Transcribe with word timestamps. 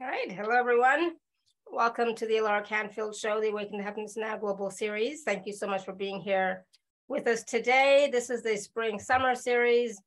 All 0.00 0.06
right. 0.06 0.30
Hello, 0.30 0.54
everyone. 0.54 1.16
Welcome 1.72 2.14
to 2.14 2.26
the 2.26 2.34
Alara 2.34 2.64
Canfield 2.64 3.16
Show, 3.16 3.40
the 3.40 3.48
Awaken 3.48 3.78
to 3.78 3.82
Happiness 3.82 4.16
Now 4.16 4.36
Global 4.36 4.70
Series. 4.70 5.22
Thank 5.24 5.44
you 5.44 5.52
so 5.52 5.66
much 5.66 5.84
for 5.84 5.92
being 5.92 6.20
here 6.20 6.64
with 7.08 7.26
us 7.26 7.42
today. 7.42 8.08
This 8.12 8.30
is 8.30 8.44
the 8.44 8.56
Spring 8.56 9.00
Summer 9.00 9.34
Series. 9.34 10.00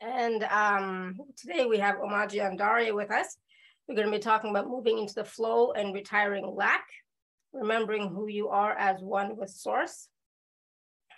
And 0.00 0.42
um, 0.50 1.20
today 1.36 1.66
we 1.66 1.78
have 1.78 1.98
Omaji 1.98 2.40
Andaria 2.40 2.92
with 2.92 3.12
us. 3.12 3.36
We're 3.86 3.94
going 3.94 4.08
to 4.08 4.12
be 4.12 4.18
talking 4.18 4.50
about 4.50 4.66
moving 4.66 4.98
into 4.98 5.14
the 5.14 5.24
flow 5.24 5.70
and 5.70 5.94
retiring 5.94 6.44
lack, 6.44 6.84
remembering 7.52 8.08
who 8.08 8.26
you 8.26 8.48
are 8.48 8.76
as 8.76 9.00
one 9.00 9.36
with 9.36 9.50
Source. 9.50 10.08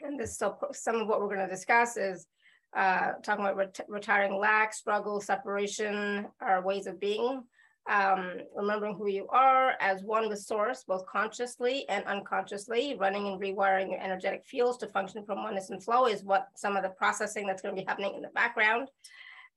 And 0.03 0.21
this 0.21 0.37
so 0.37 0.59
some 0.73 0.97
of 0.97 1.09
what 1.09 1.21
we're 1.21 1.35
going 1.35 1.49
to 1.49 1.55
discuss 1.55 1.97
is 1.97 2.27
uh, 2.75 3.13
talking 3.23 3.45
about 3.45 3.57
ret 3.57 3.81
retiring 3.89 4.39
lack, 4.39 4.73
struggle, 4.75 5.21
separation, 5.21 6.27
our 6.41 6.63
ways 6.63 6.87
of 6.87 7.01
being, 7.01 7.43
um, 7.89 8.33
remembering 8.55 8.97
who 8.97 9.09
you 9.09 9.27
are 9.29 9.75
as 9.81 10.03
one 10.03 10.29
with 10.29 10.41
source, 10.41 10.85
both 10.87 11.07
consciously 11.07 11.89
and 11.89 12.05
unconsciously, 12.07 12.97
running 12.99 13.29
and 13.29 13.41
rewiring 13.41 13.91
your 13.91 14.01
energetic 14.01 14.45
fields 14.45 14.79
to 14.79 14.89
function 14.89 15.25
from 15.25 15.43
oneness 15.43 15.71
and 15.71 15.83
flow 15.83 16.07
is 16.07 16.25
what 16.25 16.49
some 16.57 16.77
of 16.77 16.83
the 16.83 16.89
processing 16.91 17.47
that's 17.47 17.63
going 17.63 17.75
to 17.75 17.81
be 17.81 17.87
happening 17.87 18.15
in 18.15 18.23
the 18.23 18.29
background. 18.29 18.89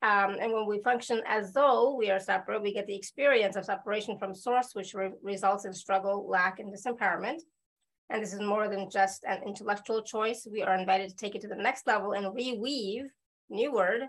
Um, 0.02 0.36
and 0.40 0.52
when 0.52 0.66
we 0.66 0.80
function 0.80 1.20
as 1.26 1.52
though 1.52 1.94
we 1.94 2.10
are 2.10 2.20
separate, 2.20 2.62
we 2.62 2.72
get 2.72 2.86
the 2.86 2.96
experience 2.96 3.56
of 3.56 3.66
separation 3.66 4.18
from 4.18 4.34
source, 4.34 4.70
which 4.74 4.94
re 4.94 5.10
results 5.22 5.66
in 5.66 5.74
struggle, 5.74 6.26
lack, 6.28 6.58
and 6.58 6.72
disempowerment. 6.72 7.40
And 8.10 8.22
this 8.22 8.34
is 8.34 8.40
more 8.40 8.68
than 8.68 8.90
just 8.90 9.24
an 9.24 9.42
intellectual 9.46 10.02
choice. 10.02 10.46
We 10.50 10.62
are 10.62 10.74
invited 10.74 11.10
to 11.10 11.16
take 11.16 11.34
it 11.34 11.40
to 11.42 11.48
the 11.48 11.54
next 11.54 11.86
level 11.86 12.12
and 12.12 12.26
reweave, 12.26 13.04
new 13.48 13.72
word, 13.72 14.02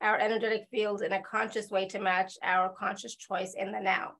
our 0.00 0.18
energetic 0.18 0.66
fields 0.70 1.02
in 1.02 1.12
a 1.12 1.22
conscious 1.22 1.70
way 1.70 1.86
to 1.88 1.98
match 1.98 2.34
our 2.42 2.70
conscious 2.70 3.14
choice 3.14 3.54
in 3.56 3.70
the 3.70 3.80
now. 3.80 4.12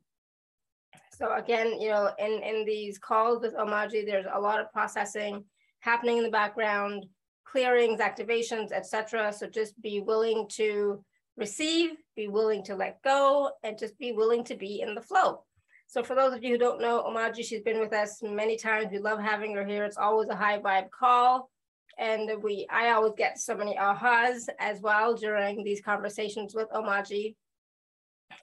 So 1.16 1.34
again, 1.34 1.80
you 1.80 1.88
know, 1.90 2.10
in, 2.18 2.42
in 2.42 2.64
these 2.64 2.98
calls 2.98 3.40
with 3.40 3.54
Omaji, 3.54 4.04
there's 4.04 4.26
a 4.32 4.40
lot 4.40 4.60
of 4.60 4.72
processing 4.72 5.44
happening 5.80 6.18
in 6.18 6.24
the 6.24 6.30
background, 6.30 7.06
clearings, 7.44 8.00
activations, 8.00 8.72
etc. 8.72 9.32
So 9.32 9.46
just 9.46 9.80
be 9.80 10.00
willing 10.00 10.48
to 10.52 11.04
receive, 11.36 11.90
be 12.16 12.28
willing 12.28 12.64
to 12.64 12.74
let 12.74 13.02
go, 13.02 13.50
and 13.62 13.78
just 13.78 13.98
be 13.98 14.12
willing 14.12 14.44
to 14.44 14.56
be 14.56 14.80
in 14.80 14.94
the 14.94 15.00
flow. 15.00 15.44
So 15.94 16.02
for 16.02 16.16
those 16.16 16.34
of 16.34 16.42
you 16.42 16.50
who 16.50 16.58
don't 16.58 16.80
know 16.80 17.04
Omaji, 17.04 17.44
she's 17.44 17.62
been 17.62 17.78
with 17.78 17.92
us 17.92 18.20
many 18.20 18.56
times. 18.56 18.88
We 18.90 18.98
love 18.98 19.20
having 19.20 19.54
her 19.54 19.64
here. 19.64 19.84
It's 19.84 19.96
always 19.96 20.28
a 20.28 20.34
high 20.34 20.58
vibe 20.58 20.90
call. 20.90 21.48
And 22.00 22.42
we, 22.42 22.66
I 22.68 22.90
always 22.90 23.12
get 23.16 23.38
so 23.38 23.56
many 23.56 23.76
ahas 23.76 24.48
as 24.58 24.80
well 24.80 25.14
during 25.14 25.62
these 25.62 25.80
conversations 25.80 26.52
with 26.52 26.68
Omaji. 26.70 27.36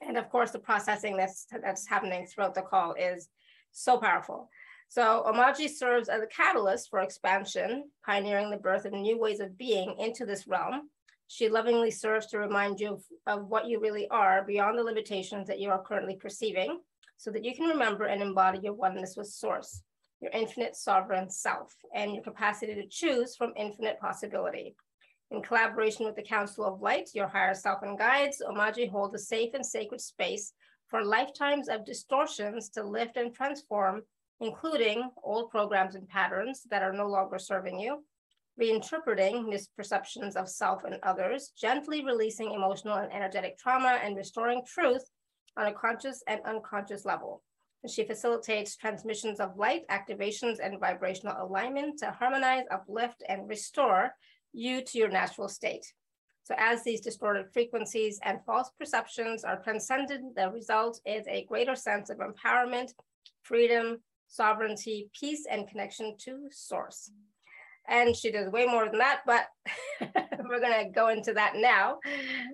And 0.00 0.16
of 0.16 0.30
course, 0.30 0.50
the 0.50 0.60
processing 0.60 1.14
that's, 1.14 1.46
that's 1.62 1.86
happening 1.86 2.24
throughout 2.24 2.54
the 2.54 2.62
call 2.62 2.94
is 2.94 3.28
so 3.70 3.98
powerful. 3.98 4.48
So 4.88 5.22
Omaji 5.26 5.68
serves 5.68 6.08
as 6.08 6.22
a 6.22 6.26
catalyst 6.28 6.88
for 6.88 7.00
expansion, 7.00 7.84
pioneering 8.06 8.48
the 8.48 8.56
birth 8.56 8.86
of 8.86 8.94
new 8.94 9.18
ways 9.18 9.40
of 9.40 9.58
being 9.58 9.94
into 9.98 10.24
this 10.24 10.46
realm. 10.46 10.88
She 11.26 11.50
lovingly 11.50 11.90
serves 11.90 12.28
to 12.28 12.38
remind 12.38 12.80
you 12.80 12.94
of, 12.94 13.04
of 13.26 13.46
what 13.48 13.66
you 13.66 13.78
really 13.78 14.08
are 14.08 14.42
beyond 14.42 14.78
the 14.78 14.82
limitations 14.82 15.48
that 15.48 15.60
you 15.60 15.68
are 15.68 15.84
currently 15.84 16.16
perceiving 16.16 16.78
so 17.22 17.30
that 17.30 17.44
you 17.44 17.54
can 17.54 17.68
remember 17.68 18.06
and 18.06 18.20
embody 18.20 18.58
your 18.64 18.72
oneness 18.72 19.14
with 19.16 19.28
source, 19.28 19.84
your 20.20 20.32
infinite 20.32 20.74
sovereign 20.74 21.30
self, 21.30 21.72
and 21.94 22.12
your 22.12 22.24
capacity 22.24 22.74
to 22.74 22.84
choose 22.88 23.36
from 23.36 23.52
infinite 23.56 24.00
possibility. 24.00 24.74
In 25.30 25.40
collaboration 25.40 26.04
with 26.04 26.16
the 26.16 26.24
Council 26.24 26.64
of 26.64 26.80
Light, 26.80 27.10
your 27.14 27.28
higher 27.28 27.54
self 27.54 27.84
and 27.84 27.96
guides, 27.96 28.42
Omaji 28.44 28.90
holds 28.90 29.14
a 29.14 29.20
safe 29.20 29.54
and 29.54 29.64
sacred 29.64 30.00
space 30.00 30.52
for 30.88 31.04
lifetimes 31.04 31.68
of 31.68 31.86
distortions 31.86 32.68
to 32.70 32.82
lift 32.82 33.16
and 33.16 33.32
transform, 33.32 34.02
including 34.40 35.08
old 35.22 35.48
programs 35.48 35.94
and 35.94 36.08
patterns 36.08 36.62
that 36.70 36.82
are 36.82 36.92
no 36.92 37.06
longer 37.06 37.38
serving 37.38 37.78
you, 37.78 38.04
reinterpreting 38.60 39.44
misperceptions 39.44 40.34
of 40.34 40.48
self 40.48 40.82
and 40.82 40.98
others, 41.04 41.52
gently 41.56 42.04
releasing 42.04 42.50
emotional 42.50 42.96
and 42.96 43.12
energetic 43.12 43.56
trauma, 43.58 44.00
and 44.02 44.16
restoring 44.16 44.60
truth 44.66 45.04
on 45.56 45.66
a 45.66 45.72
conscious 45.72 46.22
and 46.26 46.40
unconscious 46.44 47.04
level. 47.04 47.42
She 47.88 48.04
facilitates 48.04 48.76
transmissions 48.76 49.40
of 49.40 49.56
light, 49.56 49.82
activations, 49.88 50.58
and 50.62 50.78
vibrational 50.78 51.36
alignment 51.40 51.98
to 51.98 52.12
harmonize, 52.12 52.64
uplift, 52.70 53.24
and 53.28 53.48
restore 53.48 54.14
you 54.52 54.82
to 54.84 54.98
your 54.98 55.08
natural 55.08 55.48
state. 55.48 55.92
So 56.44 56.54
as 56.58 56.82
these 56.82 57.00
distorted 57.00 57.46
frequencies 57.52 58.20
and 58.22 58.44
false 58.44 58.70
perceptions 58.78 59.44
are 59.44 59.62
transcended, 59.62 60.20
the 60.36 60.50
result 60.50 61.00
is 61.06 61.26
a 61.26 61.44
greater 61.44 61.74
sense 61.74 62.10
of 62.10 62.18
empowerment, 62.18 62.92
freedom, 63.42 63.98
sovereignty, 64.28 65.08
peace, 65.18 65.46
and 65.50 65.68
connection 65.68 66.16
to 66.24 66.48
source. 66.50 67.10
And 67.88 68.14
she 68.14 68.30
does 68.30 68.48
way 68.50 68.66
more 68.66 68.86
than 68.88 68.98
that, 68.98 69.22
but 69.26 69.46
we're 70.48 70.60
gonna 70.60 70.90
go 70.90 71.08
into 71.08 71.32
that 71.34 71.54
now. 71.56 71.98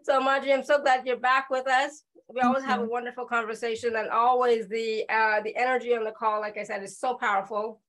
So 0.04 0.20
Omaji, 0.20 0.53
I'm 0.53 0.64
so 0.64 0.81
glad 0.81 1.06
you're 1.06 1.16
back 1.19 1.50
with 1.50 1.69
us 1.69 2.03
we 2.28 2.40
always 2.40 2.64
have 2.64 2.80
a 2.80 2.84
wonderful 2.84 3.24
conversation 3.24 3.96
and 3.96 4.08
always 4.10 4.68
the 4.68 5.04
uh, 5.08 5.40
the 5.40 5.56
energy 5.56 5.94
on 5.94 6.04
the 6.04 6.12
call 6.12 6.40
like 6.40 6.58
i 6.58 6.62
said 6.62 6.82
is 6.82 6.98
so 6.98 7.14
powerful. 7.14 7.80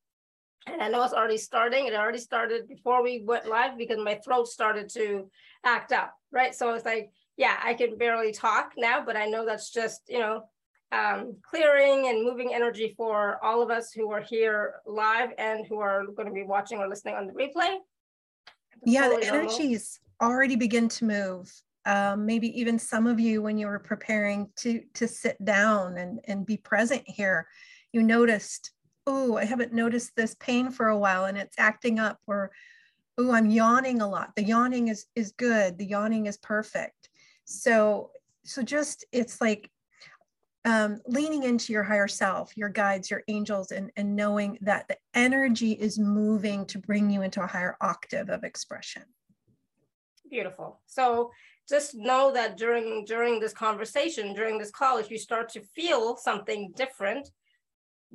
And 0.66 0.82
i 0.82 0.88
know 0.88 1.02
it's 1.02 1.14
already 1.14 1.38
starting 1.38 1.86
it 1.86 1.94
already 1.94 2.18
started 2.18 2.68
before 2.68 3.02
we 3.02 3.22
went 3.24 3.48
live 3.48 3.78
because 3.78 3.98
my 3.98 4.16
throat 4.16 4.48
started 4.48 4.88
to 4.90 5.30
act 5.64 5.92
up 5.92 6.14
right? 6.32 6.54
So 6.54 6.74
it's 6.74 6.84
like 6.84 7.10
yeah 7.36 7.56
i 7.64 7.74
can 7.74 7.96
barely 7.96 8.32
talk 8.32 8.72
now 8.76 9.02
but 9.04 9.16
i 9.16 9.26
know 9.26 9.46
that's 9.46 9.70
just 9.70 10.02
you 10.08 10.18
know 10.18 10.44
um, 10.92 11.36
clearing 11.42 12.08
and 12.08 12.24
moving 12.24 12.52
energy 12.52 12.94
for 12.96 13.38
all 13.44 13.62
of 13.62 13.70
us 13.70 13.92
who 13.92 14.10
are 14.10 14.20
here 14.20 14.74
live 14.86 15.30
and 15.38 15.64
who 15.66 15.78
are 15.78 16.04
going 16.04 16.26
to 16.26 16.34
be 16.34 16.42
watching 16.42 16.78
or 16.78 16.88
listening 16.88 17.14
on 17.14 17.28
the 17.28 17.32
replay. 17.32 17.76
Yeah 18.84 19.02
totally 19.02 19.20
the 19.20 19.34
energies 19.34 20.00
already 20.20 20.56
begin 20.56 20.88
to 20.88 21.04
move 21.04 21.52
um, 21.86 22.26
maybe 22.26 22.48
even 22.58 22.78
some 22.78 23.06
of 23.06 23.18
you 23.18 23.42
when 23.42 23.58
you 23.58 23.66
were 23.66 23.78
preparing 23.78 24.48
to 24.56 24.82
to 24.94 25.08
sit 25.08 25.42
down 25.44 25.96
and 25.96 26.20
and 26.24 26.46
be 26.46 26.56
present 26.56 27.02
here 27.06 27.46
you 27.92 28.02
noticed 28.02 28.72
oh 29.06 29.36
i 29.36 29.44
haven't 29.44 29.72
noticed 29.72 30.14
this 30.16 30.34
pain 30.40 30.70
for 30.70 30.88
a 30.88 30.98
while 30.98 31.24
and 31.24 31.38
it's 31.38 31.58
acting 31.58 31.98
up 31.98 32.18
or 32.26 32.50
oh 33.18 33.32
i'm 33.32 33.50
yawning 33.50 34.00
a 34.02 34.08
lot 34.08 34.30
the 34.36 34.44
yawning 34.44 34.88
is 34.88 35.06
is 35.14 35.32
good 35.32 35.78
the 35.78 35.86
yawning 35.86 36.26
is 36.26 36.36
perfect 36.38 37.08
so 37.44 38.10
so 38.44 38.62
just 38.62 39.04
it's 39.12 39.40
like 39.40 39.70
um, 40.64 41.00
leaning 41.06 41.44
into 41.44 41.72
your 41.72 41.82
higher 41.82 42.08
self, 42.08 42.54
your 42.56 42.68
guides, 42.68 43.10
your 43.10 43.22
angels, 43.28 43.70
and, 43.70 43.90
and 43.96 44.14
knowing 44.14 44.58
that 44.60 44.88
the 44.88 44.96
energy 45.14 45.72
is 45.72 45.98
moving 45.98 46.66
to 46.66 46.78
bring 46.78 47.10
you 47.10 47.22
into 47.22 47.42
a 47.42 47.46
higher 47.46 47.76
octave 47.80 48.28
of 48.28 48.44
expression. 48.44 49.02
Beautiful. 50.30 50.80
So 50.86 51.30
just 51.70 51.94
know 51.94 52.32
that 52.32 52.56
during 52.56 53.04
during 53.04 53.38
this 53.38 53.52
conversation, 53.52 54.34
during 54.34 54.58
this 54.58 54.72
call, 54.72 54.98
if 54.98 55.10
you 55.10 55.18
start 55.18 55.48
to 55.50 55.62
feel 55.74 56.16
something 56.16 56.72
different, 56.76 57.30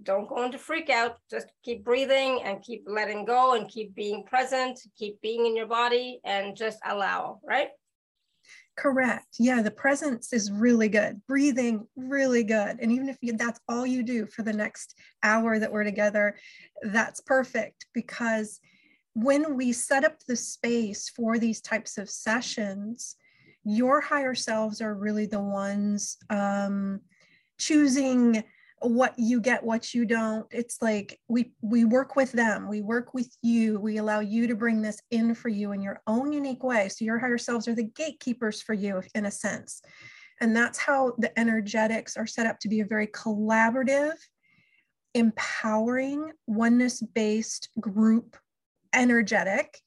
don't 0.03 0.27
go 0.27 0.43
into 0.43 0.57
freak 0.57 0.89
out. 0.89 1.17
Just 1.31 1.47
keep 1.63 1.83
breathing 1.83 2.41
and 2.43 2.61
keep 2.61 2.83
letting 2.85 3.23
go 3.23 3.55
and 3.55 3.69
keep 3.69 3.95
being 3.95 4.23
present, 4.25 4.79
keep 4.97 5.21
being 5.21 5.45
in 5.45 5.55
your 5.55 5.67
body 5.67 6.19
and 6.25 6.55
just 6.55 6.79
allow, 6.85 7.39
right? 7.47 7.69
Correct. 8.77 9.27
Yeah, 9.39 9.61
the 9.61 9.71
presence 9.71 10.33
is 10.33 10.51
really 10.51 10.89
good. 10.89 11.21
Breathing, 11.27 11.87
really 11.95 12.43
good. 12.43 12.77
And 12.81 12.91
even 12.91 13.07
if 13.07 13.17
you, 13.21 13.37
that's 13.37 13.59
all 13.69 13.85
you 13.85 14.03
do 14.03 14.25
for 14.25 14.43
the 14.43 14.51
next 14.51 14.95
hour 15.23 15.57
that 15.57 15.71
we're 15.71 15.85
together, 15.85 16.35
that's 16.81 17.21
perfect 17.21 17.85
because 17.93 18.59
when 19.13 19.55
we 19.55 19.71
set 19.71 20.03
up 20.03 20.19
the 20.27 20.35
space 20.35 21.07
for 21.07 21.39
these 21.39 21.61
types 21.61 21.97
of 21.97 22.09
sessions, 22.09 23.15
your 23.65 23.99
higher 23.99 24.35
selves 24.35 24.79
are 24.79 24.93
really 24.93 25.25
the 25.25 25.41
ones 25.41 26.17
um, 26.29 27.01
choosing 27.57 28.43
what 28.81 29.15
you 29.17 29.41
get 29.41 29.63
what 29.63 29.93
you 29.93 30.05
don't. 30.05 30.45
It's 30.51 30.81
like 30.81 31.19
we 31.27 31.53
we 31.61 31.85
work 31.85 32.15
with 32.15 32.31
them. 32.31 32.67
We 32.67 32.81
work 32.81 33.13
with 33.13 33.35
you. 33.41 33.79
We 33.79 33.97
allow 33.97 34.19
you 34.19 34.47
to 34.47 34.55
bring 34.55 34.81
this 34.81 35.01
in 35.11 35.33
for 35.33 35.49
you 35.49 35.71
in 35.71 35.81
your 35.81 36.01
own 36.05 36.31
unique 36.31 36.63
way. 36.63 36.89
So 36.89 37.03
your 37.05 37.17
higher 37.17 37.37
selves 37.37 37.67
are 37.67 37.73
the 37.73 37.89
gatekeepers 37.95 38.61
for 38.61 38.73
you 38.73 39.01
in 39.15 39.25
a 39.25 39.31
sense. 39.31 39.81
And 40.41 40.55
that's 40.55 40.77
how 40.77 41.13
the 41.17 41.37
energetics 41.39 42.17
are 42.17 42.27
set 42.27 42.45
up 42.45 42.59
to 42.59 42.69
be 42.69 42.81
a 42.81 42.85
very 42.85 43.07
collaborative 43.07 44.13
empowering 45.13 46.31
oneness 46.45 47.01
based 47.01 47.69
group 47.79 48.35
energetic 48.93 49.81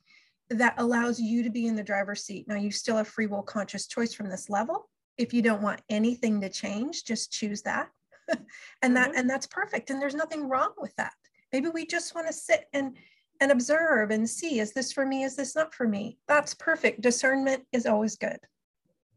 that 0.50 0.75
allows 0.79 1.21
you 1.21 1.43
to 1.43 1.50
be 1.50 1.67
in 1.67 1.77
the 1.77 1.83
driver's 1.83 2.25
seat. 2.25 2.47
Now, 2.49 2.56
you 2.56 2.71
still 2.71 2.97
have 2.97 3.09
free 3.09 3.27
will 3.27 3.43
conscious 3.43 3.87
choice 3.87 4.15
from 4.15 4.29
this 4.29 4.49
level. 4.49 4.89
If 5.17 5.35
you 5.35 5.43
don't 5.43 5.62
want 5.62 5.83
anything 5.89 6.41
to 6.41 6.49
change, 6.49 7.05
just 7.05 7.33
choose 7.33 7.62
that. 7.62 7.91
and 8.83 8.97
that 8.97 9.11
mm-hmm. 9.11 9.19
and 9.19 9.31
that's 9.31 9.47
perfect. 9.47 9.91
And 9.91 10.00
there's 10.00 10.15
nothing 10.15 10.49
wrong 10.49 10.73
with 10.79 10.95
that. 10.97 11.12
Maybe 11.53 11.69
we 11.69 11.87
just 11.87 12.15
want 12.15 12.27
to 12.27 12.33
sit 12.33 12.67
and 12.73 12.97
and 13.41 13.53
observe 13.53 14.11
and 14.11 14.29
see 14.29 14.59
is 14.61 14.73
this 14.73 14.93
for 14.93 15.06
me 15.06 15.23
is 15.23 15.37
this 15.37 15.55
not 15.55 15.75
for 15.75 15.87
me 15.87 16.19
that's 16.27 16.55
perfect 16.55 17.01
discernment 17.01 17.62
is 17.73 17.87
always 17.87 18.17
good 18.17 18.39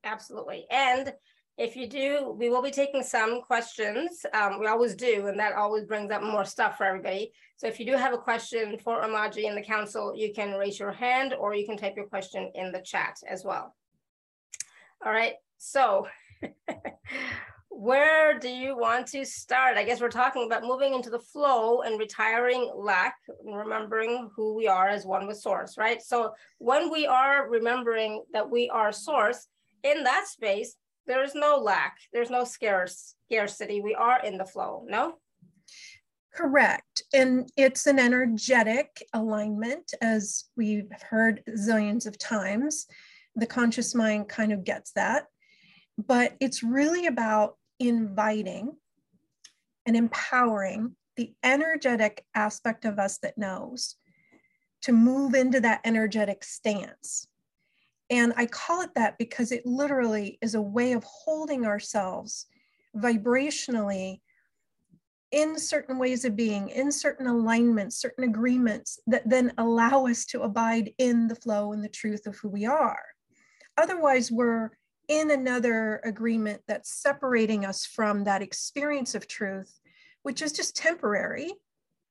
absolutely 0.04 0.66
and 0.70 1.14
If 1.62 1.76
you 1.76 1.86
do, 1.86 2.36
we 2.40 2.50
will 2.50 2.64
be 2.64 2.72
taking 2.72 3.04
some 3.04 3.44
questions. 3.44 4.26
Um, 4.34 4.60
we 4.60 4.66
always 4.66 4.96
do, 4.96 5.28
and 5.28 5.40
that 5.40 5.54
always 5.54 5.86
brings 5.86 6.10
up 6.10 6.24
more 6.24 6.44
stuff 6.44 6.76
for 6.76 6.86
everybody. 6.86 7.34
So 7.56 7.68
if 7.68 7.80
you 7.80 7.86
do 7.86 7.96
have 7.96 8.14
a 8.14 8.18
question 8.18 8.80
for 8.80 9.04
Omaji 9.04 9.44
in 9.44 9.54
the 9.54 9.62
council, 9.62 10.12
you 10.16 10.34
can 10.34 10.58
raise 10.58 10.80
your 10.80 10.92
hand 10.92 11.36
or 11.36 11.54
you 11.54 11.68
can 11.68 11.78
type 11.78 11.94
your 11.96 12.08
question 12.08 12.52
in 12.56 12.72
the 12.72 12.82
chat 12.82 13.20
as 13.30 13.46
well. 13.46 13.76
All 15.06 15.12
right, 15.12 15.36
so 15.60 16.08
where 17.70 18.40
do 18.40 18.50
you 18.50 18.76
want 18.76 19.06
to 19.10 19.24
start? 19.24 19.78
I 19.78 19.84
guess 19.84 20.02
we're 20.02 20.10
talking 20.10 20.48
about 20.48 20.64
moving 20.64 20.96
into 20.96 21.12
the 21.12 21.20
flow 21.20 21.82
and 21.82 22.00
retiring 22.00 22.72
lack, 22.76 23.18
remembering 23.46 24.32
who 24.36 24.56
we 24.56 24.68
are 24.68 24.88
as 24.88 25.06
one 25.06 25.28
with 25.28 25.38
source, 25.38 25.78
right? 25.78 26.02
So 26.02 26.34
when 26.58 26.92
we 26.92 27.06
are 27.06 27.48
remembering 27.48 28.24
that 28.34 28.50
we 28.50 28.68
are 28.70 28.92
source, 28.92 29.48
in 29.84 30.04
that 30.04 30.28
space, 30.28 30.76
there 31.08 31.24
is 31.24 31.36
no 31.36 31.58
lack, 31.58 31.98
there's 32.14 32.30
no 32.30 32.44
scarce 32.44 33.16
scarcity. 33.26 33.82
We 33.82 33.96
are 33.96 34.24
in 34.24 34.38
the 34.38 34.46
flow, 34.46 34.86
no? 34.88 35.16
Correct. 36.34 37.04
And 37.14 37.50
it's 37.58 37.88
an 37.88 38.00
energetic 38.00 39.04
alignment, 39.14 39.94
as 40.02 40.46
we've 40.56 40.92
heard 41.10 41.44
zillions 41.50 42.06
of 42.06 42.18
times. 42.18 42.88
The 43.36 43.46
conscious 43.46 43.96
mind 43.96 44.30
kind 44.30 44.52
of 44.52 44.64
gets 44.64 44.92
that. 44.94 45.26
But 45.98 46.36
it's 46.40 46.64
really 46.64 47.08
about 47.08 47.58
inviting 47.80 48.76
and 49.86 49.96
empowering 49.96 50.96
the 51.18 51.34
energetic 51.44 52.26
aspect 52.36 52.86
of 52.86 53.00
us 53.00 53.18
that 53.20 53.38
knows 53.38 53.96
to 54.84 54.92
move 54.92 55.36
into 55.36 55.60
that 55.60 55.82
energetic 55.84 56.44
stance. 56.44 57.28
And 58.12 58.34
I 58.36 58.46
call 58.46 58.82
it 58.82 58.94
that 58.96 59.18
because 59.18 59.54
it 59.54 59.66
literally 59.66 60.38
is 60.42 60.54
a 60.54 60.62
way 60.62 60.92
of 60.92 61.04
holding 61.06 61.66
ourselves 61.66 62.46
vibrationally 62.96 64.20
in 65.32 65.58
certain 65.58 65.98
ways 65.98 66.26
of 66.26 66.36
being, 66.36 66.68
in 66.70 66.92
certain 66.92 67.26
alignments, 67.26 67.96
certain 67.96 68.26
agreements 68.26 69.00
that 69.08 69.28
then 69.30 69.54
allow 69.58 70.06
us 70.08 70.26
to 70.26 70.42
abide 70.42 70.92
in 70.98 71.30
the 71.30 71.36
flow 71.36 71.72
and 71.72 71.82
the 71.82 71.90
truth 71.90 72.28
of 72.28 72.36
who 72.36 72.50
we 72.50 72.66
are. 72.66 73.02
Otherwise, 73.78 74.30
we're 74.30 74.72
in 75.08 75.32
another 75.32 76.02
agreement 76.04 76.62
that's 76.68 77.02
separating 77.02 77.64
us 77.64 77.86
from 77.86 78.26
that 78.26 78.42
experience 78.42 79.16
of 79.16 79.26
truth, 79.26 79.80
which 80.24 80.42
is 80.42 80.52
just 80.52 80.76
temporary. 80.76 81.54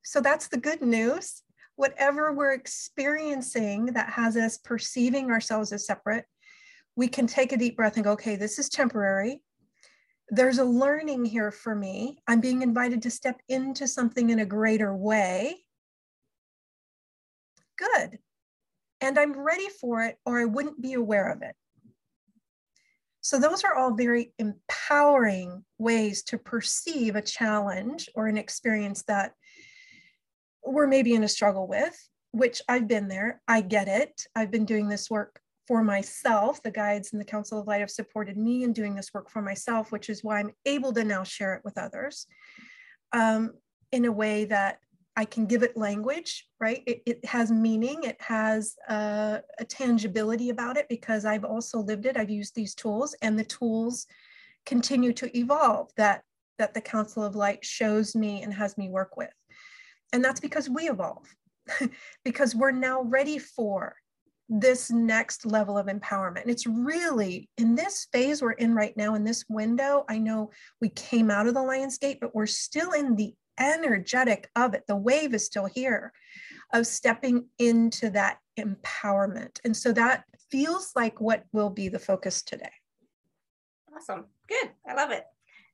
So 0.03 0.23
that's 0.23 0.49
the 0.49 0.57
good 0.57 0.81
news 0.81 1.43
whatever 1.81 2.35
we're 2.35 2.53
experiencing 2.53 3.87
that 3.87 4.11
has 4.11 4.37
us 4.37 4.59
perceiving 4.59 5.31
ourselves 5.31 5.73
as 5.73 5.87
separate, 5.87 6.27
we 6.95 7.09
can 7.09 7.27
take 7.27 7.53
a 7.53 7.57
deep 7.57 7.75
breath 7.75 7.95
and 7.95 8.05
go, 8.05 8.13
okay, 8.13 8.37
this 8.37 8.59
is 8.59 8.69
temporary. 8.69 9.41
There's 10.29 10.59
a 10.59 10.65
learning 10.65 11.25
here 11.25 11.51
for 11.51 11.75
me. 11.75 12.19
I'm 12.29 12.43
being 12.43 12.61
invited 12.61 13.01
to 13.01 13.11
step 13.11 13.41
into 13.49 13.89
something 13.89 14.29
in 14.29 14.41
a 14.41 14.45
greater 14.45 14.95
way. 14.95 15.57
Good. 17.79 18.19
And 19.01 19.19
I'm 19.19 19.33
ready 19.33 19.69
for 19.81 20.03
it, 20.03 20.19
or 20.27 20.39
I 20.39 20.45
wouldn't 20.45 20.83
be 20.83 20.93
aware 20.93 21.33
of 21.33 21.41
it. 21.41 21.55
So, 23.23 23.39
those 23.39 23.65
are 23.65 23.75
all 23.75 23.95
very 23.95 24.35
empowering 24.39 25.65
ways 25.79 26.23
to 26.25 26.37
perceive 26.37 27.17
a 27.17 27.23
challenge 27.23 28.11
or 28.15 28.27
an 28.27 28.37
experience 28.37 29.03
that 29.05 29.33
we're 30.73 30.87
maybe 30.87 31.15
in 31.15 31.25
a 31.25 31.29
struggle 31.29 31.67
with, 31.67 31.97
which 32.33 32.63
I've 32.69 32.89
been 32.89 33.09
there. 33.09 33.41
I 33.49 33.61
get 33.61 33.89
it. 33.89 34.27
I've 34.35 34.51
been 34.51 34.65
doing 34.65 34.89
this 34.89 35.11
work 35.11 35.41
for 35.67 35.83
myself. 35.83 36.63
The 36.63 36.71
guides 36.71 37.13
and 37.13 37.21
the 37.21 37.25
Council 37.25 37.61
of 37.61 37.67
Light 37.67 37.81
have 37.81 37.91
supported 37.91 38.37
me 38.37 38.65
in 38.65 38.73
doing 38.73 38.95
this 38.95 39.13
work 39.15 39.31
for 39.31 39.43
myself, 39.43 39.93
which 39.93 40.09
is 40.09 40.25
why 40.25 40.41
I'm 40.41 40.53
able 40.67 40.93
to 40.93 41.05
now 41.05 41.23
share 41.23 41.55
it 41.55 41.63
with 41.65 41.79
others 41.79 42.27
um, 43.13 43.53
in 43.93 44.05
a 44.05 44.13
way 44.13 44.47
that 44.47 44.79
I 45.17 45.25
can 45.25 45.47
give 45.47 45.63
it 45.63 45.77
language, 45.77 46.49
right? 46.61 46.83
It, 46.87 47.03
it 47.05 47.25
has 47.25 47.51
meaning, 47.51 48.05
it 48.05 48.21
has 48.21 48.77
uh, 48.89 49.39
a 49.59 49.65
tangibility 49.65 50.51
about 50.51 50.77
it 50.77 50.87
because 50.89 51.25
I've 51.25 51.45
also 51.45 51.81
lived 51.81 52.07
it. 52.07 52.17
I've 52.17 52.31
used 52.31 52.55
these 52.55 52.75
tools, 52.75 53.15
and 53.21 53.39
the 53.39 53.45
tools 53.45 54.07
continue 54.67 55.13
to 55.15 55.37
evolve 55.37 55.91
that 55.97 56.23
that 56.59 56.75
the 56.75 56.81
Council 56.81 57.25
of 57.25 57.35
Light 57.35 57.65
shows 57.65 58.15
me 58.15 58.43
and 58.43 58.53
has 58.53 58.77
me 58.77 58.91
work 58.91 59.17
with. 59.17 59.33
And 60.13 60.25
that's 60.25 60.41
because 60.41 60.69
we 60.69 60.89
evolve, 60.89 61.27
because 62.25 62.55
we're 62.55 62.73
now 62.73 63.03
ready 63.03 63.39
for 63.39 63.95
this 64.49 64.91
next 64.91 65.47
level 65.47 65.79
of 65.79 65.87
empowerment. 65.87 66.43
And 66.43 66.51
it's 66.51 66.67
really 66.67 67.49
in 67.57 67.77
this 67.77 68.09
phase 68.13 68.43
we're 68.43 68.53
in 68.53 68.75
right 68.75 68.97
now, 68.97 69.15
in 69.15 69.23
this 69.23 69.45
window. 69.49 70.05
I 70.09 70.19
know 70.19 70.51
we 70.81 70.89
came 70.89 71.31
out 71.31 71.47
of 71.47 71.55
the 71.55 71.63
Lion's 71.63 71.99
Gate, 71.99 72.19
but 72.21 72.35
we're 72.35 72.47
still 72.47 72.93
in 72.93 73.15
the 73.15 73.33
energetic 73.61 74.51
of 74.57 74.75
it. 74.75 74.83
The 74.89 74.97
wave 74.97 75.35
is 75.35 75.47
still 75.47 75.67
here 75.67 76.13
of 76.73 76.87
stepping 76.87 77.47
into 77.59 78.11
that 78.11 78.39
empowerment. 78.59 79.61
And 79.65 79.77
so 79.77 79.93
that 79.93 80.25
feels 80.51 80.93
like 80.97 81.21
what 81.21 81.45
will 81.53 81.71
be 81.71 81.89
the 81.89 81.99
focus 81.99 82.43
today. 82.43 82.73
Awesome. 83.95 84.27
Good. 84.49 84.71
I 84.89 84.95
love 84.95 85.11
it. 85.11 85.25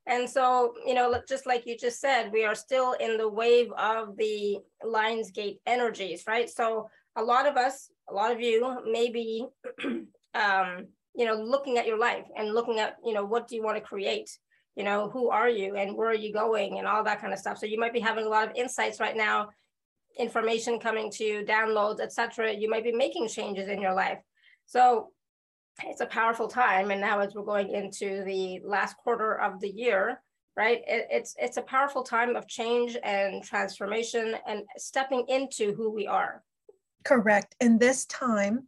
And 0.06 0.28
so, 0.28 0.74
you 0.86 0.94
know, 0.94 1.20
just 1.28 1.46
like 1.46 1.66
you 1.66 1.76
just 1.76 2.00
said, 2.00 2.30
we 2.32 2.44
are 2.44 2.54
still 2.54 2.92
in 2.92 3.16
the 3.16 3.28
wave 3.28 3.72
of 3.72 4.16
the 4.16 4.58
Lionsgate 4.84 5.58
energies, 5.66 6.24
right? 6.28 6.48
So 6.48 6.88
a 7.16 7.22
lot 7.22 7.48
of 7.48 7.56
us, 7.56 7.90
a 8.08 8.14
lot 8.14 8.30
of 8.30 8.40
you 8.40 8.78
may 8.88 9.10
be, 9.10 9.46
um, 10.34 10.86
you 11.14 11.24
know, 11.24 11.34
looking 11.34 11.76
at 11.76 11.86
your 11.86 11.98
life 11.98 12.24
and 12.36 12.54
looking 12.54 12.78
at, 12.78 12.96
you 13.04 13.14
know, 13.14 13.24
what 13.24 13.48
do 13.48 13.56
you 13.56 13.64
want 13.64 13.78
to 13.78 13.80
create? 13.80 14.30
You 14.76 14.84
know, 14.84 15.10
who 15.10 15.30
are 15.30 15.48
you 15.48 15.74
and 15.74 15.96
where 15.96 16.10
are 16.10 16.14
you 16.14 16.32
going 16.32 16.78
and 16.78 16.86
all 16.86 17.02
that 17.02 17.20
kind 17.20 17.32
of 17.32 17.38
stuff. 17.38 17.58
So 17.58 17.66
you 17.66 17.80
might 17.80 17.94
be 17.94 18.00
having 18.00 18.26
a 18.26 18.28
lot 18.28 18.48
of 18.48 18.54
insights 18.54 19.00
right 19.00 19.16
now, 19.16 19.48
information 20.18 20.78
coming 20.78 21.10
to 21.12 21.24
you, 21.24 21.44
downloads, 21.44 22.00
etc. 22.00 22.52
You 22.52 22.70
might 22.70 22.84
be 22.84 22.92
making 22.92 23.28
changes 23.28 23.68
in 23.68 23.80
your 23.80 23.94
life. 23.94 24.18
So 24.66 25.10
it's 25.84 26.00
a 26.00 26.06
powerful 26.06 26.48
time. 26.48 26.90
And 26.90 27.00
now 27.00 27.20
as 27.20 27.34
we're 27.34 27.42
going 27.42 27.70
into 27.70 28.24
the 28.24 28.60
last 28.64 28.96
quarter 28.96 29.40
of 29.40 29.60
the 29.60 29.68
year, 29.68 30.22
right, 30.56 30.82
it, 30.86 31.06
it's 31.10 31.34
it's 31.38 31.56
a 31.56 31.62
powerful 31.62 32.02
time 32.02 32.36
of 32.36 32.48
change 32.48 32.96
and 33.02 33.42
transformation 33.42 34.36
and 34.46 34.62
stepping 34.76 35.24
into 35.28 35.74
who 35.74 35.90
we 35.90 36.06
are. 36.06 36.42
Correct. 37.04 37.54
And 37.60 37.78
this 37.78 38.06
time 38.06 38.66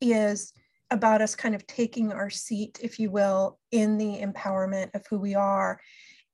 is 0.00 0.52
about 0.90 1.20
us 1.20 1.34
kind 1.34 1.54
of 1.54 1.66
taking 1.66 2.12
our 2.12 2.30
seat, 2.30 2.78
if 2.82 2.98
you 2.98 3.10
will, 3.10 3.58
in 3.72 3.98
the 3.98 4.20
empowerment 4.20 4.94
of 4.94 5.04
who 5.08 5.18
we 5.18 5.34
are 5.34 5.80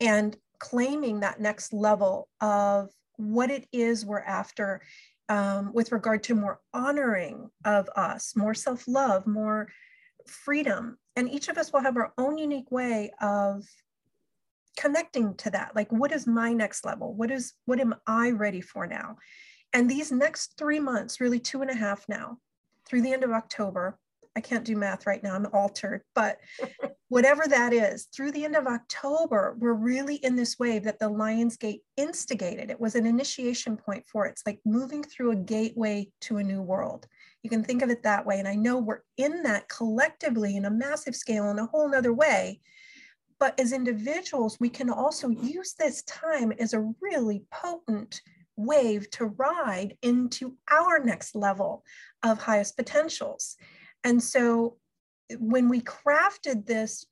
and 0.01 0.37
claiming 0.59 1.21
that 1.21 1.41
next 1.41 1.73
level 1.73 2.29
of 2.41 2.91
what 3.17 3.51
it 3.51 3.67
is 3.73 4.07
we're 4.07 4.21
after 4.21 4.83
um, 5.29 5.73
with 5.73 5.93
regard 5.93 6.23
to 6.25 6.35
more 6.35 6.61
honoring 6.75 7.51
of 7.65 7.89
us, 7.97 8.37
more 8.37 8.55
self 8.55 8.87
love, 8.87 9.27
more 9.27 9.69
freedom. 10.29 10.99
And 11.17 11.31
each 11.31 11.49
of 11.49 11.59
us 11.59 11.73
will 11.73 11.81
have 11.81 11.97
our 11.97 12.13
own 12.19 12.39
unique 12.39 12.71
way 12.71 13.13
of 13.21 13.65
connecting 14.77 15.35
to 15.37 15.51
that. 15.51 15.77
Like, 15.77 15.91
what 15.93 16.13
is 16.13 16.27
my 16.27 16.53
next 16.53 16.85
level? 16.85 17.15
What 17.15 17.31
is 17.31 17.55
what 17.67 17.81
am 17.81 17.95
I 18.07 18.31
ready 18.31 18.61
for 18.61 18.87
now? 18.87 19.17
And 19.73 19.91
these 19.91 20.13
next 20.13 20.57
three 20.59 20.81
months, 20.81 21.21
really 21.21 21.39
two 21.39 21.63
and 21.63 21.71
a 21.71 21.75
half 21.75 22.09
now, 22.09 22.39
through 22.87 23.03
the 23.03 23.13
end 23.13 23.25
of 23.25 23.31
October, 23.31 23.99
I 24.35 24.41
can't 24.41 24.65
do 24.65 24.77
math 24.77 25.07
right 25.07 25.23
now, 25.23 25.35
I'm 25.35 25.47
altered, 25.53 26.03
but 26.15 26.39
whatever 27.09 27.45
that 27.47 27.73
is, 27.73 28.09
through 28.15 28.33
the 28.33 28.45
end 28.45 28.57
of 28.57 28.67
October, 28.67 29.57
we're 29.59 29.75
really 29.75 30.17
in 30.17 30.37
this 30.37 30.59
wave 30.59 30.85
that 30.85 30.99
the 30.99 31.11
Lionsgate 31.11 31.81
instigated. 31.97 32.71
It 32.71 32.81
was 32.81 32.95
an 32.95 33.07
initiation 33.07 33.77
point 33.77 34.05
for 34.11 34.27
it. 34.27 34.31
It's 34.31 34.47
like 34.47 34.61
moving 34.65 35.03
through 35.03 35.33
a 35.33 35.37
gateway 35.37 36.09
to 36.23 36.39
a 36.39 36.43
new 36.43 36.63
world. 36.63 37.07
You 37.43 37.51
can 37.51 37.65
think 37.65 37.83
of 37.83 37.91
it 37.91 38.03
that 38.05 38.25
way. 38.25 38.39
And 38.39 38.47
I 38.47 38.55
know 38.55 38.79
we're 38.79 39.03
in 39.17 39.43
that 39.43 39.69
collectively 39.69 40.57
in 40.57 40.65
a 40.65 40.71
massive 40.71 41.17
scale 41.17 41.51
in 41.51 41.59
a 41.59 41.67
whole 41.67 41.89
nother 41.89 42.13
way. 42.13 42.61
But 43.41 43.59
as 43.59 43.73
individuals, 43.73 44.59
we 44.61 44.69
can 44.69 44.89
also 44.89 45.29
use 45.29 45.75
this 45.75 46.03
time 46.03 46.53
as 46.61 46.75
a 46.75 46.93
really 47.01 47.45
potent 47.51 48.21
wave 48.57 49.11
to 49.11 49.27
ride 49.27 49.97
into 50.03 50.57
our 50.71 51.01
next 51.01 51.35
level 51.35 51.85
of 52.23 52.39
highest 52.39 52.77
potentials. 52.77 53.57
And 54.05 54.23
so 54.23 54.77
when 55.39 55.69
we 55.69 55.81
crafted 55.81 56.67
this 56.67 57.07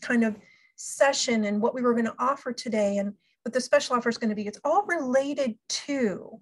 kind 0.00 0.24
of 0.24 0.36
session 0.76 1.44
and 1.44 1.60
what 1.60 1.74
we 1.74 1.82
were 1.82 1.92
going 1.92 2.04
to 2.06 2.14
offer 2.18 2.52
today 2.52 2.96
and 2.98 3.12
what 3.42 3.52
the 3.52 3.60
special 3.60 3.96
offer 3.96 4.08
is 4.08 4.18
going 4.18 4.30
to 4.30 4.36
be, 4.36 4.46
it's 4.46 4.60
all 4.64 4.86
related 4.86 5.56
to 5.68 6.40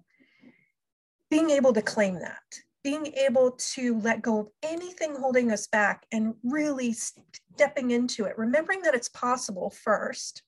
being 1.29 1.49
able 1.49 1.73
to 1.73 1.81
claim 1.81 2.15
that 2.19 2.43
being 2.83 3.07
able 3.15 3.51
to 3.51 3.97
let 3.99 4.21
go 4.21 4.39
of 4.39 4.47
anything 4.61 5.15
holding 5.15 5.51
us 5.51 5.67
back 5.67 6.05
and 6.11 6.35
really 6.43 6.93
stepping 6.93 7.91
into 7.91 8.25
it, 8.25 8.37
remembering 8.37 8.81
that 8.81 8.93
it's 8.93 9.09
possible 9.09 9.69
first. 9.69 10.43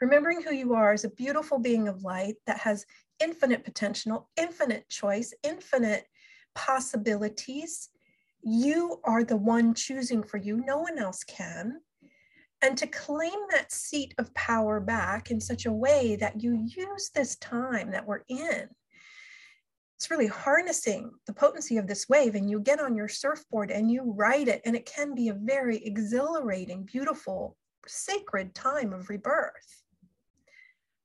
Remembering 0.00 0.42
who 0.42 0.54
you 0.54 0.74
are 0.74 0.92
as 0.92 1.04
a 1.04 1.10
beautiful 1.10 1.58
being 1.58 1.88
of 1.88 2.02
light 2.02 2.36
that 2.46 2.58
has 2.58 2.86
infinite 3.20 3.64
potential, 3.64 4.28
infinite 4.36 4.88
choice, 4.88 5.32
infinite 5.42 6.06
possibilities. 6.54 7.90
You 8.42 9.00
are 9.04 9.24
the 9.24 9.36
one 9.36 9.74
choosing 9.74 10.22
for 10.22 10.36
you. 10.36 10.62
No 10.64 10.78
one 10.78 10.98
else 10.98 11.24
can. 11.24 11.80
and 12.62 12.76
to 12.78 12.86
claim 12.86 13.38
that 13.50 13.70
seat 13.70 14.14
of 14.18 14.32
power 14.34 14.80
back 14.80 15.30
in 15.30 15.40
such 15.40 15.66
a 15.66 15.72
way 15.72 16.16
that 16.16 16.42
you 16.42 16.54
use 16.54 17.10
this 17.14 17.36
time 17.36 17.90
that 17.90 18.06
we're 18.06 18.22
in. 18.28 18.68
It's 19.96 20.10
really 20.10 20.26
harnessing 20.26 21.10
the 21.26 21.32
potency 21.32 21.78
of 21.78 21.86
this 21.86 22.08
wave, 22.08 22.34
and 22.34 22.50
you 22.50 22.60
get 22.60 22.80
on 22.80 22.94
your 22.94 23.08
surfboard 23.08 23.70
and 23.70 23.90
you 23.90 24.12
ride 24.12 24.48
it, 24.48 24.60
and 24.66 24.76
it 24.76 24.84
can 24.84 25.14
be 25.14 25.28
a 25.28 25.34
very 25.34 25.78
exhilarating, 25.84 26.84
beautiful, 26.84 27.56
sacred 27.86 28.54
time 28.54 28.92
of 28.92 29.08
rebirth. 29.08 29.82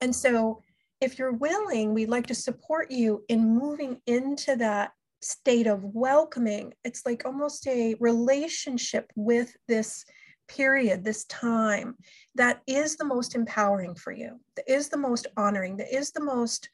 And 0.01 0.13
so, 0.13 0.62
if 1.00 1.17
you're 1.17 1.31
willing, 1.31 1.93
we'd 1.93 2.10
like 2.10 2.27
to 2.27 2.36
support 2.36 2.91
you 2.91 3.24
in 3.29 3.57
moving 3.57 4.01
into 4.07 4.55
that 4.57 4.91
state 5.21 5.67
of 5.67 5.83
welcoming. 5.83 6.74
It's 6.83 7.05
like 7.05 7.25
almost 7.25 7.65
a 7.67 7.95
relationship 8.00 9.12
with 9.15 9.55
this 9.67 10.03
period, 10.48 11.03
this 11.03 11.24
time 11.25 11.95
that 12.36 12.62
is 12.67 12.98
the 12.98 13.05
most 13.05 13.36
empowering 13.36 13.95
for 13.95 14.12
you, 14.12 14.39
that 14.55 14.69
is 14.69 14.89
the 14.89 14.98
most 14.98 15.27
honoring, 15.38 15.77
that 15.77 15.95
is 15.95 16.12
the 16.12 16.24
most 16.24 16.69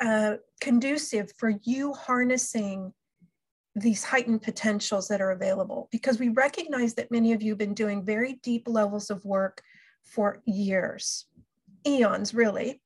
uh, 0.00 0.36
conducive 0.60 1.32
for 1.38 1.52
you 1.64 1.92
harnessing 1.92 2.92
these 3.74 4.02
heightened 4.02 4.42
potentials 4.42 5.08
that 5.08 5.20
are 5.20 5.30
available 5.30 5.88
because 5.92 6.18
we 6.18 6.28
recognize 6.30 6.94
that 6.94 7.10
many 7.10 7.32
of 7.32 7.42
you 7.42 7.52
have 7.52 7.58
been 7.58 7.74
doing 7.74 8.04
very 8.04 8.40
deep 8.42 8.66
levels 8.66 9.10
of 9.10 9.24
work 9.24 9.62
for 10.02 10.42
years, 10.44 11.26
eons 11.86 12.34
really. 12.34 12.80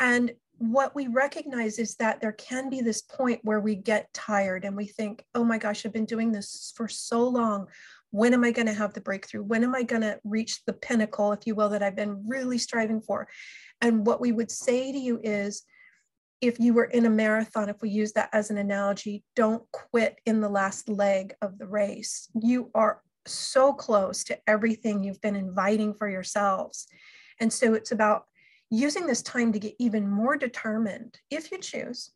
And 0.00 0.32
what 0.58 0.94
we 0.94 1.08
recognize 1.08 1.78
is 1.78 1.96
that 1.96 2.20
there 2.20 2.32
can 2.32 2.70
be 2.70 2.80
this 2.80 3.02
point 3.02 3.40
where 3.42 3.60
we 3.60 3.74
get 3.74 4.12
tired 4.14 4.64
and 4.64 4.76
we 4.76 4.86
think, 4.86 5.24
oh 5.34 5.44
my 5.44 5.58
gosh, 5.58 5.84
I've 5.84 5.92
been 5.92 6.04
doing 6.04 6.32
this 6.32 6.72
for 6.76 6.88
so 6.88 7.28
long. 7.28 7.66
When 8.10 8.32
am 8.32 8.44
I 8.44 8.52
going 8.52 8.66
to 8.66 8.72
have 8.72 8.94
the 8.94 9.00
breakthrough? 9.00 9.42
When 9.42 9.64
am 9.64 9.74
I 9.74 9.82
going 9.82 10.02
to 10.02 10.20
reach 10.22 10.64
the 10.64 10.72
pinnacle, 10.72 11.32
if 11.32 11.46
you 11.46 11.54
will, 11.54 11.68
that 11.70 11.82
I've 11.82 11.96
been 11.96 12.26
really 12.26 12.58
striving 12.58 13.00
for? 13.00 13.28
And 13.80 14.06
what 14.06 14.20
we 14.20 14.30
would 14.30 14.50
say 14.50 14.92
to 14.92 14.98
you 14.98 15.20
is, 15.22 15.64
if 16.46 16.60
you 16.60 16.74
were 16.74 16.84
in 16.84 17.06
a 17.06 17.10
marathon, 17.10 17.68
if 17.68 17.80
we 17.80 17.90
use 17.90 18.12
that 18.12 18.28
as 18.32 18.50
an 18.50 18.58
analogy, 18.58 19.24
don't 19.34 19.62
quit 19.72 20.18
in 20.26 20.40
the 20.40 20.48
last 20.48 20.88
leg 20.88 21.34
of 21.40 21.58
the 21.58 21.66
race. 21.66 22.28
You 22.40 22.70
are 22.74 23.00
so 23.26 23.72
close 23.72 24.24
to 24.24 24.38
everything 24.46 25.02
you've 25.02 25.20
been 25.20 25.36
inviting 25.36 25.94
for 25.94 26.08
yourselves. 26.08 26.86
And 27.40 27.52
so 27.52 27.74
it's 27.74 27.92
about 27.92 28.24
using 28.70 29.06
this 29.06 29.22
time 29.22 29.52
to 29.52 29.58
get 29.58 29.74
even 29.78 30.08
more 30.08 30.36
determined, 30.36 31.18
if 31.30 31.50
you 31.50 31.58
choose, 31.58 32.10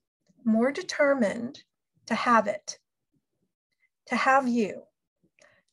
more 0.45 0.71
determined 0.71 1.63
to 2.07 2.15
have 2.15 2.47
it, 2.47 2.79
to 4.07 4.17
have 4.17 4.47
you, 4.47 4.83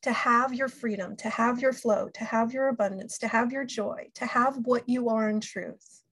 to 0.02 0.12
have 0.12 0.54
your 0.54 0.68
freedom, 0.68 1.16
to 1.16 1.28
have 1.28 1.60
your 1.60 1.72
flow, 1.72 2.08
to 2.14 2.24
have 2.24 2.52
your 2.52 2.68
abundance, 2.68 3.18
to 3.18 3.28
have 3.28 3.52
your 3.52 3.64
joy, 3.64 4.08
to 4.14 4.24
have 4.26 4.56
what 4.64 4.88
you 4.88 5.08
are 5.08 5.28
in 5.28 5.40
truth. 5.40 6.02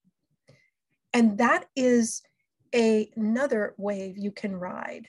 And 1.13 1.39
that 1.39 1.67
is 1.77 2.23
a, 2.75 3.11
another 3.17 3.75
wave 3.79 4.19
you 4.19 4.33
can 4.33 4.57
ride 4.57 5.09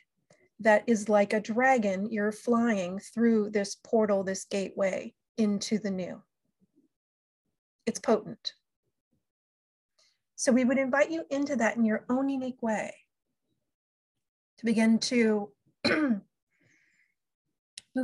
that 0.60 0.84
is 0.88 1.10
like 1.10 1.34
a 1.34 1.42
dragon. 1.42 2.10
You're 2.10 2.32
flying 2.32 3.00
through 3.00 3.50
this 3.50 3.76
portal, 3.76 4.24
this 4.24 4.46
gateway 4.46 5.14
into 5.38 5.80
the 5.80 5.92
new. 5.92 6.22
It's 7.86 8.00
potent. 8.00 8.54
So 10.36 10.52
we 10.52 10.66
would 10.66 10.78
invite 10.78 11.12
you 11.12 11.24
into 11.30 11.56
that 11.58 11.78
in 11.78 11.86
your 11.86 12.06
own 12.10 12.30
unique 12.30 12.62
way 12.62 12.94
to 14.58 14.66
begin 14.66 15.00
to 15.00 15.50
move 15.88 16.22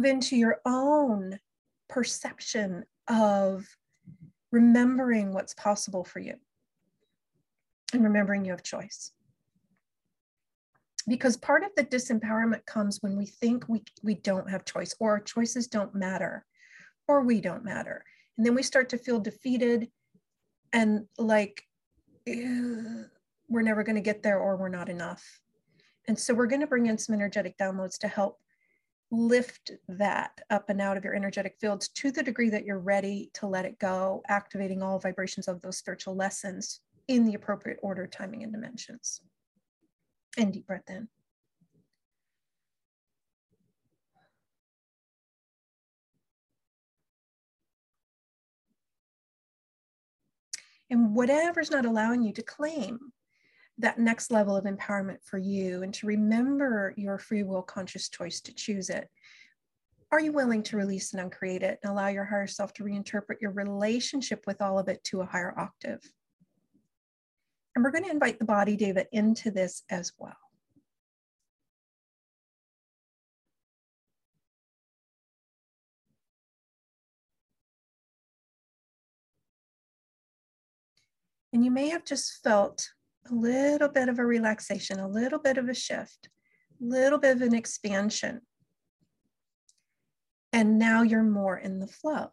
into 0.06 0.36
your 0.36 0.62
own 0.66 1.40
perception 1.90 2.86
of 3.08 3.68
remembering 4.52 5.34
what's 5.34 5.54
possible 5.54 6.04
for 6.04 6.20
you 6.20 6.36
and 7.94 8.04
remembering 8.04 8.46
you 8.46 8.52
have 8.52 8.64
choice. 8.64 9.12
Because 11.12 11.36
part 11.36 11.66
of 11.66 11.72
the 11.76 11.84
disempowerment 11.84 12.66
comes 12.66 13.00
when 13.02 13.18
we 13.18 13.26
think 13.26 13.68
we, 13.68 13.84
we 14.02 14.16
don't 14.16 14.50
have 14.50 14.64
choice 14.64 14.96
or 14.98 15.10
our 15.10 15.20
choices 15.20 15.68
don't 15.68 15.94
matter 15.94 16.46
or 17.06 17.20
we 17.20 17.42
don't 17.42 17.66
matter. 17.66 18.06
And 18.38 18.46
then 18.46 18.56
we 18.56 18.64
start 18.64 18.88
to 18.90 18.98
feel 18.98 19.20
defeated 19.20 19.90
and 20.72 21.06
like 21.18 21.68
we're 22.26 23.10
never 23.50 23.84
going 23.84 23.98
to 23.98 24.02
get 24.02 24.24
there 24.24 24.40
or 24.40 24.56
we're 24.56 24.70
not 24.70 24.88
enough. 24.88 25.42
And 26.08 26.18
so 26.18 26.34
we're 26.34 26.48
going 26.48 26.62
to 26.62 26.68
bring 26.68 26.86
in 26.86 26.98
some 26.98 27.14
energetic 27.14 27.58
downloads 27.58 27.98
to 28.00 28.08
help 28.08 28.40
lift 29.12 29.72
that 29.90 30.40
up 30.50 30.70
and 30.70 30.80
out 30.80 30.96
of 30.96 31.04
your 31.04 31.14
energetic 31.14 31.58
fields 31.60 31.90
to 31.90 32.12
the 32.12 32.24
degree 32.24 32.50
that 32.52 32.64
you're 32.64 32.80
ready 32.80 33.30
to 33.34 33.48
let 33.48 33.66
it 33.66 33.78
go, 33.80 34.24
activating 34.30 34.82
all 34.82 34.98
vibrations 34.98 35.50
of 35.50 35.62
those 35.62 35.78
spiritual 35.78 36.16
lessons 36.16 36.80
in 37.10 37.26
the 37.26 37.34
appropriate 37.34 37.80
order, 37.84 38.08
timing, 38.08 38.44
and 38.44 38.54
dimensions. 38.54 39.20
And 40.38 40.54
deep 40.54 40.68
breath 40.68 40.90
in. 40.90 41.08
And 50.90 51.16
whatever's 51.16 51.72
not 51.72 51.86
allowing 51.86 52.22
you 52.22 52.34
to 52.34 52.44
claim 52.44 53.00
that 53.78 53.98
next 53.98 54.30
level 54.30 54.58
of 54.58 54.66
empowerment 54.66 55.24
for 55.24 55.38
you 55.38 55.84
and 55.84 55.94
to 55.96 56.06
remember 56.06 56.94
your 56.98 57.18
free 57.18 57.44
will 57.44 57.62
conscious 57.62 58.10
choice 58.10 58.42
to 58.42 58.54
choose 58.54 58.90
it. 58.90 59.08
Are 60.12 60.20
you 60.20 60.34
willing 60.34 60.62
to 60.64 60.78
release 60.78 61.14
and 61.14 61.22
uncreate 61.22 61.64
it 61.64 61.80
and 61.82 61.92
allow 61.92 62.10
your 62.10 62.26
higher 62.26 62.46
self 62.46 62.74
to 62.74 62.84
reinterpret 62.84 63.40
your 63.40 63.52
relationship 63.52 64.44
with 64.46 64.62
all 64.62 64.78
of 64.78 64.90
it 64.90 65.02
to 65.06 65.22
a 65.22 65.26
higher 65.26 65.58
octave? 65.58 66.02
And 67.76 67.84
we're 67.84 67.92
going 67.92 68.04
to 68.04 68.12
invite 68.12 68.40
the 68.40 68.46
body, 68.46 68.76
Deva, 68.76 69.06
into 69.12 69.50
this 69.50 69.84
as 69.90 70.12
well. 70.18 70.36
And 81.54 81.66
you 81.66 81.72
may 81.72 81.90
have 81.90 82.06
just 82.06 82.42
felt 82.44 82.90
a 83.30 83.34
little 83.34 83.90
bit 83.90 84.10
of 84.10 84.20
a 84.20 84.26
relaxation, 84.26 85.00
a 85.00 85.08
little 85.08 85.40
bit 85.40 85.58
of 85.58 85.70
a 85.70 85.74
shift, 85.74 86.30
a 86.82 86.86
little 86.86 87.20
bit 87.20 87.36
of 87.36 87.42
an 87.42 87.54
expansion. 87.54 88.42
And 90.54 90.80
now 90.80 91.02
you're 91.02 91.24
more 91.24 91.58
in 91.58 91.80
the 91.80 91.88
flow. 91.88 92.30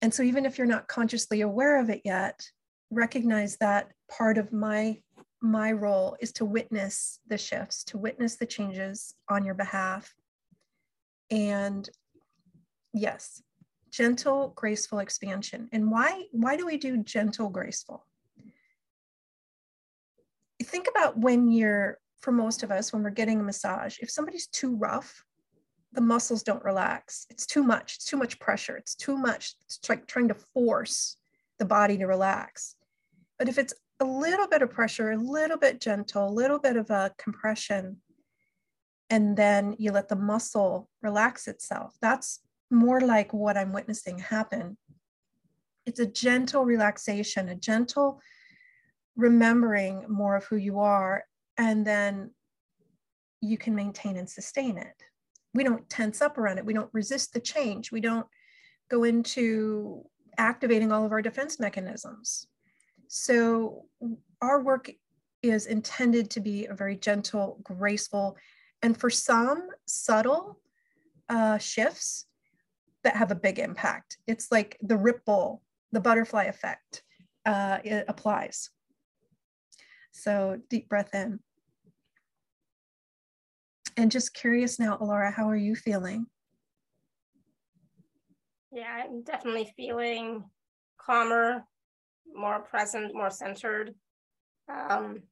And 0.00 0.12
so, 0.12 0.22
even 0.24 0.44
if 0.44 0.58
you're 0.58 0.66
not 0.66 0.88
consciously 0.88 1.40
aware 1.40 1.80
of 1.80 1.88
it 1.88 2.02
yet, 2.04 2.48
recognize 2.92 3.56
that 3.56 3.90
part 4.08 4.38
of 4.38 4.52
my 4.52 4.98
my 5.42 5.72
role 5.72 6.16
is 6.20 6.30
to 6.32 6.44
witness 6.44 7.18
the 7.26 7.36
shifts, 7.36 7.82
to 7.82 7.98
witness 7.98 8.36
the 8.36 8.46
changes 8.46 9.14
on 9.28 9.44
your 9.44 9.56
behalf. 9.56 10.14
And 11.32 11.88
yes, 12.94 13.42
gentle, 13.90 14.52
graceful 14.54 15.00
expansion. 15.00 15.68
And 15.72 15.90
why, 15.90 16.26
why 16.30 16.56
do 16.56 16.64
we 16.64 16.76
do 16.76 16.96
gentle, 16.98 17.48
graceful? 17.48 18.06
Think 20.62 20.86
about 20.88 21.18
when 21.18 21.50
you're, 21.50 21.98
for 22.20 22.30
most 22.30 22.62
of 22.62 22.70
us, 22.70 22.92
when 22.92 23.02
we're 23.02 23.10
getting 23.10 23.40
a 23.40 23.42
massage, 23.42 23.98
if 23.98 24.10
somebody's 24.10 24.46
too 24.46 24.76
rough, 24.76 25.24
the 25.92 26.00
muscles 26.00 26.44
don't 26.44 26.62
relax. 26.62 27.26
It's 27.30 27.46
too 27.46 27.64
much. 27.64 27.96
It's 27.96 28.04
too 28.04 28.16
much 28.16 28.38
pressure. 28.38 28.76
It's 28.76 28.94
too 28.94 29.16
much. 29.16 29.56
It's 29.64 29.80
like 29.88 30.06
trying 30.06 30.28
to 30.28 30.36
force 30.54 31.16
the 31.58 31.64
body 31.64 31.98
to 31.98 32.06
relax. 32.06 32.76
But 33.38 33.48
if 33.48 33.58
it's 33.58 33.74
a 34.00 34.04
little 34.04 34.46
bit 34.46 34.62
of 34.62 34.70
pressure, 34.70 35.12
a 35.12 35.16
little 35.16 35.56
bit 35.56 35.80
gentle, 35.80 36.28
a 36.28 36.30
little 36.30 36.58
bit 36.58 36.76
of 36.76 36.90
a 36.90 37.12
compression, 37.18 37.98
and 39.10 39.36
then 39.36 39.76
you 39.78 39.92
let 39.92 40.08
the 40.08 40.16
muscle 40.16 40.88
relax 41.02 41.46
itself, 41.48 41.94
that's 42.00 42.40
more 42.70 43.00
like 43.00 43.32
what 43.32 43.56
I'm 43.56 43.72
witnessing 43.72 44.18
happen. 44.18 44.76
It's 45.84 46.00
a 46.00 46.06
gentle 46.06 46.64
relaxation, 46.64 47.48
a 47.48 47.54
gentle 47.54 48.20
remembering 49.16 50.06
more 50.08 50.36
of 50.36 50.44
who 50.44 50.56
you 50.56 50.80
are, 50.80 51.24
and 51.58 51.86
then 51.86 52.30
you 53.40 53.58
can 53.58 53.74
maintain 53.74 54.16
and 54.16 54.28
sustain 54.28 54.78
it. 54.78 55.02
We 55.54 55.64
don't 55.64 55.88
tense 55.90 56.22
up 56.22 56.38
around 56.38 56.58
it. 56.58 56.64
We 56.64 56.72
don't 56.72 56.88
resist 56.92 57.34
the 57.34 57.40
change. 57.40 57.92
We 57.92 58.00
don't 58.00 58.26
go 58.90 59.04
into 59.04 60.04
activating 60.38 60.92
all 60.92 61.04
of 61.04 61.12
our 61.12 61.20
defense 61.20 61.60
mechanisms. 61.60 62.46
So, 63.14 63.84
our 64.40 64.62
work 64.62 64.90
is 65.42 65.66
intended 65.66 66.30
to 66.30 66.40
be 66.40 66.64
a 66.64 66.72
very 66.72 66.96
gentle, 66.96 67.60
graceful, 67.62 68.38
and 68.80 68.98
for 68.98 69.10
some 69.10 69.68
subtle 69.86 70.58
uh, 71.28 71.58
shifts 71.58 72.24
that 73.04 73.14
have 73.14 73.30
a 73.30 73.34
big 73.34 73.58
impact. 73.58 74.16
It's 74.26 74.50
like 74.50 74.78
the 74.80 74.96
ripple, 74.96 75.60
the 75.92 76.00
butterfly 76.00 76.44
effect 76.44 77.02
uh, 77.44 77.80
it 77.84 78.06
applies. 78.08 78.70
So 80.12 80.58
deep 80.70 80.88
breath 80.88 81.14
in. 81.14 81.38
And 83.98 84.10
just 84.10 84.32
curious 84.32 84.78
now, 84.78 84.96
Alora, 84.98 85.30
how 85.30 85.50
are 85.50 85.54
you 85.54 85.76
feeling? 85.76 86.28
Yeah, 88.72 89.02
I'm 89.04 89.22
definitely 89.22 89.70
feeling 89.76 90.44
calmer, 90.98 91.66
more 92.34 92.60
present, 92.60 93.14
more 93.14 93.30
centered. 93.30 93.94
Um, 94.68 95.22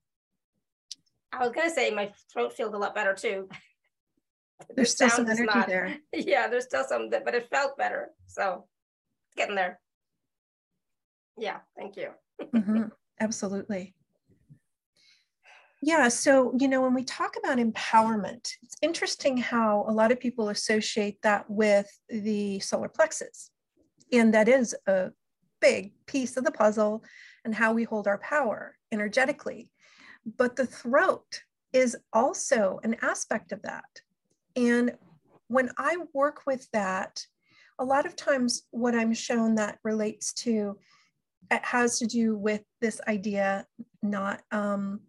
I 1.33 1.39
was 1.41 1.51
gonna 1.51 1.71
say 1.71 1.91
my 1.91 2.13
throat 2.33 2.53
feels 2.53 2.75
a 2.75 2.79
lot 2.79 2.95
better 2.95 3.15
too. 3.15 3.49
There's 4.75 4.91
still 4.91 5.09
some 5.09 5.27
energy 5.27 5.45
not, 5.45 5.69
there. 5.69 5.97
Yeah, 6.13 6.47
there's 6.47 6.65
still 6.65 6.85
some, 6.85 7.09
but 7.09 7.35
it 7.35 7.49
felt 7.51 7.79
better. 7.79 8.11
So 8.27 8.67
getting 9.35 9.55
there. 9.55 9.81
Yeah, 11.39 11.61
thank 11.79 11.97
you. 11.97 12.11
mm-hmm. 12.43 12.83
Absolutely. 13.21 13.95
Yeah, 15.83 16.09
so, 16.09 16.55
you 16.59 16.69
know, 16.69 16.83
when 16.83 16.93
we 16.93 17.05
talk 17.05 17.37
about 17.43 17.57
empowerment, 17.57 18.53
it's 18.63 18.77
interesting 18.83 19.39
how 19.39 19.87
a 19.89 19.93
lot 19.93 20.13
of 20.13 20.21
people 20.21 20.51
associate 20.51 21.17
that 21.23 21.49
with 21.49 21.91
the 22.11 22.61
solar 22.61 22.89
plexus. 22.89 23.51
And 24.13 24.35
that 24.35 24.47
is 24.47 24.77
a 24.87 25.11
big 25.61 25.93
piece 26.07 26.37
of 26.37 26.45
the 26.45 26.53
puzzle 26.53 27.05
and 27.45 27.55
how 27.55 27.73
we 27.73 27.85
hold 27.85 28.07
our 28.07 28.19
power 28.19 28.77
energetically. 28.93 29.71
But 30.37 30.57
the 30.57 30.67
throat 30.67 31.43
is 31.73 31.97
also 32.13 32.81
an 32.83 32.97
aspect 33.03 33.53
of 33.53 33.63
that. 33.63 34.01
And 34.57 34.97
when 35.49 35.71
I 35.79 35.97
work 36.13 36.43
with 36.47 36.69
that, 36.73 37.25
a 37.79 37.85
lot 37.85 38.07
of 38.07 38.15
times 38.15 38.63
what 38.71 38.95
I'm 38.95 39.15
shown 39.15 39.55
that 39.57 39.79
relates 39.83 40.33
to 40.35 40.79
it 41.51 41.65
has 41.65 41.99
to 41.99 42.07
do 42.07 42.37
with 42.37 42.63
this 42.81 43.01
idea 43.09 43.67
not 44.03 44.43
um, 44.53 45.01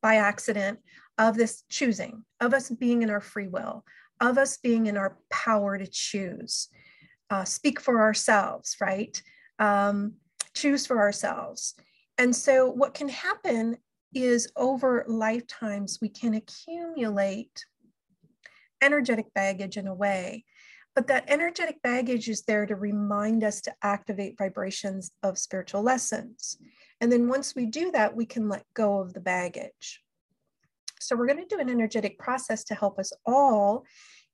by 0.00 0.16
accident 0.16 0.78
of 1.18 1.36
this 1.36 1.64
choosing 1.68 2.24
of 2.40 2.54
us 2.54 2.70
being 2.70 3.02
in 3.02 3.10
our 3.10 3.20
free 3.20 3.48
will 3.48 3.84
of 4.20 4.38
us 4.38 4.56
being 4.56 4.86
in 4.86 4.96
our 4.96 5.18
power 5.30 5.76
to 5.76 5.86
choose 5.86 6.68
uh, 7.30 7.44
speak 7.44 7.80
for 7.80 8.00
ourselves 8.00 8.76
right 8.80 9.22
um, 9.62 10.14
choose 10.54 10.86
for 10.86 10.98
ourselves 10.98 11.74
and 12.18 12.34
so 12.34 12.68
what 12.70 12.94
can 12.94 13.08
happen 13.08 13.76
is 14.14 14.52
over 14.56 15.04
lifetimes 15.08 15.98
we 16.02 16.08
can 16.08 16.34
accumulate 16.34 17.64
energetic 18.82 19.32
baggage 19.34 19.76
in 19.76 19.86
a 19.86 19.94
way 19.94 20.44
but 20.94 21.06
that 21.06 21.24
energetic 21.28 21.80
baggage 21.82 22.28
is 22.28 22.42
there 22.42 22.66
to 22.66 22.76
remind 22.76 23.44
us 23.44 23.60
to 23.62 23.74
activate 23.82 24.36
vibrations 24.36 25.10
of 25.22 25.38
spiritual 25.38 25.82
lessons. 25.82 26.58
And 27.00 27.10
then 27.10 27.28
once 27.28 27.54
we 27.54 27.66
do 27.66 27.90
that, 27.92 28.14
we 28.14 28.26
can 28.26 28.48
let 28.48 28.64
go 28.74 28.98
of 28.98 29.14
the 29.14 29.20
baggage. 29.20 30.02
So 31.00 31.16
we're 31.16 31.26
going 31.26 31.46
to 31.46 31.56
do 31.56 31.60
an 31.60 31.70
energetic 31.70 32.18
process 32.18 32.62
to 32.64 32.74
help 32.74 32.98
us 32.98 33.12
all 33.24 33.84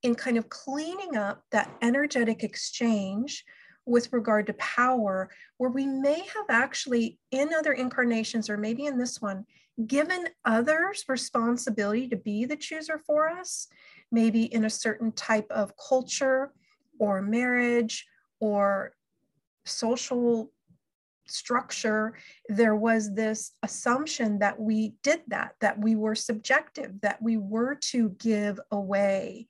in 0.02 0.14
kind 0.14 0.36
of 0.36 0.48
cleaning 0.48 1.16
up 1.16 1.42
that 1.52 1.70
energetic 1.80 2.42
exchange 2.42 3.44
with 3.88 4.12
regard 4.12 4.46
to 4.46 4.52
power, 4.54 5.30
where 5.56 5.70
we 5.70 5.86
may 5.86 6.20
have 6.20 6.46
actually 6.48 7.18
in 7.30 7.52
other 7.54 7.72
incarnations, 7.72 8.50
or 8.50 8.56
maybe 8.56 8.86
in 8.86 8.98
this 8.98 9.20
one, 9.20 9.44
given 9.86 10.26
others 10.44 11.04
responsibility 11.08 12.08
to 12.08 12.16
be 12.16 12.44
the 12.44 12.56
chooser 12.56 12.98
for 12.98 13.28
us 13.28 13.68
maybe 14.10 14.44
in 14.44 14.64
a 14.64 14.70
certain 14.70 15.12
type 15.12 15.46
of 15.50 15.74
culture 15.76 16.52
or 16.98 17.22
marriage 17.22 18.06
or 18.40 18.94
social 19.64 20.50
structure, 21.26 22.14
there 22.48 22.74
was 22.74 23.14
this 23.14 23.52
assumption 23.62 24.38
that 24.38 24.58
we 24.58 24.94
did 25.02 25.20
that, 25.28 25.54
that 25.60 25.78
we 25.78 25.94
were 25.94 26.14
subjective, 26.14 27.00
that 27.02 27.20
we 27.20 27.36
were 27.36 27.74
to 27.74 28.10
give 28.18 28.58
away 28.70 29.46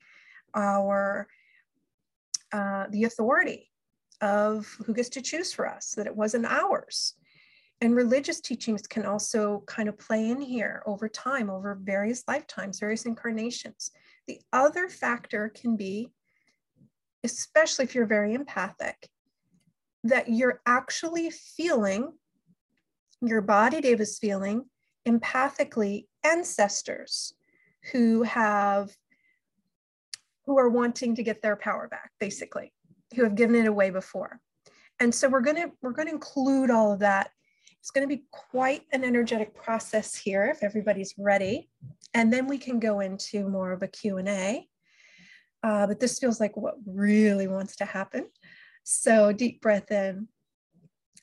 our 0.53 1.27
uh, 2.51 2.85
the 2.89 3.03
authority 3.03 3.68
of 4.21 4.67
who 4.85 4.93
gets 4.93 5.09
to 5.09 5.21
choose 5.21 5.53
for 5.53 5.67
us, 5.67 5.93
that 5.95 6.07
it 6.07 6.15
wasn't 6.15 6.45
ours. 6.45 7.13
And 7.81 7.95
religious 7.95 8.41
teachings 8.41 8.81
can 8.81 9.05
also 9.05 9.63
kind 9.65 9.87
of 9.87 9.97
play 9.97 10.29
in 10.29 10.41
here 10.41 10.83
over 10.85 11.07
time, 11.07 11.49
over 11.49 11.79
various 11.81 12.23
lifetimes, 12.27 12.79
various 12.79 13.05
incarnations. 13.05 13.91
The 14.27 14.39
other 14.51 14.89
factor 14.89 15.49
can 15.49 15.77
be, 15.77 16.09
especially 17.23 17.85
if 17.85 17.95
you're 17.95 18.05
very 18.05 18.33
empathic, 18.33 19.07
that 20.03 20.29
you're 20.29 20.61
actually 20.65 21.29
feeling, 21.29 22.11
your 23.21 23.41
body, 23.41 23.79
Deva, 23.79 24.03
is 24.03 24.19
feeling 24.19 24.65
empathically 25.07 26.05
ancestors 26.25 27.33
who 27.91 28.23
have, 28.23 28.91
who 30.45 30.57
are 30.59 30.69
wanting 30.69 31.15
to 31.15 31.23
get 31.23 31.41
their 31.41 31.55
power 31.55 31.87
back, 31.87 32.11
basically, 32.19 32.73
who 33.15 33.23
have 33.23 33.35
given 33.35 33.55
it 33.55 33.67
away 33.67 33.89
before. 33.89 34.39
And 34.99 35.13
so 35.13 35.29
we're 35.29 35.41
gonna, 35.41 35.71
we're 35.81 35.91
gonna 35.91 36.11
include 36.11 36.69
all 36.69 36.91
of 36.91 36.99
that. 36.99 37.31
It's 37.79 37.91
gonna 37.91 38.07
be 38.07 38.25
quite 38.31 38.83
an 38.91 39.03
energetic 39.03 39.55
process 39.55 40.15
here 40.15 40.45
if 40.45 40.63
everybody's 40.63 41.13
ready 41.17 41.69
and 42.13 42.33
then 42.33 42.47
we 42.47 42.57
can 42.57 42.79
go 42.79 42.99
into 42.99 43.47
more 43.47 43.71
of 43.71 43.83
a 43.83 43.87
Q&A. 43.87 44.67
Uh, 45.61 45.87
but 45.87 45.99
this 45.99 46.19
feels 46.19 46.39
like 46.39 46.55
what 46.55 46.75
really 46.85 47.47
wants 47.47 47.75
to 47.77 47.85
happen. 47.85 48.27
So 48.83 49.31
deep 49.31 49.61
breath 49.61 49.91
in. 49.91 50.27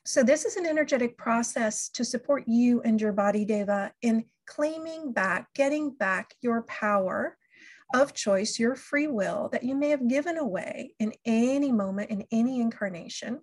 So 0.04 0.22
this 0.22 0.44
is 0.44 0.56
an 0.56 0.66
energetic 0.66 1.16
process 1.16 1.88
to 1.90 2.04
support 2.04 2.44
you 2.46 2.80
and 2.82 3.00
your 3.00 3.12
body, 3.12 3.44
Deva, 3.44 3.92
in 4.02 4.26
claiming 4.46 5.12
back, 5.12 5.48
getting 5.54 5.90
back 5.90 6.34
your 6.42 6.62
power 6.62 7.36
of 7.94 8.14
choice, 8.14 8.58
your 8.58 8.74
free 8.74 9.06
will 9.06 9.48
that 9.52 9.62
you 9.62 9.74
may 9.74 9.90
have 9.90 10.08
given 10.08 10.38
away 10.38 10.94
in 10.98 11.12
any 11.24 11.72
moment, 11.72 12.10
in 12.10 12.24
any 12.32 12.60
incarnation. 12.60 13.40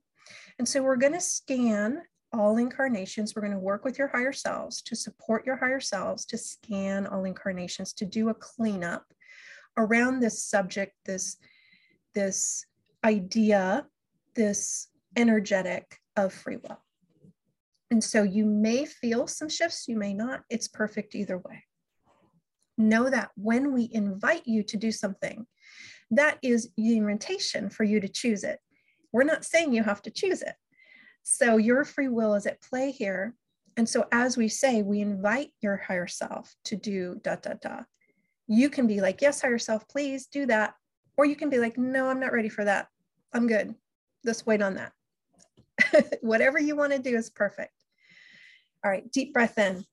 And 0.59 0.67
so 0.67 0.83
we're 0.83 0.97
going 0.97 1.13
to 1.13 1.21
scan 1.21 2.01
all 2.31 2.57
incarnations. 2.57 3.35
We're 3.35 3.43
going 3.43 3.53
to 3.53 3.59
work 3.59 3.85
with 3.85 3.97
your 3.97 4.07
higher 4.07 4.33
selves 4.33 4.81
to 4.83 4.95
support 4.95 5.45
your 5.45 5.55
higher 5.55 5.79
selves 5.79 6.25
to 6.25 6.37
scan 6.37 7.07
all 7.07 7.25
incarnations 7.25 7.93
to 7.93 8.05
do 8.05 8.29
a 8.29 8.33
cleanup 8.33 9.05
around 9.77 10.19
this 10.19 10.43
subject, 10.43 10.93
this, 11.05 11.37
this 12.13 12.65
idea, 13.03 13.85
this 14.35 14.87
energetic 15.15 15.99
of 16.15 16.33
free 16.33 16.57
will. 16.57 16.79
And 17.91 18.03
so 18.03 18.23
you 18.23 18.45
may 18.45 18.85
feel 18.85 19.27
some 19.27 19.49
shifts, 19.49 19.87
you 19.87 19.97
may 19.97 20.13
not. 20.13 20.41
It's 20.49 20.67
perfect 20.67 21.13
either 21.13 21.37
way. 21.37 21.63
Know 22.77 23.09
that 23.09 23.31
when 23.35 23.73
we 23.73 23.89
invite 23.91 24.43
you 24.45 24.63
to 24.63 24.77
do 24.77 24.91
something, 24.91 25.45
that 26.11 26.37
is 26.41 26.69
the 26.77 26.97
invitation 26.97 27.69
for 27.69 27.83
you 27.83 27.99
to 27.99 28.07
choose 28.07 28.43
it. 28.43 28.59
We're 29.11 29.23
not 29.23 29.45
saying 29.45 29.73
you 29.73 29.83
have 29.83 30.01
to 30.03 30.11
choose 30.11 30.41
it. 30.41 30.55
So 31.23 31.57
your 31.57 31.85
free 31.85 32.09
will 32.09 32.33
is 32.35 32.45
at 32.45 32.61
play 32.61 32.91
here. 32.91 33.35
And 33.77 33.87
so 33.87 34.05
as 34.11 34.37
we 34.37 34.47
say, 34.47 34.81
we 34.81 35.01
invite 35.01 35.51
your 35.61 35.77
higher 35.77 36.07
self 36.07 36.53
to 36.65 36.75
do 36.75 37.19
da 37.23 37.35
da 37.35 37.53
da. 37.61 37.81
You 38.47 38.69
can 38.69 38.87
be 38.87 39.01
like, 39.01 39.21
yes, 39.21 39.41
higher 39.41 39.57
self, 39.57 39.87
please 39.87 40.27
do 40.27 40.45
that. 40.47 40.75
Or 41.17 41.25
you 41.25 41.35
can 41.35 41.49
be 41.49 41.59
like, 41.59 41.77
no, 41.77 42.07
I'm 42.07 42.19
not 42.19 42.33
ready 42.33 42.49
for 42.49 42.65
that. 42.65 42.87
I'm 43.33 43.47
good. 43.47 43.73
Let's 44.23 44.45
wait 44.45 44.61
on 44.61 44.75
that. 44.75 44.93
Whatever 46.21 46.59
you 46.59 46.75
want 46.75 46.91
to 46.91 46.99
do 46.99 47.15
is 47.15 47.29
perfect. 47.29 47.71
All 48.83 48.91
right, 48.91 49.09
deep 49.11 49.33
breath 49.33 49.57
in. 49.57 49.85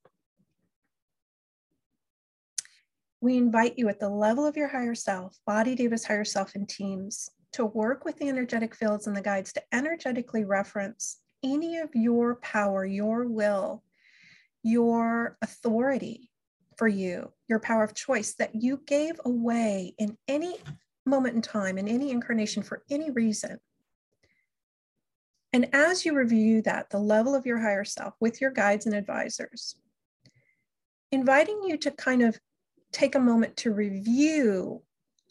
We 3.20 3.36
invite 3.36 3.74
you 3.76 3.88
at 3.88 4.00
the 4.00 4.08
level 4.08 4.46
of 4.46 4.56
your 4.56 4.68
higher 4.68 4.94
self, 4.94 5.38
body 5.46 5.76
Deva's 5.76 6.04
higher 6.04 6.24
self 6.24 6.54
and 6.54 6.68
teams, 6.68 7.30
to 7.52 7.66
work 7.66 8.04
with 8.04 8.16
the 8.16 8.28
energetic 8.28 8.74
fields 8.74 9.06
and 9.06 9.16
the 9.16 9.20
guides 9.20 9.52
to 9.52 9.62
energetically 9.72 10.44
reference 10.44 11.18
any 11.42 11.78
of 11.78 11.90
your 11.94 12.36
power, 12.36 12.84
your 12.84 13.26
will, 13.26 13.82
your 14.62 15.36
authority 15.42 16.30
for 16.76 16.88
you, 16.88 17.32
your 17.48 17.60
power 17.60 17.84
of 17.84 17.94
choice 17.94 18.34
that 18.34 18.54
you 18.54 18.80
gave 18.86 19.20
away 19.24 19.94
in 19.98 20.16
any 20.28 20.56
moment 21.04 21.34
in 21.34 21.42
time, 21.42 21.76
in 21.76 21.88
any 21.88 22.10
incarnation 22.10 22.62
for 22.62 22.82
any 22.90 23.10
reason. 23.10 23.58
And 25.52 25.68
as 25.74 26.04
you 26.04 26.14
review 26.14 26.62
that, 26.62 26.90
the 26.90 26.98
level 26.98 27.34
of 27.34 27.44
your 27.44 27.58
higher 27.58 27.84
self 27.84 28.14
with 28.20 28.40
your 28.40 28.50
guides 28.50 28.86
and 28.86 28.94
advisors, 28.94 29.74
inviting 31.10 31.60
you 31.64 31.76
to 31.78 31.90
kind 31.90 32.22
of 32.22 32.38
take 32.92 33.14
a 33.14 33.20
moment 33.20 33.56
to 33.58 33.72
review 33.72 34.82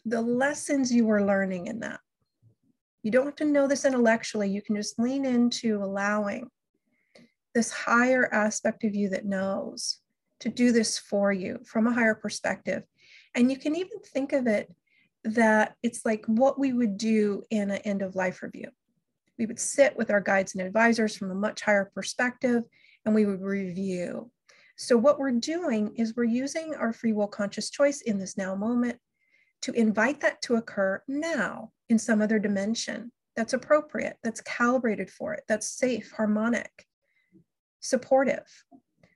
the 0.04 0.20
lessons 0.20 0.92
you 0.92 1.06
were 1.06 1.24
learning 1.24 1.66
in 1.66 1.80
that. 1.80 2.00
You 3.02 3.10
don't 3.10 3.26
have 3.26 3.36
to 3.36 3.44
know 3.44 3.66
this 3.66 3.84
intellectually. 3.84 4.50
You 4.50 4.62
can 4.62 4.76
just 4.76 4.98
lean 4.98 5.24
into 5.24 5.82
allowing 5.82 6.48
this 7.54 7.70
higher 7.70 8.32
aspect 8.32 8.84
of 8.84 8.94
you 8.94 9.08
that 9.10 9.24
knows 9.24 9.98
to 10.40 10.48
do 10.48 10.72
this 10.72 10.98
for 10.98 11.32
you 11.32 11.58
from 11.64 11.86
a 11.86 11.92
higher 11.92 12.14
perspective. 12.14 12.84
And 13.34 13.50
you 13.50 13.58
can 13.58 13.76
even 13.76 13.98
think 14.04 14.32
of 14.32 14.46
it 14.46 14.72
that 15.24 15.74
it's 15.82 16.04
like 16.04 16.24
what 16.26 16.58
we 16.58 16.72
would 16.72 16.96
do 16.96 17.42
in 17.50 17.70
an 17.70 17.78
end 17.78 18.02
of 18.02 18.14
life 18.14 18.42
review. 18.42 18.68
We 19.38 19.46
would 19.46 19.58
sit 19.58 19.96
with 19.96 20.10
our 20.10 20.20
guides 20.20 20.54
and 20.54 20.66
advisors 20.66 21.16
from 21.16 21.30
a 21.30 21.34
much 21.34 21.62
higher 21.62 21.90
perspective 21.94 22.62
and 23.04 23.14
we 23.14 23.26
would 23.26 23.42
review. 23.42 24.30
So, 24.82 24.96
what 24.96 25.18
we're 25.18 25.32
doing 25.32 25.94
is 25.96 26.16
we're 26.16 26.24
using 26.24 26.74
our 26.74 26.94
free 26.94 27.12
will 27.12 27.26
conscious 27.26 27.68
choice 27.68 28.00
in 28.00 28.18
this 28.18 28.38
now 28.38 28.54
moment 28.54 28.98
to 29.60 29.72
invite 29.72 30.22
that 30.22 30.40
to 30.42 30.54
occur 30.54 31.02
now 31.06 31.70
in 31.90 31.98
some 31.98 32.22
other 32.22 32.38
dimension 32.38 33.12
that's 33.36 33.52
appropriate, 33.52 34.16
that's 34.24 34.40
calibrated 34.40 35.10
for 35.10 35.34
it, 35.34 35.42
that's 35.46 35.68
safe, 35.68 36.10
harmonic, 36.12 36.86
supportive, 37.80 38.46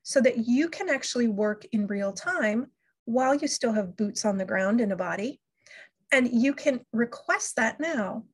so 0.03 0.21
that 0.21 0.47
you 0.47 0.69
can 0.69 0.91
actually 0.91 1.29
work 1.29 1.65
in 1.73 1.87
real 1.87 2.13
time 2.13 2.67
while 3.07 3.35
you 3.35 3.49
still 3.49 3.73
have 3.73 3.97
boots 3.97 4.27
on 4.27 4.37
the 4.37 4.45
ground 4.45 4.83
in 4.83 4.93
a 4.93 4.97
body. 4.97 5.41
And 6.13 6.29
you 6.31 6.53
can 6.53 6.81
request 6.93 7.57
that 7.57 7.81
now. 7.81 8.25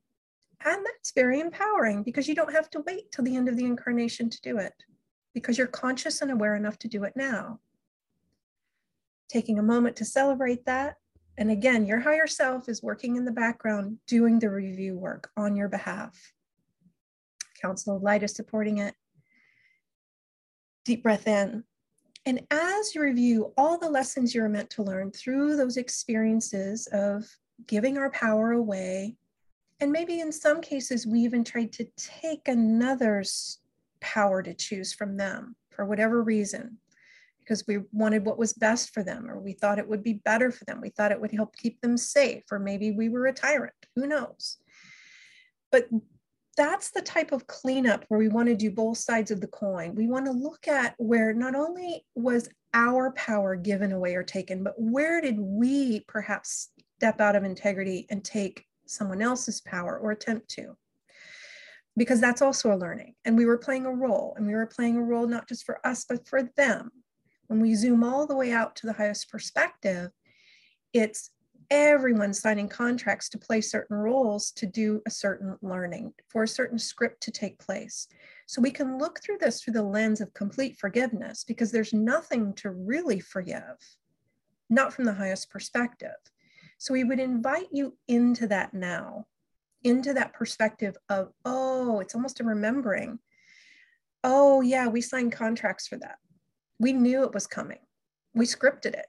And 0.65 0.85
that's 0.85 1.13
very 1.15 1.39
empowering 1.39 2.03
because 2.03 2.27
you 2.27 2.35
don't 2.35 2.53
have 2.53 2.69
to 2.71 2.81
wait 2.81 3.13
till 3.13 3.25
the 3.25 3.37
end 3.37 3.49
of 3.49 3.57
the 3.57 3.67
incarnation 3.67 4.31
to 4.31 4.41
do 4.41 4.59
it 4.59 4.73
because 5.35 5.59
you're 5.59 5.67
conscious 5.67 6.23
and 6.23 6.31
aware 6.31 6.57
enough 6.57 6.79
to 6.81 6.89
do 6.89 7.05
it 7.05 7.15
now. 7.17 7.61
Taking 9.29 9.59
a 9.59 9.63
moment 9.63 9.97
to 9.97 10.05
celebrate 10.05 10.65
that. 10.67 10.97
And 11.39 11.51
again, 11.51 11.87
your 11.87 12.01
higher 12.01 12.27
self 12.27 12.69
is 12.69 12.83
working 12.83 13.17
in 13.17 13.25
the 13.25 13.33
background, 13.33 13.99
doing 14.07 14.39
the 14.39 14.51
review 14.51 14.99
work 14.99 15.31
on 15.37 15.57
your 15.57 15.69
behalf. 15.69 16.33
Council 17.61 17.97
of 17.97 18.03
Light 18.03 18.23
is 18.23 18.35
supporting 18.35 18.79
it. 18.79 18.95
Deep 20.85 21.03
breath 21.03 21.27
in. 21.27 21.65
And 22.27 22.43
as 22.51 22.95
you 22.95 23.03
review 23.03 23.53
all 23.57 23.79
the 23.79 23.89
lessons 23.89 24.35
you're 24.35 24.49
meant 24.49 24.71
to 24.71 24.83
learn 24.83 25.11
through 25.11 25.57
those 25.57 25.77
experiences 25.77 26.87
of 26.93 27.25
giving 27.67 27.97
our 27.97 28.11
power 28.11 28.53
away, 28.53 29.17
and 29.81 29.91
maybe 29.91 30.21
in 30.21 30.31
some 30.31 30.61
cases, 30.61 31.07
we 31.07 31.21
even 31.21 31.43
tried 31.43 31.73
to 31.73 31.87
take 31.97 32.49
another's 32.49 33.60
power 34.01 34.43
to 34.43 34.55
choose 34.55 34.93
from 34.93 35.17
them 35.17 35.57
for 35.71 35.85
whatever 35.85 36.23
reason, 36.23 36.79
because 37.41 37.67
we 37.67 37.79
wanted 37.93 38.25
what 38.25 38.39
was 38.39 38.53
best 38.53 38.93
for 38.95 39.03
them, 39.03 39.31
or 39.31 39.39
we 39.39 39.53
thought 39.53 39.79
it 39.79 39.89
would 39.89 40.03
be 40.03 40.15
better 40.25 40.51
for 40.51 40.65
them. 40.65 40.81
We 40.81 40.91
thought 40.91 41.13
it 41.13 41.21
would 41.21 41.33
help 41.33 41.57
keep 41.57 41.81
them 41.81 41.97
safe, 41.97 42.45
or 42.51 42.59
maybe 42.59 42.91
we 42.91 43.09
were 43.09 43.27
a 43.27 43.33
tyrant. 43.33 43.75
Who 43.97 44.07
knows? 44.07 44.59
But 45.73 45.89
that's 46.57 46.91
the 46.91 47.03
type 47.03 47.33
of 47.33 47.47
cleanup 47.47 48.05
where 48.09 48.19
we 48.19 48.29
want 48.29 48.49
to 48.49 48.57
do 48.57 48.71
both 48.71 48.99
sides 48.99 49.31
of 49.31 49.41
the 49.41 49.47
coin. 49.47 49.95
We 49.95 50.09
want 50.09 50.27
to 50.27 50.33
look 50.33 50.69
at 50.69 50.95
where 50.99 51.33
not 51.33 51.55
only 51.55 52.05
was 52.15 52.49
our 52.75 53.13
power 53.13 53.57
given 53.57 53.93
away 53.93 54.15
or 54.15 54.23
taken, 54.23 54.63
but 54.63 54.75
where 54.77 55.21
did 55.21 55.39
we 55.39 56.01
perhaps 56.01 56.71
step 56.99 57.21
out 57.21 57.37
of 57.37 57.45
integrity 57.45 58.07
and 58.11 58.25
take 58.25 58.67
someone 58.87 59.23
else's 59.23 59.61
power 59.61 59.99
or 59.99 60.11
attempt 60.11 60.49
to? 60.51 60.77
Because 61.97 62.21
that's 62.21 62.43
also 62.43 62.73
a 62.73 62.79
learning. 62.79 63.15
And 63.25 63.37
we 63.37 63.47
were 63.47 63.59
playing 63.59 63.87
a 63.87 63.93
role, 63.93 64.35
and 64.37 64.47
we 64.47 64.55
were 64.55 64.67
playing 64.67 64.97
a 64.97 65.03
role 65.03 65.27
not 65.27 65.49
just 65.49 65.65
for 65.65 65.85
us, 65.87 66.05
but 66.09 66.27
for 66.27 66.45
them. 66.57 66.91
When 67.49 67.61
we 67.61 67.75
zoom 67.75 68.05
all 68.05 68.27
the 68.27 68.37
way 68.37 68.53
out 68.53 68.77
to 68.77 68.87
the 68.87 68.93
highest 68.93 69.31
perspective, 69.31 70.11
it's 70.93 71.31
everyone 71.71 72.35
signing 72.35 72.69
contracts 72.69 73.29
to 73.29 73.39
play 73.39 73.61
certain 73.61 73.97
roles 73.97 74.51
to 74.51 74.67
do 74.67 75.01
a 75.07 75.11
certain 75.11 75.57
learning 75.63 76.13
for 76.29 76.43
a 76.43 76.49
certain 76.49 76.79
script 76.79 77.23
to 77.23 77.31
take 77.31 77.59
place. 77.59 78.09
So 78.47 78.61
we 78.61 78.73
can 78.73 78.99
look 78.99 79.21
through 79.23 79.39
this 79.39 79.63
through 79.63 79.75
the 79.75 79.83
lens 79.83 80.21
of 80.21 80.35
complete 80.35 80.77
forgiveness 80.77 81.45
because 81.45 81.71
there's 81.71 81.93
nothing 81.93 82.53
to 82.55 82.71
really 82.71 83.21
forgive, 83.21 83.79
not 84.69 84.93
from 84.93 85.05
the 85.05 85.13
highest 85.13 85.51
perspective. 85.51 86.11
So 86.79 86.93
we 86.93 87.05
would 87.05 87.21
invite 87.21 87.69
you 87.71 87.97
into 88.09 88.49
that 88.49 88.75
now, 88.75 89.27
into 89.83 90.15
that 90.15 90.33
perspective 90.33 90.97
of, 91.09 91.31
oh, 91.45 92.01
it's 92.01 92.15
almost 92.15 92.41
a 92.41 92.45
remembering. 92.45 93.19
Oh, 94.23 94.61
yeah, 94.61 94.89
we 94.89 95.01
signed 95.01 95.33
contracts 95.33 95.89
for 95.89 95.97
that. 95.99 96.17
We 96.79 96.93
knew 96.93 97.25
it 97.25 97.35
was 97.35 97.47
coming. 97.47 97.79
We 98.35 98.47
scripted 98.47 98.95
it 98.95 99.07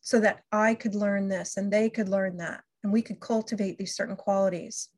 so 0.00 0.20
that 0.20 0.42
I 0.52 0.74
could 0.74 0.94
learn 0.94 1.28
this 1.28 1.56
and 1.56 1.72
they 1.72 1.90
could 1.90 2.08
learn 2.08 2.38
that, 2.38 2.62
and 2.82 2.92
we 2.92 3.02
could 3.02 3.20
cultivate 3.20 3.78
these 3.78 3.94
certain 3.94 4.16
qualities. 4.16 4.88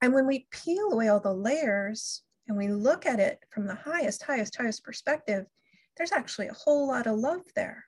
And 0.00 0.14
when 0.14 0.26
we 0.26 0.46
peel 0.50 0.92
away 0.92 1.08
all 1.08 1.20
the 1.20 1.32
layers 1.32 2.22
and 2.48 2.56
we 2.56 2.68
look 2.68 3.04
at 3.06 3.20
it 3.20 3.44
from 3.50 3.66
the 3.66 3.74
highest, 3.74 4.22
highest, 4.22 4.56
highest 4.56 4.84
perspective, 4.84 5.46
there's 5.96 6.12
actually 6.12 6.48
a 6.48 6.54
whole 6.54 6.88
lot 6.88 7.06
of 7.06 7.18
love 7.18 7.42
there. 7.54 7.84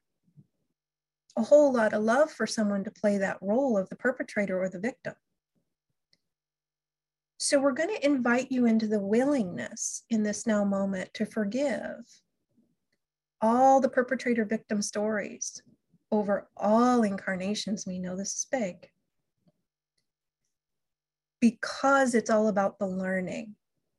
A 1.36 1.42
whole 1.42 1.72
lot 1.72 1.92
of 1.92 2.02
love 2.02 2.30
for 2.30 2.46
someone 2.46 2.84
to 2.84 2.90
play 2.90 3.18
that 3.18 3.38
role 3.40 3.78
of 3.78 3.88
the 3.88 3.96
perpetrator 3.96 4.60
or 4.60 4.68
the 4.68 4.78
victim. 4.78 5.14
So 7.38 7.58
we're 7.58 7.72
going 7.72 7.94
to 7.94 8.06
invite 8.06 8.52
you 8.52 8.66
into 8.66 8.86
the 8.86 9.00
willingness 9.00 10.04
in 10.10 10.22
this 10.22 10.46
now 10.46 10.64
moment 10.64 11.12
to 11.14 11.26
forgive 11.26 11.96
all 13.40 13.80
the 13.80 13.88
perpetrator 13.88 14.44
victim 14.44 14.80
stories 14.80 15.60
over 16.12 16.48
all 16.56 17.02
incarnations, 17.02 17.86
we 17.86 17.98
know 17.98 18.14
this 18.14 18.34
is 18.34 18.46
big. 18.50 18.88
Because 21.40 22.14
it's 22.14 22.30
all 22.30 22.46
about 22.46 22.78
the 22.78 22.86
learning, 22.86 23.56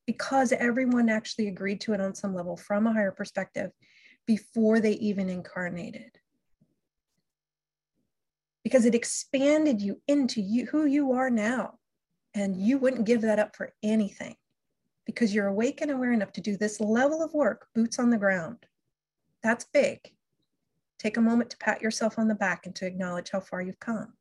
because 0.08 0.54
everyone 0.54 1.10
actually 1.10 1.50
agreed 1.50 1.82
to 1.82 1.94
it 1.94 2.00
on 2.00 2.16
some 2.16 2.34
level 2.34 2.56
from 2.56 2.88
a 2.88 2.94
higher 2.94 3.12
perspective 3.12 3.72
before 4.26 4.80
they 4.80 4.94
even 4.94 5.28
incarnated. 5.28 6.12
Because 8.64 8.86
it 8.86 8.96
expanded 8.96 9.82
you 9.82 10.02
into 10.08 10.42
you, 10.42 10.66
who 10.68 10.86
you 10.86 11.12
are 11.14 11.30
now. 11.30 11.80
And 12.34 12.56
you 12.56 12.78
wouldn't 12.78 13.06
give 13.06 13.22
that 13.22 13.40
up 13.40 13.56
for 13.56 13.74
anything 13.84 14.36
because 15.06 15.36
you're 15.36 15.48
awake 15.48 15.82
and 15.82 15.92
aware 15.92 16.14
enough 16.14 16.32
to 16.34 16.42
do 16.42 16.58
this 16.58 16.80
level 16.80 17.22
of 17.22 17.34
work, 17.34 17.68
boots 17.76 18.00
on 18.00 18.10
the 18.10 18.18
ground. 18.18 18.66
That's 19.44 19.66
big. 19.66 20.00
Take 20.98 21.18
a 21.18 21.22
moment 21.22 21.50
to 21.50 21.58
pat 21.58 21.82
yourself 21.82 22.18
on 22.18 22.28
the 22.28 22.36
back 22.36 22.66
and 22.66 22.74
to 22.76 22.86
acknowledge 22.86 23.30
how 23.30 23.42
far 23.42 23.62
you've 23.62 23.80
come. 23.80 24.14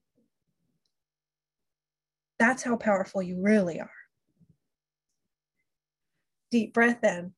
That's 2.38 2.64
how 2.64 2.76
powerful 2.76 3.22
you 3.22 3.40
really 3.40 3.78
are. 3.80 3.90
Deep 6.50 6.74
breath 6.74 7.04
in, 7.04 7.32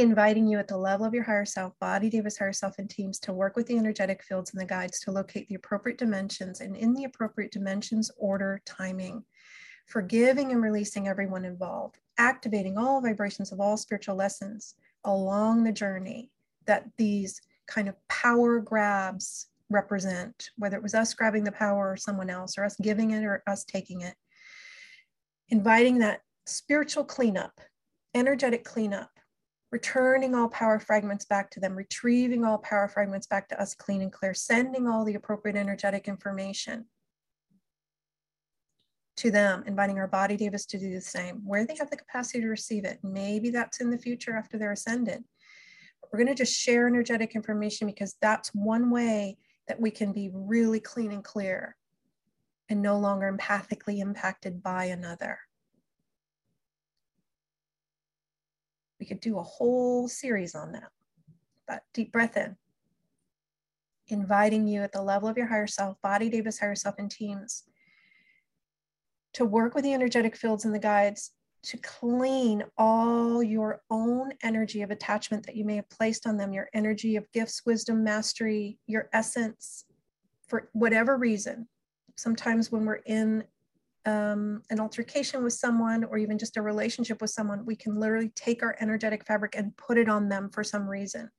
inviting 0.00 0.46
you 0.46 0.58
at 0.58 0.68
the 0.68 0.76
level 0.76 1.06
of 1.06 1.14
your 1.14 1.24
higher 1.24 1.44
self, 1.44 1.78
body, 1.78 2.10
Deva's, 2.10 2.38
higher 2.38 2.52
self, 2.52 2.78
and 2.78 2.88
teams 2.88 3.18
to 3.20 3.32
work 3.32 3.56
with 3.56 3.66
the 3.66 3.78
energetic 3.78 4.22
fields 4.22 4.52
and 4.52 4.60
the 4.60 4.66
guides 4.66 5.00
to 5.00 5.10
locate 5.10 5.48
the 5.48 5.54
appropriate 5.54 5.98
dimensions 5.98 6.60
and 6.60 6.76
in 6.76 6.94
the 6.94 7.04
appropriate 7.04 7.52
dimensions, 7.52 8.10
order, 8.18 8.60
timing, 8.64 9.24
forgiving 9.86 10.52
and 10.52 10.62
releasing 10.62 11.08
everyone 11.08 11.44
involved, 11.44 11.98
activating 12.18 12.78
all 12.78 13.00
vibrations 13.00 13.52
of 13.52 13.60
all 13.60 13.76
spiritual 13.76 14.14
lessons, 14.14 14.74
along 15.04 15.64
the 15.64 15.72
journey 15.72 16.30
that 16.66 16.84
these 16.96 17.40
kind 17.66 17.88
of 17.88 17.94
power 18.08 18.60
grabs 18.60 19.46
represent, 19.70 20.50
whether 20.56 20.76
it 20.76 20.82
was 20.82 20.94
us 20.94 21.14
grabbing 21.14 21.44
the 21.44 21.52
power 21.52 21.92
or 21.92 21.96
someone 21.96 22.30
else, 22.30 22.58
or 22.58 22.64
us 22.64 22.76
giving 22.82 23.12
it 23.12 23.24
or 23.24 23.42
us 23.46 23.64
taking 23.64 24.02
it. 24.02 24.14
Inviting 25.48 25.98
that 25.98 26.20
spiritual 26.46 27.04
cleanup, 27.04 27.60
energetic 28.14 28.64
cleanup, 28.64 29.10
returning 29.70 30.34
all 30.34 30.48
power 30.48 30.78
fragments 30.78 31.24
back 31.24 31.50
to 31.50 31.60
them, 31.60 31.74
retrieving 31.74 32.44
all 32.44 32.58
power 32.58 32.88
fragments 32.88 33.26
back 33.26 33.48
to 33.48 33.60
us 33.60 33.74
clean 33.74 34.02
and 34.02 34.12
clear, 34.12 34.34
sending 34.34 34.88
all 34.88 35.04
the 35.04 35.14
appropriate 35.14 35.56
energetic 35.56 36.08
information 36.08 36.86
to 39.16 39.30
them, 39.30 39.62
inviting 39.66 39.98
our 39.98 40.08
body 40.08 40.36
Devas 40.36 40.66
to 40.66 40.78
do 40.78 40.92
the 40.92 41.00
same, 41.00 41.42
where 41.44 41.66
they 41.66 41.76
have 41.76 41.90
the 41.90 41.96
capacity 41.96 42.40
to 42.40 42.48
receive 42.48 42.84
it. 42.84 42.98
Maybe 43.02 43.50
that's 43.50 43.80
in 43.80 43.90
the 43.90 43.98
future 43.98 44.36
after 44.36 44.58
they're 44.58 44.72
ascended. 44.72 45.22
We're 46.10 46.18
going 46.18 46.34
to 46.34 46.42
just 46.42 46.58
share 46.58 46.88
energetic 46.88 47.36
information 47.36 47.86
because 47.86 48.16
that's 48.20 48.48
one 48.54 48.90
way 48.90 49.36
that 49.68 49.80
we 49.80 49.90
can 49.90 50.12
be 50.12 50.30
really 50.32 50.80
clean 50.80 51.12
and 51.12 51.22
clear 51.22 51.76
and 52.68 52.82
no 52.82 52.98
longer 52.98 53.32
empathically 53.32 53.98
impacted 53.98 54.62
by 54.62 54.86
another. 54.86 55.38
We 59.00 59.06
could 59.06 59.20
do 59.20 59.38
a 59.38 59.42
whole 59.42 60.06
series 60.06 60.54
on 60.54 60.72
that. 60.72 60.90
But 61.66 61.82
deep 61.94 62.12
breath 62.12 62.36
in, 62.36 62.56
inviting 64.08 64.68
you 64.68 64.82
at 64.82 64.92
the 64.92 65.02
level 65.02 65.28
of 65.28 65.36
your 65.36 65.46
higher 65.46 65.66
self, 65.66 66.00
body 66.02 66.30
Deva's 66.30 66.58
higher 66.58 66.74
self 66.74 66.96
and 66.98 67.10
teams 67.10 67.64
to 69.32 69.44
work 69.44 69.74
with 69.74 69.84
the 69.84 69.94
energetic 69.94 70.36
fields 70.36 70.64
and 70.64 70.74
the 70.74 70.78
guides 70.78 71.30
to 71.62 71.76
clean 71.78 72.64
all 72.78 73.42
your 73.42 73.82
own 73.90 74.32
energy 74.42 74.82
of 74.82 74.90
attachment 74.90 75.44
that 75.46 75.56
you 75.56 75.64
may 75.64 75.76
have 75.76 75.88
placed 75.90 76.26
on 76.26 76.36
them, 76.36 76.52
your 76.52 76.68
energy 76.74 77.16
of 77.16 77.30
gifts, 77.32 77.62
wisdom, 77.66 78.02
mastery, 78.02 78.78
your 78.86 79.08
essence, 79.12 79.84
for 80.48 80.68
whatever 80.72 81.16
reason. 81.16 81.68
Sometimes 82.16 82.72
when 82.72 82.84
we're 82.84 83.02
in 83.06 83.44
um, 84.06 84.62
an 84.70 84.80
altercation 84.80 85.42
with 85.42 85.52
someone 85.52 86.04
or 86.04 86.18
even 86.18 86.38
just 86.38 86.56
a 86.56 86.62
relationship 86.62 87.20
with 87.20 87.30
someone, 87.30 87.66
we 87.66 87.76
can 87.76 87.98
literally 87.98 88.30
take 88.34 88.62
our 88.62 88.76
energetic 88.80 89.26
fabric 89.26 89.54
and 89.56 89.76
put 89.76 89.98
it 89.98 90.08
on 90.08 90.28
them 90.28 90.50
for 90.50 90.64
some 90.64 90.88
reason. 90.88 91.30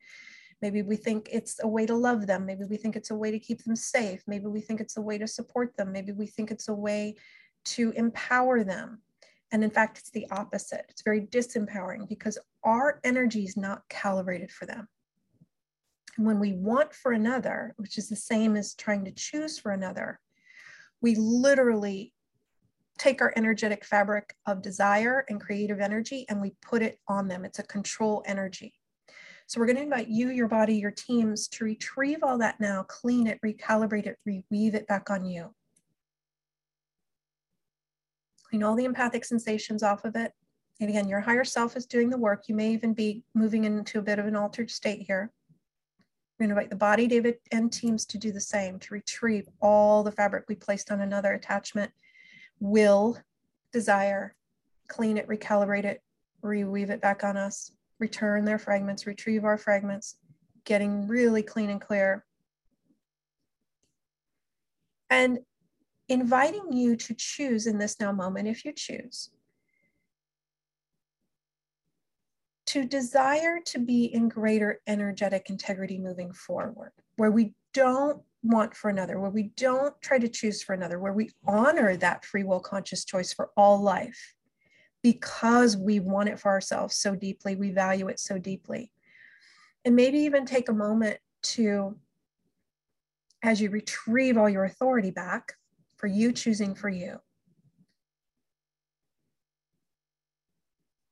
Maybe 0.61 0.83
we 0.83 0.95
think 0.95 1.27
it's 1.31 1.59
a 1.63 1.67
way 1.67 1.87
to 1.87 1.95
love 1.95 2.27
them. 2.27 2.45
Maybe 2.45 2.65
we 2.65 2.77
think 2.77 2.95
it's 2.95 3.09
a 3.09 3.15
way 3.15 3.31
to 3.31 3.39
keep 3.39 3.63
them 3.63 3.75
safe. 3.75 4.21
Maybe 4.27 4.45
we 4.45 4.61
think 4.61 4.79
it's 4.79 4.97
a 4.97 5.01
way 5.01 5.17
to 5.17 5.27
support 5.27 5.75
them. 5.75 5.91
Maybe 5.91 6.11
we 6.11 6.27
think 6.27 6.51
it's 6.51 6.67
a 6.67 6.73
way 6.73 7.15
to 7.65 7.91
empower 7.95 8.63
them. 8.63 9.01
And 9.51 9.63
in 9.63 9.71
fact, 9.71 9.97
it's 9.97 10.11
the 10.11 10.27
opposite. 10.31 10.85
It's 10.89 11.01
very 11.01 11.21
disempowering 11.21 12.07
because 12.07 12.37
our 12.63 12.99
energy 13.03 13.43
is 13.43 13.57
not 13.57 13.81
calibrated 13.89 14.51
for 14.51 14.65
them. 14.65 14.87
And 16.17 16.25
when 16.25 16.39
we 16.39 16.53
want 16.53 16.93
for 16.93 17.11
another, 17.11 17.73
which 17.77 17.97
is 17.97 18.07
the 18.07 18.15
same 18.15 18.55
as 18.55 18.75
trying 18.75 19.05
to 19.05 19.11
choose 19.11 19.57
for 19.57 19.71
another, 19.71 20.19
we 21.01 21.15
literally 21.15 22.13
take 23.01 23.19
our 23.19 23.33
energetic 23.35 23.83
fabric 23.83 24.35
of 24.45 24.61
desire 24.61 25.25
and 25.27 25.41
creative 25.41 25.79
energy 25.79 26.23
and 26.29 26.39
we 26.39 26.53
put 26.61 26.83
it 26.83 26.99
on 27.07 27.27
them. 27.27 27.43
It's 27.43 27.57
a 27.57 27.63
control 27.63 28.23
energy. 28.27 28.75
So 29.47 29.59
we're 29.59 29.65
going 29.65 29.77
to 29.77 29.81
invite 29.81 30.07
you, 30.07 30.29
your 30.29 30.47
body, 30.47 30.75
your 30.75 30.91
teams 30.91 31.47
to 31.49 31.65
retrieve 31.65 32.19
all 32.21 32.37
that 32.37 32.59
now, 32.59 32.83
clean 32.83 33.25
it, 33.25 33.39
recalibrate 33.43 34.05
it, 34.05 34.17
reweave 34.29 34.75
it 34.75 34.85
back 34.85 35.09
on 35.09 35.25
you. 35.25 35.51
Clean 38.47 38.61
all 38.61 38.75
the 38.75 38.85
empathic 38.85 39.25
sensations 39.25 39.81
off 39.81 40.05
of 40.05 40.15
it. 40.15 40.31
And 40.79 40.87
again, 40.87 41.07
your 41.07 41.21
higher 41.21 41.43
self 41.43 41.75
is 41.75 41.87
doing 41.87 42.11
the 42.11 42.19
work. 42.19 42.43
You 42.47 42.55
may 42.55 42.71
even 42.71 42.93
be 42.93 43.23
moving 43.33 43.63
into 43.63 43.97
a 43.97 44.03
bit 44.03 44.19
of 44.19 44.27
an 44.27 44.35
altered 44.35 44.69
state 44.69 45.05
here. 45.07 45.31
We're 46.37 46.45
going 46.45 46.55
to 46.55 46.61
invite 46.61 46.69
the 46.69 46.75
body, 46.75 47.07
Deva, 47.07 47.33
and 47.51 47.73
teams 47.73 48.05
to 48.05 48.19
do 48.19 48.31
the 48.31 48.39
same, 48.39 48.77
to 48.77 48.93
retrieve 48.93 49.49
all 49.59 50.03
the 50.03 50.11
fabric 50.11 50.45
we 50.47 50.55
placed 50.55 50.91
on 50.91 51.01
another 51.01 51.33
attachment, 51.33 51.91
will, 52.61 53.17
desire, 53.73 54.35
clean 54.87 55.17
it, 55.17 55.27
recalibrate 55.27 55.83
it, 55.83 56.01
reweave 56.41 56.89
it 56.89 57.01
back 57.01 57.25
on 57.25 57.35
us, 57.35 57.71
return 57.99 58.45
their 58.45 58.59
fragments, 58.59 59.05
retrieve 59.05 59.43
our 59.43 59.57
fragments, 59.57 60.15
getting 60.63 61.07
really 61.07 61.43
clean 61.43 61.69
and 61.69 61.81
clear. 61.81 62.23
And 65.09 65.39
inviting 66.07 66.71
you 66.71 66.95
to 66.95 67.13
choose 67.13 67.67
in 67.67 67.77
this 67.77 67.99
now 67.99 68.11
moment, 68.11 68.47
if 68.47 68.63
you 68.63 68.71
choose, 68.73 69.29
to 72.67 72.85
desire 72.85 73.59
to 73.65 73.79
be 73.79 74.05
in 74.05 74.29
greater 74.29 74.79
energetic 74.87 75.49
integrity 75.49 75.97
moving 75.97 76.31
forward, 76.31 76.91
where 77.17 77.31
we 77.31 77.53
don't 77.73 78.21
want 78.43 78.75
for 78.75 78.89
another, 78.89 79.19
where 79.19 79.29
we 79.29 79.51
don't 79.55 79.93
try 80.01 80.17
to 80.17 80.27
choose 80.27 80.63
for 80.63 80.73
another, 80.73 80.99
where 80.99 81.13
we 81.13 81.29
honor 81.47 81.95
that 81.97 82.25
free 82.25 82.43
will 82.43 82.59
conscious 82.59 83.05
choice 83.05 83.33
for 83.33 83.51
all 83.55 83.81
life 83.81 84.33
because 85.03 85.77
we 85.77 85.99
want 85.99 86.29
it 86.29 86.39
for 86.39 86.49
ourselves 86.49 86.95
so 86.95 87.15
deeply, 87.15 87.55
we 87.55 87.71
value 87.71 88.07
it 88.07 88.19
so 88.19 88.37
deeply. 88.37 88.91
And 89.85 89.95
maybe 89.95 90.19
even 90.19 90.45
take 90.45 90.69
a 90.69 90.73
moment 90.73 91.17
to, 91.43 91.97
as 93.41 93.59
you 93.59 93.69
retrieve 93.69 94.37
all 94.37 94.49
your 94.49 94.65
authority 94.65 95.11
back 95.11 95.53
for 95.95 96.07
you 96.07 96.31
choosing 96.31 96.75
for 96.75 96.89
you, 96.89 97.19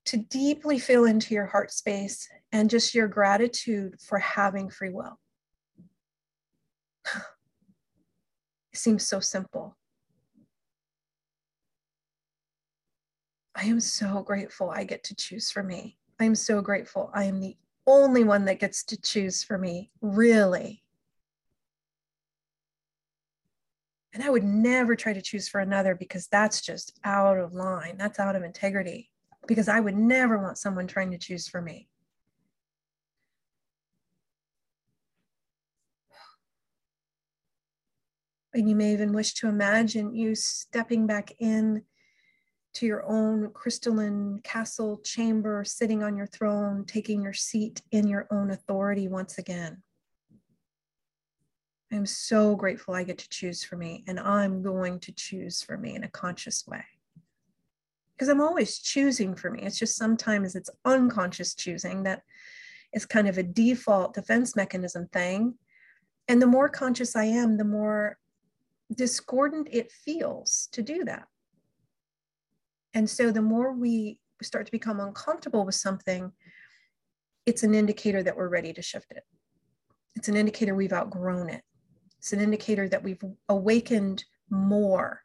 to 0.06 0.18
deeply 0.18 0.80
feel 0.80 1.06
into 1.06 1.34
your 1.34 1.46
heart 1.46 1.72
space 1.72 2.28
and 2.52 2.70
just 2.70 2.96
your 2.96 3.08
gratitude 3.08 3.96
for 4.02 4.18
having 4.18 4.70
free 4.70 4.90
will. 4.90 5.20
It 8.72 8.78
seems 8.78 9.08
so 9.08 9.20
simple. 9.20 9.76
I 13.56 13.66
am 13.66 13.80
so 13.80 14.22
grateful 14.22 14.70
I 14.70 14.84
get 14.84 15.04
to 15.06 15.16
choose 15.16 15.52
for 15.52 15.64
me. 15.64 15.98
I'm 16.20 16.36
so 16.36 16.62
grateful 16.62 17.10
I 17.14 17.26
am 17.26 17.40
the 17.40 17.58
only 17.88 18.24
one 18.24 18.46
that 18.46 18.60
gets 18.60 18.84
to 18.86 19.02
choose 19.02 19.44
for 19.44 19.58
me, 19.58 19.90
really. 20.02 20.84
And 24.14 24.24
I 24.24 24.30
would 24.30 24.44
never 24.44 24.96
try 24.96 25.14
to 25.14 25.22
choose 25.22 25.48
for 25.48 25.60
another 25.60 25.96
because 25.96 26.28
that's 26.28 26.62
just 26.62 27.00
out 27.04 27.38
of 27.38 27.54
line. 27.54 27.96
That's 27.98 28.20
out 28.20 28.36
of 28.36 28.44
integrity 28.44 29.10
because 29.48 29.68
I 29.68 29.80
would 29.80 29.96
never 29.96 30.38
want 30.38 30.58
someone 30.58 30.88
trying 30.88 31.12
to 31.12 31.18
choose 31.18 31.48
for 31.48 31.62
me. 31.62 31.90
And 38.54 38.70
you 38.70 38.76
may 38.76 38.94
even 38.94 39.14
wish 39.14 39.34
to 39.36 39.48
imagine 39.48 40.16
you 40.16 40.36
stepping 40.36 41.06
back 41.06 41.32
in 41.40 41.84
to 42.74 42.86
your 42.86 43.06
own 43.06 43.52
crystalline 43.52 44.40
castle 44.44 44.98
chamber, 45.04 45.64
sitting 45.64 46.04
on 46.04 46.16
your 46.16 46.28
throne, 46.28 46.86
taking 46.86 47.24
your 47.24 47.34
seat 47.34 47.82
in 47.92 48.08
your 48.08 48.28
own 48.32 48.52
authority 48.52 49.08
once 49.08 49.38
again. 49.38 49.84
I'm 51.92 52.06
so 52.06 52.56
grateful 52.56 52.94
I 52.94 53.04
get 53.04 53.18
to 53.20 53.30
choose 53.30 53.64
for 53.64 53.76
me, 53.76 54.04
and 54.08 54.20
I'm 54.20 54.62
going 54.62 55.00
to 55.02 55.12
choose 55.12 55.64
for 55.64 55.78
me 55.78 55.96
in 55.96 56.04
a 56.04 56.10
conscious 56.10 56.68
way 56.68 56.84
because 58.20 58.30
I'm 58.30 58.42
always 58.42 58.80
choosing 58.80 59.34
for 59.34 59.50
me. 59.50 59.62
It's 59.62 59.80
just 59.80 59.96
sometimes 59.96 60.54
it's 60.54 60.70
unconscious 60.84 61.56
choosing 61.56 62.04
that 62.04 62.24
is 62.94 63.06
kind 63.06 63.30
of 63.30 63.38
a 63.38 63.44
default 63.44 64.14
defense 64.14 64.58
mechanism 64.58 65.08
thing. 65.14 65.54
And 66.28 66.42
the 66.42 66.48
more 66.48 66.68
conscious 66.68 67.16
I 67.16 67.24
am, 67.24 67.56
the 67.56 67.64
more 67.64 68.18
discordant 68.96 69.68
it 69.72 69.92
feels 69.92 70.68
to 70.72 70.82
do 70.82 71.04
that. 71.06 71.26
And 72.94 73.10
so 73.10 73.32
the 73.32 73.42
more 73.42 73.74
we 73.74 74.20
start 74.42 74.66
to 74.66 74.72
become 74.72 75.00
uncomfortable 75.00 75.66
with 75.66 75.76
something, 75.76 76.32
it's 77.46 77.64
an 77.64 77.76
indicator 77.76 78.24
that 78.24 78.36
we're 78.36 78.50
ready 78.50 78.74
to 78.74 78.82
shift 78.82 79.12
it. 79.12 79.24
It's 80.16 80.28
an 80.28 80.36
indicator 80.36 80.76
we've 80.76 80.94
outgrown 80.94 81.50
it. 81.50 81.62
It's 82.18 82.34
an 82.34 82.40
indicator 82.40 82.90
that 82.90 83.04
we've 83.04 83.24
awakened 83.48 84.24
more 84.50 85.22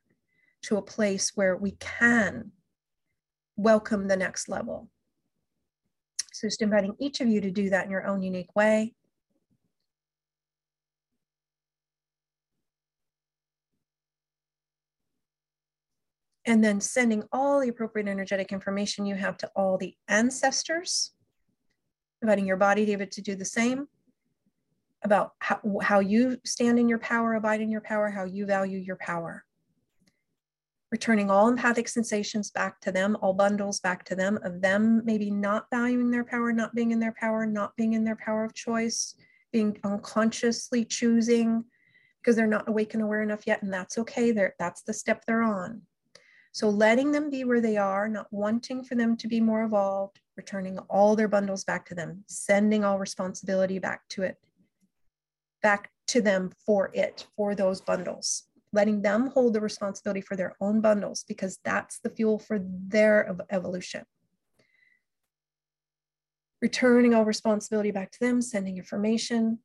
to 0.62 0.76
a 0.76 0.82
place 0.82 1.32
where 1.34 1.56
we 1.56 1.72
can 1.72 2.52
welcome 3.56 4.08
the 4.08 4.16
next 4.16 4.48
level. 4.48 4.88
So 6.32 6.48
just 6.48 6.62
inviting 6.62 6.96
each 6.98 7.20
of 7.20 7.28
you 7.28 7.40
to 7.40 7.50
do 7.50 7.70
that 7.70 7.84
in 7.84 7.90
your 7.90 8.06
own 8.06 8.22
unique 8.22 8.54
way. 8.56 8.94
And 16.46 16.62
then 16.62 16.80
sending 16.80 17.24
all 17.32 17.60
the 17.60 17.68
appropriate 17.68 18.08
energetic 18.08 18.52
information 18.52 19.06
you 19.06 19.14
have 19.14 19.36
to 19.38 19.50
all 19.56 19.78
the 19.78 19.94
ancestors, 20.08 21.12
inviting 22.20 22.46
your 22.46 22.56
body, 22.56 22.84
Deva, 22.84 23.06
to 23.06 23.22
do 23.22 23.34
the 23.34 23.44
same 23.44 23.88
about 25.02 25.32
how, 25.38 25.60
how 25.82 26.00
you 26.00 26.38
stand 26.44 26.78
in 26.78 26.88
your 26.88 26.98
power, 26.98 27.34
abide 27.34 27.60
in 27.60 27.70
your 27.70 27.80
power, 27.80 28.10
how 28.10 28.24
you 28.24 28.46
value 28.46 28.78
your 28.78 28.96
power 28.96 29.44
returning 30.94 31.28
all 31.28 31.48
empathic 31.48 31.88
sensations 31.88 32.52
back 32.52 32.80
to 32.80 32.92
them, 32.92 33.16
all 33.20 33.32
bundles 33.32 33.80
back 33.80 34.04
to 34.04 34.14
them, 34.14 34.38
of 34.44 34.60
them 34.60 35.02
maybe 35.04 35.28
not 35.28 35.66
valuing 35.68 36.08
their 36.08 36.22
power, 36.22 36.52
not 36.52 36.72
being 36.72 36.92
in 36.92 37.00
their 37.00 37.16
power, 37.18 37.44
not 37.46 37.74
being 37.74 37.94
in 37.94 38.04
their 38.04 38.14
power 38.14 38.44
of 38.44 38.54
choice, 38.54 39.16
being 39.50 39.76
unconsciously 39.82 40.84
choosing 40.84 41.64
because 42.20 42.36
they're 42.36 42.46
not 42.46 42.68
awake 42.68 42.94
and 42.94 43.02
aware 43.02 43.22
enough 43.22 43.44
yet. 43.44 43.60
And 43.60 43.74
that's 43.74 43.98
okay. 43.98 44.30
They're, 44.30 44.54
that's 44.60 44.82
the 44.82 44.92
step 44.92 45.24
they're 45.26 45.42
on. 45.42 45.82
So 46.54 46.70
letting 46.70 47.12
them 47.12 47.28
be 47.28 47.44
where 47.44 47.60
they 47.60 47.76
are, 47.76 48.08
not 48.08 48.32
wanting 48.32 48.84
for 48.84 48.94
them 48.94 49.16
to 49.18 49.28
be 49.28 49.40
more 49.40 49.64
evolved, 49.64 50.20
returning 50.36 50.78
all 50.88 51.14
their 51.14 51.28
bundles 51.28 51.64
back 51.64 51.84
to 51.86 51.94
them, 51.94 52.24
sending 52.26 52.82
all 52.84 52.98
responsibility 52.98 53.78
back 53.78 54.08
to 54.10 54.22
it, 54.22 54.38
back 55.62 55.90
to 56.06 56.22
them 56.22 56.52
for 56.64 56.90
it, 56.94 57.26
for 57.36 57.54
those 57.54 57.82
bundles 57.82 58.44
letting 58.74 59.02
them 59.02 59.28
hold 59.28 59.54
the 59.54 59.60
responsibility 59.60 60.20
for 60.20 60.36
their 60.36 60.56
own 60.60 60.80
bundles 60.80 61.24
because 61.28 61.58
that's 61.64 62.00
the 62.00 62.10
fuel 62.10 62.40
for 62.40 62.58
their 62.60 63.36
evolution. 63.50 64.04
Returning 66.60 67.14
all 67.14 67.24
responsibility 67.24 67.92
back 67.92 68.10
to 68.10 68.20
them, 68.20 68.42
sending 68.42 68.76
information, 68.76 69.60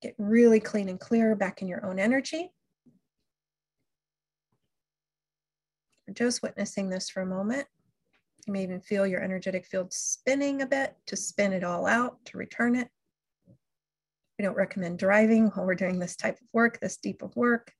get 0.00 0.14
really 0.18 0.60
clean 0.60 0.88
and 0.88 0.98
clear 0.98 1.36
back 1.36 1.60
in 1.60 1.68
your 1.68 1.84
own 1.84 1.98
energy. 1.98 2.50
Just 6.12 6.42
witnessing 6.42 6.88
this 6.88 7.10
for 7.10 7.22
a 7.22 7.26
moment. 7.26 7.66
You 8.46 8.52
may 8.52 8.62
even 8.64 8.80
feel 8.80 9.06
your 9.06 9.22
energetic 9.22 9.66
field 9.66 9.92
spinning 9.92 10.62
a 10.62 10.66
bit 10.66 10.94
to 11.06 11.16
spin 11.16 11.52
it 11.52 11.64
all 11.64 11.86
out, 11.86 12.24
to 12.26 12.38
return 12.38 12.74
it. 12.74 12.88
We 14.38 14.44
don't 14.44 14.56
recommend 14.56 14.98
driving 14.98 15.48
while 15.48 15.66
we're 15.66 15.74
doing 15.74 15.98
this 15.98 16.16
type 16.16 16.34
of 16.34 16.48
work, 16.52 16.80
this 16.80 16.96
deep 16.96 17.22
of 17.22 17.36
work. 17.36 17.72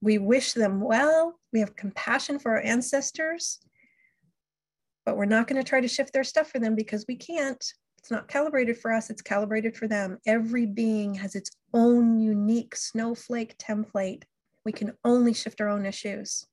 we 0.00 0.18
wish 0.18 0.52
them 0.52 0.80
well. 0.80 1.38
We 1.52 1.60
have 1.60 1.76
compassion 1.76 2.38
for 2.38 2.52
our 2.52 2.60
ancestors, 2.60 3.58
but 5.04 5.16
we're 5.16 5.26
not 5.26 5.46
going 5.46 5.62
to 5.62 5.68
try 5.68 5.80
to 5.80 5.88
shift 5.88 6.12
their 6.12 6.24
stuff 6.24 6.50
for 6.50 6.58
them 6.58 6.74
because 6.74 7.04
we 7.06 7.16
can't. 7.16 7.64
It's 8.00 8.10
not 8.10 8.28
calibrated 8.28 8.78
for 8.78 8.92
us, 8.92 9.10
it's 9.10 9.20
calibrated 9.20 9.76
for 9.76 9.86
them. 9.86 10.18
Every 10.26 10.64
being 10.64 11.14
has 11.14 11.34
its 11.34 11.50
own 11.74 12.18
unique 12.18 12.74
snowflake 12.74 13.58
template. 13.58 14.22
We 14.64 14.72
can 14.72 14.92
only 15.04 15.34
shift 15.34 15.60
our 15.60 15.68
own 15.68 15.84
issues. 15.84 16.46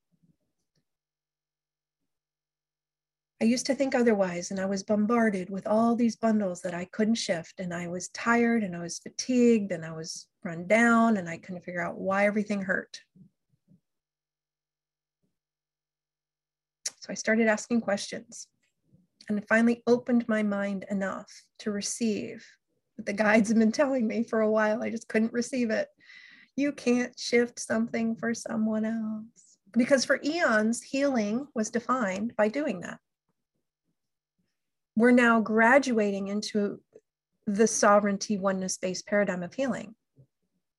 I 3.42 3.46
used 3.46 3.66
to 3.68 3.76
think 3.76 3.96
otherwise, 3.96 4.52
and 4.52 4.60
I 4.60 4.66
was 4.66 4.84
bombarded 4.84 5.50
with 5.50 5.66
all 5.68 5.96
these 5.96 6.18
bundles 6.18 6.62
that 6.64 6.74
I 6.74 6.84
couldn't 6.86 7.16
shift. 7.16 7.62
And 7.62 7.74
I 7.74 7.88
was 7.88 8.10
tired 8.10 8.64
and 8.64 8.76
I 8.76 8.80
was 8.80 9.00
fatigued 9.00 9.72
and 9.72 9.86
I 9.86 9.94
was 9.94 10.28
run 10.44 10.68
down 10.68 11.16
and 11.16 11.30
I 11.30 11.38
couldn't 11.38 11.64
figure 11.64 11.82
out 11.82 11.98
why 11.98 12.26
everything 12.26 12.62
hurt. 12.62 13.00
So 17.00 17.08
I 17.10 17.14
started 17.14 17.48
asking 17.48 17.82
questions 17.82 18.48
and 19.30 19.48
finally 19.48 19.84
opened 19.88 20.28
my 20.28 20.44
mind 20.44 20.86
enough 20.90 21.32
to 21.60 21.72
receive 21.72 22.46
what 22.96 23.06
the 23.06 23.14
guides 23.14 23.50
have 23.50 23.58
been 23.58 23.72
telling 23.72 24.08
me 24.08 24.24
for 24.24 24.42
a 24.42 24.50
while. 24.50 24.84
I 24.84 24.90
just 24.90 25.08
couldn't 25.08 25.34
receive 25.34 25.70
it. 25.70 25.88
You 26.56 26.72
can't 26.72 27.18
shift 27.18 27.60
something 27.60 28.16
for 28.16 28.34
someone 28.34 28.86
else. 28.86 29.58
Because 29.74 30.06
for 30.06 30.20
eons, 30.24 30.82
healing 30.82 31.48
was 31.54 31.70
defined 31.70 32.34
by 32.36 32.48
doing 32.48 32.82
that. 32.82 33.00
We're 34.96 35.12
now 35.12 35.42
graduating 35.42 36.30
into 36.30 36.80
the 37.48 37.68
sovereignty 37.68 38.38
oneness 38.38 38.78
based 38.78 39.08
paradigm 39.08 39.42
of 39.42 39.54
healing 39.54 39.96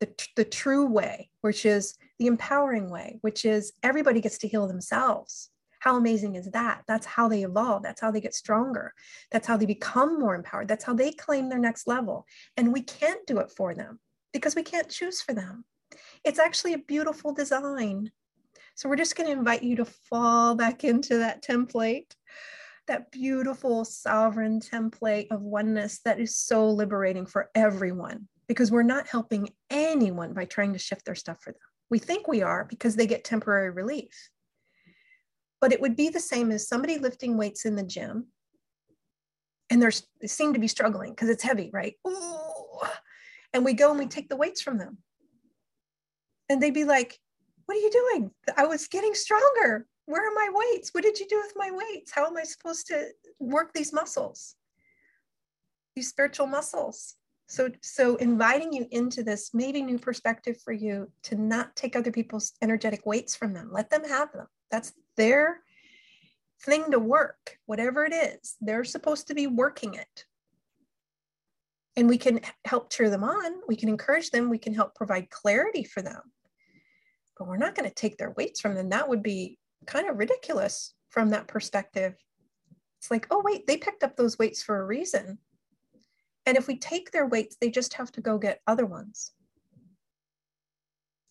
the, 0.00 0.08
the 0.36 0.44
true 0.44 0.86
way 0.86 1.30
which 1.40 1.64
is 1.64 1.96
the 2.18 2.26
empowering 2.26 2.90
way 2.90 3.18
which 3.22 3.44
is 3.44 3.72
everybody 3.82 4.20
gets 4.20 4.38
to 4.38 4.48
heal 4.48 4.68
themselves 4.68 5.50
how 5.80 5.96
amazing 5.96 6.36
is 6.36 6.50
that? 6.50 6.82
That's 6.86 7.06
how 7.06 7.28
they 7.28 7.42
evolve. 7.42 7.82
That's 7.82 8.00
how 8.00 8.10
they 8.10 8.20
get 8.20 8.34
stronger. 8.34 8.92
That's 9.30 9.46
how 9.46 9.56
they 9.56 9.66
become 9.66 10.18
more 10.18 10.34
empowered. 10.34 10.68
That's 10.68 10.84
how 10.84 10.94
they 10.94 11.12
claim 11.12 11.48
their 11.48 11.58
next 11.58 11.86
level. 11.86 12.26
And 12.56 12.72
we 12.72 12.82
can't 12.82 13.26
do 13.26 13.38
it 13.38 13.50
for 13.50 13.74
them 13.74 14.00
because 14.32 14.54
we 14.54 14.62
can't 14.62 14.88
choose 14.88 15.20
for 15.20 15.34
them. 15.34 15.64
It's 16.24 16.38
actually 16.38 16.74
a 16.74 16.78
beautiful 16.78 17.32
design. 17.32 18.10
So 18.74 18.88
we're 18.88 18.96
just 18.96 19.16
going 19.16 19.26
to 19.26 19.36
invite 19.36 19.62
you 19.62 19.76
to 19.76 19.84
fall 19.84 20.54
back 20.54 20.84
into 20.84 21.18
that 21.18 21.42
template 21.42 22.12
that 22.88 23.12
beautiful 23.12 23.84
sovereign 23.84 24.60
template 24.60 25.28
of 25.30 25.42
oneness 25.42 26.00
that 26.04 26.18
is 26.18 26.34
so 26.34 26.68
liberating 26.68 27.26
for 27.26 27.50
everyone 27.54 28.26
because 28.48 28.72
we're 28.72 28.82
not 28.82 29.06
helping 29.06 29.50
anyone 29.70 30.32
by 30.32 30.46
trying 30.46 30.72
to 30.72 30.78
shift 30.78 31.04
their 31.04 31.14
stuff 31.14 31.40
for 31.40 31.52
them. 31.52 31.60
We 31.90 31.98
think 31.98 32.26
we 32.26 32.42
are 32.42 32.64
because 32.64 32.96
they 32.96 33.06
get 33.06 33.24
temporary 33.24 33.70
relief. 33.70 34.30
But 35.60 35.72
it 35.72 35.80
would 35.80 35.96
be 35.96 36.08
the 36.08 36.20
same 36.20 36.50
as 36.50 36.68
somebody 36.68 36.98
lifting 36.98 37.36
weights 37.36 37.64
in 37.64 37.76
the 37.76 37.82
gym 37.82 38.26
and 39.70 39.82
they're, 39.82 39.92
they 40.20 40.28
seem 40.28 40.54
to 40.54 40.60
be 40.60 40.68
struggling 40.68 41.10
because 41.10 41.28
it's 41.28 41.42
heavy, 41.42 41.70
right? 41.72 41.94
Ooh. 42.06 42.86
And 43.52 43.64
we 43.64 43.74
go 43.74 43.90
and 43.90 43.98
we 43.98 44.06
take 44.06 44.28
the 44.28 44.36
weights 44.36 44.62
from 44.62 44.78
them. 44.78 44.98
And 46.48 46.62
they'd 46.62 46.72
be 46.72 46.84
like, 46.84 47.18
What 47.66 47.76
are 47.76 47.80
you 47.80 47.90
doing? 47.90 48.30
I 48.56 48.66
was 48.66 48.88
getting 48.88 49.14
stronger 49.14 49.86
where 50.08 50.26
are 50.26 50.34
my 50.34 50.48
weights? 50.50 50.94
What 50.94 51.04
did 51.04 51.20
you 51.20 51.26
do 51.28 51.36
with 51.36 51.52
my 51.54 51.70
weights? 51.70 52.12
How 52.12 52.26
am 52.26 52.36
I 52.38 52.42
supposed 52.42 52.86
to 52.86 53.08
work 53.38 53.74
these 53.74 53.92
muscles? 53.92 54.54
These 55.94 56.08
spiritual 56.08 56.46
muscles. 56.46 57.16
So, 57.46 57.68
so 57.82 58.16
inviting 58.16 58.72
you 58.72 58.86
into 58.90 59.22
this 59.22 59.50
maybe 59.52 59.82
new 59.82 59.98
perspective 59.98 60.58
for 60.64 60.72
you 60.72 61.12
to 61.24 61.34
not 61.34 61.76
take 61.76 61.94
other 61.94 62.10
people's 62.10 62.54
energetic 62.62 63.04
weights 63.04 63.36
from 63.36 63.52
them. 63.52 63.68
Let 63.70 63.90
them 63.90 64.02
have 64.04 64.32
them. 64.32 64.46
That's 64.70 64.94
their 65.18 65.60
thing 66.64 66.90
to 66.90 66.98
work, 66.98 67.58
whatever 67.66 68.06
it 68.06 68.14
is. 68.14 68.56
They're 68.60 68.84
supposed 68.84 69.28
to 69.28 69.34
be 69.34 69.46
working 69.46 69.94
it. 69.94 70.24
And 71.96 72.08
we 72.08 72.16
can 72.16 72.40
help 72.64 72.90
cheer 72.90 73.10
them 73.10 73.24
on. 73.24 73.60
We 73.66 73.76
can 73.76 73.88
encourage 73.88 74.30
them. 74.30 74.48
We 74.48 74.58
can 74.58 74.72
help 74.72 74.94
provide 74.94 75.30
clarity 75.30 75.84
for 75.84 76.00
them. 76.00 76.22
But 77.36 77.48
we're 77.48 77.56
not 77.56 77.74
going 77.74 77.88
to 77.88 77.94
take 77.94 78.16
their 78.16 78.32
weights 78.36 78.60
from 78.60 78.74
them. 78.74 78.88
That 78.88 79.08
would 79.08 79.22
be 79.22 79.58
kind 79.86 80.08
of 80.08 80.18
ridiculous 80.18 80.94
from 81.10 81.30
that 81.30 81.48
perspective. 81.48 82.14
It's 82.98 83.10
like, 83.10 83.26
oh, 83.30 83.42
wait, 83.44 83.66
they 83.66 83.76
picked 83.76 84.02
up 84.02 84.16
those 84.16 84.38
weights 84.38 84.62
for 84.62 84.80
a 84.80 84.86
reason. 84.86 85.38
And 86.46 86.56
if 86.56 86.66
we 86.66 86.78
take 86.78 87.10
their 87.10 87.26
weights, 87.26 87.56
they 87.60 87.70
just 87.70 87.94
have 87.94 88.10
to 88.12 88.20
go 88.20 88.38
get 88.38 88.60
other 88.66 88.86
ones. 88.86 89.32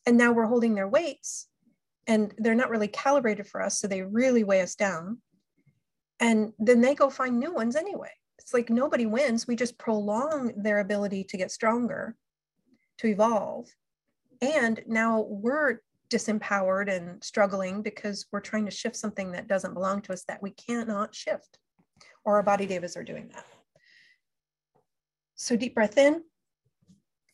And 0.06 0.18
now 0.18 0.32
we're 0.32 0.46
holding 0.46 0.76
their 0.76 0.88
weights 0.88 1.48
and 2.08 2.34
they're 2.38 2.56
not 2.56 2.70
really 2.70 2.88
calibrated 2.88 3.48
for 3.48 3.62
us. 3.62 3.80
So 3.80 3.88
they 3.88 4.02
really 4.02 4.44
weigh 4.44 4.62
us 4.62 4.76
down. 4.76 5.20
And 6.20 6.54
then 6.58 6.82
they 6.82 6.96
go 6.96 7.10
find 7.10 7.40
new 7.40 7.54
ones 7.54 7.76
anyway. 7.76 8.12
It's 8.40 8.54
like 8.54 8.70
nobody 8.70 9.06
wins. 9.06 9.48
We 9.48 9.56
just 9.56 9.78
prolong 9.78 10.54
their 10.56 10.80
ability 10.80 11.26
to 11.26 11.38
get 11.38 11.52
stronger, 11.52 12.16
to 13.00 13.08
evolve. 13.08 13.68
And 14.42 14.82
now 14.88 15.26
we're 15.28 15.82
disempowered 16.10 16.90
and 16.90 17.22
struggling 17.24 17.82
because 17.82 18.28
we're 18.32 18.40
trying 18.40 18.66
to 18.66 18.72
shift 18.72 18.96
something 18.96 19.34
that 19.34 19.48
doesn't 19.48 19.74
belong 19.74 20.02
to 20.04 20.14
us 20.14 20.24
that 20.24 20.42
we 20.42 20.52
cannot 20.52 21.14
shift, 21.14 21.60
or 22.24 22.36
our 22.36 22.44
body 22.44 22.66
devas 22.66 22.96
are 22.96 23.04
doing 23.04 23.30
that. 23.34 23.46
So 25.36 25.56
deep 25.56 25.76
breath 25.76 25.98
in, 25.98 26.24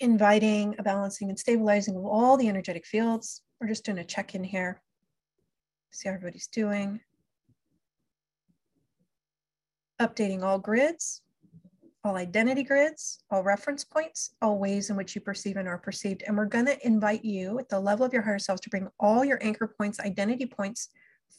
inviting 0.03 0.75
a 0.77 0.83
balancing 0.83 1.29
and 1.29 1.39
stabilizing 1.39 1.95
of 1.95 2.05
all 2.05 2.35
the 2.35 2.49
energetic 2.49 2.85
fields. 2.85 3.41
We're 3.59 3.69
just 3.69 3.85
doing 3.85 3.99
a 3.99 4.03
check 4.03 4.35
in 4.35 4.43
here, 4.43 4.81
see 5.91 6.09
how 6.09 6.15
everybody's 6.15 6.47
doing. 6.47 6.99
Updating 10.01 10.43
all 10.43 10.59
grids, 10.59 11.21
all 12.03 12.17
identity 12.17 12.63
grids, 12.63 13.23
all 13.31 13.43
reference 13.43 13.85
points, 13.85 14.35
all 14.41 14.59
ways 14.59 14.89
in 14.89 14.97
which 14.97 15.15
you 15.15 15.21
perceive 15.21 15.55
and 15.55 15.69
are 15.69 15.77
perceived. 15.77 16.23
And 16.27 16.35
we're 16.35 16.45
going 16.45 16.65
to 16.65 16.85
invite 16.85 17.23
you 17.23 17.57
at 17.59 17.69
the 17.69 17.79
level 17.79 18.05
of 18.05 18.11
your 18.11 18.23
higher 18.23 18.39
selves 18.39 18.59
to 18.61 18.69
bring 18.69 18.89
all 18.99 19.23
your 19.23 19.41
anchor 19.41 19.73
points, 19.77 20.01
identity 20.01 20.45
points 20.45 20.89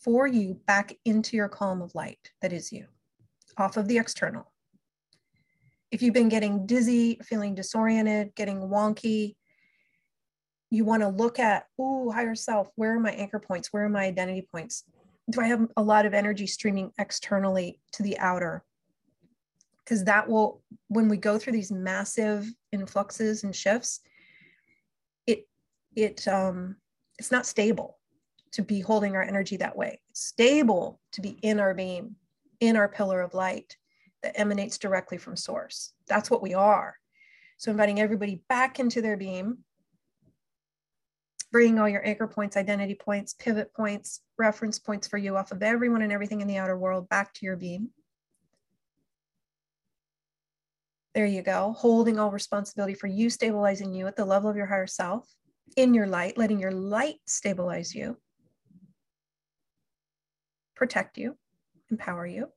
for 0.03 0.27
you 0.27 0.55
back 0.66 0.94
into 1.05 1.37
your 1.37 1.50
column 1.50 1.83
of 1.83 1.94
light 1.94 2.31
that 2.40 2.55
is 2.55 2.72
you, 2.72 2.87
off 3.59 3.77
of 3.77 3.88
the 3.88 3.98
external. 3.98 4.54
If 5.94 6.02
you've 6.02 6.12
been 6.12 6.28
getting 6.28 6.66
dizzy, 6.66 7.20
feeling 7.22 7.54
disoriented, 7.54 8.35
getting 8.35 8.61
wonky, 8.62 9.37
you 10.70 10.85
want 10.85 11.02
to 11.02 11.09
look 11.09 11.38
at, 11.38 11.66
oh, 11.78 12.11
higher 12.11 12.35
self, 12.35 12.68
where 12.74 12.96
are 12.96 13.00
my 13.00 13.12
anchor 13.12 13.38
points? 13.38 13.72
Where 13.72 13.85
are 13.85 13.88
my 13.88 14.04
identity 14.04 14.46
points? 14.50 14.85
Do 15.30 15.40
I 15.40 15.46
have 15.46 15.66
a 15.76 15.83
lot 15.83 16.04
of 16.04 16.12
energy 16.12 16.46
streaming 16.46 16.90
externally 16.98 17.78
to 17.92 18.02
the 18.02 18.18
outer? 18.18 18.64
because 19.85 20.04
that 20.04 20.28
will 20.28 20.62
when 20.88 21.09
we 21.09 21.16
go 21.16 21.38
through 21.38 21.52
these 21.52 21.70
massive 21.70 22.50
influxes 22.72 23.44
and 23.44 23.54
shifts 23.54 24.00
it 25.26 25.46
it 25.94 26.26
um 26.26 26.76
it's 27.18 27.30
not 27.30 27.46
stable 27.46 27.98
to 28.52 28.62
be 28.62 28.80
holding 28.80 29.14
our 29.14 29.22
energy 29.22 29.57
that 29.57 29.76
way 29.76 30.00
it's 30.11 30.24
stable 30.24 31.00
to 31.12 31.20
be 31.20 31.30
in 31.42 31.61
our 31.61 31.74
beam 31.74 32.16
in 32.61 32.76
our 32.76 32.88
pillar 32.88 33.20
of 33.20 33.35
light 33.35 33.76
that 34.24 34.38
emanates 34.38 34.78
directly 34.78 35.18
from 35.18 35.37
source 35.37 35.92
that's 36.08 36.30
what 36.30 36.42
we 36.42 36.54
are 36.54 36.96
so 37.56 37.70
inviting 37.70 38.00
everybody 38.00 38.42
back 38.48 38.80
into 38.80 39.00
their 39.00 39.16
beam 39.16 39.58
bringing 41.52 41.78
all 41.78 41.88
your 41.88 42.04
anchor 42.04 42.26
points 42.26 42.56
identity 42.56 42.94
points 42.94 43.34
pivot 43.34 43.72
points 43.74 44.20
reference 44.38 44.78
points 44.78 45.06
for 45.06 45.18
you 45.18 45.37
off 45.37 45.52
of 45.52 45.62
everyone 45.62 46.02
and 46.02 46.12
everything 46.12 46.40
in 46.40 46.48
the 46.48 46.58
outer 46.58 46.76
world 46.76 47.08
back 47.08 47.32
to 47.32 47.46
your 47.46 47.56
beam 47.56 47.90
There 51.14 51.26
you 51.26 51.42
go. 51.42 51.72
Holding 51.78 52.18
all 52.18 52.32
responsibility 52.32 52.94
for 52.94 53.06
you 53.06 53.30
stabilizing 53.30 53.94
you 53.94 54.08
at 54.08 54.16
the 54.16 54.24
level 54.24 54.50
of 54.50 54.56
your 54.56 54.66
higher 54.66 54.88
self 54.88 55.28
in 55.76 55.94
your 55.94 56.08
light, 56.08 56.37
letting 56.37 56.58
your 56.58 56.72
light 56.72 57.20
stabilize 57.24 57.94
you, 57.94 58.16
protect 60.74 61.16
you, 61.16 61.37
empower 61.90 62.26
you. 62.26 62.48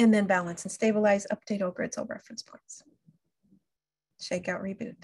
And 0.00 0.14
then 0.14 0.26
balance 0.26 0.64
and 0.64 0.72
stabilize, 0.72 1.26
update 1.30 1.60
all 1.60 1.72
grids, 1.72 1.98
all 1.98 2.06
reference 2.06 2.42
points. 2.42 2.82
Shake 4.18 4.48
out, 4.48 4.62
reboot. 4.62 4.96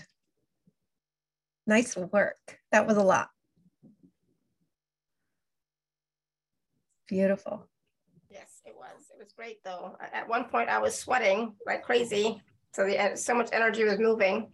Nice 1.67 1.95
work. 1.99 2.61
That 2.73 2.87
was 2.87 2.97
a 2.97 3.03
lot. 3.03 3.29
Beautiful 7.07 7.69
Yes, 8.31 8.63
it 8.65 8.75
was. 8.75 9.11
It 9.13 9.19
was 9.23 9.35
great 9.37 9.63
though. 9.63 9.99
At 10.15 10.27
one 10.31 10.47
point, 10.47 10.71
I 10.71 10.79
was 10.79 10.99
sweating 10.99 11.55
like 11.67 11.83
crazy. 11.83 12.43
So 12.73 12.87
the 12.87 13.17
so 13.17 13.35
much 13.35 13.51
energy 13.53 13.85
was 13.85 13.99
moving. 13.99 14.51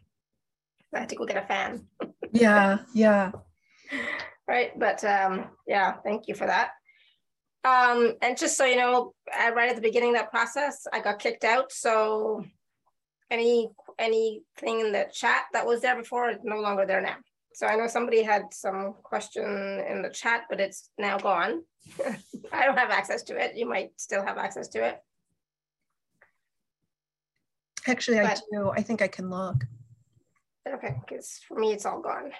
I 0.93 0.99
had 0.99 1.09
to 1.11 1.15
go 1.15 1.25
get 1.25 1.37
a 1.37 1.47
fan. 1.47 1.87
yeah, 2.33 2.79
yeah. 2.93 3.31
Right, 4.49 4.77
but 4.77 5.03
um, 5.05 5.47
yeah, 5.69 5.95
thank 6.05 6.27
you 6.27 6.35
for 6.35 6.49
that. 6.49 6.73
Um, 7.65 8.15
and 8.23 8.37
just 8.37 8.57
so 8.57 8.65
you 8.65 8.77
know, 8.77 9.15
right 9.55 9.71
at 9.71 9.77
the 9.77 9.83
beginning 9.83 10.11
of 10.11 10.17
that 10.17 10.31
process, 10.31 10.87
I 10.93 11.01
got 11.01 11.21
kicked 11.21 11.45
out. 11.45 11.71
So 11.71 12.45
any 13.31 13.71
anything 13.99 14.81
in 14.81 14.93
the 14.93 15.07
chat 15.13 15.45
that 15.53 15.67
was 15.67 15.81
there 15.81 15.97
before 15.97 16.31
is 16.31 16.39
no 16.43 16.57
longer 16.57 16.85
there 16.87 17.01
now. 17.01 17.17
So 17.55 17.67
I 17.67 17.77
know 17.77 17.87
somebody 17.87 18.23
had 18.23 18.43
some 18.53 18.95
question 19.03 19.45
in 19.89 20.03
the 20.03 20.11
chat, 20.11 20.43
but 20.49 20.61
it's 20.61 20.91
now 20.99 21.19
gone. 21.19 21.63
I 22.53 22.65
don't 22.65 22.79
have 22.79 22.91
access 22.91 23.23
to 23.25 23.37
it. 23.37 23.57
You 23.57 23.69
might 23.69 23.91
still 23.97 24.25
have 24.25 24.39
access 24.39 24.69
to 24.69 24.85
it. 24.85 24.99
Actually, 27.87 28.21
but, 28.21 28.39
I 28.39 28.57
do. 28.57 28.71
I 28.71 28.83
think 28.83 29.03
I 29.03 29.09
can 29.09 29.29
log. 29.29 29.65
Okay, 30.69 30.95
because 31.01 31.41
for 31.47 31.59
me, 31.59 31.73
it's 31.73 31.85
all 31.85 32.01
gone. 32.01 32.31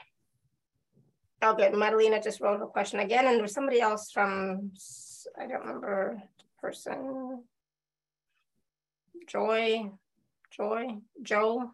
Oh, 1.43 1.55
good. 1.55 1.75
Madalena 1.75 2.23
just 2.23 2.41
wrote 2.41 2.61
her 2.61 2.67
question 2.67 3.01
again, 3.01 3.27
and 3.27 3.39
there's 3.41 3.53
somebody 3.53 3.81
else 3.81 4.13
from, 4.13 4.71
I 5.39 5.47
don't 5.47 5.61
remember 5.61 6.23
person. 6.61 7.43
Joy, 9.29 9.91
Joy, 10.51 10.99
Joe, 11.23 11.73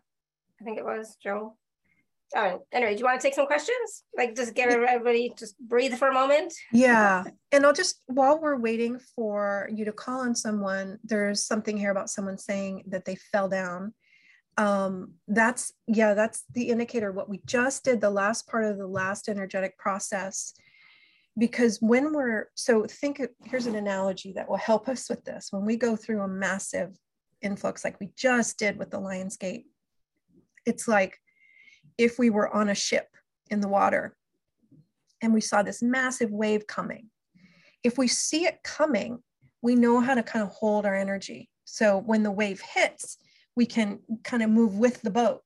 I 0.61 0.64
think 0.64 0.78
it 0.78 0.84
was 0.84 1.16
Joe. 1.22 1.57
Uh, 2.36 2.59
anyway, 2.72 2.92
do 2.92 2.99
you 2.99 3.05
want 3.07 3.18
to 3.18 3.26
take 3.26 3.34
some 3.34 3.46
questions? 3.46 4.05
Like 4.16 4.36
just 4.36 4.55
get 4.55 4.68
everybody 4.70 5.32
just 5.38 5.59
breathe 5.59 5.94
for 5.94 6.09
a 6.09 6.12
moment. 6.14 6.53
Yeah. 6.72 7.24
And 7.53 7.64
I'll 7.64 7.72
just 7.72 8.03
while 8.07 8.38
we're 8.40 8.59
waiting 8.59 8.99
for 9.16 9.68
you 9.72 9.86
to 9.86 9.92
call 9.92 10.20
on 10.20 10.34
someone, 10.34 10.99
there's 11.03 11.44
something 11.44 11.76
here 11.76 11.90
about 11.90 12.11
someone 12.11 12.36
saying 12.36 12.84
that 12.88 13.07
they 13.07 13.16
fell 13.32 13.49
down. 13.49 13.94
um, 14.59 15.12
that's 15.28 15.72
yeah 15.86 16.14
that's 16.14 16.42
the 16.53 16.68
indicator 16.68 17.12
what 17.12 17.28
we 17.28 17.40
just 17.46 17.84
did 17.84 18.01
the 18.01 18.11
last 18.11 18.49
part 18.49 18.64
of 18.64 18.76
the 18.76 18.86
last 18.86 19.28
energetic 19.28 19.78
process 19.78 20.53
because 21.39 21.78
when 21.80 22.12
we're 22.12 22.49
so 22.55 22.84
think 22.84 23.20
here's 23.45 23.66
an 23.66 23.76
analogy 23.76 24.32
that 24.32 24.49
will 24.49 24.57
help 24.57 24.89
us 24.89 25.09
with 25.09 25.24
this 25.24 25.49
when 25.51 25.64
we 25.64 25.76
go 25.76 25.97
through 25.97 26.22
a 26.22 26.28
massive 26.28 26.97
influx 27.43 27.84
like 27.84 27.99
we 28.01 28.11
just 28.16 28.59
did 28.59 28.78
with 28.78 28.91
the 28.91 28.99
lions 28.99 29.36
gate 29.36 29.66
it's 30.66 30.89
like 30.89 31.18
if 31.97 32.18
we 32.18 32.30
were 32.30 32.53
on 32.55 32.68
a 32.68 32.74
ship 32.74 33.09
in 33.51 33.61
the 33.61 33.68
water 33.68 34.16
and 35.22 35.32
we 35.32 35.41
saw 35.41 35.62
this 35.62 35.82
massive 35.82 36.30
wave 36.30 36.66
coming 36.66 37.09
if 37.84 37.97
we 37.97 38.09
see 38.09 38.45
it 38.45 38.59
coming 38.64 39.18
we 39.62 39.74
know 39.74 40.01
how 40.01 40.14
to 40.14 40.22
kind 40.22 40.45
of 40.45 40.51
hold 40.51 40.84
our 40.84 40.95
energy 40.95 41.49
so 41.64 41.99
when 41.99 42.22
the 42.22 42.30
wave 42.30 42.61
hits 42.61 43.18
we 43.59 43.66
can 43.66 43.99
kind 44.22 44.45
of 44.45 44.51
move 44.51 44.78
with 44.78 45.03
the 45.03 45.11
boat. 45.11 45.43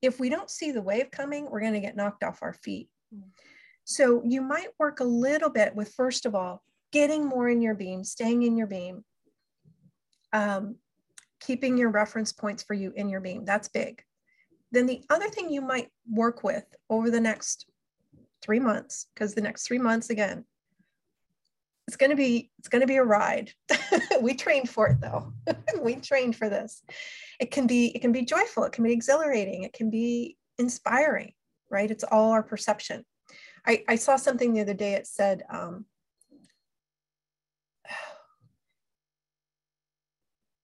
If 0.00 0.20
we 0.20 0.28
don't 0.28 0.48
see 0.48 0.70
the 0.70 0.80
wave 0.80 1.10
coming, 1.10 1.50
we're 1.50 1.60
going 1.60 1.72
to 1.72 1.80
get 1.80 1.96
knocked 1.96 2.22
off 2.22 2.38
our 2.40 2.52
feet. 2.52 2.88
Mm. 3.12 3.24
So 3.84 4.22
you 4.24 4.40
might 4.40 4.68
work 4.78 5.00
a 5.00 5.04
little 5.04 5.50
bit 5.50 5.74
with, 5.74 5.92
first 5.94 6.26
of 6.26 6.34
all, 6.34 6.62
getting 6.92 7.26
more 7.26 7.48
in 7.48 7.60
your 7.60 7.74
beam, 7.74 8.04
staying 8.04 8.42
in 8.42 8.56
your 8.56 8.66
beam, 8.66 9.04
um, 10.32 10.76
keeping 11.40 11.76
your 11.76 11.90
reference 11.90 12.32
points 12.32 12.62
for 12.62 12.74
you 12.74 12.92
in 12.94 13.08
your 13.08 13.20
beam. 13.20 13.44
That's 13.44 13.68
big. 13.68 14.02
Then 14.70 14.86
the 14.86 15.02
other 15.10 15.28
thing 15.28 15.50
you 15.50 15.60
might 15.60 15.88
work 16.08 16.42
with 16.44 16.64
over 16.88 17.10
the 17.10 17.20
next 17.20 17.66
three 18.40 18.60
months, 18.60 19.06
because 19.14 19.34
the 19.34 19.40
next 19.40 19.66
three 19.66 19.78
months, 19.78 20.10
again, 20.10 20.44
it's 21.88 21.96
going 21.96 22.10
to 22.10 22.16
be 22.16 22.50
it's 22.58 22.68
going 22.68 22.80
to 22.80 22.86
be 22.86 22.96
a 22.96 23.04
ride. 23.04 23.52
We 24.22 24.34
trained 24.34 24.70
for 24.70 24.86
it 24.86 25.00
though. 25.00 25.32
We 25.82 25.96
trained 25.96 26.36
for 26.36 26.48
this. 26.48 26.82
It 27.40 27.50
can 27.50 27.66
be 27.66 27.86
it 27.86 28.00
can 28.00 28.12
be 28.12 28.24
joyful. 28.24 28.62
It 28.64 28.72
can 28.72 28.84
be 28.84 28.92
exhilarating. 28.92 29.64
It 29.64 29.72
can 29.72 29.90
be 29.90 30.36
inspiring 30.58 31.32
right? 31.72 31.90
It's 31.90 32.04
all 32.04 32.30
our 32.30 32.42
perception 32.42 33.04
i, 33.66 33.82
I 33.88 33.96
saw 33.96 34.16
something 34.16 34.52
the 34.52 34.60
other 34.60 34.74
day 34.74 34.94
it 34.94 35.06
said 35.06 35.42
um, 35.50 35.86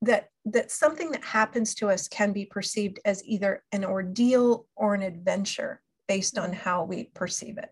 that 0.03 0.31
that 0.45 0.71
something 0.71 1.11
that 1.11 1.25
happens 1.25 1.75
to 1.75 1.91
us 1.91 2.09
can 2.09 2.33
be 2.33 2.47
perceived 2.47 3.01
as 3.05 3.23
either 3.25 3.63
an 3.73 3.85
ordeal 3.85 4.67
or 4.77 4.95
an 4.95 5.03
adventure 5.03 5.83
based 6.07 6.39
on 6.39 6.53
how 6.53 6.85
we 6.85 7.05
perceive 7.15 7.59
it 7.59 7.71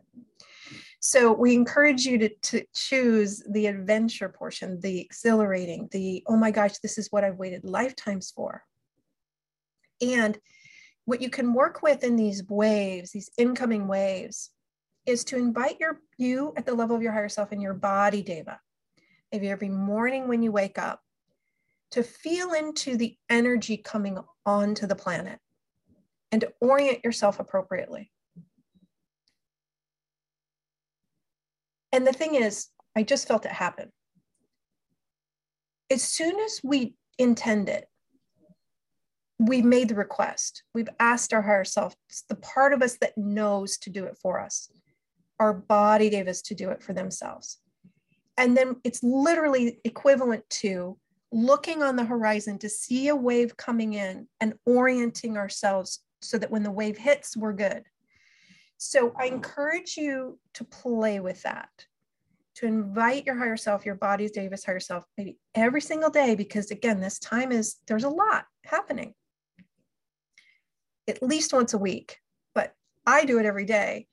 so 1.00 1.32
we 1.32 1.54
encourage 1.54 2.04
you 2.04 2.18
to, 2.18 2.28
to 2.28 2.64
choose 2.74 3.40
the 3.48 3.66
adventure 3.66 4.28
portion, 4.28 4.80
the 4.80 5.00
exhilarating, 5.00 5.88
the, 5.92 6.24
oh 6.26 6.36
my 6.36 6.50
gosh, 6.50 6.78
this 6.78 6.98
is 6.98 7.12
what 7.12 7.22
I've 7.22 7.36
waited 7.36 7.62
lifetimes 7.64 8.32
for. 8.32 8.64
And 10.00 10.36
what 11.04 11.22
you 11.22 11.30
can 11.30 11.54
work 11.54 11.80
with 11.80 12.02
in 12.02 12.16
these 12.16 12.42
waves, 12.48 13.12
these 13.12 13.30
incoming 13.38 13.86
waves, 13.86 14.50
is 15.06 15.24
to 15.24 15.36
invite 15.36 15.78
your 15.80 16.00
you 16.18 16.52
at 16.56 16.66
the 16.66 16.74
level 16.74 16.96
of 16.96 17.02
your 17.02 17.12
higher 17.12 17.28
self 17.28 17.52
in 17.52 17.60
your 17.60 17.74
body, 17.74 18.22
Deva. 18.22 18.60
Maybe 19.32 19.48
every 19.48 19.68
morning 19.68 20.28
when 20.28 20.42
you 20.42 20.52
wake 20.52 20.78
up, 20.78 21.00
to 21.92 22.02
feel 22.02 22.52
into 22.52 22.96
the 22.96 23.16
energy 23.30 23.76
coming 23.76 24.18
onto 24.44 24.86
the 24.86 24.96
planet 24.96 25.38
and 26.32 26.40
to 26.40 26.52
orient 26.60 27.04
yourself 27.04 27.38
appropriately. 27.40 28.10
And 31.92 32.06
the 32.06 32.12
thing 32.12 32.34
is, 32.34 32.68
I 32.94 33.02
just 33.02 33.28
felt 33.28 33.46
it 33.46 33.52
happen. 33.52 33.90
As 35.90 36.02
soon 36.02 36.38
as 36.40 36.60
we 36.64 36.94
intend 37.18 37.68
it, 37.68 37.88
we've 39.38 39.64
made 39.64 39.88
the 39.88 39.94
request. 39.94 40.62
We've 40.74 40.88
asked 40.98 41.32
our 41.32 41.42
higher 41.42 41.64
self, 41.64 41.94
the 42.28 42.36
part 42.36 42.72
of 42.72 42.82
us 42.82 42.96
that 42.98 43.16
knows 43.16 43.76
to 43.78 43.90
do 43.90 44.04
it 44.04 44.16
for 44.20 44.40
us. 44.40 44.68
Our 45.38 45.52
body 45.54 46.10
Devas 46.10 46.42
to 46.42 46.54
do 46.54 46.70
it 46.70 46.82
for 46.82 46.92
themselves. 46.92 47.58
And 48.38 48.56
then 48.56 48.76
it's 48.84 49.02
literally 49.02 49.80
equivalent 49.84 50.48
to 50.50 50.98
looking 51.32 51.82
on 51.82 51.96
the 51.96 52.04
horizon 52.04 52.58
to 52.58 52.68
see 52.68 53.08
a 53.08 53.16
wave 53.16 53.56
coming 53.56 53.94
in 53.94 54.28
and 54.40 54.54
orienting 54.64 55.36
ourselves 55.36 56.00
so 56.20 56.38
that 56.38 56.50
when 56.50 56.62
the 56.62 56.70
wave 56.70 56.96
hits, 56.96 57.36
we're 57.36 57.52
good. 57.52 57.84
So 58.78 59.14
I 59.18 59.26
encourage 59.26 59.96
you 59.96 60.38
to 60.54 60.64
play 60.64 61.20
with 61.20 61.42
that, 61.42 61.70
to 62.56 62.66
invite 62.66 63.24
your 63.24 63.36
higher 63.36 63.56
self, 63.56 63.86
your 63.86 63.94
body's 63.94 64.32
Deva's 64.32 64.64
higher 64.64 64.80
self, 64.80 65.04
maybe 65.16 65.38
every 65.54 65.80
single 65.80 66.10
day, 66.10 66.34
because 66.34 66.70
again, 66.70 67.00
this 67.00 67.18
time 67.18 67.52
is 67.52 67.76
there's 67.86 68.04
a 68.04 68.08
lot 68.08 68.44
happening. 68.64 69.14
At 71.08 71.22
least 71.22 71.52
once 71.52 71.72
a 71.72 71.78
week, 71.78 72.18
but 72.54 72.74
I 73.06 73.24
do 73.24 73.38
it 73.38 73.46
every 73.46 73.64
day 73.64 74.08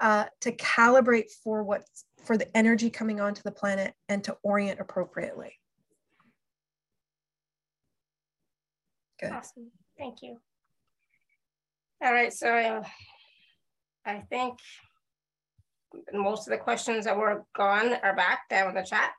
uh, 0.00 0.24
to 0.40 0.52
calibrate 0.52 1.30
for 1.42 1.62
what's 1.62 2.04
for 2.24 2.36
the 2.36 2.56
energy 2.56 2.88
coming 2.88 3.20
onto 3.20 3.42
the 3.42 3.50
planet 3.50 3.94
and 4.08 4.22
to 4.24 4.36
orient 4.42 4.80
appropriately. 4.80 5.58
Good. 9.20 9.32
Awesome. 9.32 9.70
Thank 9.98 10.22
you. 10.22 10.38
All 12.02 12.12
right, 12.12 12.32
so 12.32 12.48
uh, 12.48 12.82
I 14.04 14.20
think 14.28 14.58
most 16.12 16.48
of 16.48 16.50
the 16.50 16.58
questions 16.58 17.04
that 17.04 17.16
were 17.16 17.44
gone 17.54 17.94
are 18.02 18.16
back 18.16 18.48
down 18.48 18.70
in 18.70 18.74
the 18.74 18.82
chat. 18.82 19.12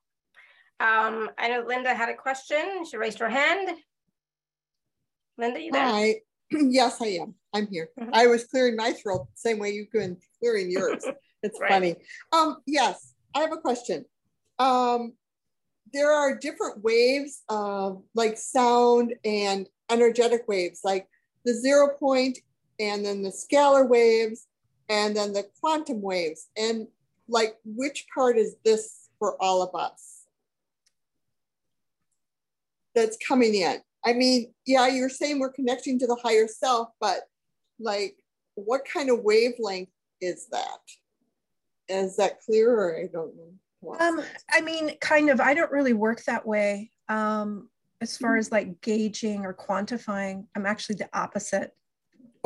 Um, 0.79 1.29
I 1.37 1.47
know 1.47 1.63
Linda 1.65 1.93
had 1.93 2.09
a 2.09 2.15
question. 2.15 2.83
She 2.89 2.97
raised 2.97 3.19
her 3.19 3.29
hand. 3.29 3.77
Linda, 5.37 5.61
you 5.61 5.71
there? 5.71 5.85
Hi. 5.85 6.15
yes, 6.51 7.01
I 7.01 7.19
am. 7.21 7.35
I'm 7.53 7.67
here. 7.67 7.89
-hmm. 7.97 8.09
I 8.13 8.27
was 8.27 8.45
clearing 8.45 8.75
my 8.75 8.93
throat 8.93 9.27
the 9.27 9.49
same 9.49 9.57
way 9.59 9.69
you've 9.71 9.91
been 9.91 10.17
clearing 10.39 10.71
yours. 10.71 11.03
It's 11.45 11.59
right. 11.59 11.71
funny. 11.71 11.95
Um, 12.31 12.61
yes, 12.65 13.13
I 13.35 13.39
have 13.41 13.51
a 13.51 13.57
question. 13.57 14.05
Um, 14.59 15.13
there 15.93 16.11
are 16.11 16.37
different 16.37 16.81
waves 16.81 17.43
of 17.49 18.01
like 18.15 18.37
sound 18.37 19.13
and 19.25 19.67
energetic 19.89 20.47
waves, 20.47 20.79
like 20.83 21.07
the 21.45 21.53
zero 21.53 21.89
point 21.99 22.39
and 22.79 23.05
then 23.05 23.21
the 23.21 23.29
scalar 23.29 23.87
waves 23.87 24.47
and 24.89 25.15
then 25.15 25.33
the 25.33 25.45
quantum 25.59 26.01
waves. 26.01 26.47
And 26.57 26.87
like, 27.27 27.57
which 27.65 28.05
part 28.13 28.37
is 28.37 28.55
this 28.63 29.09
for 29.19 29.41
all 29.41 29.61
of 29.61 29.75
us 29.75 30.23
that's 32.95 33.17
coming 33.17 33.53
in? 33.53 33.81
I 34.05 34.13
mean, 34.13 34.53
yeah, 34.65 34.87
you're 34.87 35.09
saying 35.09 35.39
we're 35.39 35.51
connecting 35.51 35.99
to 35.99 36.07
the 36.07 36.17
higher 36.21 36.47
self, 36.47 36.89
but 36.99 37.21
like, 37.79 38.15
what 38.55 38.85
kind 38.85 39.09
of 39.09 39.23
wavelength 39.23 39.89
is 40.21 40.47
that? 40.51 40.79
Is 41.89 42.17
that 42.17 42.41
clear 42.41 42.71
or 42.71 42.97
I 42.97 43.07
don't 43.11 43.35
know? 43.35 43.95
Um, 43.99 44.21
I 44.51 44.61
mean, 44.61 44.97
kind 45.01 45.29
of, 45.29 45.41
I 45.41 45.53
don't 45.53 45.71
really 45.71 45.93
work 45.93 46.23
that 46.23 46.45
way. 46.45 46.91
Um, 47.09 47.69
as 48.01 48.17
far 48.17 48.37
as 48.37 48.51
like 48.51 48.81
gauging 48.81 49.45
or 49.45 49.53
quantifying, 49.53 50.45
I'm 50.55 50.65
actually 50.65 50.95
the 50.95 51.09
opposite. 51.13 51.71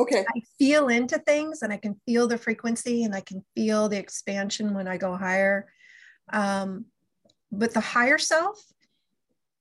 Okay. 0.00 0.24
I 0.28 0.40
feel 0.58 0.88
into 0.88 1.18
things 1.18 1.62
and 1.62 1.72
I 1.72 1.76
can 1.76 2.00
feel 2.06 2.28
the 2.28 2.38
frequency 2.38 3.04
and 3.04 3.14
I 3.14 3.20
can 3.20 3.44
feel 3.54 3.88
the 3.88 3.98
expansion 3.98 4.74
when 4.74 4.88
I 4.88 4.96
go 4.96 5.16
higher. 5.16 5.68
Um, 6.32 6.86
but 7.50 7.74
the 7.74 7.80
higher 7.80 8.18
self, 8.18 8.60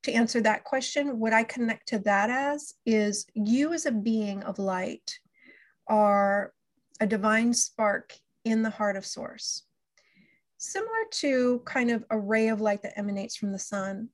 to 0.04 0.12
answer 0.14 0.40
that 0.42 0.64
question, 0.64 1.20
what 1.20 1.34
I 1.34 1.44
connect 1.44 1.90
to 1.90 2.00
that 2.00 2.30
as 2.30 2.76
is 2.86 3.26
you 3.34 3.74
as 3.74 3.86
a 3.86 3.92
being 3.92 4.44
of 4.44 4.60
light 4.60 5.20
are 5.90 6.54
a 7.00 7.08
divine 7.08 7.54
spark 7.54 8.14
in 8.44 8.62
the 8.62 8.70
heart 8.70 8.96
of 8.96 9.06
source. 9.06 9.64
Similar 10.58 11.06
to 11.12 11.62
kind 11.66 11.92
of 11.92 12.04
a 12.10 12.18
ray 12.18 12.48
of 12.48 12.62
light 12.62 12.82
that 12.82 12.98
emanates 12.98 13.36
from 13.36 13.52
the 13.52 13.60
sun. 13.60 14.10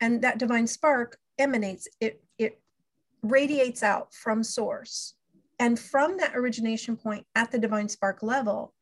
And 0.00 0.22
that 0.22 0.38
divine 0.38 0.66
spark 0.66 1.18
emanates, 1.38 1.88
it, 2.00 2.22
it 2.38 2.60
radiates 3.22 3.82
out 3.82 4.14
from 4.14 4.42
source 4.42 5.16
and 5.58 5.78
from 5.78 6.16
that 6.18 6.36
origination 6.36 6.96
point 6.96 7.26
at 7.34 7.50
the 7.50 7.58
divine 7.58 7.88
spark 7.88 8.22
level, 8.22 8.74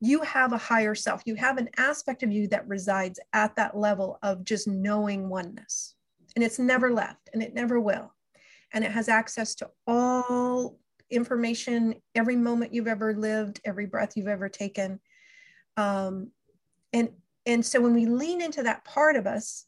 you 0.00 0.20
have 0.22 0.52
a 0.52 0.58
higher 0.58 0.94
self. 0.94 1.22
You 1.24 1.36
have 1.36 1.56
an 1.58 1.70
aspect 1.78 2.22
of 2.22 2.32
you 2.32 2.48
that 2.48 2.68
resides 2.68 3.20
at 3.32 3.56
that 3.56 3.76
level 3.76 4.18
of 4.22 4.44
just 4.44 4.68
knowing 4.68 5.28
oneness. 5.28 5.94
And 6.34 6.44
it's 6.44 6.58
never 6.58 6.92
left 6.92 7.30
and 7.32 7.42
it 7.42 7.54
never 7.54 7.80
will. 7.80 8.12
And 8.72 8.84
it 8.84 8.90
has 8.90 9.08
access 9.08 9.54
to 9.56 9.70
all 9.86 10.78
information, 11.10 11.94
every 12.14 12.36
moment 12.36 12.74
you've 12.74 12.88
ever 12.88 13.14
lived, 13.14 13.60
every 13.64 13.86
breath 13.86 14.16
you've 14.16 14.28
ever 14.28 14.48
taken. 14.48 15.00
Um, 15.76 16.30
and, 16.92 17.10
and 17.44 17.64
so 17.64 17.80
when 17.80 17.94
we 17.94 18.06
lean 18.06 18.40
into 18.40 18.62
that 18.64 18.84
part 18.84 19.16
of 19.16 19.26
us 19.26 19.66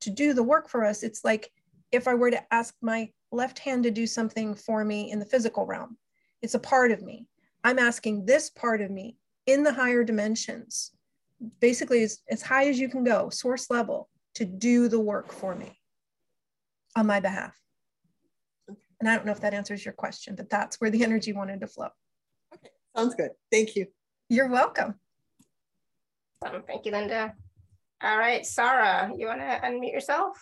to 0.00 0.10
do 0.10 0.34
the 0.34 0.42
work 0.42 0.68
for 0.68 0.84
us, 0.84 1.02
it's 1.02 1.24
like 1.24 1.50
if 1.90 2.06
I 2.08 2.14
were 2.14 2.30
to 2.30 2.54
ask 2.54 2.74
my 2.80 3.10
left 3.32 3.58
hand 3.58 3.84
to 3.84 3.90
do 3.90 4.06
something 4.06 4.54
for 4.54 4.84
me 4.84 5.10
in 5.10 5.18
the 5.18 5.26
physical 5.26 5.66
realm. 5.66 5.96
It's 6.42 6.54
a 6.54 6.58
part 6.58 6.90
of 6.90 7.02
me. 7.02 7.26
I'm 7.64 7.78
asking 7.78 8.26
this 8.26 8.50
part 8.50 8.80
of 8.80 8.90
me 8.90 9.16
in 9.46 9.62
the 9.62 9.72
higher 9.72 10.04
dimensions, 10.04 10.92
basically 11.60 12.02
as, 12.02 12.20
as 12.30 12.42
high 12.42 12.68
as 12.68 12.78
you 12.78 12.88
can 12.88 13.04
go, 13.04 13.30
source 13.30 13.70
level, 13.70 14.08
to 14.34 14.44
do 14.44 14.88
the 14.88 15.00
work 15.00 15.32
for 15.32 15.54
me 15.54 15.78
on 16.96 17.06
my 17.06 17.20
behalf. 17.20 17.54
And 19.02 19.10
I 19.10 19.16
don't 19.16 19.26
know 19.26 19.32
if 19.32 19.40
that 19.40 19.52
answers 19.52 19.84
your 19.84 19.94
question, 19.94 20.36
but 20.36 20.48
that's 20.48 20.80
where 20.80 20.88
the 20.88 21.02
energy 21.02 21.32
wanted 21.32 21.60
to 21.62 21.66
flow. 21.66 21.88
Okay, 22.54 22.70
sounds 22.96 23.16
good. 23.16 23.30
Thank 23.50 23.74
you. 23.74 23.86
You're 24.28 24.48
welcome. 24.48 24.94
Um, 26.46 26.62
thank 26.68 26.86
you, 26.86 26.92
Linda. 26.92 27.34
All 28.00 28.16
right, 28.16 28.46
Sarah, 28.46 29.10
you 29.18 29.26
want 29.26 29.40
to 29.40 29.60
unmute 29.64 29.92
yourself? 29.92 30.38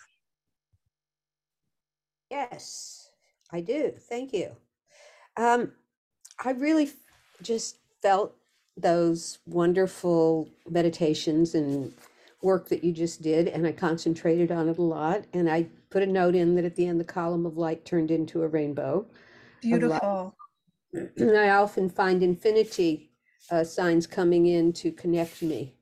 Yes, 2.29 3.09
I 3.51 3.61
do. 3.61 3.93
Thank 4.07 4.31
you. 4.31 4.55
Um, 5.37 5.71
I 6.45 6.51
really 6.51 6.91
just 7.41 7.77
felt 8.03 8.35
those 8.77 9.39
wonderful 9.47 10.47
meditations 10.69 11.55
and 11.55 11.91
work 12.43 12.69
that 12.69 12.83
you 12.83 12.91
just 12.91 13.23
did, 13.23 13.47
and 13.47 13.65
I 13.65 13.71
concentrated 13.71 14.51
on 14.51 14.69
it 14.69 14.77
a 14.77 14.83
lot. 14.83 15.25
And 15.33 15.49
I 15.49 15.65
put 15.91 16.01
a 16.01 16.07
note 16.07 16.33
in 16.33 16.55
that 16.55 16.65
at 16.65 16.75
the 16.75 16.87
end, 16.87 16.99
the 16.99 17.05
column 17.05 17.45
of 17.45 17.57
light 17.57 17.85
turned 17.85 18.09
into 18.09 18.41
a 18.41 18.47
rainbow. 18.47 19.05
Beautiful. 19.61 20.35
And 20.93 21.31
I 21.37 21.49
often 21.49 21.89
find 21.89 22.23
infinity 22.23 23.11
uh, 23.51 23.63
signs 23.63 24.07
coming 24.07 24.47
in 24.47 24.73
to 24.73 24.91
connect 24.91 25.41
me, 25.41 25.75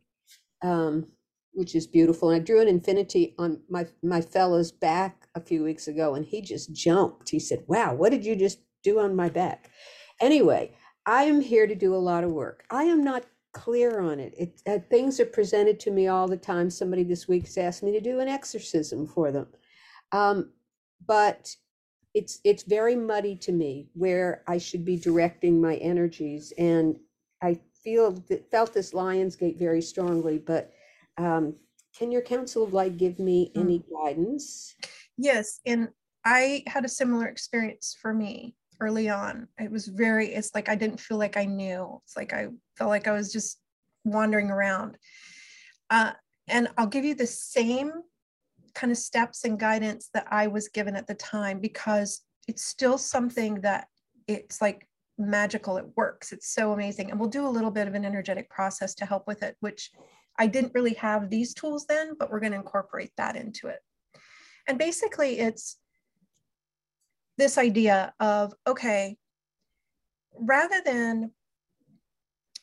um, 0.64 1.06
which 1.54 1.76
is 1.76 1.88
beautiful. 1.88 2.30
And 2.30 2.42
I 2.42 2.44
drew 2.44 2.62
an 2.62 2.68
infinity 2.68 3.36
on 3.38 3.62
my 3.70 3.88
my 4.04 4.22
fellow's 4.22 4.72
back 4.72 5.28
a 5.36 5.42
few 5.42 5.64
weeks 5.64 5.88
ago, 5.88 6.16
and 6.16 6.26
he 6.26 6.42
just 6.42 6.74
jumped. 6.74 7.30
He 7.30 7.40
said, 7.40 7.64
"Wow, 7.68 7.94
what 7.94 8.10
did 8.10 8.26
you 8.26 8.36
just 8.36 8.60
do 8.84 9.00
on 9.00 9.16
my 9.16 9.30
back?" 9.30 9.70
Anyway, 10.20 10.74
I 11.06 11.24
am 11.24 11.42
here 11.42 11.68
to 11.68 11.76
do 11.76 11.96
a 11.96 11.98
lot 11.98 12.24
of 12.24 12.32
work. 12.32 12.66
I 12.70 12.84
am 12.84 13.04
not 13.04 13.26
clear 13.54 14.00
on 14.00 14.20
it. 14.20 14.34
it 14.38 14.62
uh, 14.68 14.80
things 14.90 15.20
are 15.20 15.26
presented 15.26 15.80
to 15.82 15.92
me 15.92 16.08
all 16.08 16.28
the 16.28 16.38
time. 16.38 16.70
Somebody 16.70 17.04
this 17.04 17.28
week 17.28 17.46
has 17.46 17.58
asked 17.58 17.84
me 17.84 17.92
to 17.92 18.02
do 18.02 18.20
an 18.20 18.28
exorcism 18.28 19.08
for 19.08 19.32
them, 19.32 19.48
um, 20.12 20.52
but 21.06 21.56
it's 22.14 22.40
it's 22.44 22.64
very 22.64 22.96
muddy 22.96 23.36
to 23.36 23.52
me 23.52 23.90
where 23.94 24.44
I 24.48 24.58
should 24.58 24.84
be 24.84 24.98
directing 24.98 25.62
my 25.62 25.76
energies, 25.76 26.54
and 26.58 26.98
I 27.42 27.60
feel 27.84 28.24
felt 28.52 28.74
this 28.74 28.94
Lions 28.94 29.36
Gate 29.36 29.58
very 29.58 29.82
strongly. 29.82 30.38
But 30.38 30.72
um, 31.18 31.56
can 31.98 32.12
your 32.12 32.22
Council 32.22 32.64
of 32.64 32.74
Light 32.74 32.98
give 32.98 33.20
me 33.20 33.52
mm. 33.56 33.62
any 33.62 33.84
guidance? 33.92 34.76
Yes, 35.18 35.60
and 35.66 35.90
I 36.26 36.64
had 36.68 36.86
a 36.86 36.90
similar 36.90 37.28
experience 37.28 37.96
for 38.00 38.14
me 38.14 38.56
early 38.80 39.10
on. 39.10 39.48
It 39.60 39.72
was 39.72 39.88
very, 39.88 40.28
it's 40.34 40.54
like 40.56 40.70
I 40.70 40.76
didn't 40.76 41.00
feel 41.00 41.18
like 41.18 41.38
I 41.38 41.46
knew. 41.46 42.00
It's 42.04 42.16
like 42.16 42.34
I 42.34 42.48
felt 42.78 42.90
like 42.90 43.08
I 43.08 43.12
was 43.12 43.32
just 43.32 43.60
wandering 44.04 44.50
around. 44.50 44.98
Uh, 45.90 46.12
and 46.48 46.70
I'll 46.78 46.88
give 46.88 47.06
you 47.06 47.16
the 47.16 47.28
same 47.28 47.92
kind 48.80 48.92
of 48.92 48.98
steps 48.98 49.44
and 49.44 49.60
guidance 49.60 50.10
that 50.14 50.26
I 50.32 50.48
was 50.48 50.70
given 50.70 50.96
at 50.96 51.06
the 51.06 51.16
time 51.16 51.60
because 51.60 52.22
it's 52.48 52.64
still 52.64 52.98
something 52.98 53.62
that 53.62 53.88
it's 54.26 54.62
like 54.62 54.88
magical. 55.18 55.76
It 55.76 55.86
works. 55.98 56.32
It's 56.32 56.54
so 56.54 56.72
amazing. 56.72 57.12
And 57.12 57.20
we'll 57.20 57.30
do 57.30 57.46
a 57.46 57.50
little 57.50 57.72
bit 57.72 57.90
of 57.90 57.94
an 57.94 58.06
energetic 58.06 58.50
process 58.50 58.96
to 58.96 59.06
help 59.06 59.28
with 59.28 59.44
it, 59.44 59.58
which 59.60 59.92
I 60.40 60.48
didn't 60.48 60.72
really 60.74 60.94
have 60.94 61.30
these 61.30 61.54
tools 61.54 61.86
then, 61.88 62.14
but 62.18 62.32
we're 62.32 62.40
going 62.40 62.54
to 62.54 62.58
incorporate 62.58 63.12
that 63.18 63.36
into 63.36 63.68
it. 63.68 63.80
And 64.66 64.78
basically, 64.78 65.40
it's 65.40 65.78
this 67.38 67.58
idea 67.58 68.14
of 68.22 68.54
okay, 68.66 69.18
rather 70.40 70.82
than 70.86 71.32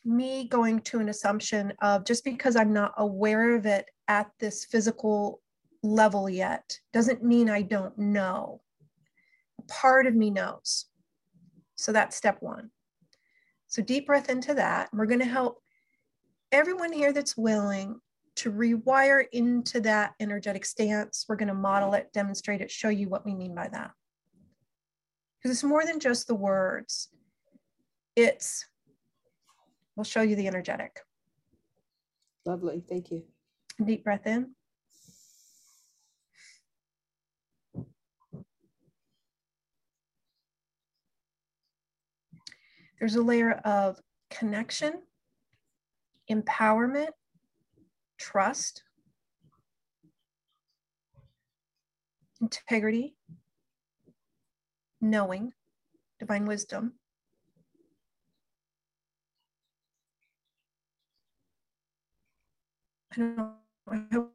me 0.03 0.47
going 0.47 0.79
to 0.79 0.99
an 0.99 1.09
assumption 1.09 1.73
of 1.81 2.05
just 2.05 2.23
because 2.23 2.55
I'm 2.55 2.73
not 2.73 2.93
aware 2.97 3.55
of 3.55 3.67
it 3.67 3.85
at 4.07 4.31
this 4.39 4.65
physical 4.65 5.41
level 5.87 6.29
yet 6.29 6.79
doesn't 6.93 7.23
mean 7.23 7.49
I 7.49 7.61
don't 7.61 7.97
know. 7.97 8.61
Part 9.67 10.07
of 10.07 10.15
me 10.15 10.29
knows. 10.29 10.85
So 11.75 11.91
that's 11.91 12.15
step 12.15 12.37
one. 12.41 12.71
So 13.67 13.81
deep 13.81 14.07
breath 14.07 14.29
into 14.29 14.53
that. 14.55 14.89
We're 14.93 15.05
going 15.05 15.19
to 15.19 15.25
help 15.25 15.61
everyone 16.51 16.93
here 16.93 17.11
that's 17.11 17.37
willing 17.37 17.99
to 18.37 18.51
rewire 18.51 19.25
into 19.31 19.81
that 19.81 20.13
energetic 20.19 20.65
stance. 20.65 21.25
We're 21.27 21.35
going 21.35 21.47
to 21.49 21.53
model 21.53 21.93
it, 21.93 22.13
demonstrate 22.13 22.61
it, 22.61 22.71
show 22.71 22.89
you 22.89 23.09
what 23.09 23.25
we 23.25 23.33
mean 23.33 23.55
by 23.55 23.67
that 23.69 23.91
because 25.47 25.55
it's 25.55 25.63
more 25.63 25.85
than 25.85 25.99
just 25.99 26.27
the 26.27 26.35
words. 26.35 27.09
It's, 28.15 28.65
we'll 29.95 30.03
show 30.03 30.21
you 30.21 30.35
the 30.35 30.47
energetic. 30.47 30.99
Lovely, 32.45 32.83
thank 32.87 33.11
you. 33.11 33.23
Deep 33.83 34.03
breath 34.03 34.25
in. 34.25 34.55
There's 42.99 43.15
a 43.15 43.21
layer 43.21 43.51
of 43.63 43.99
connection, 44.29 45.01
empowerment, 46.29 47.09
trust, 48.17 48.83
integrity, 52.41 53.15
knowing, 54.99 55.53
divine 56.19 56.45
wisdom. 56.45 56.93
I 63.11 63.15
don't 63.17 63.37
know, 63.37 63.53
have 64.11 64.27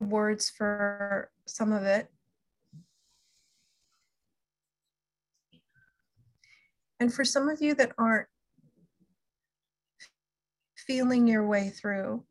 words 0.00 0.50
for 0.50 1.30
some 1.46 1.72
of 1.72 1.84
it. 1.84 2.10
And 7.00 7.12
for 7.12 7.24
some 7.24 7.48
of 7.48 7.62
you 7.62 7.74
that 7.74 7.92
aren't 7.98 8.26
feeling 10.76 11.26
your 11.26 11.46
way 11.46 11.70
through, 11.70 12.24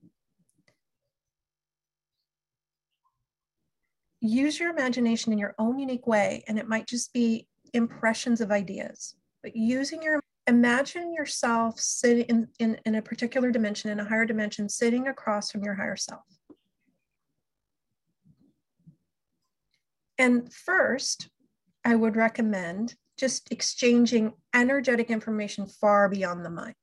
use 4.19 4.59
your 4.59 4.69
imagination 4.69 5.31
in 5.31 5.39
your 5.39 5.55
own 5.57 5.79
unique 5.79 6.07
way. 6.07 6.43
And 6.47 6.57
it 6.57 6.67
might 6.67 6.87
just 6.87 7.13
be 7.13 7.47
impressions 7.73 8.41
of 8.41 8.51
ideas, 8.51 9.15
but 9.43 9.55
using 9.55 10.01
your 10.01 10.21
imagine 10.47 11.13
yourself 11.13 11.77
sitting 11.77 12.25
in, 12.25 12.47
in, 12.59 12.79
in 12.85 12.95
a 12.95 13.01
particular 13.01 13.51
dimension, 13.51 13.91
in 13.91 13.99
a 13.99 14.07
higher 14.07 14.25
dimension, 14.25 14.69
sitting 14.69 15.07
across 15.07 15.51
from 15.51 15.63
your 15.63 15.75
higher 15.75 15.97
self. 15.97 16.23
And 20.17 20.51
first, 20.51 21.29
I 21.85 21.95
would 21.95 22.15
recommend 22.15 22.95
just 23.17 23.51
exchanging 23.51 24.33
energetic 24.53 25.09
information 25.09 25.65
far 25.65 26.07
beyond 26.07 26.45
the 26.45 26.49
mind. 26.49 26.75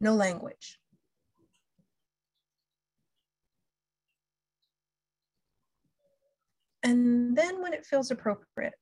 No 0.00 0.14
language. 0.14 0.78
And 6.82 7.36
then 7.36 7.60
when 7.60 7.72
it 7.72 7.84
feels 7.84 8.10
appropriate, 8.10 8.74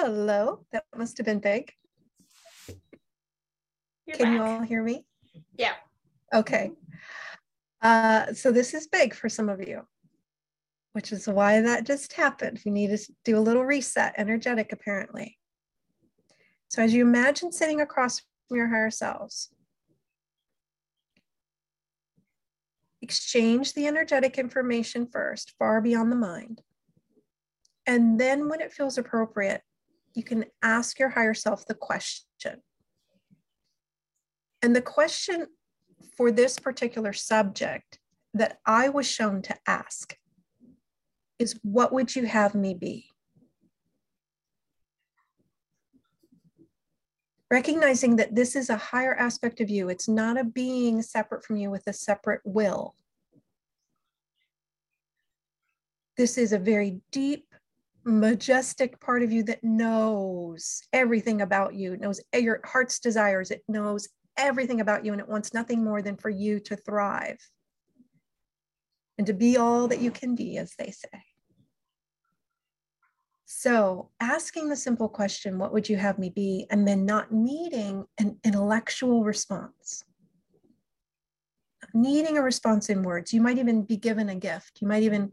Hello, 0.00 0.64
that 0.70 0.84
must 0.96 1.16
have 1.18 1.26
been 1.26 1.40
big. 1.40 1.72
You're 4.06 4.16
Can 4.16 4.26
back. 4.26 4.32
you 4.32 4.42
all 4.44 4.60
hear 4.62 4.80
me? 4.80 5.04
Yeah. 5.56 5.72
Okay. 6.32 6.70
Uh, 7.82 8.32
so 8.32 8.52
this 8.52 8.74
is 8.74 8.86
big 8.86 9.12
for 9.12 9.28
some 9.28 9.48
of 9.48 9.60
you, 9.60 9.82
which 10.92 11.10
is 11.10 11.26
why 11.26 11.60
that 11.62 11.84
just 11.84 12.12
happened. 12.12 12.60
You 12.64 12.70
need 12.70 12.96
to 12.96 13.12
do 13.24 13.36
a 13.36 13.40
little 13.40 13.64
reset, 13.64 14.14
energetic 14.16 14.70
apparently. 14.70 15.36
So 16.68 16.80
as 16.80 16.94
you 16.94 17.02
imagine 17.02 17.50
sitting 17.50 17.80
across 17.80 18.22
from 18.46 18.56
your 18.56 18.68
higher 18.68 18.92
selves, 18.92 19.48
exchange 23.02 23.74
the 23.74 23.88
energetic 23.88 24.38
information 24.38 25.08
first, 25.08 25.54
far 25.58 25.80
beyond 25.80 26.12
the 26.12 26.16
mind. 26.16 26.62
And 27.84 28.20
then 28.20 28.48
when 28.48 28.60
it 28.60 28.72
feels 28.72 28.96
appropriate, 28.96 29.62
you 30.14 30.22
can 30.22 30.44
ask 30.62 30.98
your 30.98 31.10
higher 31.10 31.34
self 31.34 31.66
the 31.66 31.74
question. 31.74 32.62
And 34.62 34.74
the 34.74 34.82
question 34.82 35.46
for 36.16 36.30
this 36.30 36.58
particular 36.58 37.12
subject 37.12 37.98
that 38.34 38.58
I 38.66 38.88
was 38.88 39.06
shown 39.06 39.42
to 39.42 39.56
ask 39.66 40.16
is 41.38 41.58
what 41.62 41.92
would 41.92 42.14
you 42.14 42.26
have 42.26 42.54
me 42.54 42.74
be? 42.74 43.06
Recognizing 47.50 48.16
that 48.16 48.34
this 48.34 48.56
is 48.56 48.68
a 48.68 48.76
higher 48.76 49.14
aspect 49.14 49.60
of 49.60 49.70
you, 49.70 49.88
it's 49.88 50.08
not 50.08 50.38
a 50.38 50.44
being 50.44 51.00
separate 51.00 51.44
from 51.44 51.56
you 51.56 51.70
with 51.70 51.86
a 51.86 51.92
separate 51.92 52.42
will. 52.44 52.94
This 56.18 56.36
is 56.36 56.52
a 56.52 56.58
very 56.58 57.00
deep 57.10 57.47
majestic 58.08 59.00
part 59.00 59.22
of 59.22 59.30
you 59.30 59.42
that 59.44 59.62
knows 59.62 60.82
everything 60.92 61.42
about 61.42 61.74
you, 61.74 61.96
knows 61.96 62.20
your 62.34 62.60
heart's 62.64 62.98
desires, 62.98 63.50
it 63.50 63.62
knows 63.68 64.08
everything 64.36 64.80
about 64.80 65.04
you, 65.04 65.12
and 65.12 65.20
it 65.20 65.28
wants 65.28 65.54
nothing 65.54 65.84
more 65.84 66.02
than 66.02 66.16
for 66.16 66.30
you 66.30 66.58
to 66.60 66.76
thrive 66.76 67.38
and 69.18 69.26
to 69.26 69.32
be 69.32 69.56
all 69.56 69.88
that 69.88 70.00
you 70.00 70.10
can 70.10 70.34
be, 70.34 70.56
as 70.56 70.74
they 70.78 70.90
say. 70.90 71.22
So, 73.44 74.10
asking 74.20 74.68
the 74.68 74.76
simple 74.76 75.08
question, 75.08 75.58
What 75.58 75.72
would 75.72 75.88
you 75.88 75.96
have 75.96 76.18
me 76.18 76.30
be? 76.30 76.66
and 76.70 76.86
then 76.86 77.04
not 77.04 77.32
needing 77.32 78.04
an 78.18 78.38
intellectual 78.44 79.24
response. 79.24 80.04
Needing 81.94 82.36
a 82.36 82.42
response 82.42 82.90
in 82.90 83.02
words. 83.02 83.32
You 83.32 83.40
might 83.40 83.58
even 83.58 83.82
be 83.82 83.96
given 83.96 84.28
a 84.28 84.34
gift. 84.34 84.78
You 84.80 84.86
might 84.86 85.02
even, 85.02 85.32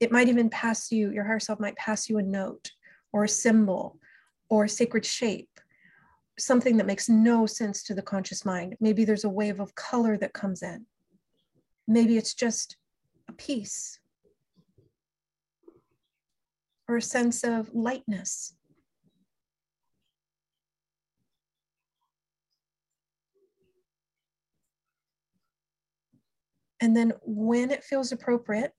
it 0.00 0.12
might 0.12 0.28
even 0.28 0.48
pass 0.48 0.92
you, 0.92 1.10
your 1.10 1.24
higher 1.24 1.40
self 1.40 1.58
might 1.58 1.76
pass 1.76 2.08
you 2.08 2.18
a 2.18 2.22
note 2.22 2.70
or 3.12 3.24
a 3.24 3.28
symbol 3.28 3.98
or 4.48 4.64
a 4.64 4.68
sacred 4.68 5.04
shape, 5.04 5.60
something 6.38 6.76
that 6.76 6.86
makes 6.86 7.08
no 7.08 7.46
sense 7.46 7.82
to 7.84 7.94
the 7.94 8.02
conscious 8.02 8.44
mind. 8.44 8.76
Maybe 8.80 9.04
there's 9.04 9.24
a 9.24 9.28
wave 9.28 9.60
of 9.60 9.74
color 9.74 10.16
that 10.18 10.32
comes 10.32 10.62
in. 10.62 10.86
Maybe 11.86 12.16
it's 12.16 12.34
just 12.34 12.76
a 13.28 13.32
peace 13.32 13.98
or 16.86 16.96
a 16.96 17.02
sense 17.02 17.44
of 17.44 17.74
lightness. 17.74 18.54
And 26.80 26.96
then 26.96 27.12
when 27.22 27.70
it 27.70 27.82
feels 27.82 28.12
appropriate, 28.12 28.72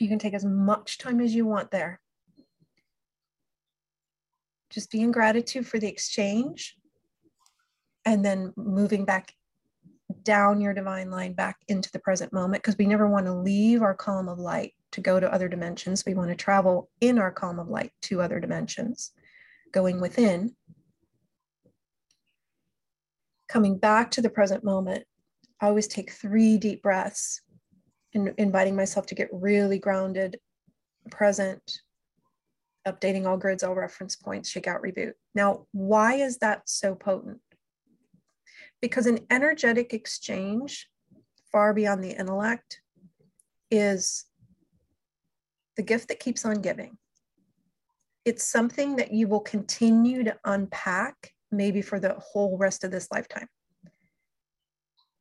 you 0.00 0.08
can 0.08 0.18
take 0.18 0.34
as 0.34 0.44
much 0.44 0.98
time 0.98 1.20
as 1.20 1.34
you 1.34 1.46
want 1.46 1.70
there. 1.70 2.00
Just 4.70 4.90
be 4.90 5.00
in 5.00 5.12
gratitude 5.12 5.66
for 5.66 5.78
the 5.78 5.88
exchange 5.88 6.76
and 8.04 8.24
then 8.24 8.52
moving 8.56 9.04
back 9.04 9.32
down 10.22 10.60
your 10.60 10.72
divine 10.72 11.10
line 11.10 11.32
back 11.32 11.58
into 11.68 11.90
the 11.92 11.98
present 11.98 12.32
moment 12.32 12.62
because 12.62 12.78
we 12.78 12.86
never 12.86 13.08
want 13.08 13.26
to 13.26 13.32
leave 13.32 13.82
our 13.82 13.94
column 13.94 14.28
of 14.28 14.38
light 14.38 14.74
to 14.92 15.00
go 15.00 15.20
to 15.20 15.32
other 15.32 15.48
dimensions. 15.48 16.04
We 16.06 16.14
want 16.14 16.30
to 16.30 16.36
travel 16.36 16.88
in 17.00 17.18
our 17.18 17.30
column 17.30 17.58
of 17.58 17.68
light 17.68 17.92
to 18.02 18.22
other 18.22 18.40
dimensions, 18.40 19.12
going 19.72 20.00
within. 20.00 20.54
Coming 23.48 23.78
back 23.78 24.10
to 24.12 24.22
the 24.22 24.30
present 24.30 24.64
moment, 24.64 25.04
I 25.60 25.66
always 25.66 25.88
take 25.88 26.12
three 26.12 26.58
deep 26.58 26.82
breaths, 26.82 27.42
inviting 28.12 28.76
myself 28.76 29.06
to 29.06 29.14
get 29.14 29.28
really 29.32 29.78
grounded, 29.78 30.38
present, 31.10 31.80
updating 32.86 33.26
all 33.26 33.36
grids, 33.36 33.62
all 33.62 33.74
reference 33.74 34.16
points, 34.16 34.48
shake 34.48 34.66
out, 34.66 34.82
reboot. 34.82 35.12
Now, 35.34 35.66
why 35.72 36.14
is 36.14 36.38
that 36.38 36.68
so 36.68 36.94
potent? 36.94 37.40
Because 38.80 39.06
an 39.06 39.20
energetic 39.30 39.92
exchange, 39.92 40.88
far 41.50 41.74
beyond 41.74 42.02
the 42.02 42.18
intellect, 42.18 42.80
is 43.70 44.24
the 45.76 45.82
gift 45.82 46.08
that 46.08 46.20
keeps 46.20 46.44
on 46.44 46.60
giving. 46.60 46.96
It's 48.24 48.44
something 48.44 48.96
that 48.96 49.12
you 49.12 49.28
will 49.28 49.40
continue 49.40 50.24
to 50.24 50.36
unpack, 50.44 51.32
maybe 51.50 51.82
for 51.82 51.98
the 52.00 52.14
whole 52.18 52.56
rest 52.56 52.84
of 52.84 52.90
this 52.90 53.08
lifetime, 53.10 53.48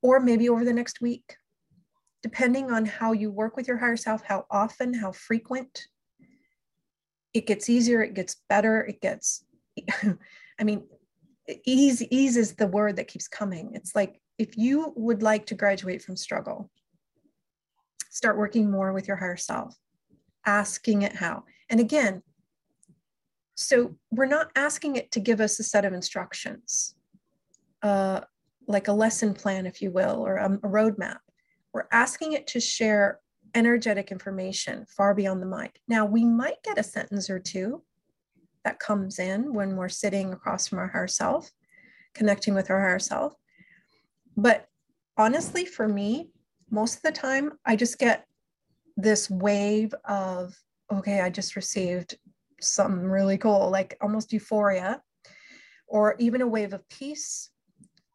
or 0.02 0.20
maybe 0.20 0.50
over 0.50 0.66
the 0.66 0.74
next 0.74 1.02
week, 1.02 1.38
depending 2.24 2.72
on 2.72 2.86
how 2.86 3.12
you 3.12 3.32
work 3.32 3.56
with 3.56 3.68
your 3.68 3.78
higher 3.78 3.98
self, 3.98 4.24
how 4.24 4.46
often, 4.50 4.94
how 4.94 5.12
frequent. 5.12 5.88
It 7.34 7.46
gets 7.46 7.70
easier, 7.70 8.02
it 8.02 8.14
gets 8.14 8.38
better, 8.50 8.82
it 8.86 9.02
gets, 9.02 9.46
I 10.60 10.64
mean, 10.64 10.88
ease, 11.66 12.02
ease 12.04 12.38
is 12.38 12.56
the 12.56 12.68
word 12.68 12.96
that 12.96 13.08
keeps 13.08 13.28
coming. 13.28 13.72
It's 13.74 13.96
like 13.96 14.20
if 14.38 14.58
you 14.58 14.94
would 14.96 15.22
like 15.22 15.46
to 15.48 15.56
graduate 15.56 16.02
from 16.02 16.16
struggle, 16.16 16.70
start 18.10 18.38
working 18.38 18.72
more 18.72 18.94
with 18.94 19.08
your 19.08 19.18
higher 19.18 19.38
self 19.38 19.78
asking 20.48 21.04
it 21.04 21.14
how. 21.14 21.44
And 21.70 21.80
again, 21.80 22.24
so 23.54 23.96
we're 24.10 24.26
not 24.26 24.50
asking 24.56 24.96
it 24.96 25.12
to 25.12 25.20
give 25.20 25.42
us 25.42 25.60
a 25.60 25.64
set 25.64 25.86
of 25.86 25.94
instructions, 25.94 26.96
uh, 27.84 28.22
like 28.68 28.88
a 28.88 28.94
lesson 28.94 29.34
plan, 29.34 29.66
if 29.66 29.82
you 29.82 29.92
will, 29.92 30.26
or 30.26 30.38
a, 30.38 30.54
a 30.54 30.58
roadmap. 30.60 31.18
We're 31.74 31.88
asking 31.92 32.34
it 32.34 32.48
to 32.48 32.60
share 32.60 33.20
energetic 33.56 34.12
information 34.12 34.86
far 34.86 35.14
beyond 35.14 35.42
the 35.42 35.48
mind. 35.48 35.72
Now, 35.88 36.06
we 36.06 36.26
might 36.26 36.62
get 36.64 36.78
a 36.78 36.84
sentence 36.84 37.30
or 37.30 37.40
two 37.40 37.84
that 38.64 38.80
comes 38.80 39.20
in 39.20 39.54
when 39.54 39.76
we're 39.76 39.90
sitting 39.90 40.34
across 40.34 40.68
from 40.68 40.80
our 40.80 40.88
higher 40.88 41.08
self, 41.08 41.50
connecting 42.14 42.54
with 42.54 42.70
our 42.70 42.80
higher 42.80 43.00
self. 43.00 43.34
But 44.36 44.68
honestly, 45.18 45.66
for 45.66 45.88
me, 45.88 46.32
most 46.70 46.98
of 46.98 47.02
the 47.04 47.12
time, 47.12 47.54
I 47.66 47.76
just 47.76 47.98
get 47.98 48.26
this 48.98 49.30
wave 49.30 49.94
of, 50.06 50.56
okay, 50.92 51.22
I 51.22 51.30
just 51.30 51.56
received 51.56 52.18
something 52.60 53.08
really 53.08 53.38
cool, 53.38 53.70
like 53.70 53.98
almost 54.02 54.34
euphoria, 54.34 55.02
or 55.88 56.16
even 56.20 56.42
a 56.42 56.48
wave 56.48 56.74
of 56.74 56.88
peace, 56.90 57.50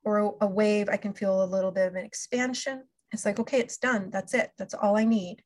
or 0.05 0.37
a 0.41 0.47
wave, 0.47 0.89
I 0.89 0.97
can 0.97 1.15
feel 1.15 1.43
a 1.43 1.47
little 1.47 1.71
bit 1.71 1.87
of 1.87 1.95
an 1.95 2.05
expansion. 2.05 2.85
It's 3.13 3.25
like, 3.25 3.39
okay, 3.39 3.59
it's 3.59 3.79
done. 3.79 4.11
That's 4.11 4.35
it. 4.35 4.51
That's 4.59 4.75
all 4.75 4.97
I 4.97 5.05
need. 5.05 5.43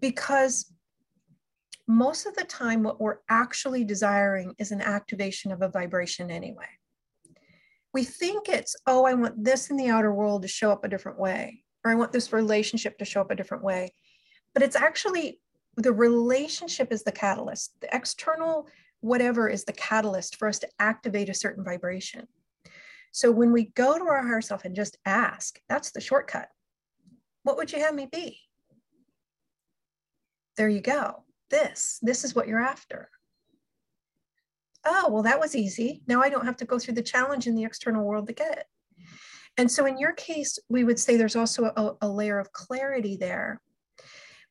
Because 0.00 0.72
most 1.86 2.26
of 2.26 2.34
the 2.36 2.44
time, 2.44 2.82
what 2.82 3.00
we're 3.00 3.18
actually 3.28 3.84
desiring 3.84 4.54
is 4.58 4.70
an 4.70 4.80
activation 4.80 5.52
of 5.52 5.62
a 5.62 5.68
vibration 5.68 6.30
anyway. 6.30 6.68
We 7.92 8.04
think 8.04 8.48
it's, 8.48 8.76
oh, 8.86 9.04
I 9.04 9.14
want 9.14 9.42
this 9.44 9.70
in 9.70 9.76
the 9.76 9.88
outer 9.88 10.14
world 10.14 10.42
to 10.42 10.48
show 10.48 10.70
up 10.70 10.84
a 10.84 10.88
different 10.88 11.18
way 11.18 11.64
or 11.84 11.90
I 11.90 11.94
want 11.94 12.12
this 12.12 12.32
relationship 12.32 12.98
to 12.98 13.04
show 13.04 13.20
up 13.20 13.30
a 13.30 13.34
different 13.34 13.64
way. 13.64 13.92
But 14.54 14.62
it's 14.62 14.76
actually 14.76 15.40
the 15.76 15.92
relationship 15.92 16.92
is 16.92 17.02
the 17.02 17.12
catalyst. 17.12 17.72
The 17.80 17.94
external 17.94 18.66
whatever 19.00 19.48
is 19.48 19.64
the 19.64 19.72
catalyst 19.72 20.36
for 20.36 20.46
us 20.46 20.58
to 20.58 20.68
activate 20.78 21.30
a 21.30 21.34
certain 21.34 21.64
vibration. 21.64 22.26
So 23.12 23.30
when 23.30 23.52
we 23.52 23.66
go 23.66 23.98
to 23.98 24.04
our 24.04 24.22
higher 24.22 24.40
self 24.40 24.64
and 24.64 24.74
just 24.74 24.98
ask, 25.04 25.60
that's 25.68 25.90
the 25.90 26.00
shortcut. 26.00 26.48
What 27.42 27.56
would 27.56 27.72
you 27.72 27.80
have 27.80 27.94
me 27.94 28.08
be? 28.10 28.38
There 30.56 30.68
you 30.68 30.80
go. 30.80 31.24
This, 31.50 31.98
this 32.02 32.24
is 32.24 32.34
what 32.34 32.46
you're 32.46 32.62
after. 32.62 33.10
Oh, 34.84 35.08
well, 35.10 35.22
that 35.24 35.40
was 35.40 35.56
easy. 35.56 36.02
Now 36.06 36.22
I 36.22 36.30
don't 36.30 36.46
have 36.46 36.56
to 36.58 36.64
go 36.64 36.78
through 36.78 36.94
the 36.94 37.02
challenge 37.02 37.46
in 37.46 37.54
the 37.54 37.64
external 37.64 38.04
world 38.04 38.28
to 38.28 38.32
get 38.32 38.58
it. 38.58 38.66
And 39.56 39.70
so 39.70 39.86
in 39.86 39.98
your 39.98 40.12
case, 40.12 40.58
we 40.68 40.84
would 40.84 40.98
say 40.98 41.16
there's 41.16 41.36
also 41.36 41.64
a, 41.64 41.96
a 42.00 42.08
layer 42.08 42.38
of 42.38 42.52
clarity 42.52 43.16
there 43.16 43.60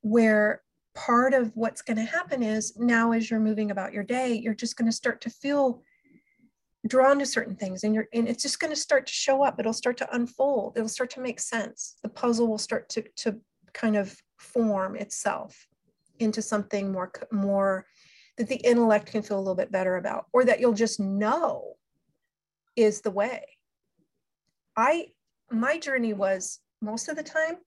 where 0.01 0.61
part 0.93 1.33
of 1.33 1.51
what's 1.55 1.81
going 1.81 1.97
to 1.97 2.03
happen 2.03 2.43
is 2.43 2.77
now 2.77 3.11
as 3.11 3.29
you're 3.29 3.39
moving 3.39 3.71
about 3.71 3.93
your 3.93 4.03
day, 4.03 4.33
you're 4.33 4.53
just 4.53 4.75
going 4.75 4.89
to 4.89 4.95
start 4.95 5.21
to 5.21 5.29
feel 5.29 5.81
drawn 6.87 7.19
to 7.19 7.25
certain 7.25 7.55
things 7.55 7.83
and 7.83 7.93
you're 7.93 8.07
and 8.13 8.27
it's 8.27 8.41
just 8.41 8.59
going 8.59 8.71
to 8.71 8.79
start 8.79 9.05
to 9.05 9.13
show 9.13 9.43
up 9.43 9.59
it'll 9.59 9.73
start 9.73 9.97
to 9.97 10.15
unfold 10.15 10.77
it'll 10.77 10.87
start 10.87 11.09
to 11.09 11.19
make 11.19 11.39
sense 11.39 11.95
the 12.03 12.09
puzzle 12.09 12.47
will 12.47 12.57
start 12.57 12.87
to 12.87 13.03
to 13.17 13.37
kind 13.73 13.97
of 13.97 14.15
form 14.37 14.95
itself 14.95 15.67
into 16.19 16.41
something 16.41 16.91
more 16.91 17.11
more 17.31 17.85
that 18.37 18.47
the 18.47 18.55
intellect 18.55 19.11
can 19.11 19.21
feel 19.21 19.37
a 19.37 19.41
little 19.41 19.55
bit 19.55 19.71
better 19.71 19.97
about 19.97 20.27
or 20.31 20.45
that 20.45 20.61
you'll 20.61 20.73
just 20.73 20.99
know 20.99 21.75
is 22.77 23.01
the 23.01 23.11
way 23.11 23.43
I 24.77 25.07
my 25.51 25.77
journey 25.77 26.13
was 26.13 26.59
most 26.81 27.09
of 27.09 27.17
the 27.17 27.23
time 27.23 27.57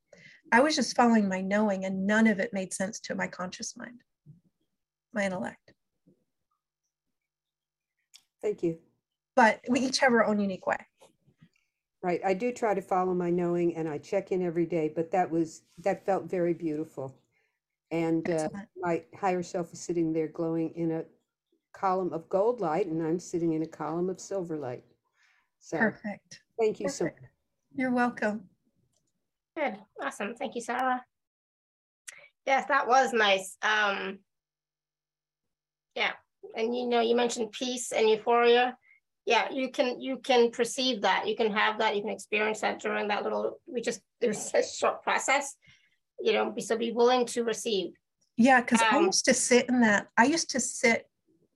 I 0.50 0.60
was 0.60 0.76
just 0.76 0.96
following 0.96 1.28
my 1.28 1.40
knowing 1.40 1.84
and 1.84 2.06
none 2.06 2.26
of 2.26 2.38
it 2.38 2.52
made 2.52 2.74
sense 2.74 3.00
to 3.00 3.14
my 3.14 3.26
conscious 3.26 3.74
mind, 3.76 4.02
my 5.14 5.24
intellect. 5.24 5.72
Thank 8.42 8.62
you. 8.62 8.78
But 9.34 9.60
we 9.68 9.80
each 9.80 9.98
have 9.98 10.12
our 10.12 10.24
own 10.24 10.38
unique 10.38 10.66
way. 10.66 10.76
Right. 12.02 12.20
I 12.24 12.34
do 12.34 12.52
try 12.52 12.74
to 12.74 12.82
follow 12.82 13.14
my 13.14 13.30
knowing 13.30 13.76
and 13.76 13.88
I 13.88 13.98
check 13.98 14.32
in 14.32 14.44
every 14.44 14.66
day, 14.66 14.92
but 14.94 15.10
that 15.12 15.30
was, 15.30 15.62
that 15.78 16.04
felt 16.04 16.24
very 16.24 16.52
beautiful. 16.52 17.16
And 17.92 18.28
uh, 18.28 18.48
my 18.80 19.04
higher 19.18 19.42
self 19.42 19.72
is 19.72 19.80
sitting 19.80 20.12
there 20.12 20.26
glowing 20.26 20.70
in 20.74 20.90
a 20.90 21.04
column 21.72 22.12
of 22.12 22.28
gold 22.28 22.60
light 22.60 22.86
and 22.86 23.02
I'm 23.02 23.20
sitting 23.20 23.52
in 23.52 23.62
a 23.62 23.66
column 23.66 24.10
of 24.10 24.20
silver 24.20 24.56
light. 24.58 24.84
So 25.60 25.78
perfect. 25.78 26.40
Thank 26.58 26.80
you 26.80 26.86
perfect. 26.86 26.98
so 26.98 27.04
much. 27.04 27.30
You're 27.74 27.92
welcome. 27.92 28.48
Good. 29.56 29.76
Awesome. 30.02 30.34
Thank 30.34 30.54
you, 30.54 30.60
Sarah. 30.60 31.04
Yes, 32.46 32.66
that 32.68 32.88
was 32.88 33.12
nice. 33.12 33.56
Um, 33.62 34.18
yeah. 35.94 36.12
And 36.56 36.74
you 36.74 36.88
know, 36.88 37.00
you 37.00 37.14
mentioned 37.14 37.52
peace 37.52 37.92
and 37.92 38.08
euphoria. 38.08 38.76
Yeah, 39.24 39.50
you 39.52 39.70
can 39.70 40.00
you 40.00 40.18
can 40.18 40.50
perceive 40.50 41.02
that. 41.02 41.28
You 41.28 41.36
can 41.36 41.52
have 41.52 41.78
that. 41.78 41.94
You 41.94 42.02
can 42.02 42.10
experience 42.10 42.60
that 42.60 42.80
during 42.80 43.08
that 43.08 43.22
little. 43.22 43.60
We 43.66 43.80
just 43.80 44.00
it 44.20 44.28
was 44.28 44.52
a 44.54 44.62
short 44.62 45.02
process. 45.02 45.56
You 46.20 46.32
know, 46.32 46.54
so 46.58 46.76
be 46.76 46.92
willing 46.92 47.26
to 47.26 47.44
receive. 47.44 47.92
Yeah, 48.36 48.60
because 48.60 48.80
um, 48.80 48.88
I 48.90 48.98
used 49.00 49.24
to 49.26 49.34
sit 49.34 49.68
in 49.68 49.80
that. 49.80 50.08
I 50.16 50.24
used 50.24 50.50
to 50.50 50.60
sit 50.60 51.08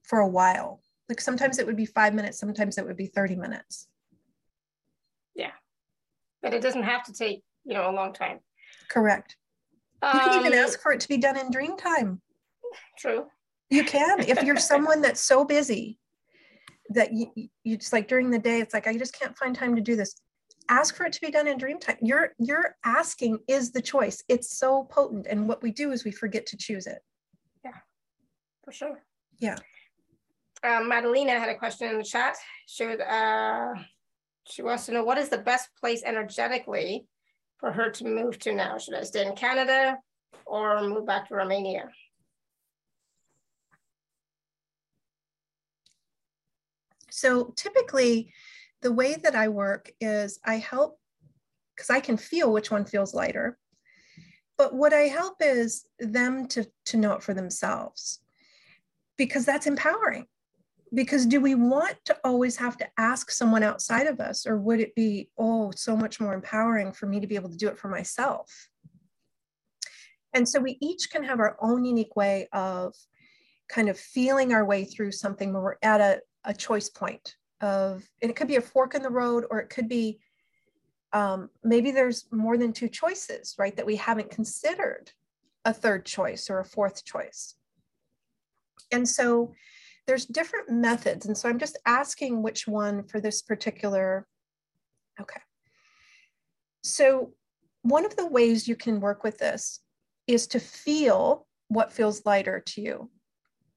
for 0.02 0.20
a 0.20 0.28
while. 0.28 0.80
Like 1.08 1.20
sometimes 1.20 1.58
it 1.58 1.66
would 1.66 1.76
be 1.76 1.86
five 1.86 2.14
minutes, 2.14 2.38
sometimes 2.38 2.78
it 2.78 2.86
would 2.86 2.96
be 2.96 3.06
30 3.06 3.36
minutes. 3.36 3.88
Yeah. 5.34 5.52
But 6.42 6.54
it 6.54 6.62
doesn't 6.62 6.82
have 6.82 7.04
to 7.04 7.12
take, 7.12 7.42
you 7.64 7.74
know, 7.74 7.88
a 7.88 7.92
long 7.92 8.12
time. 8.12 8.40
Correct. 8.88 9.36
You 10.02 10.08
um, 10.08 10.20
can 10.20 10.40
even 10.40 10.52
um, 10.52 10.64
ask 10.64 10.80
for 10.80 10.92
it 10.92 11.00
to 11.00 11.08
be 11.08 11.16
done 11.16 11.36
in 11.36 11.50
dream 11.50 11.76
time. 11.76 12.20
True. 12.98 13.26
You 13.70 13.84
can. 13.84 14.20
If 14.20 14.42
you're 14.42 14.56
someone 14.56 15.00
that's 15.00 15.20
so 15.20 15.44
busy 15.44 15.98
that 16.90 17.12
you, 17.12 17.30
you 17.64 17.76
just 17.76 17.92
like 17.92 18.08
during 18.08 18.30
the 18.30 18.38
day, 18.38 18.60
it's 18.60 18.74
like, 18.74 18.86
I 18.86 18.96
just 18.96 19.18
can't 19.18 19.36
find 19.36 19.54
time 19.54 19.74
to 19.76 19.82
do 19.82 19.96
this. 19.96 20.14
Ask 20.68 20.96
for 20.96 21.04
it 21.06 21.12
to 21.12 21.20
be 21.20 21.30
done 21.30 21.46
in 21.46 21.58
dream 21.58 21.78
time. 21.78 21.96
You're 22.02 22.32
you're 22.38 22.76
asking 22.84 23.38
is 23.46 23.70
the 23.70 23.82
choice. 23.82 24.24
It's 24.28 24.58
so 24.58 24.84
potent. 24.84 25.26
And 25.28 25.48
what 25.48 25.62
we 25.62 25.70
do 25.70 25.92
is 25.92 26.04
we 26.04 26.10
forget 26.10 26.46
to 26.46 26.56
choose 26.56 26.86
it. 26.86 26.98
Yeah, 27.64 27.78
for 28.64 28.72
sure. 28.72 29.04
Yeah. 29.38 29.58
Um, 30.64 30.88
Madalena 30.88 31.38
had 31.38 31.50
a 31.50 31.58
question 31.58 31.88
in 31.88 31.98
the 31.98 32.04
chat. 32.04 32.36
She 32.66 32.84
would, 32.84 33.00
uh, 33.00 33.74
she 34.48 34.62
wants 34.62 34.86
to 34.86 34.92
know 34.92 35.04
what 35.04 35.18
is 35.18 35.28
the 35.28 35.38
best 35.38 35.68
place 35.80 36.02
energetically 36.04 37.06
for 37.58 37.72
her 37.72 37.90
to 37.90 38.04
move 38.04 38.38
to 38.40 38.54
now? 38.54 38.78
Should 38.78 38.94
I 38.94 39.02
stay 39.02 39.26
in 39.26 39.34
Canada 39.34 39.98
or 40.44 40.80
move 40.88 41.06
back 41.06 41.28
to 41.28 41.34
Romania? 41.34 41.90
So 47.16 47.54
typically, 47.56 48.30
the 48.82 48.92
way 48.92 49.14
that 49.14 49.34
I 49.34 49.48
work 49.48 49.90
is 50.02 50.38
I 50.44 50.56
help 50.56 51.00
because 51.74 51.88
I 51.88 51.98
can 51.98 52.18
feel 52.18 52.52
which 52.52 52.70
one 52.70 52.84
feels 52.84 53.14
lighter. 53.14 53.56
But 54.58 54.74
what 54.74 54.92
I 54.92 55.02
help 55.02 55.36
is 55.40 55.86
them 55.98 56.46
to, 56.48 56.66
to 56.86 56.98
know 56.98 57.14
it 57.14 57.22
for 57.22 57.32
themselves 57.32 58.20
because 59.16 59.46
that's 59.46 59.66
empowering 59.66 60.26
because 60.94 61.24
do 61.24 61.40
we 61.40 61.54
want 61.54 61.96
to 62.04 62.16
always 62.22 62.56
have 62.58 62.76
to 62.76 62.88
ask 62.98 63.30
someone 63.30 63.62
outside 63.62 64.06
of 64.06 64.20
us 64.20 64.46
or 64.46 64.58
would 64.58 64.78
it 64.78 64.94
be 64.94 65.30
oh 65.38 65.72
so 65.74 65.96
much 65.96 66.20
more 66.20 66.34
empowering 66.34 66.92
for 66.92 67.06
me 67.06 67.18
to 67.18 67.26
be 67.26 67.34
able 67.34 67.48
to 67.48 67.56
do 67.56 67.66
it 67.66 67.78
for 67.78 67.88
myself 67.88 68.68
and 70.32 70.48
so 70.48 70.60
we 70.60 70.78
each 70.80 71.10
can 71.10 71.24
have 71.24 71.40
our 71.40 71.56
own 71.60 71.84
unique 71.84 72.14
way 72.14 72.46
of 72.52 72.94
kind 73.68 73.88
of 73.88 73.98
feeling 73.98 74.52
our 74.52 74.64
way 74.64 74.84
through 74.84 75.10
something 75.10 75.52
when 75.52 75.62
we're 75.62 75.76
at 75.82 76.00
a, 76.00 76.20
a 76.46 76.54
choice 76.54 76.88
point 76.88 77.36
of 77.60 78.02
and 78.22 78.30
it 78.30 78.36
could 78.36 78.48
be 78.48 78.56
a 78.56 78.60
fork 78.60 78.94
in 78.94 79.02
the 79.02 79.10
road 79.10 79.44
or 79.50 79.58
it 79.58 79.68
could 79.68 79.88
be 79.88 80.18
um, 81.12 81.48
maybe 81.62 81.90
there's 81.90 82.26
more 82.30 82.58
than 82.58 82.72
two 82.72 82.88
choices 82.88 83.54
right 83.58 83.76
that 83.76 83.86
we 83.86 83.96
haven't 83.96 84.30
considered 84.30 85.10
a 85.64 85.72
third 85.72 86.04
choice 86.04 86.48
or 86.48 86.60
a 86.60 86.64
fourth 86.64 87.04
choice 87.04 87.54
and 88.92 89.08
so 89.08 89.52
there's 90.06 90.26
different 90.26 90.70
methods. 90.70 91.26
And 91.26 91.36
so 91.36 91.48
I'm 91.48 91.58
just 91.58 91.78
asking 91.84 92.42
which 92.42 92.66
one 92.66 93.02
for 93.04 93.20
this 93.20 93.42
particular, 93.42 94.26
okay. 95.20 95.40
So 96.84 97.32
one 97.82 98.04
of 98.04 98.16
the 98.16 98.26
ways 98.26 98.68
you 98.68 98.76
can 98.76 99.00
work 99.00 99.24
with 99.24 99.38
this 99.38 99.80
is 100.26 100.46
to 100.48 100.60
feel 100.60 101.46
what 101.68 101.92
feels 101.92 102.24
lighter 102.24 102.60
to 102.60 102.80
you. 102.80 103.10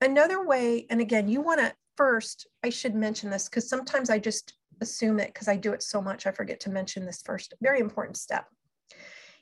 Another 0.00 0.44
way, 0.44 0.86
and 0.88 1.00
again, 1.00 1.28
you 1.28 1.40
wanna 1.40 1.74
first, 2.00 2.46
I 2.64 2.70
should 2.70 2.94
mention 2.94 3.28
this 3.28 3.46
because 3.46 3.68
sometimes 3.68 4.08
I 4.08 4.18
just 4.18 4.54
assume 4.80 5.20
it 5.20 5.34
because 5.34 5.48
I 5.48 5.56
do 5.56 5.74
it 5.74 5.82
so 5.82 6.00
much, 6.00 6.26
I 6.26 6.30
forget 6.30 6.58
to 6.60 6.70
mention 6.70 7.04
this 7.04 7.20
first, 7.20 7.52
very 7.60 7.78
important 7.78 8.16
step, 8.16 8.46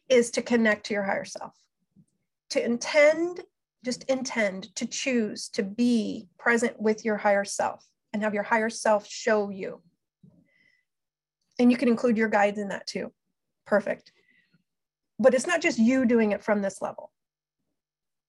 is 0.09 0.33
to 0.33 0.43
connect 0.43 0.87
to 0.87 0.95
your 0.95 1.05
higher 1.05 1.25
self. 1.25 1.55
To 2.51 2.65
intend 2.65 3.43
just 3.85 4.03
intend 4.11 4.75
to 4.75 4.87
choose 4.87 5.49
to 5.51 5.63
be 5.63 6.27
present 6.37 6.83
with 6.83 7.05
your 7.05 7.17
higher 7.17 7.45
self 7.45 7.87
and 8.13 8.25
have 8.25 8.35
your 8.35 8.43
higher 8.43 8.71
self 8.71 9.07
show 9.07 9.51
you. 9.51 9.81
And 11.61 11.71
you 11.71 11.77
can 11.77 11.87
include 11.87 12.17
your 12.17 12.29
guides 12.29 12.59
in 12.59 12.71
that 12.71 12.89
too. 12.89 13.13
Perfect. 13.67 14.11
But 15.21 15.33
it's 15.33 15.47
not 15.47 15.63
just 15.63 15.79
you 15.79 16.07
doing 16.07 16.33
it 16.33 16.43
from 16.43 16.61
this 16.61 16.83
level. 16.83 17.13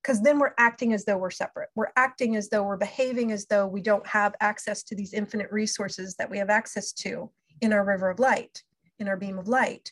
Because 0.10 0.24
then 0.24 0.40
we're 0.40 0.56
acting 0.58 0.92
as 0.94 1.06
though 1.06 1.20
we're 1.20 1.30
separate. 1.30 1.70
We're 1.76 1.92
acting 1.96 2.36
as 2.36 2.50
though 2.50 2.64
we're 2.64 2.78
behaving 2.78 3.32
as 3.32 3.46
though 3.46 3.68
we 3.68 3.80
don't 3.80 4.08
have 4.08 4.34
access 4.42 4.82
to 4.86 4.96
these 4.96 5.14
infinite 5.14 5.52
resources 5.52 6.16
that 6.16 6.28
we 6.28 6.40
have 6.40 6.50
access 6.50 6.92
to 6.94 7.30
in 7.62 7.72
our 7.74 7.86
river 7.86 8.10
of 8.10 8.18
light, 8.18 8.64
in 8.98 9.08
our 9.08 9.16
beam 9.16 9.38
of 9.38 9.48
light. 9.48 9.92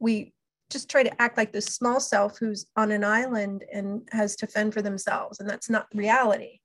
We 0.00 0.34
just 0.68 0.90
try 0.90 1.04
to 1.04 1.22
act 1.22 1.36
like 1.36 1.52
this 1.52 1.66
small 1.66 2.00
self 2.00 2.38
who's 2.38 2.66
on 2.76 2.90
an 2.90 3.04
island 3.04 3.62
and 3.72 4.02
has 4.10 4.34
to 4.34 4.48
fend 4.48 4.74
for 4.74 4.82
themselves. 4.82 5.38
And 5.38 5.48
that's 5.48 5.70
not 5.70 5.86
reality. 5.94 6.58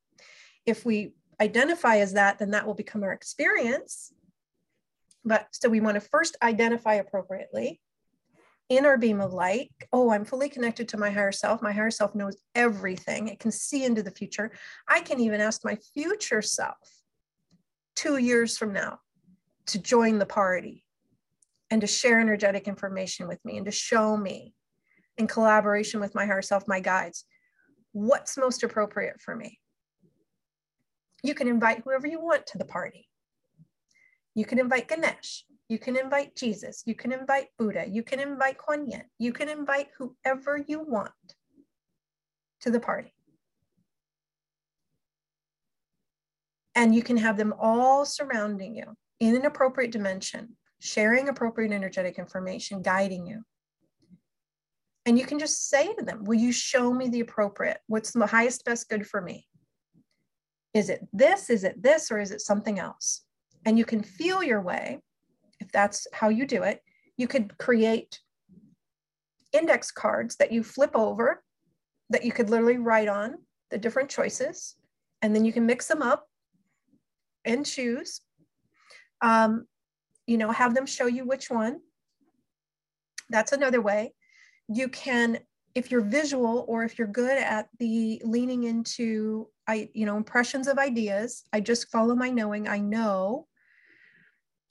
If 0.65 0.83
we 0.83 1.13
identify 1.39 1.97
as 1.97 2.13
that, 2.13 2.39
then 2.39 2.49
that 2.49 2.65
will 2.65 2.73
become 2.73 3.03
our 3.03 3.13
experience. 3.13 4.11
But 5.23 5.49
so 5.51 5.69
we 5.69 5.81
want 5.81 6.01
to 6.01 6.01
first 6.01 6.35
identify 6.41 6.95
appropriately 6.95 7.79
in 8.69 8.85
our 8.85 8.97
beam 8.97 9.21
of 9.21 9.33
light. 9.33 9.71
Oh, 9.93 10.11
I'm 10.11 10.25
fully 10.25 10.49
connected 10.49 10.89
to 10.89 10.97
my 10.97 11.09
higher 11.09 11.31
self. 11.31 11.61
My 11.61 11.71
higher 11.71 11.91
self 11.91 12.15
knows 12.15 12.37
everything, 12.55 13.27
it 13.27 13.39
can 13.39 13.51
see 13.51 13.83
into 13.85 14.03
the 14.03 14.11
future. 14.11 14.51
I 14.87 15.01
can 15.01 15.19
even 15.19 15.41
ask 15.41 15.63
my 15.63 15.77
future 15.93 16.41
self 16.41 16.77
two 17.95 18.17
years 18.17 18.57
from 18.57 18.73
now 18.73 18.99
to 19.67 19.79
join 19.79 20.19
the 20.19 20.25
party 20.25 20.83
and 21.69 21.81
to 21.81 21.87
share 21.87 22.19
energetic 22.19 22.67
information 22.67 23.27
with 23.27 23.43
me 23.43 23.57
and 23.57 23.65
to 23.65 23.71
show 23.71 24.15
me 24.15 24.53
in 25.17 25.27
collaboration 25.27 25.99
with 25.99 26.15
my 26.15 26.25
higher 26.25 26.41
self, 26.41 26.67
my 26.67 26.79
guides, 26.79 27.25
what's 27.91 28.37
most 28.37 28.63
appropriate 28.63 29.19
for 29.19 29.35
me. 29.35 29.59
You 31.23 31.33
can 31.33 31.47
invite 31.47 31.81
whoever 31.83 32.07
you 32.07 32.21
want 32.21 32.45
to 32.47 32.57
the 32.57 32.65
party. 32.65 33.07
You 34.35 34.45
can 34.45 34.59
invite 34.59 34.87
Ganesh. 34.87 35.43
You 35.69 35.79
can 35.79 35.97
invite 35.97 36.35
Jesus. 36.35 36.83
You 36.85 36.95
can 36.95 37.11
invite 37.11 37.47
Buddha. 37.57 37.85
You 37.89 38.03
can 38.03 38.19
invite 38.19 38.57
Kuan 38.57 38.89
Yin. 38.89 39.03
You 39.19 39.33
can 39.33 39.49
invite 39.49 39.87
whoever 39.97 40.63
you 40.65 40.79
want 40.79 41.11
to 42.61 42.71
the 42.71 42.79
party. 42.79 43.13
And 46.73 46.95
you 46.95 47.01
can 47.01 47.17
have 47.17 47.37
them 47.37 47.53
all 47.59 48.05
surrounding 48.05 48.75
you 48.75 48.95
in 49.19 49.35
an 49.35 49.45
appropriate 49.45 49.91
dimension 49.91 50.55
sharing 50.79 51.29
appropriate 51.29 51.71
energetic 51.71 52.19
information, 52.19 52.81
guiding 52.81 53.25
you. 53.25 53.43
And 55.05 55.17
you 55.17 55.25
can 55.25 55.39
just 55.39 55.69
say 55.69 55.93
to 55.93 56.03
them, 56.03 56.25
Will 56.25 56.35
you 56.35 56.51
show 56.51 56.93
me 56.93 57.09
the 57.09 57.21
appropriate? 57.21 57.79
What's 57.87 58.11
the 58.11 58.27
highest, 58.27 58.65
best 58.65 58.89
good 58.89 59.07
for 59.07 59.21
me? 59.21 59.47
Is 60.73 60.89
it 60.89 61.07
this? 61.13 61.49
Is 61.49 61.63
it 61.63 61.81
this? 61.81 62.11
Or 62.11 62.19
is 62.19 62.31
it 62.31 62.41
something 62.41 62.77
else? 62.77 63.23
And 63.65 63.77
you 63.77 63.85
can 63.85 64.03
feel 64.03 64.43
your 64.43 64.61
way, 64.61 64.99
if 65.59 65.71
that's 65.71 66.07
how 66.13 66.29
you 66.29 66.45
do 66.45 66.63
it. 66.63 66.81
You 67.17 67.27
could 67.27 67.57
create 67.57 68.19
index 69.53 69.91
cards 69.91 70.35
that 70.37 70.51
you 70.51 70.63
flip 70.63 70.91
over 70.93 71.43
that 72.09 72.23
you 72.23 72.31
could 72.31 72.49
literally 72.49 72.77
write 72.77 73.07
on 73.07 73.35
the 73.69 73.77
different 73.77 74.09
choices. 74.09 74.75
And 75.21 75.35
then 75.35 75.45
you 75.45 75.51
can 75.51 75.65
mix 75.65 75.87
them 75.87 76.01
up 76.01 76.27
and 77.43 77.65
choose. 77.65 78.21
Um, 79.21 79.65
you 80.25 80.37
know, 80.37 80.51
have 80.51 80.75
them 80.75 80.85
show 80.85 81.07
you 81.07 81.25
which 81.25 81.49
one. 81.49 81.79
That's 83.29 83.51
another 83.51 83.81
way. 83.81 84.13
You 84.67 84.89
can, 84.89 85.39
if 85.75 85.91
you're 85.91 86.01
visual 86.01 86.65
or 86.67 86.83
if 86.83 86.97
you're 86.97 87.07
good 87.07 87.37
at 87.37 87.67
the 87.79 88.21
leaning 88.23 88.63
into, 88.63 89.47
I, 89.67 89.89
you 89.93 90.05
know, 90.05 90.17
impressions 90.17 90.67
of 90.67 90.77
ideas, 90.77 91.43
I 91.51 91.61
just 91.61 91.89
follow 91.89 92.15
my 92.15 92.29
knowing, 92.29 92.67
I 92.67 92.79
know. 92.79 93.46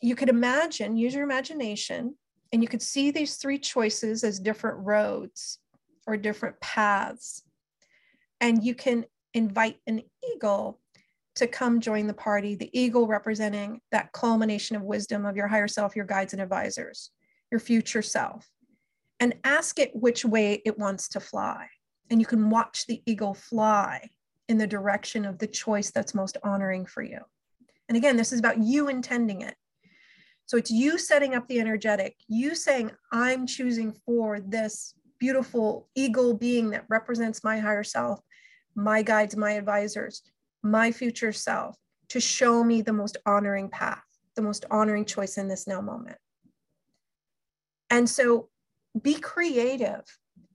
You 0.00 0.14
could 0.14 0.28
imagine, 0.28 0.96
use 0.96 1.14
your 1.14 1.24
imagination, 1.24 2.14
and 2.52 2.62
you 2.62 2.68
could 2.68 2.82
see 2.82 3.10
these 3.10 3.36
three 3.36 3.58
choices 3.58 4.24
as 4.24 4.38
different 4.38 4.78
roads 4.84 5.58
or 6.06 6.16
different 6.16 6.60
paths. 6.60 7.42
And 8.40 8.62
you 8.62 8.74
can 8.74 9.06
invite 9.34 9.78
an 9.86 10.02
eagle 10.34 10.80
to 11.36 11.46
come 11.46 11.80
join 11.80 12.06
the 12.06 12.14
party, 12.14 12.54
the 12.54 12.70
eagle 12.78 13.06
representing 13.06 13.80
that 13.92 14.12
culmination 14.12 14.76
of 14.76 14.82
wisdom 14.82 15.26
of 15.26 15.36
your 15.36 15.48
higher 15.48 15.68
self, 15.68 15.94
your 15.94 16.06
guides 16.06 16.32
and 16.32 16.40
advisors, 16.40 17.10
your 17.50 17.60
future 17.60 18.02
self, 18.02 18.48
and 19.20 19.34
ask 19.44 19.78
it 19.78 19.94
which 19.94 20.24
way 20.24 20.62
it 20.64 20.78
wants 20.78 21.08
to 21.08 21.20
fly. 21.20 21.68
And 22.10 22.20
you 22.20 22.26
can 22.26 22.48
watch 22.48 22.86
the 22.86 23.02
eagle 23.06 23.34
fly 23.34 24.10
in 24.48 24.58
the 24.58 24.66
direction 24.66 25.24
of 25.24 25.38
the 25.38 25.46
choice 25.46 25.90
that's 25.90 26.14
most 26.14 26.36
honoring 26.42 26.86
for 26.86 27.02
you. 27.02 27.18
And 27.88 27.96
again, 27.96 28.16
this 28.16 28.32
is 28.32 28.38
about 28.38 28.62
you 28.62 28.88
intending 28.88 29.42
it. 29.42 29.56
So 30.46 30.56
it's 30.56 30.70
you 30.70 30.98
setting 30.98 31.34
up 31.34 31.46
the 31.48 31.60
energetic, 31.60 32.16
you 32.28 32.54
saying, 32.54 32.92
I'm 33.12 33.46
choosing 33.46 33.92
for 33.92 34.40
this 34.40 34.94
beautiful 35.18 35.88
eagle 35.94 36.34
being 36.34 36.70
that 36.70 36.84
represents 36.88 37.42
my 37.42 37.58
higher 37.58 37.84
self, 37.84 38.20
my 38.74 39.02
guides, 39.02 39.36
my 39.36 39.52
advisors 39.52 40.22
my 40.66 40.90
future 40.92 41.32
self 41.32 41.76
to 42.08 42.20
show 42.20 42.62
me 42.62 42.82
the 42.82 42.92
most 42.92 43.16
honoring 43.26 43.68
path, 43.68 44.02
the 44.34 44.42
most 44.42 44.64
honoring 44.70 45.04
choice 45.04 45.38
in 45.38 45.48
this 45.48 45.66
now 45.66 45.80
moment. 45.80 46.18
And 47.90 48.08
so 48.08 48.48
be 49.00 49.14
creative. 49.14 50.02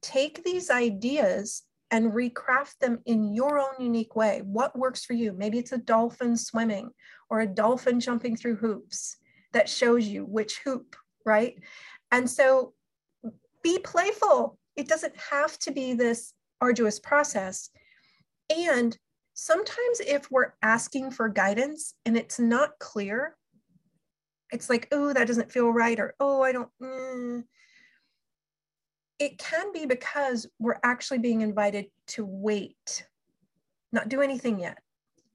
Take 0.02 0.44
these 0.44 0.70
ideas 0.70 1.64
and 1.90 2.14
recraft 2.14 2.80
them 2.80 3.00
in 3.06 3.34
your 3.34 3.60
own 3.60 3.74
unique 3.80 4.16
way. 4.16 4.42
What 4.44 4.78
works 4.78 5.04
for 5.04 5.14
you? 5.14 5.34
Maybe 5.34 5.60
it's 5.60 5.74
a 5.74 5.78
dolphin 5.78 6.38
swimming 6.38 6.92
or 7.30 7.42
a 7.42 7.48
dolphin 7.48 8.00
jumping 8.00 8.38
through 8.38 8.56
hoops 8.58 9.18
that 9.54 9.70
shows 9.70 10.08
you 10.08 10.26
which 10.26 10.60
hoop, 10.64 10.96
right? 11.26 11.58
And 12.12 12.30
so 12.30 12.74
be 13.64 13.80
playful. 13.80 14.58
It 14.76 14.88
doesn't 14.88 15.16
have 15.18 15.58
to 15.60 15.72
be 15.72 15.94
this 15.94 16.34
arduous 16.60 17.00
process. 17.00 17.70
And 18.50 18.98
sometimes 19.34 20.02
if 20.06 20.30
we're 20.30 20.54
asking 20.62 21.12
for 21.12 21.30
guidance 21.30 21.96
and 22.06 22.18
it's 22.18 22.40
not 22.40 22.78
clear, 22.80 23.36
it's 24.52 24.70
like, 24.70 24.88
oh, 24.92 25.14
that 25.14 25.28
doesn't 25.28 25.52
feel 25.52 25.70
right, 25.70 26.00
or 26.00 26.14
oh, 26.20 26.42
I 26.42 26.52
don't. 26.52 26.70
Mm. 26.82 27.44
It 29.18 29.38
can 29.38 29.72
be 29.72 29.86
because 29.86 30.48
we're 30.60 30.80
actually 30.84 31.20
being 31.20 31.42
invited 31.42 31.86
to 32.08 32.26
wait, 32.26 33.06
not 33.92 34.10
do 34.10 34.22
anything 34.22 34.60
yet. 34.60 34.80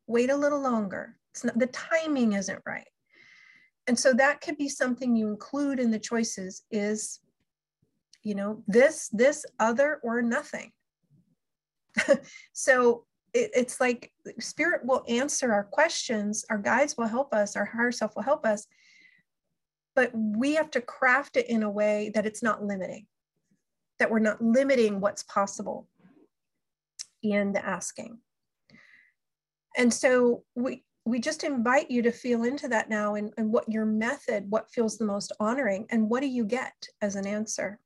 Wait 0.06 0.30
a 0.30 0.36
little 0.36 0.60
longer. 0.60 1.16
It's 1.32 1.44
not 1.44 1.58
the 1.58 1.66
timing 1.68 2.34
isn't 2.34 2.62
right. 2.66 2.86
And 3.86 3.98
so 3.98 4.12
that 4.14 4.40
could 4.40 4.56
be 4.56 4.68
something 4.68 5.14
you 5.14 5.28
include 5.28 5.78
in 5.78 5.90
the 5.90 5.98
choices 5.98 6.64
is, 6.70 7.20
you 8.22 8.34
know, 8.34 8.62
this, 8.66 9.08
this, 9.12 9.46
other, 9.60 10.00
or 10.02 10.22
nothing. 10.22 10.72
so 12.52 13.04
it, 13.32 13.50
it's 13.54 13.80
like 13.80 14.12
spirit 14.40 14.84
will 14.84 15.04
answer 15.08 15.52
our 15.52 15.64
questions, 15.64 16.44
our 16.50 16.58
guides 16.58 16.96
will 16.96 17.06
help 17.06 17.32
us, 17.32 17.56
our 17.56 17.64
higher 17.64 17.92
self 17.92 18.16
will 18.16 18.22
help 18.22 18.44
us 18.44 18.66
but 19.96 20.10
we 20.14 20.54
have 20.54 20.70
to 20.72 20.80
craft 20.80 21.36
it 21.36 21.48
in 21.48 21.64
a 21.64 21.70
way 21.70 22.12
that 22.14 22.26
it's 22.26 22.42
not 22.42 22.62
limiting, 22.62 23.06
that 23.98 24.10
we're 24.10 24.18
not 24.18 24.44
limiting 24.44 25.00
what's 25.00 25.22
possible 25.22 25.88
in 27.22 27.54
the 27.54 27.66
asking. 27.66 28.18
And 29.76 29.92
so 29.92 30.44
we, 30.54 30.84
we 31.06 31.20
just 31.20 31.44
invite 31.44 31.88
you 31.88 32.02
to 32.02 32.10
feel 32.10 32.42
into 32.42 32.66
that 32.66 32.90
now 32.90 33.14
and, 33.14 33.32
and 33.38 33.52
what 33.52 33.70
your 33.72 33.86
method, 33.86 34.44
what 34.50 34.68
feels 34.72 34.98
the 34.98 35.04
most 35.04 35.30
honoring, 35.38 35.86
and 35.90 36.10
what 36.10 36.20
do 36.20 36.26
you 36.26 36.44
get 36.44 36.74
as 37.00 37.14
an 37.14 37.28
answer? 37.28 37.78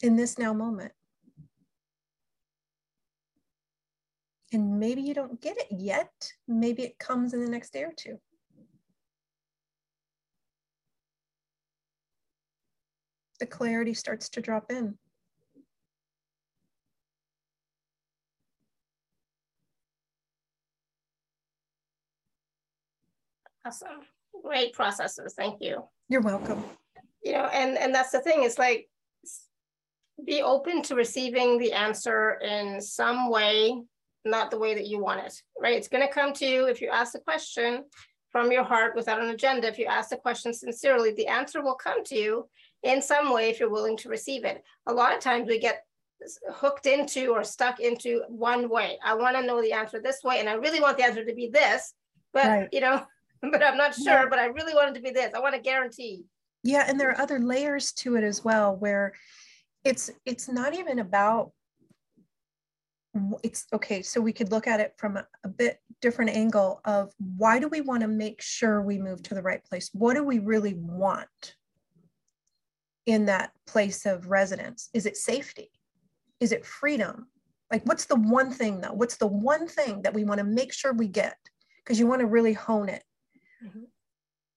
In 0.00 0.14
this 0.14 0.38
now 0.38 0.52
moment. 0.52 0.92
And 4.52 4.78
maybe 4.78 5.02
you 5.02 5.14
don't 5.14 5.40
get 5.40 5.56
it 5.56 5.66
yet. 5.70 6.12
Maybe 6.46 6.84
it 6.84 6.98
comes 7.00 7.34
in 7.34 7.40
the 7.40 7.50
next 7.50 7.72
day 7.72 7.82
or 7.82 7.92
two. 7.96 8.20
The 13.40 13.46
clarity 13.46 13.94
starts 13.94 14.28
to 14.30 14.40
drop 14.40 14.70
in. 14.70 14.96
Awesome. 23.66 24.00
Great 24.44 24.72
processes. 24.72 25.34
Thank 25.36 25.60
you. 25.60 25.84
You're 26.08 26.20
welcome. 26.20 26.64
You 27.22 27.32
know, 27.32 27.46
and 27.52 27.78
and 27.78 27.94
that's 27.94 28.10
the 28.10 28.20
thing. 28.20 28.42
It's 28.42 28.58
like 28.58 28.88
be 30.24 30.42
open 30.42 30.82
to 30.82 30.94
receiving 30.94 31.58
the 31.58 31.72
answer 31.72 32.38
in 32.42 32.80
some 32.80 33.30
way 33.30 33.82
not 34.24 34.50
the 34.50 34.58
way 34.58 34.74
that 34.74 34.86
you 34.86 35.00
want 35.00 35.24
it, 35.24 35.42
right? 35.60 35.76
It's 35.76 35.88
going 35.88 36.06
to 36.06 36.12
come 36.12 36.32
to 36.34 36.46
you 36.46 36.66
if 36.66 36.80
you 36.80 36.88
ask 36.90 37.12
the 37.12 37.18
question 37.18 37.84
from 38.30 38.52
your 38.52 38.64
heart 38.64 38.94
without 38.94 39.20
an 39.20 39.30
agenda. 39.30 39.68
If 39.68 39.78
you 39.78 39.86
ask 39.86 40.10
the 40.10 40.16
question 40.16 40.54
sincerely, 40.54 41.12
the 41.12 41.26
answer 41.26 41.62
will 41.62 41.74
come 41.74 42.04
to 42.04 42.14
you 42.14 42.48
in 42.82 43.02
some 43.02 43.32
way 43.32 43.50
if 43.50 43.60
you're 43.60 43.70
willing 43.70 43.96
to 43.98 44.08
receive 44.08 44.44
it. 44.44 44.62
A 44.86 44.92
lot 44.92 45.14
of 45.14 45.20
times 45.20 45.48
we 45.48 45.58
get 45.58 45.84
hooked 46.52 46.86
into 46.86 47.32
or 47.32 47.42
stuck 47.42 47.80
into 47.80 48.22
one 48.28 48.68
way. 48.68 48.98
I 49.04 49.14
want 49.14 49.36
to 49.36 49.42
know 49.44 49.60
the 49.60 49.72
answer 49.72 50.00
this 50.00 50.22
way, 50.22 50.38
and 50.38 50.48
I 50.48 50.54
really 50.54 50.80
want 50.80 50.96
the 50.96 51.04
answer 51.04 51.24
to 51.24 51.34
be 51.34 51.48
this, 51.48 51.94
but 52.32 52.46
right. 52.46 52.68
you 52.72 52.80
know, 52.80 53.04
but 53.50 53.62
I'm 53.62 53.76
not 53.76 53.94
sure, 53.94 54.28
but 54.30 54.38
I 54.38 54.46
really 54.46 54.74
wanted 54.74 54.94
to 54.94 55.00
be 55.00 55.10
this. 55.10 55.32
I 55.34 55.40
want 55.40 55.54
to 55.54 55.60
guarantee. 55.60 56.24
Yeah, 56.62 56.84
and 56.86 56.98
there 56.98 57.10
are 57.10 57.20
other 57.20 57.40
layers 57.40 57.92
to 57.94 58.16
it 58.16 58.22
as 58.22 58.44
well 58.44 58.76
where 58.76 59.14
it's 59.84 60.10
it's 60.24 60.48
not 60.48 60.74
even 60.74 61.00
about 61.00 61.50
it's 63.42 63.66
okay 63.72 64.00
so 64.00 64.20
we 64.20 64.32
could 64.32 64.50
look 64.50 64.66
at 64.66 64.80
it 64.80 64.94
from 64.96 65.18
a, 65.18 65.26
a, 65.44 65.48
bit 65.48 65.80
different 66.00 66.30
angle 66.30 66.80
of 66.86 67.12
why 67.36 67.58
do 67.58 67.68
we 67.68 67.82
want 67.82 68.00
to 68.00 68.08
make 68.08 68.40
sure 68.40 68.80
we 68.80 68.98
move 68.98 69.22
to 69.22 69.34
the 69.34 69.42
right 69.42 69.62
place? 69.64 69.90
What 69.92 70.14
do 70.14 70.24
we 70.24 70.38
really 70.38 70.74
want 70.74 71.56
in 73.04 73.26
that 73.26 73.52
place 73.66 74.06
of 74.06 74.30
residence? 74.30 74.88
Is 74.94 75.04
it 75.04 75.18
safety? 75.18 75.70
Is 76.40 76.52
it 76.52 76.64
freedom? 76.64 77.26
Like 77.70 77.84
what's 77.84 78.06
the 78.06 78.16
one 78.16 78.50
thing 78.50 78.80
though? 78.80 78.92
What's 78.92 79.16
the 79.16 79.26
one 79.26 79.66
thing 79.68 80.02
that 80.02 80.14
we 80.14 80.24
want 80.24 80.38
to 80.38 80.44
make 80.44 80.72
sure 80.72 80.94
we 80.94 81.08
get? 81.08 81.36
Because 81.84 81.98
you 81.98 82.06
want 82.06 82.20
to 82.20 82.26
really 82.26 82.54
hone 82.54 82.88
it 82.88 83.04
mm-hmm. 83.64 83.84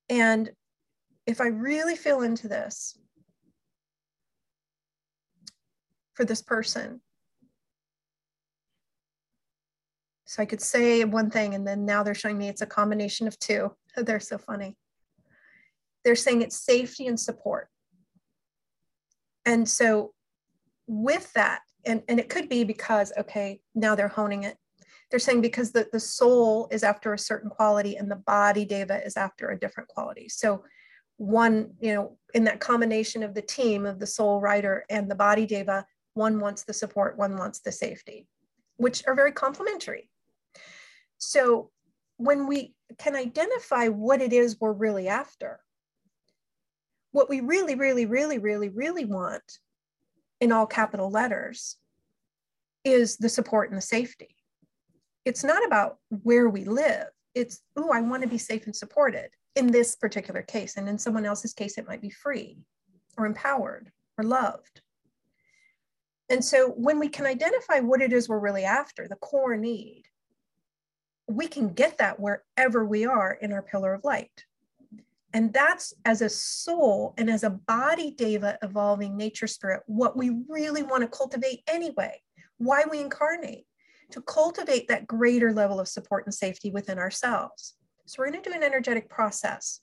and 0.10 0.52
if 1.26 1.42
i 1.42 1.48
really 1.48 1.96
feel 1.96 2.22
into 2.22 2.48
this 2.48 2.98
for 6.14 6.26
this 6.26 6.42
person 6.42 7.02
So 10.26 10.42
I 10.42 10.46
could 10.46 10.62
say 10.62 11.04
one 11.06 11.30
thing 11.30 11.54
and 11.54 11.66
then 11.66 11.86
now 11.86 12.04
they're 12.04 12.14
showing 12.14 12.38
me 12.38 12.50
it's 12.50 12.62
a 12.62 12.68
combination 12.68 13.28
of 13.28 13.40
two. 13.40 13.72
They're 13.96 14.20
so 14.20 14.38
funny. 14.38 14.76
They're 16.04 16.16
saying 16.16 16.42
it's 16.42 16.60
safety 16.60 17.08
and 17.08 17.20
support. 17.20 17.70
And 19.46 19.70
so 19.70 20.12
with 20.88 21.32
that, 21.34 21.62
and, 21.86 22.04
and 22.10 22.20
it 22.20 22.30
could 22.30 22.50
be 22.50 22.64
because, 22.64 23.14
okay, 23.18 23.62
now 23.76 23.96
they're 23.96 24.08
honing 24.08 24.44
it. 24.44 24.58
They're 25.10 25.20
saying 25.20 25.42
because 25.42 25.72
the, 25.72 25.88
the 25.92 26.00
soul 26.00 26.68
is 26.72 26.84
after 26.84 27.14
a 27.14 27.20
certain 27.20 27.50
quality 27.50 27.96
and 27.96 28.10
the 28.10 28.16
body 28.16 28.66
deva 28.66 29.06
is 29.06 29.18
after 29.18 29.50
a 29.50 29.60
different 29.60 29.90
quality. 29.90 30.30
So 30.30 30.64
one, 31.18 31.72
you 31.80 31.94
know, 31.94 32.18
in 32.34 32.44
that 32.46 32.60
combination 32.60 33.24
of 33.24 33.34
the 33.34 33.42
team 33.42 33.86
of 33.86 34.00
the 34.00 34.08
soul 34.08 34.42
rider 34.42 34.84
and 34.90 35.10
the 35.10 35.16
body 35.16 35.46
deva, 35.46 35.86
one 36.14 36.40
wants 36.40 36.64
the 36.64 36.74
support, 36.74 37.18
one 37.18 37.38
wants 37.38 37.60
the 37.60 37.72
safety, 37.72 38.28
which 38.78 39.04
are 39.08 39.16
very 39.16 39.32
complementary. 39.32 40.10
So 41.18 41.72
when 42.18 42.48
we 42.48 42.74
can 42.98 43.16
identify 43.16 43.88
what 43.88 44.22
it 44.22 44.34
is 44.34 44.58
we're 44.60 44.74
really 44.74 45.08
after, 45.08 45.60
what 47.12 47.30
we 47.30 47.40
really, 47.40 47.76
really, 47.76 48.06
really, 48.06 48.40
really, 48.40 48.70
really 48.70 49.06
want 49.06 49.60
in 50.42 50.52
all 50.52 50.66
capital 50.66 51.10
letters 51.10 51.78
is 52.84 53.18
the 53.18 53.30
support 53.30 53.70
and 53.70 53.78
the 53.78 53.82
safety. 53.82 54.36
It's 55.26 55.44
not 55.44 55.66
about 55.66 55.98
where 56.24 56.48
we 56.50 56.64
live. 56.64 57.08
It's, 57.34 57.62
oh, 57.76 57.92
I 57.92 58.02
want 58.02 58.24
to 58.24 58.30
be 58.30 58.38
safe 58.38 58.66
and 58.66 58.76
supported 58.76 59.30
in 59.56 59.68
this 59.68 59.96
particular 59.96 60.42
case. 60.42 60.78
And 60.78 60.88
in 60.88 60.98
someone 60.98 61.26
else's 61.26 61.54
case, 61.54 61.78
it 61.78 61.88
might 61.88 62.02
be 62.02 62.10
free 62.10 62.60
or 63.18 63.26
empowered 63.26 63.92
or 64.18 64.24
loved. 64.24 64.82
And 66.30 66.44
so 66.44 66.70
when 66.70 67.00
we 67.00 67.10
can 67.10 67.26
identify 67.26 67.80
what 67.80 68.02
it 68.02 68.14
is 68.14 68.28
we're 68.28 68.40
really 68.40 68.64
after, 68.64 69.08
the 69.08 69.16
core 69.16 69.58
need, 69.58 70.04
we 71.28 71.48
can 71.48 71.74
get 71.74 71.98
that 71.98 72.20
wherever 72.20 72.86
we 72.86 73.06
are 73.06 73.34
in 73.34 73.52
our 73.52 73.62
pillar 73.62 73.94
of 73.94 74.04
light. 74.04 74.46
And 75.34 75.52
that's 75.54 75.94
as 76.06 76.22
a 76.22 76.30
soul 76.30 77.14
and 77.18 77.30
as 77.30 77.44
a 77.44 77.50
body 77.50 78.12
deva 78.12 78.58
evolving 78.62 79.18
nature 79.18 79.48
spirit, 79.48 79.84
what 79.86 80.16
we 80.16 80.44
really 80.48 80.84
want 80.84 81.02
to 81.02 81.10
cultivate 81.10 81.62
anyway, 81.68 82.22
why 82.58 82.86
we 82.90 83.02
incarnate, 83.02 83.66
to 84.12 84.22
cultivate 84.22 84.88
that 84.88 85.08
greater 85.08 85.52
level 85.52 85.80
of 85.80 85.88
support 85.88 86.26
and 86.26 86.34
safety 86.34 86.72
within 86.72 86.98
ourselves. 86.98 87.76
So 88.06 88.18
we're 88.20 88.32
going 88.32 88.44
to 88.44 88.50
do 88.50 88.56
an 88.56 88.64
energetic 88.64 89.10
process 89.10 89.82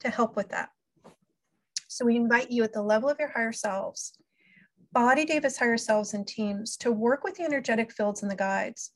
to 0.00 0.10
help 0.10 0.36
with 0.36 0.50
that. 0.50 0.70
So 1.88 2.04
we 2.04 2.16
invite 2.16 2.50
you 2.50 2.64
at 2.64 2.72
the 2.72 2.82
level 2.82 3.08
of 3.08 3.18
your 3.18 3.30
higher 3.30 3.52
selves, 3.52 4.12
body 4.92 5.24
Devas 5.24 5.58
higher 5.58 5.76
selves 5.76 6.14
and 6.14 6.26
teams 6.26 6.76
to 6.78 6.92
work 6.92 7.24
with 7.24 7.36
the 7.36 7.44
energetic 7.44 7.92
fields 7.92 8.22
and 8.22 8.30
the 8.30 8.36
guides 8.36 8.92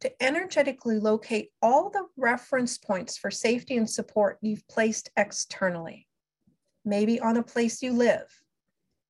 to 0.00 0.22
energetically 0.22 0.98
locate 0.98 1.50
all 1.62 1.90
the 1.90 2.06
reference 2.16 2.78
points 2.78 3.16
for 3.16 3.30
safety 3.30 3.76
and 3.76 3.88
support 3.88 4.38
you've 4.42 4.66
placed 4.68 5.10
externally, 5.16 6.06
maybe 6.84 7.20
on 7.20 7.36
a 7.36 7.42
place 7.42 7.82
you 7.82 7.92
live, 7.92 8.26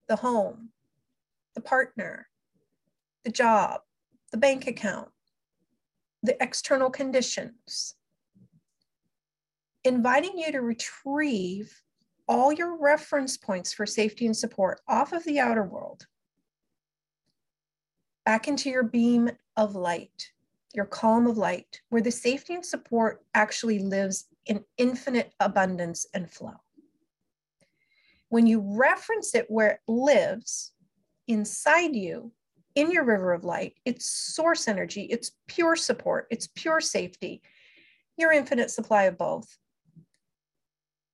the 0.08 0.16
home, 0.16 0.70
the 1.54 1.60
partner, 1.60 2.28
the 3.24 3.30
job, 3.30 3.80
the 4.32 4.38
bank 4.38 4.66
account, 4.66 5.08
the 6.22 6.40
external 6.42 6.90
conditions. 6.90 7.94
Inviting 9.84 10.36
you 10.36 10.50
to 10.52 10.60
retrieve 10.60 11.80
all 12.26 12.52
your 12.52 12.76
reference 12.76 13.36
points 13.36 13.72
for 13.72 13.86
safety 13.86 14.26
and 14.26 14.36
support 14.36 14.80
off 14.88 15.12
of 15.12 15.22
the 15.24 15.38
outer 15.38 15.62
world 15.62 16.06
back 18.24 18.48
into 18.48 18.68
your 18.68 18.82
beam 18.82 19.30
of 19.56 19.76
light 19.76 20.32
your 20.76 20.84
column 20.84 21.26
of 21.26 21.38
light, 21.38 21.80
where 21.88 22.02
the 22.02 22.12
safety 22.12 22.54
and 22.54 22.64
support 22.64 23.24
actually 23.34 23.78
lives 23.78 24.26
in 24.44 24.62
infinite 24.76 25.32
abundance 25.40 26.06
and 26.12 26.30
flow. 26.30 26.54
When 28.28 28.46
you 28.46 28.60
reference 28.60 29.34
it 29.34 29.46
where 29.48 29.70
it 29.70 29.80
lives 29.88 30.72
inside 31.26 31.96
you, 31.96 32.30
in 32.76 32.92
your 32.92 33.04
river 33.04 33.32
of 33.32 33.42
light, 33.42 33.74
it's 33.84 34.04
source 34.04 34.68
energy, 34.68 35.08
it's 35.10 35.32
pure 35.48 35.74
support, 35.74 36.28
it's 36.30 36.46
pure 36.54 36.80
safety, 36.80 37.42
your 38.16 38.30
infinite 38.30 38.70
supply 38.70 39.04
of 39.04 39.18
both. 39.18 39.58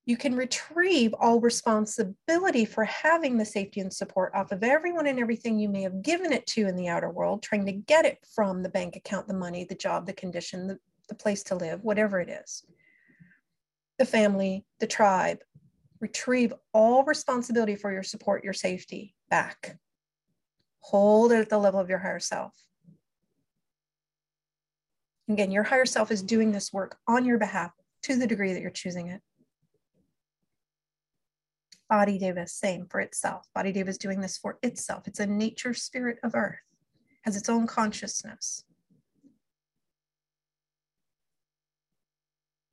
You 0.05 0.17
can 0.17 0.35
retrieve 0.35 1.15
all 1.17 1.39
responsibility 1.39 2.65
for 2.65 2.83
having 2.83 3.37
the 3.37 3.45
safety 3.45 3.79
and 3.79 3.91
support 3.91 4.35
off 4.35 4.51
of 4.51 4.61
everyone 4.61 5.07
and 5.07 5.17
everything 5.17 5.57
you 5.57 5.69
may 5.69 5.81
have 5.83 6.01
given 6.01 6.33
it 6.33 6.45
to 6.47 6.67
in 6.67 6.75
the 6.75 6.89
outer 6.89 7.09
world, 7.09 7.41
trying 7.41 7.65
to 7.65 7.71
get 7.71 8.03
it 8.03 8.19
from 8.35 8.61
the 8.61 8.69
bank 8.69 8.97
account, 8.97 9.29
the 9.29 9.33
money, 9.33 9.63
the 9.63 9.73
job, 9.73 10.05
the 10.05 10.11
condition, 10.11 10.67
the, 10.67 10.77
the 11.07 11.15
place 11.15 11.41
to 11.43 11.55
live, 11.55 11.81
whatever 11.85 12.19
it 12.19 12.29
is. 12.29 12.65
The 13.97 14.05
family, 14.05 14.65
the 14.81 14.87
tribe, 14.87 15.39
retrieve 16.01 16.53
all 16.73 17.05
responsibility 17.05 17.77
for 17.77 17.93
your 17.93 18.03
support, 18.03 18.43
your 18.43 18.51
safety 18.51 19.15
back. 19.29 19.77
Hold 20.83 21.31
it 21.31 21.39
at 21.39 21.49
the 21.49 21.57
level 21.57 21.79
of 21.79 21.89
your 21.89 21.99
higher 21.99 22.19
self. 22.19 22.53
Again, 25.29 25.51
your 25.51 25.63
higher 25.63 25.85
self 25.85 26.11
is 26.11 26.21
doing 26.21 26.51
this 26.51 26.73
work 26.73 26.97
on 27.07 27.25
your 27.25 27.37
behalf 27.37 27.71
to 28.03 28.17
the 28.17 28.27
degree 28.27 28.53
that 28.53 28.61
you're 28.61 28.69
choosing 28.69 29.07
it. 29.07 29.21
Body 31.89 32.17
Deva, 32.17 32.47
same 32.47 32.87
for 32.87 32.99
itself. 32.99 33.45
Body 33.55 33.71
Deva 33.71 33.89
is 33.89 33.97
doing 33.97 34.19
this 34.19 34.37
for 34.37 34.57
itself. 34.61 35.07
It's 35.07 35.19
a 35.19 35.25
nature 35.27 35.73
spirit 35.73 36.17
of 36.23 36.35
earth, 36.35 36.59
has 37.21 37.37
its 37.37 37.49
own 37.49 37.67
consciousness. 37.67 38.65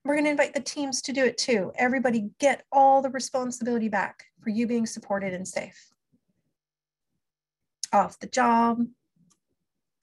We're 0.05 0.15
going 0.15 0.25
to 0.25 0.31
invite 0.31 0.55
the 0.55 0.61
teams 0.61 1.03
to 1.03 1.13
do 1.13 1.25
it 1.25 1.39
too. 1.39 1.71
Everybody 1.77 2.31
get 2.41 2.65
all 2.73 3.03
the 3.03 3.11
responsibility 3.11 3.89
back 3.89 4.25
for 4.41 4.51
you 4.51 4.67
being 4.67 4.87
supported 4.87 5.35
and 5.35 5.47
safe. 5.47 5.90
Off 7.93 8.19
the 8.19 8.27
job, 8.27 8.79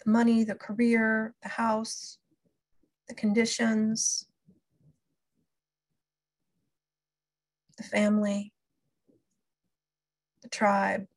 the 0.04 0.12
money, 0.12 0.44
the 0.44 0.56
career, 0.56 1.34
the 1.42 1.50
house, 1.50 2.18
the 3.08 3.16
conditions, 3.16 4.26
the 7.78 7.84
family, 7.84 8.52
the 10.42 10.50
tribe, 10.50 11.08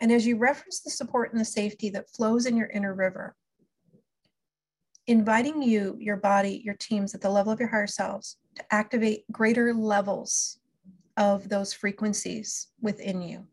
And 0.00 0.12
as 0.12 0.26
you 0.26 0.36
reference 0.36 0.80
the 0.80 0.90
support 0.90 1.32
and 1.32 1.40
the 1.40 1.44
safety 1.44 1.90
that 1.90 2.10
flows 2.10 2.46
in 2.46 2.56
your 2.56 2.68
inner 2.68 2.94
river, 2.94 3.34
inviting 5.08 5.62
you, 5.62 5.96
your 5.98 6.16
body, 6.16 6.60
your 6.64 6.74
teams 6.74 7.14
at 7.14 7.20
the 7.20 7.30
level 7.30 7.52
of 7.52 7.58
your 7.58 7.68
higher 7.68 7.86
selves 7.86 8.36
to 8.54 8.62
activate 8.70 9.24
greater 9.32 9.74
levels 9.74 10.58
of 11.16 11.48
those 11.48 11.72
frequencies 11.72 12.68
within 12.80 13.22
you. 13.22 13.46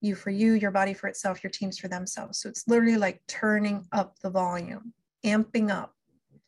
You 0.00 0.14
for 0.14 0.30
you, 0.30 0.54
your 0.54 0.70
body 0.70 0.94
for 0.94 1.06
itself, 1.06 1.44
your 1.44 1.50
teams 1.50 1.78
for 1.78 1.88
themselves. 1.88 2.40
So 2.40 2.48
it's 2.48 2.66
literally 2.66 2.96
like 2.96 3.20
turning 3.28 3.86
up 3.92 4.18
the 4.22 4.30
volume, 4.30 4.94
amping 5.24 5.70
up 5.70 5.94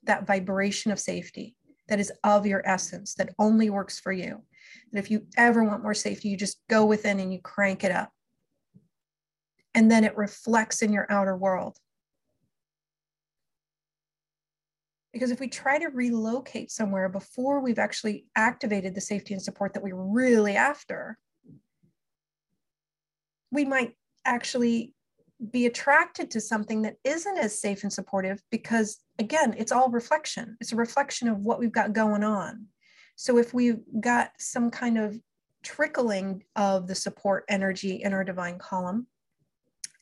that 0.04 0.26
vibration 0.26 0.90
of 0.90 0.98
safety 0.98 1.54
that 1.88 2.00
is 2.00 2.10
of 2.24 2.46
your 2.46 2.62
essence, 2.66 3.14
that 3.14 3.34
only 3.38 3.68
works 3.68 4.00
for 4.00 4.12
you. 4.12 4.42
And 4.90 4.98
if 4.98 5.10
you 5.10 5.26
ever 5.36 5.62
want 5.62 5.82
more 5.82 5.94
safety, 5.94 6.30
you 6.30 6.38
just 6.38 6.62
go 6.70 6.86
within 6.86 7.20
and 7.20 7.32
you 7.32 7.40
crank 7.40 7.84
it 7.84 7.92
up 7.92 8.10
and 9.74 9.90
then 9.90 10.04
it 10.04 10.16
reflects 10.16 10.80
in 10.80 10.92
your 10.92 11.06
outer 11.10 11.36
world. 11.36 11.76
Because 15.12 15.30
if 15.30 15.40
we 15.40 15.48
try 15.48 15.78
to 15.78 15.88
relocate 15.88 16.70
somewhere 16.70 17.08
before 17.08 17.60
we've 17.60 17.78
actually 17.78 18.26
activated 18.34 18.94
the 18.94 19.00
safety 19.00 19.34
and 19.34 19.42
support 19.42 19.74
that 19.74 19.82
we 19.82 19.92
are 19.92 20.02
really 20.02 20.56
after, 20.56 21.18
we 23.50 23.64
might 23.64 23.94
actually 24.24 24.94
be 25.50 25.66
attracted 25.66 26.30
to 26.30 26.40
something 26.40 26.82
that 26.82 26.96
isn't 27.04 27.36
as 27.36 27.60
safe 27.60 27.82
and 27.82 27.92
supportive 27.92 28.40
because, 28.50 28.98
again, 29.18 29.54
it's 29.58 29.72
all 29.72 29.90
reflection. 29.90 30.56
It's 30.60 30.72
a 30.72 30.76
reflection 30.76 31.28
of 31.28 31.38
what 31.38 31.58
we've 31.58 31.72
got 31.72 31.92
going 31.92 32.24
on. 32.24 32.66
So 33.16 33.38
if 33.38 33.52
we've 33.52 33.80
got 34.00 34.30
some 34.38 34.70
kind 34.70 34.98
of 34.98 35.18
trickling 35.62 36.44
of 36.56 36.86
the 36.86 36.94
support 36.94 37.44
energy 37.48 38.02
in 38.02 38.12
our 38.12 38.24
divine 38.24 38.58
column, 38.58 39.06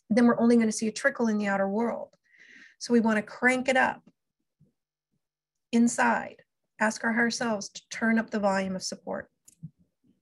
then 0.09 0.27
we're 0.27 0.41
only 0.41 0.57
going 0.57 0.69
to 0.69 0.73
see 0.73 0.89
a 0.89 0.93
trickle 0.93 1.29
in 1.29 1.39
the 1.39 1.47
outer 1.47 1.69
world. 1.69 2.09
So 2.79 2.93
we 2.93 3.01
want 3.01 3.17
to 3.17 3.23
crank 3.23 3.69
it 3.69 3.77
up 3.77 4.03
inside, 5.73 6.43
ask 6.81 7.05
our 7.05 7.13
to 7.69 7.83
turn 7.91 8.19
up 8.19 8.31
the 8.31 8.41
volume 8.41 8.77
of 8.77 8.83
support 8.83 9.29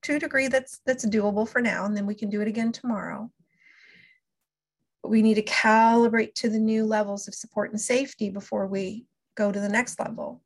to 0.02 0.16
a 0.16 0.18
degree 0.18 0.48
that's 0.48 0.80
that's 0.86 1.04
doable 1.06 1.48
for 1.48 1.60
now, 1.60 1.84
and 1.84 1.96
then 1.96 2.06
we 2.06 2.14
can 2.14 2.30
do 2.30 2.40
it 2.40 2.48
again 2.48 2.72
tomorrow. 2.72 3.30
But 5.02 5.10
we 5.10 5.22
need 5.22 5.34
to 5.34 5.42
calibrate 5.42 6.34
to 6.34 6.48
the 6.48 6.58
new 6.58 6.84
levels 6.84 7.28
of 7.28 7.34
support 7.34 7.70
and 7.70 7.80
safety 7.80 8.30
before 8.30 8.66
we 8.66 9.06
go 9.36 9.52
to 9.52 9.60
the 9.60 9.68
next 9.68 9.98
level. 10.00 10.42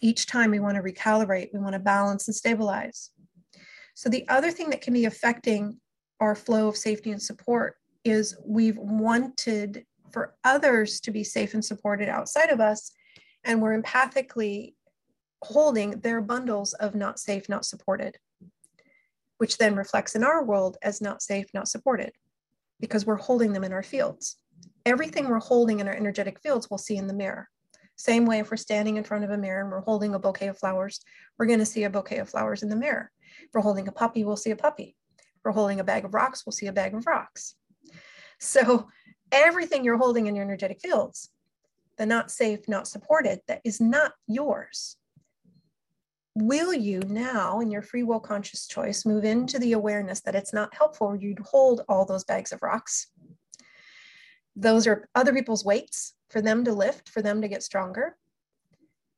Each 0.00 0.26
time 0.26 0.50
we 0.50 0.60
want 0.60 0.76
to 0.76 0.82
recalibrate, 0.82 1.50
we 1.52 1.60
want 1.60 1.74
to 1.74 1.80
balance 1.80 2.28
and 2.28 2.34
stabilize. 2.34 3.10
So 3.94 4.08
the 4.08 4.28
other 4.28 4.50
thing 4.50 4.70
that 4.70 4.80
can 4.80 4.94
be 4.94 5.06
affecting 5.06 5.78
our 6.20 6.34
flow 6.34 6.68
of 6.68 6.76
safety 6.76 7.10
and 7.10 7.22
support 7.22 7.76
is 8.04 8.36
we've 8.44 8.78
wanted 8.78 9.84
for 10.10 10.34
others 10.44 11.00
to 11.00 11.10
be 11.10 11.24
safe 11.24 11.54
and 11.54 11.64
supported 11.64 12.08
outside 12.08 12.50
of 12.50 12.60
us, 12.60 12.92
and 13.48 13.62
we're 13.62 13.80
empathically 13.80 14.74
holding 15.42 16.00
their 16.00 16.20
bundles 16.20 16.74
of 16.74 16.94
not 16.94 17.18
safe, 17.18 17.48
not 17.48 17.64
supported, 17.64 18.18
which 19.38 19.56
then 19.56 19.74
reflects 19.74 20.14
in 20.14 20.22
our 20.22 20.44
world 20.44 20.76
as 20.82 21.00
not 21.00 21.22
safe, 21.22 21.46
not 21.54 21.66
supported, 21.66 22.12
because 22.78 23.06
we're 23.06 23.16
holding 23.16 23.54
them 23.54 23.64
in 23.64 23.72
our 23.72 23.82
fields. 23.82 24.36
Everything 24.84 25.28
we're 25.28 25.38
holding 25.38 25.80
in 25.80 25.88
our 25.88 25.94
energetic 25.94 26.38
fields 26.40 26.68
we'll 26.70 26.78
see 26.78 26.96
in 26.96 27.06
the 27.06 27.14
mirror. 27.14 27.48
Same 27.96 28.26
way, 28.26 28.38
if 28.38 28.50
we're 28.50 28.58
standing 28.58 28.96
in 28.96 29.04
front 29.04 29.24
of 29.24 29.30
a 29.30 29.38
mirror 29.38 29.62
and 29.62 29.72
we're 29.72 29.80
holding 29.80 30.14
a 30.14 30.18
bouquet 30.18 30.48
of 30.48 30.58
flowers, 30.58 31.00
we're 31.38 31.46
going 31.46 31.58
to 31.58 31.66
see 31.66 31.84
a 31.84 31.90
bouquet 31.90 32.18
of 32.18 32.28
flowers 32.28 32.62
in 32.62 32.68
the 32.68 32.76
mirror. 32.76 33.10
If 33.40 33.48
we're 33.54 33.62
holding 33.62 33.88
a 33.88 33.92
puppy, 33.92 34.24
we'll 34.24 34.36
see 34.36 34.50
a 34.50 34.56
puppy. 34.56 34.94
If 35.18 35.44
we're 35.44 35.52
holding 35.52 35.80
a 35.80 35.84
bag 35.84 36.04
of 36.04 36.14
rocks, 36.14 36.44
we'll 36.44 36.52
see 36.52 36.66
a 36.66 36.72
bag 36.72 36.94
of 36.94 37.06
rocks. 37.06 37.54
So 38.38 38.88
everything 39.32 39.84
you're 39.84 39.96
holding 39.96 40.26
in 40.26 40.36
your 40.36 40.44
energetic 40.44 40.80
fields, 40.80 41.30
the 41.98 42.06
not 42.06 42.30
safe, 42.30 42.68
not 42.68 42.88
supported, 42.88 43.40
that 43.48 43.60
is 43.64 43.80
not 43.80 44.12
yours. 44.26 44.96
Will 46.34 46.72
you 46.72 47.00
now, 47.00 47.60
in 47.60 47.70
your 47.70 47.82
free 47.82 48.04
will 48.04 48.20
conscious 48.20 48.68
choice, 48.68 49.04
move 49.04 49.24
into 49.24 49.58
the 49.58 49.72
awareness 49.72 50.20
that 50.20 50.36
it's 50.36 50.54
not 50.54 50.74
helpful 50.74 51.16
you 51.16 51.34
to 51.34 51.42
hold 51.42 51.82
all 51.88 52.04
those 52.04 52.24
bags 52.24 52.52
of 52.52 52.62
rocks? 52.62 53.08
Those 54.54 54.86
are 54.86 55.08
other 55.14 55.34
people's 55.34 55.64
weights 55.64 56.14
for 56.30 56.40
them 56.40 56.64
to 56.64 56.72
lift, 56.72 57.08
for 57.08 57.22
them 57.22 57.42
to 57.42 57.48
get 57.48 57.62
stronger. 57.62 58.16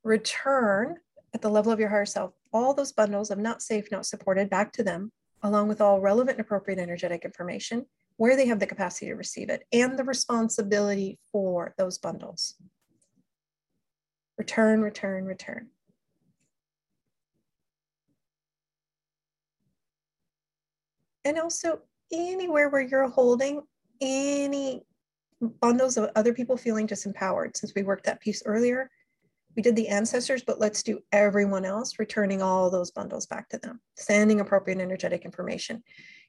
Return 0.03 0.97
at 1.33 1.41
the 1.41 1.49
level 1.49 1.71
of 1.71 1.79
your 1.79 1.89
higher 1.89 2.05
self 2.05 2.33
all 2.53 2.73
those 2.73 2.91
bundles 2.91 3.31
of 3.31 3.37
not 3.37 3.61
safe, 3.61 3.91
not 3.91 4.05
supported 4.05 4.49
back 4.49 4.73
to 4.73 4.83
them, 4.83 5.11
along 5.43 5.67
with 5.67 5.79
all 5.79 6.01
relevant 6.01 6.37
and 6.37 6.45
appropriate 6.45 6.79
energetic 6.79 7.23
information 7.23 7.85
where 8.17 8.35
they 8.35 8.45
have 8.45 8.59
the 8.59 8.67
capacity 8.67 9.07
to 9.07 9.15
receive 9.15 9.49
it, 9.49 9.63
and 9.73 9.97
the 9.97 10.03
responsibility 10.03 11.17
for 11.31 11.73
those 11.79 11.97
bundles. 11.97 12.55
Return, 14.41 14.81
return, 14.81 15.25
return. 15.25 15.67
And 21.23 21.37
also 21.37 21.81
anywhere 22.11 22.69
where 22.69 22.81
you're 22.81 23.07
holding 23.07 23.61
any 24.01 24.81
bundles 25.61 25.95
of 25.95 26.09
other 26.15 26.33
people 26.33 26.57
feeling 26.57 26.87
disempowered, 26.87 27.55
since 27.55 27.73
we 27.75 27.83
worked 27.83 28.05
that 28.05 28.19
piece 28.19 28.41
earlier, 28.47 28.89
we 29.55 29.61
did 29.61 29.75
the 29.75 29.87
ancestors, 29.89 30.41
but 30.41 30.59
let's 30.59 30.81
do 30.81 31.03
everyone 31.11 31.63
else, 31.63 31.99
returning 31.99 32.41
all 32.41 32.71
those 32.71 32.89
bundles 32.89 33.27
back 33.27 33.47
to 33.49 33.59
them, 33.59 33.79
sending 33.95 34.39
appropriate 34.39 34.79
energetic 34.79 35.23
information. 35.23 35.83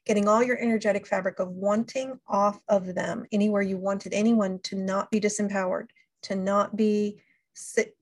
Getting 0.05 0.27
all 0.27 0.43
your 0.43 0.59
energetic 0.59 1.07
fabric 1.07 1.39
of 1.39 1.49
wanting 1.49 2.19
off 2.27 2.59
of 2.69 2.93
them 2.93 3.25
anywhere 3.31 3.63
you 3.63 3.77
wanted 3.77 4.13
anyone 4.13 4.59
to 4.65 4.75
not 4.75 5.09
be 5.09 5.19
disempowered, 5.19 5.87
to 6.21 6.35
not 6.35 6.75
be, 6.75 7.19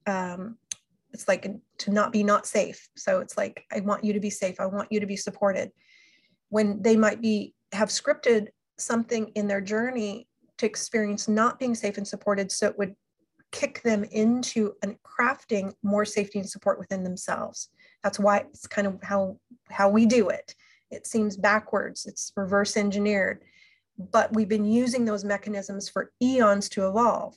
um, 0.06 0.56
it's 1.12 1.28
like 1.28 1.46
to 1.78 1.90
not 1.90 2.12
be 2.12 2.22
not 2.22 2.46
safe. 2.46 2.88
So 2.96 3.20
it's 3.20 3.36
like, 3.36 3.64
I 3.72 3.80
want 3.80 4.04
you 4.04 4.12
to 4.12 4.20
be 4.20 4.30
safe. 4.30 4.60
I 4.60 4.66
want 4.66 4.90
you 4.90 5.00
to 5.00 5.06
be 5.06 5.16
supported. 5.16 5.70
When 6.48 6.82
they 6.82 6.96
might 6.96 7.20
be, 7.20 7.54
have 7.72 7.88
scripted 7.88 8.48
something 8.78 9.30
in 9.34 9.48
their 9.48 9.60
journey 9.60 10.28
to 10.58 10.66
experience 10.66 11.28
not 11.28 11.58
being 11.58 11.74
safe 11.74 11.98
and 11.98 12.06
supported. 12.06 12.50
So 12.50 12.66
it 12.66 12.78
would 12.78 12.94
kick 13.50 13.82
them 13.82 14.04
into 14.04 14.72
and 14.82 14.96
crafting 15.02 15.72
more 15.82 16.04
safety 16.04 16.38
and 16.38 16.48
support 16.48 16.78
within 16.78 17.04
themselves. 17.04 17.68
That's 18.02 18.18
why 18.18 18.38
it's 18.38 18.66
kind 18.66 18.86
of 18.86 18.98
how 19.02 19.38
how 19.70 19.88
we 19.88 20.06
do 20.06 20.28
it 20.28 20.54
it 20.92 21.06
seems 21.06 21.36
backwards, 21.36 22.06
it's 22.06 22.32
reverse 22.36 22.76
engineered. 22.76 23.42
but 24.10 24.34
we've 24.34 24.48
been 24.48 24.64
using 24.64 25.04
those 25.04 25.22
mechanisms 25.22 25.88
for 25.88 26.12
eons 26.22 26.68
to 26.70 26.88
evolve. 26.88 27.36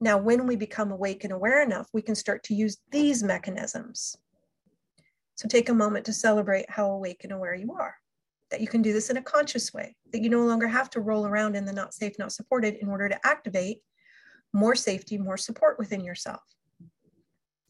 Now, 0.00 0.18
when 0.18 0.46
we 0.46 0.56
become 0.56 0.92
awake 0.92 1.24
and 1.24 1.32
aware 1.32 1.62
enough, 1.62 1.88
we 1.92 2.02
can 2.02 2.14
start 2.14 2.42
to 2.44 2.54
use 2.54 2.78
these 2.90 3.22
mechanisms. 3.22 4.16
So 5.36 5.48
take 5.48 5.68
a 5.68 5.74
moment 5.74 6.04
to 6.06 6.12
celebrate 6.12 6.70
how 6.70 6.90
awake 6.90 7.22
and 7.24 7.32
aware 7.32 7.54
you 7.54 7.72
are, 7.72 7.94
that 8.50 8.60
you 8.60 8.68
can 8.68 8.82
do 8.82 8.92
this 8.92 9.10
in 9.10 9.16
a 9.16 9.22
conscious 9.22 9.72
way, 9.72 9.96
that 10.12 10.22
you 10.22 10.28
no 10.28 10.44
longer 10.44 10.68
have 10.68 10.90
to 10.90 11.00
roll 11.00 11.26
around 11.26 11.56
in 11.56 11.64
the 11.64 11.72
not 11.72 11.94
safe, 11.94 12.18
not 12.18 12.32
supported 12.32 12.74
in 12.74 12.88
order 12.88 13.08
to 13.08 13.26
activate 13.26 13.80
more 14.52 14.74
safety, 14.74 15.18
more 15.18 15.36
support 15.36 15.78
within 15.78 16.02
yourself. 16.02 16.42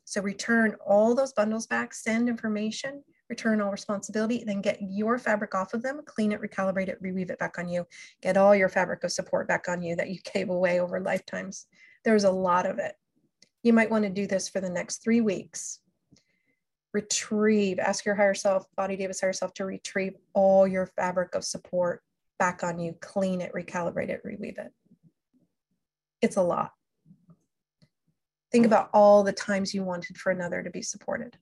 So 0.05 0.21
return 0.21 0.77
all 0.87 1.15
those 1.15 1.33
bundles 1.33 1.67
back, 1.67 1.93
send 1.93 2.29
information, 2.29 3.03
return 3.29 3.61
all 3.61 3.73
responsibility, 3.73 4.45
then 4.45 4.61
get 4.61 4.79
your 4.81 5.19
fabric 5.19 5.55
off 5.55 5.75
of 5.75 5.83
them, 5.83 6.03
clean 6.07 6.31
it, 6.31 6.41
recalibrate 6.41 6.89
it, 6.89 7.03
reweave 7.03 7.31
it 7.31 7.41
back 7.41 7.59
on 7.59 7.69
you, 7.69 7.85
get 8.23 8.37
all 8.37 8.55
your 8.55 8.69
fabric 8.69 9.03
of 9.03 9.11
support 9.11 9.49
back 9.49 9.69
on 9.69 9.83
you 9.83 9.97
that 9.97 10.09
you 10.09 10.19
gave 10.33 10.49
away 10.49 10.81
over 10.81 11.01
lifetimes. 11.01 11.67
There's 12.07 12.25
a 12.25 12.31
lot 12.31 12.65
of 12.65 12.79
it. 12.79 12.95
You 13.63 13.75
might 13.75 13.91
want 13.91 14.05
to 14.05 14.11
do 14.11 14.27
this 14.27 14.49
for 14.49 14.63
the 14.63 14.71
next 14.71 15.05
three 15.05 15.21
weeks. 15.21 15.81
Retrieve, 16.95 17.79
ask 17.79 18.07
your 18.07 18.15
higher 18.15 18.33
self, 18.33 18.65
Body 18.75 18.97
Deva's 18.97 19.21
higher 19.21 19.35
self 19.35 19.53
to 19.55 19.67
retrieve 19.67 20.15
all 20.33 20.67
your 20.67 20.87
fabric 20.87 21.35
of 21.35 21.45
support 21.45 22.03
back 22.39 22.65
on 22.65 22.79
you, 22.79 22.95
clean 23.03 23.43
it, 23.43 23.53
recalibrate 23.53 24.09
it, 24.09 24.23
reweave 24.25 24.59
it. 24.59 24.73
It's 26.23 26.37
a 26.37 26.43
lot. 26.43 26.73
Think 28.51 28.65
about 28.65 28.89
all 28.95 29.23
the 29.23 29.33
times 29.35 29.75
you 29.75 29.83
wanted 29.85 30.17
for 30.17 30.33
another 30.33 30.63
to 30.63 30.71
be 30.71 30.81
supported 30.81 31.37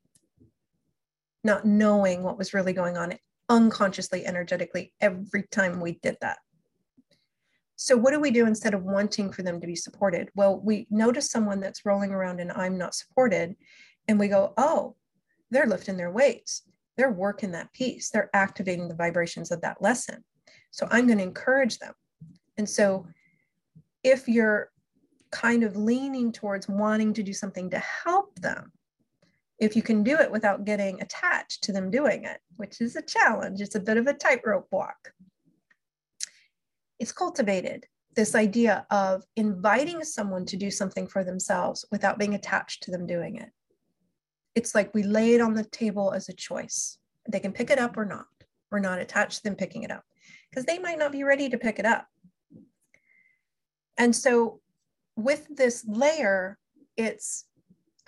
not 1.45 1.67
knowing 1.67 2.23
what 2.23 2.39
was 2.39 2.55
really 2.55 2.73
going 2.73 2.97
on 2.97 3.13
unconsciously, 3.51 4.25
energetically, 4.25 4.93
every 5.01 5.45
time 5.53 5.79
we 5.79 5.99
did 6.03 6.17
that. 6.23 6.39
So, 7.77 7.97
what 7.97 8.13
do 8.13 8.21
we 8.21 8.31
do 8.31 8.47
instead 8.47 8.75
of 8.75 8.85
wanting 8.85 9.33
for 9.33 9.43
them 9.43 9.61
to 9.61 9.67
be 9.67 9.77
supported? 9.77 10.31
Well, 10.35 10.61
we 10.61 10.87
notice 10.91 11.31
someone 11.31 11.61
that's 11.61 11.85
rolling 11.85 12.13
around 12.13 12.41
and 12.41 12.53
I'm 12.53 12.79
not 12.79 12.95
supported, 12.95 13.57
and 14.07 14.19
we 14.19 14.29
go, 14.29 14.55
oh, 14.57 14.97
they're 15.51 15.67
lifting 15.67 15.97
their 15.97 16.11
weights. 16.11 16.63
They're 16.97 17.11
working 17.11 17.53
that 17.53 17.73
piece. 17.73 18.11
They're 18.11 18.31
activating 18.33 18.89
the 18.89 18.95
vibrations 18.95 19.51
of 19.51 19.61
that 19.63 19.83
lesson. 19.83 20.25
So, 20.71 20.87
I'm 20.91 21.07
going 21.07 21.19
to 21.19 21.25
encourage 21.25 21.79
them. 21.79 21.95
And 22.57 22.69
so, 22.69 23.07
if 24.03 24.29
you're 24.29 24.71
kind 25.33 25.65
of 25.65 25.77
leaning 25.77 26.31
towards 26.31 26.69
wanting 26.69 27.13
to 27.15 27.23
do 27.23 27.33
something 27.33 27.71
to 27.71 27.79
help 27.79 28.39
them, 28.39 28.71
if 29.59 29.75
you 29.75 29.83
can 29.83 30.03
do 30.03 30.17
it 30.17 30.31
without 30.31 30.65
getting 30.65 31.01
attached 31.01 31.65
to 31.65 31.73
them 31.73 31.91
doing 31.91 32.25
it, 32.25 32.39
which 32.57 32.81
is 32.81 32.95
a 32.97 33.03
challenge, 33.03 33.61
it's 33.61 33.75
a 33.75 33.81
bit 33.81 33.97
of 33.97 34.07
a 34.07 34.15
tightrope 34.15 34.69
walk. 34.71 35.13
It's 37.05 37.13
cultivated 37.13 37.85
this 38.17 38.35
idea 38.35 38.87
of 38.91 39.25
inviting 39.37 40.03
someone 40.05 40.47
to 40.47 40.57
do 40.57 40.71
something 40.71 41.07
for 41.07 41.23
themselves 41.23 41.85
without 41.93 42.19
being 42.19 42.33
attached 42.33 42.83
to 42.85 42.91
them 42.91 43.07
doing 43.07 43.37
it. 43.37 43.51
It's 44.55 44.75
like 44.75 44.95
we 44.95 45.03
lay 45.03 45.35
it 45.35 45.43
on 45.43 45.53
the 45.53 45.65
table 45.65 46.13
as 46.13 46.31
a 46.31 46.33
choice. 46.33 46.97
They 47.29 47.41
can 47.41 47.53
pick 47.53 47.69
it 47.69 47.79
up 47.79 47.99
or 47.99 48.07
not. 48.07 48.25
We're 48.71 48.79
not 48.79 49.01
attached 49.01 49.37
to 49.37 49.43
them 49.43 49.55
picking 49.55 49.83
it 49.83 49.91
up 49.91 50.03
because 50.49 50.65
they 50.65 50.79
might 50.79 50.99
not 50.99 51.13
be 51.13 51.25
ready 51.25 51.51
to 51.51 51.59
pick 51.59 51.79
it 51.79 51.85
up. 51.85 52.07
And 53.99 54.17
so, 54.17 54.63
with 55.15 55.47
this 55.55 55.85
layer, 55.87 56.57
it's 56.97 57.45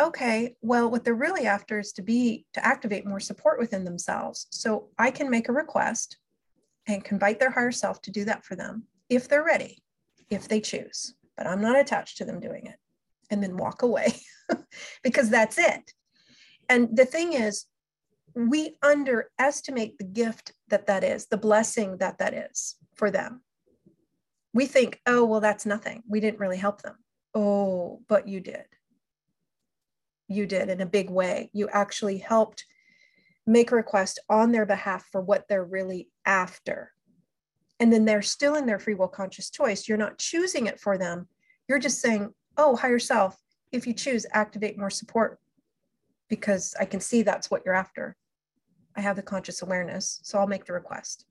okay, 0.01 0.57
well, 0.62 0.90
what 0.90 1.05
they're 1.05 1.12
really 1.12 1.47
after 1.47 1.78
is 1.78 1.92
to 1.92 2.03
be 2.03 2.47
to 2.55 2.66
activate 2.66 3.07
more 3.07 3.20
support 3.20 3.59
within 3.59 3.84
themselves. 3.84 4.47
So 4.49 4.88
I 4.99 5.11
can 5.11 5.28
make 5.28 5.51
a 5.51 5.53
request 5.53 6.16
and 6.87 7.07
invite 7.11 7.41
their 7.41 7.51
higher 7.51 7.72
self 7.72 8.01
to 8.03 8.11
do 8.11 8.24
that 8.24 8.45
for 8.45 8.57
them 8.57 8.84
if 9.09 9.28
they're 9.28 9.45
ready, 9.45 9.82
if 10.30 10.49
they 10.49 10.61
choose. 10.61 11.14
But 11.37 11.47
I'm 11.47 11.61
not 11.61 11.78
attached 11.78 12.18
to 12.18 12.24
them 12.24 12.41
doing 12.41 12.66
it. 12.66 12.76
And 13.30 13.43
then 13.43 13.57
walk 13.57 13.82
away 13.82 14.20
because 15.03 15.30
that's 15.30 15.59
it. 15.59 15.93
And 16.68 16.97
the 16.97 17.05
thing 17.05 17.32
is, 17.32 17.66
we 18.34 18.76
underestimate 18.82 19.99
the 19.99 20.05
gift 20.05 20.53
that 20.68 20.87
that 20.87 21.03
is, 21.03 21.26
the 21.26 21.37
blessing 21.37 21.97
that 21.99 22.18
that 22.18 22.34
is 22.34 22.76
for 22.95 23.11
them. 23.11 23.43
We 24.53 24.66
think, 24.66 25.01
oh, 25.07 25.24
well, 25.24 25.41
that's 25.41 25.66
nothing. 25.66 26.03
We 26.09 26.20
didn't 26.20 26.39
really 26.39 26.57
help 26.57 26.82
them. 26.82 26.97
Oh, 27.34 28.01
but 28.09 28.28
you 28.28 28.41
did 28.41 28.64
you 30.28 30.47
did 30.47 30.68
in 30.68 30.80
a 30.80 30.87
big 30.87 31.11
way. 31.11 31.51
You 31.53 31.68
actually 31.68 32.18
helped 32.18 32.64
make 33.47 33.70
a 33.70 33.76
request 33.76 34.18
on 34.28 34.53
their 34.53 34.66
behalf 34.66 35.07
for 35.12 35.20
what 35.20 35.47
they're 35.49 35.64
really 35.64 36.09
after. 36.27 36.93
And 37.81 37.93
then 37.93 38.05
they're 38.05 38.22
still 38.22 38.55
in 38.55 38.66
their 38.66 38.79
free 38.79 38.95
will 38.95 39.09
conscious 39.09 39.51
choice. 39.51 39.89
You're 39.89 39.99
not 39.99 40.18
choosing 40.18 40.66
it 40.66 40.81
for 40.81 40.99
them. 40.99 41.29
You're 41.68 41.79
just 41.79 42.01
saying, 42.01 42.33
oh, 42.57 42.77
higher 42.77 42.99
self, 42.99 43.39
if 43.72 43.87
you 43.87 43.93
choose, 43.93 44.27
activate 44.33 44.79
more 44.79 44.91
support 44.91 45.39
because 46.29 46.74
I 46.79 46.85
can 46.85 47.01
see 47.01 47.22
that's 47.22 47.51
what 47.51 47.62
you're 47.64 47.74
after. 47.74 48.16
I 48.97 49.01
have 49.01 49.16
the 49.16 49.22
conscious 49.22 49.62
awareness, 49.62 50.20
so 50.22 50.39
I'll 50.39 50.47
make 50.47 50.64
the 50.64 50.72
request. 50.72 51.27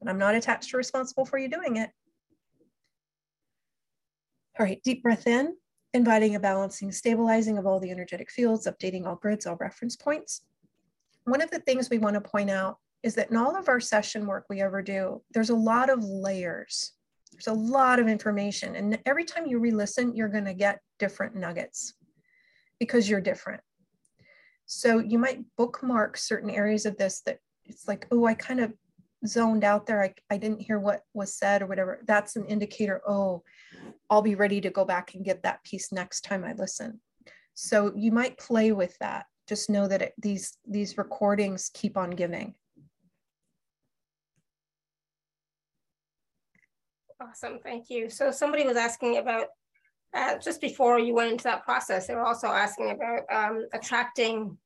But 0.00 0.08
I'm 0.08 0.18
not 0.18 0.34
attached 0.34 0.72
or 0.72 0.78
responsible 0.78 1.26
for 1.26 1.38
you 1.38 1.48
doing 1.48 1.76
it. 1.76 1.90
All 4.58 4.66
right, 4.66 4.80
deep 4.82 5.02
breath 5.02 5.26
in 5.26 5.54
inviting 5.92 6.36
a 6.36 6.40
balancing, 6.40 6.92
stabilizing 6.92 7.58
of 7.58 7.66
all 7.66 7.80
the 7.80 7.90
energetic 7.90 8.30
fields, 8.30 8.66
updating 8.66 9.06
all 9.06 9.16
grids, 9.16 9.46
all 9.46 9.56
reference 9.56 9.96
points. 9.96 10.42
One 11.24 11.42
of 11.42 11.50
the 11.50 11.58
things 11.60 11.90
we 11.90 11.98
want 11.98 12.14
to 12.14 12.20
point 12.20 12.50
out 12.50 12.78
is 13.02 13.14
that 13.14 13.30
in 13.30 13.36
all 13.36 13.56
of 13.56 13.68
our 13.68 13.80
session 13.80 14.26
work 14.26 14.46
we 14.48 14.60
ever 14.60 14.82
do, 14.82 15.22
there's 15.32 15.50
a 15.50 15.54
lot 15.54 15.90
of 15.90 16.04
layers. 16.04 16.92
There's 17.32 17.46
a 17.46 17.52
lot 17.52 17.98
of 17.98 18.08
information. 18.08 18.76
And 18.76 18.98
every 19.06 19.24
time 19.24 19.46
you 19.46 19.58
re-listen, 19.58 20.14
you're 20.14 20.28
going 20.28 20.44
to 20.44 20.54
get 20.54 20.80
different 20.98 21.34
nuggets 21.34 21.94
because 22.78 23.08
you're 23.08 23.20
different. 23.20 23.62
So 24.66 24.98
you 24.98 25.18
might 25.18 25.44
bookmark 25.56 26.16
certain 26.16 26.50
areas 26.50 26.86
of 26.86 26.96
this 26.96 27.22
that 27.22 27.38
it's 27.64 27.88
like, 27.88 28.06
oh, 28.10 28.26
I 28.26 28.34
kind 28.34 28.60
of 28.60 28.72
zoned 29.26 29.64
out 29.64 29.86
there. 29.86 30.02
I, 30.02 30.14
I 30.30 30.36
didn't 30.36 30.62
hear 30.62 30.78
what 30.78 31.02
was 31.14 31.34
said 31.34 31.62
or 31.62 31.66
whatever. 31.66 32.00
That's 32.06 32.36
an 32.36 32.46
indicator, 32.46 33.00
oh, 33.06 33.42
I'll 34.08 34.22
be 34.22 34.34
ready 34.34 34.60
to 34.60 34.70
go 34.70 34.84
back 34.84 35.14
and 35.14 35.24
get 35.24 35.42
that 35.42 35.62
piece 35.64 35.92
next 35.92 36.22
time 36.22 36.44
I 36.44 36.54
listen. 36.54 37.00
So 37.54 37.92
you 37.94 38.12
might 38.12 38.38
play 38.38 38.72
with 38.72 38.96
that. 38.98 39.26
Just 39.48 39.70
know 39.70 39.88
that 39.88 40.02
it, 40.02 40.14
these, 40.18 40.56
these 40.66 40.96
recordings 40.96 41.70
keep 41.74 41.96
on 41.96 42.10
giving. 42.10 42.54
Awesome, 47.20 47.58
thank 47.62 47.90
you. 47.90 48.08
So 48.08 48.30
somebody 48.30 48.66
was 48.66 48.76
asking 48.76 49.18
about, 49.18 49.46
uh, 50.14 50.38
just 50.38 50.60
before 50.60 50.98
you 50.98 51.14
went 51.14 51.32
into 51.32 51.44
that 51.44 51.64
process, 51.64 52.06
they 52.06 52.14
were 52.14 52.24
also 52.24 52.48
asking 52.48 52.90
about 52.90 53.22
um, 53.30 53.66
attracting 53.72 54.56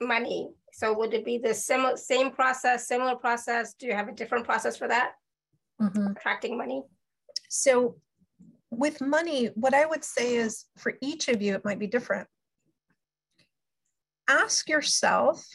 money. 0.00 0.48
So 0.72 0.92
would 0.94 1.12
it 1.12 1.24
be 1.24 1.38
the 1.38 1.52
similar, 1.52 1.96
same 1.96 2.30
process, 2.30 2.88
similar 2.88 3.14
process? 3.16 3.74
Do 3.74 3.86
you 3.86 3.92
have 3.92 4.08
a 4.08 4.12
different 4.12 4.46
process 4.46 4.76
for 4.76 4.88
that? 4.88 5.12
Mm 5.80 5.90
-hmm. 5.92 6.10
Attracting 6.16 6.56
money? 6.56 6.82
So 7.48 8.00
with 8.70 9.00
money, 9.00 9.50
what 9.54 9.74
I 9.74 9.84
would 9.84 10.04
say 10.04 10.36
is 10.36 10.66
for 10.78 10.92
each 11.00 11.28
of 11.28 11.42
you, 11.42 11.54
it 11.54 11.64
might 11.64 11.78
be 11.78 11.86
different. 11.86 12.28
Ask 14.26 14.68
yourself 14.68 15.46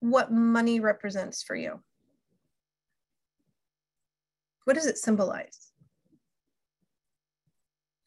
what 0.00 0.32
money 0.32 0.80
represents 0.80 1.42
for 1.44 1.56
you. 1.56 1.82
What 4.66 4.74
does 4.74 4.86
it 4.86 4.98
symbolize? 4.98 5.70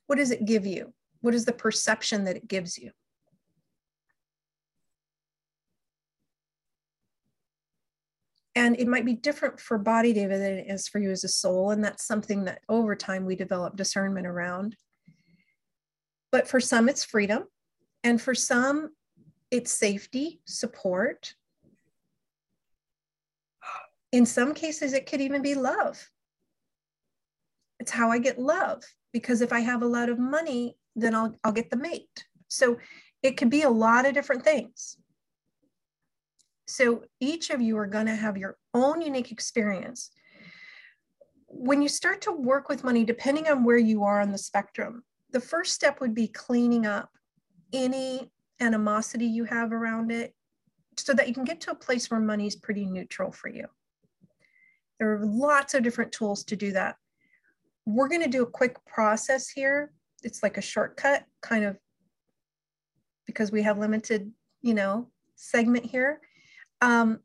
What 0.07 0.17
does 0.17 0.29
it 0.29 0.43
give 0.43 0.65
you? 0.65 0.93
What 1.21 1.33
is 1.33 1.45
the 1.45 1.53
perception 1.53 2.25
that 2.25 2.35
it 2.35 2.49
gives 2.49 2.77
you? 2.77 2.91
And 8.55 8.77
it 8.77 8.89
might 8.89 9.05
be 9.05 9.13
different 9.13 9.61
for 9.61 9.77
body 9.77 10.11
Deva 10.11 10.37
than 10.37 10.57
it 10.57 10.65
is 10.67 10.89
for 10.89 10.99
you 10.99 11.11
as 11.11 11.23
a 11.23 11.29
soul. 11.29 11.71
And 11.71 11.81
that's 11.81 12.05
something 12.05 12.43
that 12.43 12.59
over 12.67 12.93
time 12.93 13.25
we 13.25 13.37
develop 13.37 13.77
discernment 13.77 14.27
around. 14.27 14.75
But 16.29 16.45
for 16.45 16.59
some, 16.59 16.89
it's 16.89 17.05
freedom. 17.05 17.45
And 18.03 18.21
for 18.21 18.35
some, 18.35 18.89
it's 19.49 19.71
safety, 19.71 20.41
support. 20.45 21.35
In 24.11 24.25
some 24.25 24.53
cases, 24.53 24.91
it 24.91 25.05
could 25.05 25.21
even 25.21 25.41
be 25.41 25.55
love. 25.55 26.09
It's 27.79 27.91
how 27.91 28.11
I 28.11 28.19
get 28.19 28.39
love. 28.39 28.83
Because 29.11 29.41
if 29.41 29.51
I 29.51 29.61
have 29.61 29.81
a 29.81 29.87
lot 29.87 30.09
of 30.09 30.19
money, 30.19 30.77
then 30.95 31.15
I'll, 31.15 31.35
I'll 31.43 31.51
get 31.51 31.69
the 31.69 31.77
mate. 31.77 32.25
So 32.47 32.77
it 33.23 33.37
could 33.37 33.49
be 33.49 33.63
a 33.63 33.69
lot 33.69 34.05
of 34.05 34.13
different 34.13 34.43
things. 34.43 34.97
So 36.67 37.03
each 37.19 37.49
of 37.49 37.61
you 37.61 37.77
are 37.77 37.87
going 37.87 38.05
to 38.05 38.15
have 38.15 38.37
your 38.37 38.57
own 38.73 39.01
unique 39.01 39.31
experience. 39.31 40.11
When 41.47 41.81
you 41.81 41.89
start 41.89 42.21
to 42.21 42.31
work 42.31 42.69
with 42.69 42.83
money, 42.83 43.03
depending 43.03 43.47
on 43.47 43.63
where 43.63 43.77
you 43.77 44.03
are 44.03 44.21
on 44.21 44.31
the 44.31 44.37
spectrum, 44.37 45.03
the 45.31 45.39
first 45.39 45.73
step 45.73 45.99
would 45.99 46.13
be 46.13 46.27
cleaning 46.27 46.85
up 46.85 47.09
any 47.73 48.31
animosity 48.59 49.25
you 49.25 49.45
have 49.45 49.71
around 49.71 50.11
it 50.11 50.35
so 50.97 51.13
that 51.13 51.27
you 51.27 51.33
can 51.33 51.43
get 51.43 51.61
to 51.61 51.71
a 51.71 51.75
place 51.75 52.11
where 52.11 52.19
money 52.19 52.45
is 52.45 52.55
pretty 52.55 52.85
neutral 52.85 53.31
for 53.31 53.49
you. 53.49 53.65
There 54.99 55.13
are 55.13 55.25
lots 55.25 55.73
of 55.73 55.81
different 55.83 56.11
tools 56.11 56.43
to 56.45 56.55
do 56.55 56.73
that. 56.73 56.97
We're 57.89 58.07
going 58.07 58.21
to 58.21 58.29
do 58.29 58.43
a 58.43 58.49
quick 58.49 58.77
process 58.85 59.49
here. 59.49 59.91
It's 60.21 60.43
like 60.43 60.57
a 60.57 60.61
shortcut, 60.61 61.25
kind 61.41 61.65
of 61.65 61.77
because 63.25 63.51
we 63.51 63.63
have 63.63 63.79
limited, 63.79 64.31
you 64.61 64.75
know, 64.75 65.09
segment 65.35 65.85
here. 65.85 66.21
Um, 66.81 67.19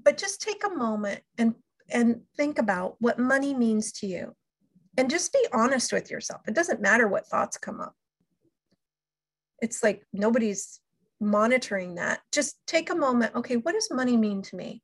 but 0.00 0.18
just 0.18 0.40
take 0.40 0.62
a 0.64 0.76
moment 0.76 1.22
and 1.36 1.54
and 1.90 2.20
think 2.36 2.58
about 2.60 2.94
what 3.00 3.18
money 3.18 3.54
means 3.54 3.90
to 3.92 4.06
you. 4.06 4.36
And 4.96 5.10
just 5.10 5.32
be 5.32 5.44
honest 5.52 5.92
with 5.92 6.12
yourself. 6.12 6.42
It 6.46 6.54
doesn't 6.54 6.80
matter 6.80 7.08
what 7.08 7.26
thoughts 7.26 7.58
come 7.58 7.80
up. 7.80 7.94
It's 9.60 9.82
like 9.82 10.06
nobody's 10.12 10.80
monitoring 11.20 11.96
that. 11.96 12.20
Just 12.30 12.56
take 12.68 12.90
a 12.90 12.94
moment. 12.94 13.34
Okay 13.34 13.56
what 13.56 13.72
does 13.72 13.88
money 13.90 14.16
mean 14.16 14.42
to 14.42 14.56
me? 14.56 14.80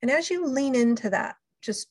And 0.00 0.10
as 0.10 0.30
you 0.30 0.46
lean 0.46 0.74
into 0.74 1.10
that 1.10 1.36
just 1.62 1.88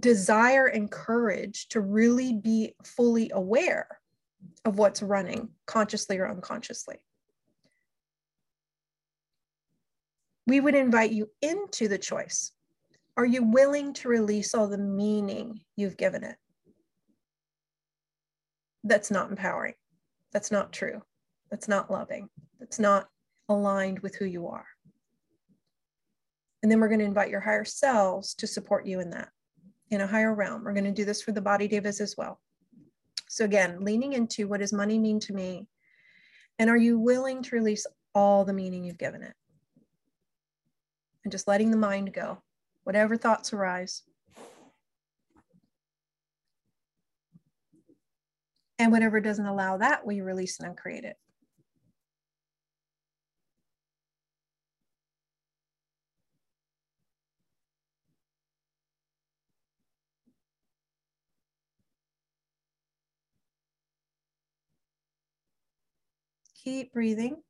desire 0.00 0.66
and 0.66 0.90
courage 0.90 1.68
to 1.68 1.80
really 1.80 2.32
be 2.32 2.74
fully 2.84 3.30
aware 3.32 3.86
of 4.64 4.78
what's 4.78 5.02
running 5.02 5.50
consciously 5.66 6.18
or 6.18 6.28
unconsciously 6.28 6.98
we 10.46 10.60
would 10.60 10.74
invite 10.74 11.12
you 11.12 11.30
into 11.40 11.88
the 11.88 11.98
choice. 11.98 12.52
Are 13.16 13.24
you 13.24 13.42
willing 13.42 13.92
to 13.94 14.08
release 14.08 14.54
all 14.54 14.68
the 14.68 14.78
meaning 14.78 15.60
you've 15.76 15.96
given 15.96 16.24
it? 16.24 16.36
That's 18.84 19.10
not 19.10 19.30
empowering. 19.30 19.74
That's 20.32 20.50
not 20.50 20.72
true. 20.72 21.02
That's 21.50 21.68
not 21.68 21.90
loving. 21.90 22.28
That's 22.58 22.78
not 22.78 23.08
aligned 23.48 24.00
with 24.00 24.16
who 24.16 24.24
you 24.24 24.48
are. 24.48 24.66
And 26.62 26.70
then 26.70 26.80
we're 26.80 26.88
going 26.88 27.00
to 27.00 27.04
invite 27.04 27.30
your 27.30 27.40
higher 27.40 27.64
selves 27.64 28.34
to 28.36 28.46
support 28.46 28.86
you 28.86 29.00
in 29.00 29.10
that, 29.10 29.28
in 29.92 30.00
a 30.00 30.06
higher 30.06 30.34
realm. 30.34 30.64
We're 30.64 30.72
going 30.72 30.84
to 30.84 30.90
do 30.90 31.04
this 31.04 31.22
for 31.22 31.32
the 31.32 31.40
body 31.40 31.68
devas 31.68 32.00
as 32.00 32.16
well. 32.16 32.40
So, 33.28 33.44
again, 33.44 33.80
leaning 33.80 34.12
into 34.12 34.48
what 34.48 34.60
does 34.60 34.72
money 34.72 34.98
mean 34.98 35.20
to 35.20 35.32
me? 35.32 35.66
And 36.58 36.68
are 36.68 36.76
you 36.76 36.98
willing 36.98 37.42
to 37.42 37.56
release 37.56 37.86
all 38.14 38.44
the 38.44 38.52
meaning 38.52 38.84
you've 38.84 38.98
given 38.98 39.22
it? 39.22 39.34
and 41.24 41.32
just 41.32 41.48
letting 41.48 41.70
the 41.70 41.76
mind 41.76 42.12
go, 42.12 42.42
whatever 42.84 43.16
thoughts 43.16 43.52
arise. 43.52 44.02
And 48.78 48.90
whatever 48.90 49.20
doesn't 49.20 49.46
allow 49.46 49.76
that, 49.76 50.04
we 50.04 50.20
release 50.20 50.58
and 50.58 50.68
uncreate 50.68 51.04
it. 51.04 51.16
Keep 66.62 66.92
breathing. 66.92 67.42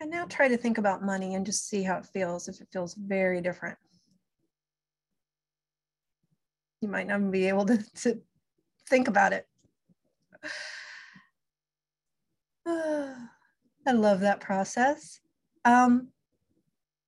And 0.00 0.10
now 0.10 0.26
try 0.26 0.48
to 0.48 0.56
think 0.58 0.76
about 0.76 1.02
money 1.02 1.34
and 1.34 1.46
just 1.46 1.66
see 1.66 1.82
how 1.82 1.96
it 1.96 2.04
feels, 2.04 2.48
if 2.48 2.60
it 2.60 2.68
feels 2.70 2.94
very 2.94 3.40
different. 3.40 3.78
You 6.82 6.88
might 6.88 7.06
not 7.06 7.30
be 7.30 7.48
able 7.48 7.64
to, 7.66 7.78
to 8.02 8.20
think 8.86 9.08
about 9.08 9.32
it. 9.32 9.48
I 12.66 13.92
love 13.92 14.20
that 14.20 14.40
process. 14.40 15.20
Um, 15.64 16.08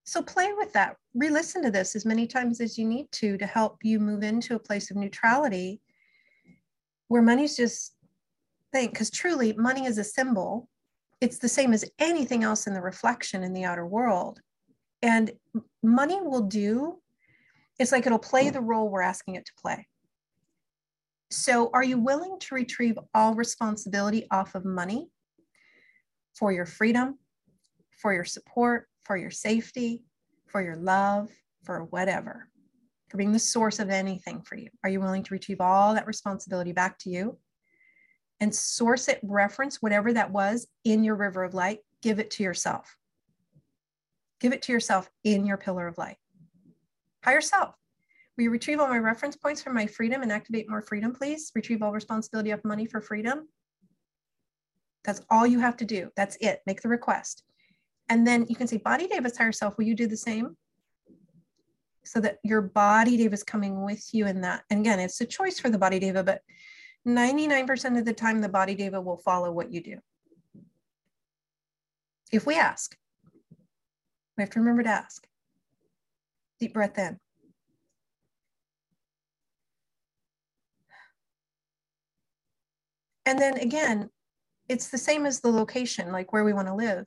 so 0.05 0.23
play 0.23 0.53
with 0.57 0.73
that. 0.75 0.97
Re 1.15 1.31
listen 1.31 1.63
to 1.63 1.71
this 1.71 1.97
as 1.97 2.05
many 2.05 2.27
times 2.27 2.61
as 2.61 2.79
you 2.79 2.87
need 2.87 3.11
to 3.13 3.37
to 3.39 3.47
help 3.47 3.79
you 3.83 3.99
move 3.99 4.23
into 4.23 4.55
a 4.55 4.61
place 4.61 4.91
of 4.91 4.97
neutrality 4.97 5.81
where 7.09 7.23
money's 7.23 7.57
just 7.57 7.95
think, 8.73 8.93
because 8.93 9.11
truly 9.11 9.53
money 9.55 9.87
is 9.87 9.99
a 9.99 10.05
symbol 10.05 10.69
it's 11.21 11.39
the 11.39 11.49
same 11.49 11.73
as 11.73 11.85
anything 11.99 12.45
else 12.45 12.67
in 12.67 12.75
the 12.75 12.81
reflection 12.81 13.43
in 13.43 13.53
the 13.53 13.65
outer 13.65 13.87
world. 13.87 14.41
And 15.03 15.33
money 15.83 16.21
will 16.21 16.43
do, 16.43 17.01
it's 17.79 17.93
like 17.93 18.07
it'll 18.07 18.19
play 18.19 18.51
the 18.51 18.61
role 18.61 18.89
we're 18.89 19.03
asking 19.03 19.37
it 19.37 19.47
to 19.47 19.53
play. 19.61 19.87
So, 21.31 21.71
are 21.73 21.83
you 21.83 21.99
willing 21.99 22.39
to 22.39 22.55
retrieve 22.55 22.99
all 23.13 23.35
responsibility 23.35 24.27
off 24.31 24.55
of 24.55 24.65
money 24.65 25.09
for 26.37 26.53
your 26.53 26.67
freedom, 26.67 27.19
for 27.91 28.13
your 28.13 28.25
support, 28.25 28.89
for 29.05 29.17
your 29.17 29.31
safety, 29.31 30.05
for 30.47 30.63
your 30.63 30.77
love, 30.77 31.31
for 31.65 31.85
whatever, 31.85 32.49
for 33.09 33.17
being 33.17 33.33
the 33.33 33.39
source 33.39 33.79
of 33.79 33.91
anything 33.91 34.43
for 34.43 34.57
you? 34.57 34.69
Are 34.85 34.91
you 34.91 35.01
willing 35.01 35.23
to 35.23 35.35
retrieve 35.35 35.61
all 35.61 35.95
that 35.95 36.07
responsibility 36.07 36.73
back 36.73 36.99
to 37.01 37.11
you? 37.11 37.39
and 38.41 38.55
source 38.55 39.09
it, 39.09 39.21
reference 39.23 39.81
whatever 39.81 40.13
that 40.13 40.31
was 40.31 40.67
in 40.85 41.05
your 41.05 41.15
river 41.15 41.43
of 41.43 41.55
light, 41.55 41.81
give 42.03 42.19
it 42.19 42.31
to 42.33 42.43
yourself. 42.43 42.97
Give 44.41 44.53
it 44.53 44.63
to 44.63 44.73
yourself 44.73 45.11
in 45.25 45.47
your 45.47 45.57
pillar 45.57 45.87
of 45.87 45.97
light. 45.97 46.17
Higher 47.25 47.41
self. 47.41 47.75
Will 48.37 48.45
you 48.45 48.51
retrieve 48.51 48.81
all 48.81 48.89
my 48.89 48.99
reference 48.99 49.37
points 49.37 49.63
for 49.63 49.73
my 49.73 49.87
freedom 49.87 50.23
and 50.23 50.31
activate 50.31 50.69
more 50.69 50.83
freedom, 50.83 51.15
please? 51.15 51.51
Retrieve 51.55 51.83
all 51.83 51.93
responsibility 51.93 52.51
of 52.51 52.63
money 52.65 52.85
for 52.85 53.01
freedom. 53.01 53.49
That's 55.07 55.23
all 55.31 55.47
you 55.47 55.61
have 55.61 55.77
to 55.79 55.85
do. 55.85 56.11
That's 56.17 56.37
it. 56.41 56.61
Make 56.67 56.83
the 56.83 56.89
request. 56.89 57.45
And 58.09 58.27
then 58.27 58.47
you 58.49 58.57
can 58.57 58.67
say, 58.67 58.77
Body 58.77 59.09
Deva's, 59.09 59.39
higher 59.39 59.53
self, 59.53 59.79
will 59.79 59.85
you 59.85 59.95
do 59.95 60.07
the 60.07 60.17
same? 60.17 60.57
So 62.05 62.21
that 62.21 62.39
your 62.45 62.61
body 62.61 63.17
Deva 63.17 63.35
is 63.35 63.43
coming 63.43 63.85
with 63.85 64.13
you 64.13 64.27
in 64.27 64.43
that. 64.43 64.63
And 64.71 64.81
again, 64.81 65.01
it's 65.01 65.21
a 65.21 65.27
choice 65.27 65.59
for 65.59 65.71
the 65.71 65.79
body 65.79 65.99
Deva, 65.99 66.23
but 66.23 66.43
99% 67.07 67.99
of 67.99 68.05
the 68.05 68.13
time, 68.13 68.41
the 68.41 68.49
body 68.49 68.75
deva 68.75 69.01
will 69.01 69.17
follow 69.17 69.53
what 69.53 69.73
you 69.73 69.81
do. 69.81 69.99
If 72.33 72.45
we 72.45 72.57
ask, 72.57 72.97
we 74.37 74.43
have 74.43 74.51
to 74.51 74.59
remember 74.59 74.83
to 74.83 74.89
ask. 74.89 75.27
Deep 76.59 76.75
breath 76.75 76.99
in. 76.99 77.21
And 83.25 83.39
then 83.39 83.59
again, 83.59 84.11
it's 84.69 84.89
the 84.89 84.99
same 84.99 85.27
as 85.27 85.41
the 85.41 85.51
location, 85.51 86.13
like 86.13 86.33
where 86.33 86.45
we 86.45 86.53
want 86.53 86.69
to 86.69 86.75
live. 86.75 87.07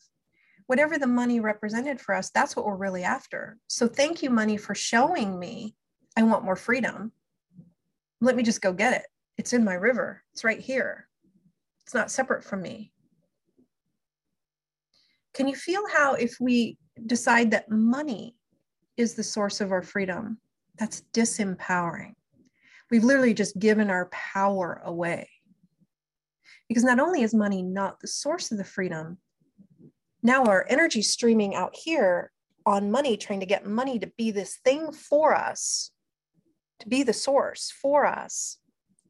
Whatever 0.68 0.98
the 0.98 1.08
money 1.08 1.40
represented 1.40 2.00
for 2.00 2.14
us, 2.14 2.30
that's 2.30 2.56
what 2.56 2.66
we're 2.66 2.76
really 2.76 3.04
after. 3.04 3.58
So 3.68 3.88
thank 3.88 4.22
you, 4.22 4.30
money, 4.30 4.56
for 4.58 4.76
showing 4.76 5.40
me 5.40 5.76
I 6.16 6.24
want 6.24 6.44
more 6.44 6.56
freedom. 6.56 7.12
Let 8.22 8.36
me 8.36 8.44
just 8.44 8.62
go 8.62 8.74
get 8.74 8.94
it. 8.94 9.08
It's 9.38 9.54
in 9.54 9.64
my 9.64 9.76
river. 9.76 10.22
It's 10.34 10.44
right 10.44 10.60
here. 10.60 11.08
It's 11.86 11.94
not 11.94 12.12
separate 12.12 12.44
from 12.44 12.62
me. 12.62 12.92
Can 15.34 15.48
you 15.48 15.56
feel 15.56 15.84
how, 15.92 16.14
if 16.14 16.36
we 16.40 16.78
decide 17.06 17.52
that 17.52 17.72
money 17.72 18.36
is 18.98 19.16
the 19.16 19.24
source 19.24 19.62
of 19.62 19.72
our 19.72 19.82
freedom, 19.82 20.40
that's 20.78 21.04
disempowering? 21.14 22.14
We've 22.92 23.04
literally 23.04 23.34
just 23.34 23.58
given 23.58 23.90
our 23.90 24.08
power 24.08 24.82
away. 24.84 25.30
Because 26.70 26.84
not 26.84 27.00
only 27.00 27.24
is 27.24 27.34
money 27.34 27.62
not 27.62 28.00
the 28.00 28.08
source 28.08 28.52
of 28.52 28.58
the 28.58 28.64
freedom, 28.64 29.18
now 30.24 30.46
our 30.46 30.66
energy 30.70 31.02
streaming 31.02 31.56
out 31.56 31.76
here 31.76 32.32
on 32.66 32.92
money, 32.92 33.18
trying 33.18 33.40
to 33.40 33.46
get 33.46 33.66
money 33.66 34.00
to 34.00 34.08
be 34.18 34.32
this 34.32 34.58
thing 34.64 34.92
for 34.92 35.36
us, 35.36 35.92
to 36.80 36.88
be 36.88 37.04
the 37.04 37.14
source 37.14 37.74
for 37.82 38.06
us, 38.06 38.58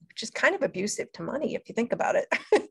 which 0.07 0.23
is 0.23 0.29
kind 0.29 0.55
of 0.55 0.63
abusive 0.63 1.11
to 1.13 1.23
money 1.23 1.55
if 1.55 1.67
you 1.67 1.75
think 1.75 1.91
about 1.91 2.15
it. 2.15 2.27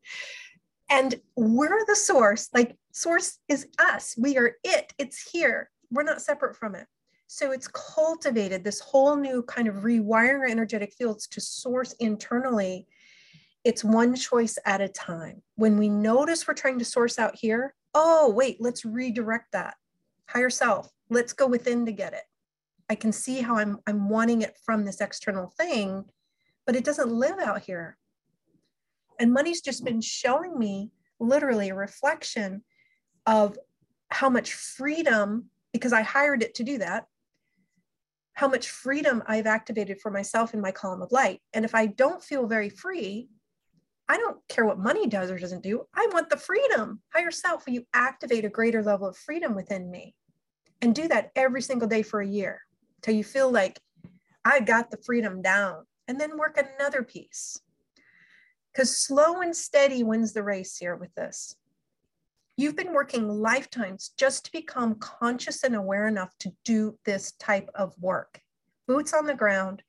and 0.91 1.17
we're 1.37 1.85
the 1.87 1.97
source, 1.97 2.49
like, 2.55 2.77
source 2.93 3.39
is 3.49 3.67
us. 3.79 4.15
We 4.17 4.39
are 4.39 4.57
it, 4.65 4.93
it's 4.99 5.31
here. 5.31 5.71
We're 5.91 6.03
not 6.03 6.23
separate 6.23 6.57
from 6.57 6.75
it. 6.75 6.87
So 7.27 7.53
it's 7.53 7.69
cultivated 7.69 8.65
this 8.65 8.81
whole 8.81 9.15
new 9.17 9.43
kind 9.43 9.69
of 9.69 9.77
rewiring 9.77 10.39
our 10.39 10.47
energetic 10.47 10.95
fields 10.95 11.27
to 11.29 11.41
source 11.43 11.93
internally. 12.01 12.87
It's 13.69 13.85
one 13.85 14.17
choice 14.17 14.59
at 14.65 14.81
a 14.81 14.89
time. 14.89 15.43
When 15.57 15.77
we 15.77 15.89
notice 15.89 16.49
we're 16.49 16.55
trying 16.55 16.79
to 16.79 16.85
source 16.85 17.19
out 17.19 17.37
here, 17.37 17.75
oh, 17.93 18.31
wait, 18.31 18.57
let's 18.61 18.85
redirect 18.85 19.53
that. 19.53 19.75
Higher 20.29 20.51
self, 20.51 20.89
let's 21.11 21.35
go 21.35 21.47
within 21.47 21.85
to 21.87 21.93
get 21.93 22.15
it. 22.15 22.25
I 22.89 22.95
can 22.95 23.13
see 23.13 23.43
how 23.43 23.57
I'm, 23.59 23.79
I'm 23.87 24.09
wanting 24.09 24.41
it 24.41 24.57
from 24.65 24.85
this 24.85 25.03
external 25.03 25.53
thing 25.59 26.07
but 26.69 26.77
it 26.77 26.85
doesn't 26.85 27.11
live 27.11 27.39
out 27.39 27.63
here. 27.63 27.97
And 29.19 29.33
money's 29.33 29.63
just 29.63 29.87
been 29.87 30.03
showing 30.03 30.59
me 30.59 30.91
literally 31.19 31.71
a 31.71 31.75
reflection 31.75 32.63
of 33.25 33.57
how 34.11 34.29
much 34.29 34.53
freedom 34.53 35.47
because 35.73 35.95
I 35.95 36.03
hired 36.03 36.43
it 36.43 36.55
to 36.57 36.65
do 36.65 36.77
that, 36.77 37.07
how 38.35 38.49
much 38.49 38.69
freedom 38.69 39.23
I've 39.27 39.47
activated 39.47 39.99
for 40.03 40.11
myself 40.11 40.53
in 40.53 40.61
my 40.61 40.71
column 40.71 41.01
of 41.01 41.11
light. 41.11 41.41
And 41.55 41.65
if 41.65 41.75
I 41.75 41.87
don't 41.87 42.23
feel 42.23 42.47
very 42.47 42.69
free, 42.69 43.31
I 44.09 44.17
don't 44.17 44.39
care 44.49 44.65
what 44.65 44.79
money 44.79 45.07
does 45.07 45.31
or 45.31 45.39
doesn't 45.39 45.63
do. 45.63 45.85
I 45.95 46.09
want 46.13 46.31
the 46.31 46.37
freedom. 46.37 47.01
Higher 47.13 47.31
self, 47.31 47.67
will 47.67 47.75
you 47.75 47.87
activate 47.93 48.45
a 48.45 48.51
greater 48.51 48.83
level 48.83 49.09
of 49.09 49.17
freedom 49.17 49.55
within 49.55 49.91
me? 49.91 50.15
And 50.81 50.95
do 50.95 51.09
that 51.09 51.31
every 51.37 51.61
single 51.61 51.89
day 51.89 52.03
for 52.03 52.21
a 52.21 52.27
year 52.27 52.61
till 53.03 53.15
you 53.15 53.25
feel 53.25 53.51
like 53.51 53.79
I 54.45 54.61
got 54.61 54.91
the 54.91 54.99
freedom 55.05 55.43
down. 55.43 55.85
And 56.07 56.19
then 56.19 56.39
work 56.39 56.59
another 56.59 57.03
piece. 57.03 57.61
Because 58.73 58.97
slow 58.97 59.43
and 59.43 59.55
steady 59.55 60.03
wins 60.03 60.33
the 60.33 60.43
race 60.43 60.79
here 60.79 60.97
with 60.97 61.15
this. 61.15 61.55
You've 62.57 62.77
been 62.77 62.95
working 62.95 63.29
lifetimes 63.29 64.13
just 64.17 64.47
to 64.47 64.53
become 64.53 64.95
conscious 64.97 65.63
and 65.65 65.77
aware 65.77 66.09
enough 66.09 66.33
to 66.41 66.53
do 66.65 66.99
this 67.05 67.33
type 67.33 67.69
of 67.75 67.93
work. 68.01 68.41
Boots 68.87 69.13
on 69.13 69.27
the 69.27 69.35
ground, 69.35 69.83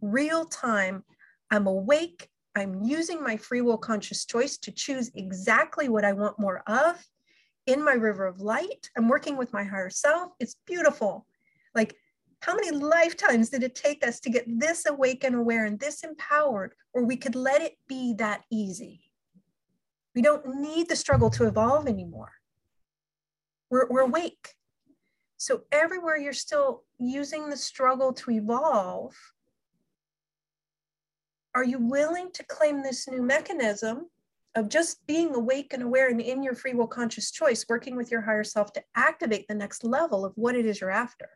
real 0.00 0.46
time. 0.46 1.04
I'm 1.50 1.66
awake. 1.66 2.28
I'm 2.56 2.82
using 2.82 3.22
my 3.22 3.36
free 3.36 3.60
will 3.60 3.76
conscious 3.76 4.24
choice 4.24 4.56
to 4.58 4.72
choose 4.72 5.10
exactly 5.14 5.90
what 5.90 6.06
I 6.06 6.14
want 6.14 6.40
more 6.40 6.62
of 6.66 7.04
in 7.66 7.84
my 7.84 7.92
river 7.92 8.26
of 8.26 8.40
light. 8.40 8.88
I'm 8.96 9.08
working 9.08 9.36
with 9.36 9.52
my 9.52 9.62
higher 9.62 9.90
self. 9.90 10.32
It's 10.40 10.56
beautiful. 10.66 11.26
Like, 11.74 11.94
how 12.40 12.54
many 12.54 12.70
lifetimes 12.70 13.50
did 13.50 13.62
it 13.62 13.74
take 13.74 14.06
us 14.06 14.20
to 14.20 14.30
get 14.30 14.46
this 14.46 14.86
awake 14.86 15.22
and 15.22 15.34
aware 15.34 15.66
and 15.66 15.78
this 15.78 16.02
empowered, 16.02 16.72
or 16.94 17.04
we 17.04 17.16
could 17.16 17.34
let 17.34 17.60
it 17.60 17.74
be 17.88 18.14
that 18.14 18.42
easy? 18.50 19.02
We 20.14 20.22
don't 20.22 20.60
need 20.62 20.88
the 20.88 20.96
struggle 20.96 21.28
to 21.30 21.46
evolve 21.46 21.86
anymore. 21.86 22.32
We're, 23.68 23.86
we're 23.90 24.00
awake. 24.00 24.54
So 25.36 25.64
everywhere 25.72 26.16
you're 26.16 26.32
still 26.32 26.84
using 26.98 27.50
the 27.50 27.56
struggle 27.58 28.14
to 28.14 28.30
evolve, 28.30 29.14
are 31.56 31.64
you 31.64 31.78
willing 31.78 32.30
to 32.32 32.44
claim 32.44 32.82
this 32.82 33.08
new 33.08 33.22
mechanism 33.22 34.10
of 34.56 34.68
just 34.68 35.04
being 35.06 35.34
awake 35.34 35.72
and 35.72 35.82
aware 35.82 36.10
and 36.10 36.20
in 36.20 36.42
your 36.42 36.54
free 36.54 36.74
will 36.74 36.86
conscious 36.86 37.30
choice, 37.30 37.64
working 37.66 37.96
with 37.96 38.10
your 38.10 38.20
higher 38.20 38.44
self 38.44 38.74
to 38.74 38.82
activate 38.94 39.48
the 39.48 39.54
next 39.54 39.82
level 39.82 40.26
of 40.26 40.34
what 40.36 40.54
it 40.54 40.66
is 40.66 40.82
you're 40.82 40.90
after? 40.90 41.30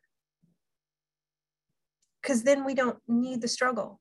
Because 2.21 2.43
then 2.43 2.67
we 2.67 2.75
don't 2.75 2.99
need 3.09 3.41
the 3.41 3.49
struggle 3.49 3.99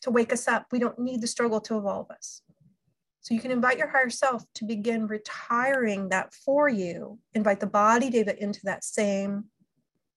to 0.00 0.10
wake 0.10 0.32
us 0.32 0.48
up. 0.48 0.68
We 0.72 0.78
don't 0.78 0.98
need 0.98 1.20
the 1.20 1.26
struggle 1.26 1.60
to 1.60 1.76
evolve 1.76 2.10
us. 2.10 2.40
So 3.20 3.34
you 3.34 3.40
can 3.40 3.50
invite 3.50 3.76
your 3.76 3.88
higher 3.88 4.08
self 4.08 4.42
to 4.54 4.64
begin 4.64 5.06
retiring 5.06 6.08
that 6.08 6.32
for 6.32 6.70
you. 6.70 7.18
Invite 7.34 7.60
the 7.60 7.66
body 7.66 8.08
Deva 8.08 8.42
into 8.42 8.60
that 8.64 8.84
same 8.84 9.44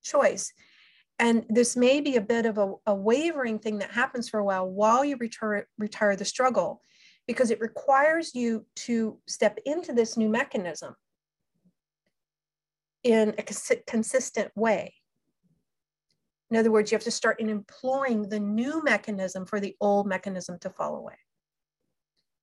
choice. 0.01 0.53
And 1.19 1.45
this 1.49 1.75
may 1.75 1.99
be 1.99 2.15
a 2.15 2.21
bit 2.21 2.45
of 2.45 2.57
a, 2.57 2.73
a 2.85 2.93
wavering 2.93 3.59
thing 3.59 3.79
that 3.79 3.91
happens 3.91 4.29
for 4.29 4.39
a 4.39 4.45
while 4.45 4.69
while 4.69 5.03
you 5.03 5.17
retire, 5.17 5.67
retire 5.77 6.15
the 6.15 6.25
struggle, 6.25 6.81
because 7.25 7.49
it 7.49 7.59
requires 7.59 8.35
you 8.35 8.65
to 8.75 9.17
step 9.27 9.57
into 9.65 9.93
this 9.93 10.15
new 10.15 10.29
mechanism 10.29 10.95
in 13.03 13.33
a 13.37 13.43
cons- 13.43 13.71
consistent 13.87 14.51
way. 14.55 14.93
In 16.51 16.57
other 16.57 16.71
words, 16.71 16.91
you 16.91 16.95
have 16.95 17.03
to 17.03 17.11
start 17.11 17.39
in 17.39 17.49
employing 17.49 18.29
the 18.29 18.39
new 18.39 18.83
mechanism 18.83 19.45
for 19.45 19.59
the 19.59 19.75
old 19.81 20.07
mechanism 20.07 20.57
to 20.59 20.69
fall 20.69 20.95
away. 20.95 21.17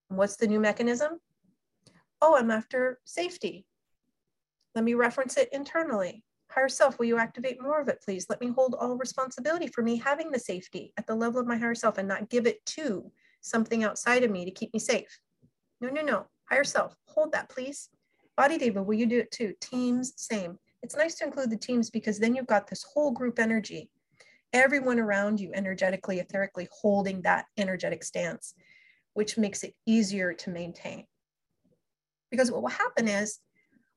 What's 0.09 0.37
the 0.37 0.47
new 0.47 0.61
mechanism? 0.61 1.21
Oh, 2.21 2.37
I'm 2.37 2.51
after 2.51 3.01
safety. 3.05 3.67
Let 4.75 4.85
me 4.85 4.95
reference 4.95 5.37
it 5.37 5.49
internally. 5.53 6.25
Higher 6.55 6.69
self, 6.69 6.99
will 6.99 7.07
you 7.07 7.19
activate 7.19 7.61
more 7.61 7.81
of 7.81 7.89
it, 7.89 8.01
please? 8.05 8.27
Let 8.29 8.41
me 8.41 8.49
hold 8.49 8.77
all 8.79 8.97
responsibility 8.97 9.67
for 9.67 9.83
me 9.83 9.97
having 9.97 10.31
the 10.31 10.39
safety 10.39 10.93
at 10.97 11.07
the 11.07 11.15
level 11.15 11.41
of 11.41 11.47
my 11.47 11.57
higher 11.57 11.75
self 11.75 11.99
and 11.99 12.07
not 12.07 12.31
give 12.31 12.47
it 12.47 12.65
to 12.67 13.11
something 13.41 13.83
outside 13.83 14.23
of 14.23 14.31
me 14.31 14.45
to 14.45 14.51
keep 14.51 14.73
me 14.73 14.79
safe. 14.79 15.21
No, 15.81 15.89
no, 15.89 16.03
no. 16.03 16.27
Higher 16.49 16.65
self, 16.65 16.95
hold 17.07 17.33
that, 17.33 17.49
please. 17.49 17.89
Body 18.37 18.59
Deva, 18.59 18.83
will 18.83 18.95
you 18.95 19.07
do 19.07 19.19
it 19.19 19.31
too? 19.31 19.55
Teams, 19.61 20.13
same. 20.17 20.59
It's 20.83 20.97
nice 20.97 21.15
to 21.17 21.25
include 21.25 21.51
the 21.51 21.57
teams 21.57 21.91
because 21.91 22.19
then 22.19 22.35
you've 22.35 22.47
got 22.47 22.69
this 22.69 22.85
whole 22.85 23.11
group 23.11 23.39
energy, 23.39 23.91
everyone 24.53 25.01
around 25.01 25.41
you 25.41 25.51
energetically, 25.55 26.21
etherically 26.21 26.69
holding 26.71 27.23
that 27.23 27.47
energetic 27.57 28.05
stance 28.05 28.55
which 29.15 29.39
makes 29.39 29.63
it 29.63 29.75
easier 29.87 30.33
to 30.35 30.51
maintain. 30.51 31.07
Because 32.31 32.51
what 32.51 32.63
will 32.63 32.69
happen 32.69 33.09
is 33.09 33.39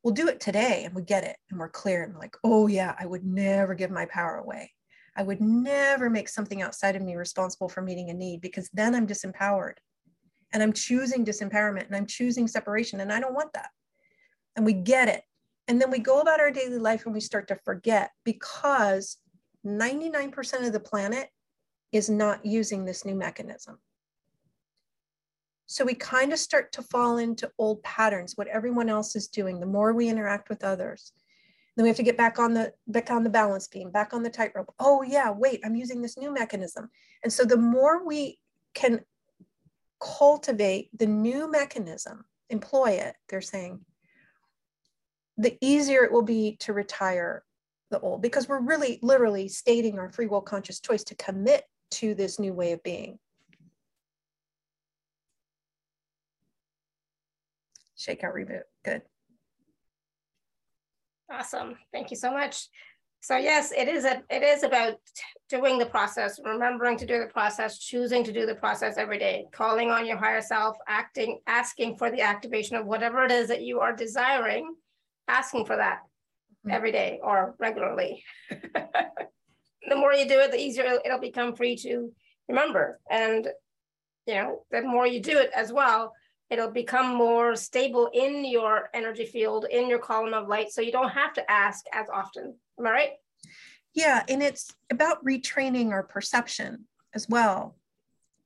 we'll 0.07 0.13
do 0.13 0.29
it 0.29 0.39
today 0.39 0.83
and 0.85 0.95
we 0.95 1.01
get 1.01 1.25
it 1.25 1.35
and 1.49 1.59
we're 1.59 1.67
clear 1.67 2.01
and 2.01 2.15
like, 2.15 2.37
oh 2.41 2.67
yeah, 2.67 2.95
I 2.97 3.05
would 3.05 3.25
never 3.25 3.75
give 3.75 3.91
my 3.91 4.05
power 4.05 4.37
away. 4.37 4.71
I 5.17 5.23
would 5.23 5.41
never 5.41 6.09
make 6.09 6.29
something 6.29 6.61
outside 6.61 6.95
of 6.95 7.01
me 7.01 7.15
responsible 7.15 7.67
for 7.67 7.81
meeting 7.81 8.09
a 8.09 8.13
need 8.13 8.39
because 8.39 8.69
then 8.71 8.95
I'm 8.95 9.05
disempowered 9.05 9.73
and 10.53 10.63
I'm 10.63 10.71
choosing 10.71 11.25
disempowerment 11.25 11.87
and 11.87 11.95
I'm 11.97 12.05
choosing 12.05 12.47
separation 12.47 13.01
and 13.01 13.11
I 13.11 13.19
don't 13.19 13.33
want 13.33 13.51
that. 13.51 13.67
And 14.55 14.65
we 14.65 14.71
get 14.71 15.09
it. 15.09 15.23
And 15.67 15.81
then 15.81 15.91
we 15.91 15.99
go 15.99 16.21
about 16.21 16.39
our 16.39 16.51
daily 16.51 16.79
life 16.79 17.05
and 17.05 17.13
we 17.13 17.19
start 17.19 17.49
to 17.49 17.59
forget 17.65 18.11
because 18.23 19.17
99% 19.65 20.65
of 20.65 20.71
the 20.71 20.79
planet 20.79 21.27
is 21.91 22.09
not 22.09 22.45
using 22.45 22.85
this 22.85 23.03
new 23.03 23.15
mechanism. 23.15 23.77
So 25.67 25.83
we 25.83 25.93
kind 25.95 26.31
of 26.31 26.39
start 26.39 26.71
to 26.73 26.81
fall 26.81 27.17
into 27.17 27.51
old 27.57 27.83
patterns, 27.83 28.33
what 28.35 28.47
everyone 28.47 28.89
else 28.89 29.15
is 29.15 29.27
doing, 29.27 29.59
the 29.59 29.65
more 29.65 29.93
we 29.93 30.07
interact 30.07 30.49
with 30.49 30.63
others. 30.63 31.11
Then 31.75 31.83
we 31.83 31.89
have 31.89 31.97
to 31.97 32.03
get 32.03 32.17
back 32.17 32.39
on 32.39 32.53
the 32.53 32.73
back 32.87 33.11
on 33.11 33.23
the 33.23 33.29
balance 33.29 33.67
beam, 33.67 33.91
back 33.91 34.13
on 34.13 34.23
the 34.23 34.29
tightrope. 34.29 34.73
Oh 34.79 35.03
yeah, 35.03 35.29
wait, 35.29 35.59
I'm 35.63 35.75
using 35.75 36.01
this 36.01 36.17
new 36.17 36.33
mechanism. 36.33 36.89
And 37.23 37.31
so 37.31 37.43
the 37.43 37.57
more 37.57 38.05
we 38.05 38.39
can 38.73 39.01
cultivate 39.99 40.89
the 40.97 41.05
new 41.05 41.51
mechanism, 41.51 42.25
employ 42.49 42.91
it, 42.91 43.15
they're 43.29 43.41
saying, 43.41 43.81
the 45.37 45.57
easier 45.61 46.03
it 46.03 46.11
will 46.11 46.23
be 46.23 46.55
to 46.61 46.73
retire 46.73 47.43
the 47.91 47.99
old 47.99 48.21
because 48.21 48.47
we're 48.47 48.61
really 48.61 48.99
literally 49.03 49.47
stating 49.47 49.99
our 49.99 50.09
free 50.09 50.27
will 50.27 50.41
conscious 50.41 50.79
choice 50.79 51.03
to 51.03 51.15
commit 51.15 51.63
to 51.91 52.15
this 52.15 52.39
new 52.39 52.53
way 52.53 52.71
of 52.71 52.81
being. 52.83 53.19
Shakeout 57.97 58.33
reboot. 58.33 58.61
Good. 58.83 59.01
Awesome. 61.31 61.77
Thank 61.91 62.11
you 62.11 62.17
so 62.17 62.31
much. 62.31 62.67
So 63.19 63.35
yes, 63.35 63.73
it 63.75 63.87
is 63.87 64.05
a, 64.05 64.23
it 64.29 64.43
is 64.43 64.63
about 64.63 64.95
doing 65.49 65.77
the 65.77 65.85
process, 65.85 66.39
remembering 66.43 66.97
to 66.97 67.05
do 67.05 67.19
the 67.19 67.25
process, 67.27 67.79
choosing 67.79 68.23
to 68.23 68.31
do 68.31 68.45
the 68.45 68.55
process 68.55 68.97
every 68.97 69.17
day, 69.17 69.47
calling 69.51 69.89
on 69.89 70.05
your 70.05 70.17
higher 70.17 70.41
self, 70.41 70.77
acting, 70.87 71.39
asking 71.47 71.97
for 71.97 72.11
the 72.11 72.21
activation 72.21 72.75
of 72.75 72.85
whatever 72.85 73.25
it 73.25 73.31
is 73.31 73.47
that 73.47 73.63
you 73.63 73.79
are 73.79 73.93
desiring, 73.93 74.75
asking 75.27 75.65
for 75.65 75.75
that 75.75 75.99
mm-hmm. 76.65 76.71
every 76.71 76.91
day 76.91 77.19
or 77.21 77.55
regularly. 77.59 78.23
the 78.49 79.95
more 79.95 80.13
you 80.13 80.27
do 80.27 80.39
it, 80.39 80.51
the 80.51 80.61
easier 80.61 80.99
it'll 81.03 81.19
become 81.19 81.55
for 81.55 81.65
you 81.65 81.75
to 81.77 82.13
remember. 82.47 82.99
And 83.09 83.47
you 84.25 84.35
know, 84.35 84.63
the 84.71 84.81
more 84.81 85.07
you 85.07 85.21
do 85.21 85.37
it 85.37 85.49
as 85.55 85.73
well, 85.73 86.13
it'll 86.49 86.71
become 86.71 87.15
more 87.15 87.55
stable 87.55 88.09
in 88.13 88.45
your 88.45 88.89
energy 88.93 89.25
field, 89.25 89.65
in 89.69 89.89
your 89.89 89.99
column 89.99 90.33
of 90.33 90.47
light. 90.47 90.71
So 90.71 90.81
you 90.81 90.91
don't 90.91 91.09
have 91.09 91.33
to 91.33 91.51
ask 91.51 91.85
as 91.93 92.07
often. 92.13 92.55
Am 92.79 92.87
I 92.87 92.91
right? 92.91 93.09
Yeah. 93.93 94.23
And 94.29 94.41
it's 94.41 94.73
about 94.89 95.23
retraining 95.25 95.91
our 95.91 96.03
perception 96.03 96.85
as 97.13 97.27
well. 97.27 97.77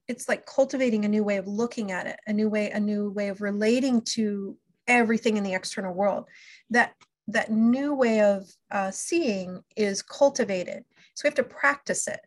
It's 0.08 0.28
like 0.28 0.46
cultivating 0.46 1.06
a 1.06 1.10
new 1.10 1.24
way 1.24 1.38
of 1.38 1.48
looking 1.48 1.92
at 1.92 2.08
it, 2.08 2.20
a 2.28 2.34
new 2.34 2.50
way, 2.50 2.72
a 2.72 2.80
new 2.80 3.12
way 3.12 3.30
of 3.30 3.42
relating 3.42 4.02
to 4.14 4.58
everything 4.88 5.38
in 5.38 5.44
the 5.44 5.54
external 5.54 5.94
world. 5.94 6.26
That 6.70 6.94
that 7.28 7.52
new 7.52 7.94
way 7.94 8.22
of 8.22 8.50
uh, 8.72 8.92
seeing 8.92 9.62
is 9.78 10.02
cultivated. 10.02 10.84
So 11.14 11.22
we 11.24 11.28
have 11.28 11.36
to 11.36 11.44
practice 11.44 12.08
it. 12.08 12.20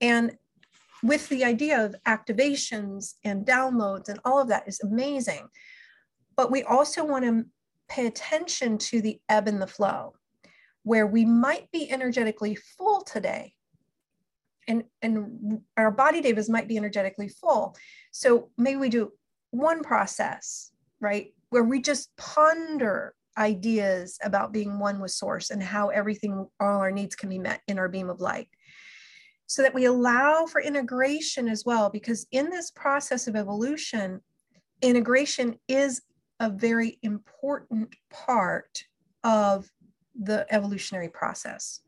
And 0.00 0.36
with 1.04 1.28
the 1.28 1.44
idea 1.44 1.84
of 1.84 1.94
activations 2.08 3.12
and 3.24 3.44
downloads 3.44 4.08
and 4.08 4.18
all 4.24 4.40
of 4.40 4.48
that 4.48 4.66
is 4.66 4.80
amazing. 4.80 5.46
But 6.34 6.50
we 6.50 6.62
also 6.62 7.04
want 7.04 7.26
to 7.26 7.44
pay 7.90 8.06
attention 8.06 8.78
to 8.78 9.02
the 9.02 9.20
ebb 9.28 9.46
and 9.46 9.60
the 9.60 9.66
flow, 9.66 10.14
where 10.82 11.06
we 11.06 11.26
might 11.26 11.70
be 11.70 11.90
energetically 11.90 12.54
full 12.54 13.02
today. 13.02 13.52
And, 14.66 14.84
and 15.02 15.60
our 15.76 15.90
body 15.90 16.22
devas 16.22 16.48
might 16.48 16.68
be 16.68 16.78
energetically 16.78 17.28
full. 17.28 17.76
So 18.10 18.48
maybe 18.56 18.78
we 18.78 18.88
do 18.88 19.12
one 19.50 19.82
process, 19.82 20.72
right? 21.00 21.34
Where 21.50 21.64
we 21.64 21.82
just 21.82 22.16
ponder 22.16 23.14
ideas 23.36 24.18
about 24.24 24.54
being 24.54 24.78
one 24.78 25.00
with 25.00 25.10
source 25.10 25.50
and 25.50 25.62
how 25.62 25.88
everything, 25.90 26.48
all 26.58 26.80
our 26.80 26.90
needs 26.90 27.14
can 27.14 27.28
be 27.28 27.38
met 27.38 27.60
in 27.68 27.78
our 27.78 27.90
beam 27.90 28.08
of 28.08 28.22
light 28.22 28.48
so 29.54 29.62
that 29.62 29.72
we 29.72 29.84
allow 29.84 30.46
for 30.46 30.60
integration 30.60 31.46
as 31.48 31.64
well, 31.64 31.88
because 31.88 32.26
in 32.32 32.50
this 32.50 32.72
process 32.72 33.28
of 33.28 33.36
evolution, 33.36 34.20
integration 34.82 35.56
is 35.68 36.02
a 36.40 36.50
very 36.50 36.98
important 37.02 37.94
part 38.10 38.82
of 39.22 39.70
the 40.20 40.44
evolutionary 40.50 41.08
process. 41.08 41.82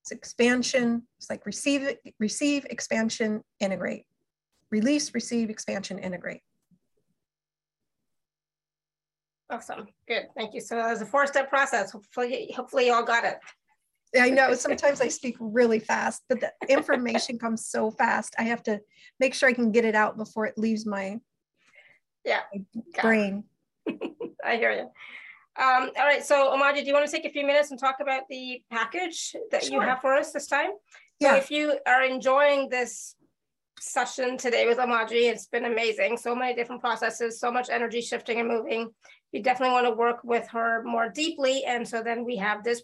It's 0.00 0.10
expansion, 0.10 1.02
it's 1.18 1.28
like 1.28 1.44
receive, 1.44 1.98
receive, 2.18 2.64
expansion, 2.70 3.44
integrate. 3.60 4.06
Release, 4.70 5.12
receive, 5.12 5.50
expansion, 5.50 5.98
integrate. 5.98 6.40
Awesome, 9.50 9.86
good, 10.08 10.28
thank 10.34 10.54
you. 10.54 10.62
So 10.62 10.80
as 10.80 11.02
a 11.02 11.06
four-step 11.06 11.50
process. 11.50 11.90
Hopefully, 11.90 12.54
hopefully 12.56 12.86
you 12.86 12.94
all 12.94 13.04
got 13.04 13.26
it. 13.26 13.38
I 14.18 14.30
know 14.30 14.54
sometimes 14.54 15.00
I 15.00 15.08
speak 15.08 15.36
really 15.40 15.78
fast, 15.78 16.22
but 16.28 16.40
the 16.40 16.52
information 16.68 17.38
comes 17.38 17.66
so 17.66 17.90
fast. 17.90 18.34
I 18.38 18.42
have 18.44 18.62
to 18.64 18.80
make 19.18 19.34
sure 19.34 19.48
I 19.48 19.54
can 19.54 19.72
get 19.72 19.84
it 19.84 19.94
out 19.94 20.16
before 20.16 20.46
it 20.46 20.58
leaves 20.58 20.84
my 20.86 21.18
yeah 22.24 22.40
brain. 23.00 23.44
I 24.44 24.56
hear 24.56 24.72
you. 24.72 24.90
Um, 25.62 25.90
all 25.98 26.06
right, 26.06 26.24
so 26.24 26.56
Omaji, 26.56 26.80
do 26.80 26.86
you 26.86 26.94
want 26.94 27.06
to 27.06 27.12
take 27.12 27.26
a 27.26 27.30
few 27.30 27.46
minutes 27.46 27.70
and 27.70 27.78
talk 27.78 27.96
about 28.00 28.22
the 28.30 28.62
package 28.70 29.36
that 29.50 29.64
sure. 29.64 29.74
you 29.74 29.80
have 29.80 30.00
for 30.00 30.14
us 30.14 30.32
this 30.32 30.46
time? 30.46 30.70
Yeah. 31.20 31.32
So 31.32 31.36
if 31.36 31.50
you 31.50 31.78
are 31.86 32.02
enjoying 32.02 32.70
this 32.70 33.16
session 33.78 34.38
today 34.38 34.66
with 34.66 34.78
Omaji, 34.78 35.30
it's 35.30 35.46
been 35.46 35.66
amazing. 35.66 36.16
So 36.16 36.34
many 36.34 36.54
different 36.54 36.80
processes, 36.80 37.38
so 37.38 37.50
much 37.50 37.68
energy 37.68 38.00
shifting 38.00 38.40
and 38.40 38.48
moving. 38.48 38.90
You 39.32 39.42
definitely 39.42 39.74
want 39.74 39.86
to 39.86 39.92
work 39.92 40.24
with 40.24 40.48
her 40.48 40.82
more 40.84 41.08
deeply. 41.10 41.64
And 41.64 41.86
so 41.86 42.02
then 42.02 42.24
we 42.24 42.36
have 42.36 42.64
this 42.64 42.82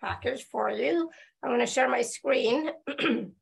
package 0.00 0.44
for 0.44 0.70
you. 0.70 1.10
I'm 1.42 1.50
going 1.50 1.60
to 1.60 1.66
share 1.66 1.88
my 1.88 2.02
screen. 2.02 2.70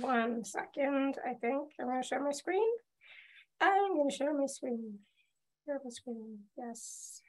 One 0.00 0.44
second, 0.44 1.16
I 1.24 1.34
think 1.34 1.72
I'm 1.80 1.86
going 1.86 2.02
to 2.02 2.06
share 2.06 2.22
my 2.22 2.32
screen. 2.32 2.68
I'm 3.60 3.94
going 3.96 4.10
to 4.10 4.14
share 4.14 4.34
my 4.34 4.46
screen. 4.46 4.98
Share 5.64 5.80
my 5.82 5.90
screen. 5.90 6.38
Yes. 6.56 7.22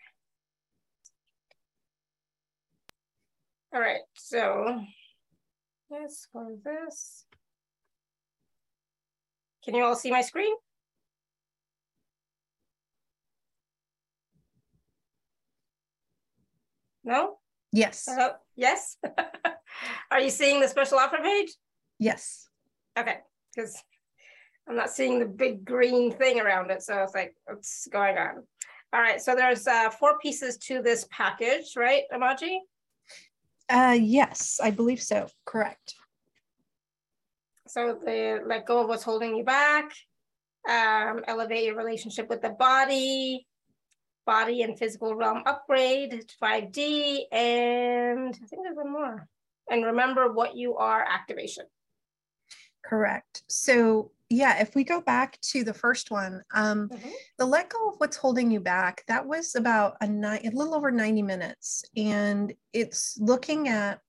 All 3.73 3.81
right, 3.81 4.01
so 4.15 4.81
let's 5.89 6.27
this. 6.63 7.25
Can 9.63 9.75
you 9.75 9.84
all 9.84 9.95
see 9.95 10.09
my 10.09 10.21
screen? 10.21 10.55
No? 17.03 17.38
Yes. 17.72 18.07
Uh, 18.07 18.30
yes. 18.56 18.98
Are 20.11 20.19
you 20.19 20.30
seeing 20.30 20.60
the 20.60 20.68
special 20.68 20.98
offer 20.98 21.18
page? 21.22 21.49
Yes. 21.99 22.48
Okay, 22.98 23.18
because 23.56 23.81
I'm 24.68 24.76
not 24.76 24.89
seeing 24.89 25.19
the 25.19 25.26
big 25.26 25.64
green 25.65 26.11
thing 26.11 26.39
around 26.39 26.72
it. 26.72 26.81
So 26.81 27.02
it's 27.03 27.14
like, 27.14 27.35
what's 27.45 27.88
going 27.88 28.18
on? 28.18 28.44
All 28.94 29.02
right, 29.02 29.22
so 29.22 29.35
there's 29.35 29.68
uh, 29.68 29.89
four 29.89 30.18
pieces 30.19 30.57
to 30.60 30.81
this 30.81 31.07
package, 31.11 31.73
right, 31.76 32.03
Omaji? 32.14 32.60
Uh, 33.69 33.98
yes, 33.99 34.60
I 34.64 34.72
believe 34.72 35.02
so. 35.02 35.27
Correct. 35.45 35.95
So 37.68 37.98
the 38.03 38.41
let 38.45 38.65
go 38.65 38.81
of 38.81 38.88
what's 38.88 39.03
holding 39.03 39.35
you 39.35 39.44
back, 39.44 39.91
um, 40.69 41.22
elevate 41.27 41.65
your 41.65 41.76
relationship 41.76 42.30
with 42.30 42.41
the 42.41 42.52
body, 42.52 43.46
body 44.27 44.61
and 44.61 44.77
physical 44.77 45.15
realm 45.15 45.41
upgrade, 45.47 46.11
to 46.11 46.35
5D, 46.39 47.21
and 47.31 48.35
I 48.35 48.45
think 48.45 48.61
there's 48.63 48.75
one 48.75 48.91
more. 48.91 49.27
And 49.71 49.83
remember 49.83 50.31
what 50.31 50.55
you 50.55 50.77
are 50.77 51.03
activation. 51.03 51.65
Correct. 52.85 53.43
So 53.47 54.11
yeah, 54.29 54.61
if 54.61 54.75
we 54.75 54.83
go 54.83 55.01
back 55.01 55.39
to 55.41 55.63
the 55.63 55.73
first 55.73 56.11
one, 56.11 56.43
um, 56.53 56.89
mm-hmm. 56.89 57.09
the 57.37 57.45
let 57.45 57.69
go 57.69 57.89
of 57.89 57.95
what's 57.97 58.17
holding 58.17 58.51
you 58.51 58.59
back, 58.59 59.03
that 59.07 59.25
was 59.25 59.55
about 59.55 59.95
a, 60.01 60.07
ni- 60.07 60.45
a 60.45 60.51
little 60.51 60.75
over 60.75 60.91
90 60.91 61.21
minutes. 61.21 61.83
And 61.95 62.53
it's 62.73 63.17
looking 63.19 63.69
at 63.69 64.01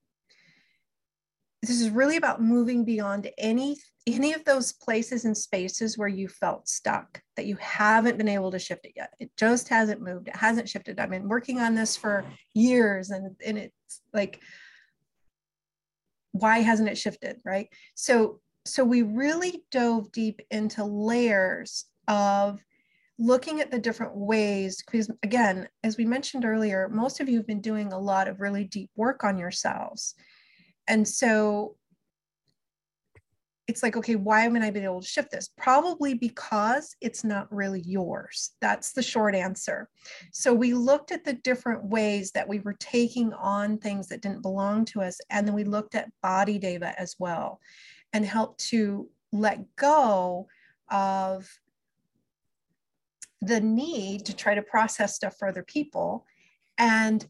this 1.62 1.80
is 1.80 1.90
really 1.90 2.16
about 2.16 2.40
moving 2.40 2.84
beyond 2.84 3.30
any 3.38 3.76
any 4.06 4.32
of 4.32 4.42
those 4.44 4.72
places 4.72 5.26
and 5.26 5.36
spaces 5.36 5.98
where 5.98 6.08
you 6.08 6.28
felt 6.28 6.66
stuck 6.66 7.20
that 7.36 7.44
you 7.44 7.56
haven't 7.56 8.16
been 8.16 8.28
able 8.28 8.50
to 8.50 8.58
shift 8.58 8.86
it 8.86 8.94
yet. 8.96 9.12
It 9.20 9.30
just 9.36 9.68
hasn't 9.68 10.00
moved. 10.00 10.28
It 10.28 10.36
hasn't 10.36 10.68
shifted. 10.68 10.98
I've 10.98 11.10
been 11.10 11.28
working 11.28 11.60
on 11.60 11.74
this 11.74 11.96
for 11.96 12.24
years 12.54 13.10
and 13.10 13.36
and 13.44 13.58
it's 13.58 14.02
like 14.14 14.40
why 16.32 16.58
hasn't 16.58 16.88
it 16.88 16.98
shifted 16.98 17.40
right? 17.44 17.68
So 17.94 18.40
so 18.64 18.84
we 18.84 19.02
really 19.02 19.64
dove 19.70 20.12
deep 20.12 20.40
into 20.50 20.84
layers 20.84 21.86
of 22.06 22.60
looking 23.18 23.60
at 23.60 23.70
the 23.70 23.78
different 23.78 24.14
ways 24.14 24.82
because 24.84 25.10
again 25.22 25.68
as 25.82 25.96
we 25.96 26.04
mentioned 26.04 26.44
earlier 26.44 26.88
most 26.88 27.18
of 27.18 27.28
you 27.28 27.36
have 27.36 27.46
been 27.46 27.60
doing 27.60 27.92
a 27.92 27.98
lot 27.98 28.28
of 28.28 28.40
really 28.40 28.64
deep 28.64 28.90
work 28.94 29.24
on 29.24 29.36
yourselves 29.36 30.14
and 30.88 31.06
so 31.06 31.76
it's 33.68 33.82
like 33.82 33.96
okay 33.96 34.16
why 34.16 34.40
haven't 34.40 34.62
i 34.62 34.70
been 34.70 34.84
able 34.84 35.00
to 35.00 35.06
shift 35.06 35.30
this? 35.30 35.50
Probably 35.56 36.14
because 36.14 36.96
it's 37.00 37.22
not 37.22 37.52
really 37.54 37.82
yours. 37.82 38.52
That's 38.60 38.92
the 38.92 39.02
short 39.02 39.34
answer. 39.34 39.88
So 40.32 40.54
we 40.54 40.72
looked 40.72 41.12
at 41.12 41.24
the 41.24 41.34
different 41.34 41.84
ways 41.84 42.32
that 42.32 42.48
we 42.48 42.60
were 42.60 42.76
taking 42.80 43.32
on 43.34 43.78
things 43.78 44.08
that 44.08 44.22
didn't 44.22 44.42
belong 44.42 44.86
to 44.86 45.02
us 45.02 45.18
and 45.30 45.46
then 45.46 45.54
we 45.54 45.64
looked 45.64 45.94
at 45.94 46.10
body 46.22 46.58
deva 46.58 46.98
as 46.98 47.14
well 47.18 47.60
and 48.12 48.24
help 48.24 48.56
to 48.56 49.08
let 49.32 49.76
go 49.76 50.48
of 50.90 51.48
the 53.40 53.60
need 53.60 54.24
to 54.26 54.34
try 54.34 54.54
to 54.54 54.62
process 54.62 55.14
stuff 55.14 55.36
for 55.38 55.46
other 55.46 55.62
people. 55.62 56.24
And 56.78 57.24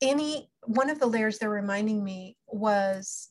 any 0.00 0.50
one 0.62 0.90
of 0.90 0.98
the 0.98 1.06
layers 1.06 1.38
they're 1.38 1.50
reminding 1.50 2.02
me 2.02 2.36
was 2.54 3.28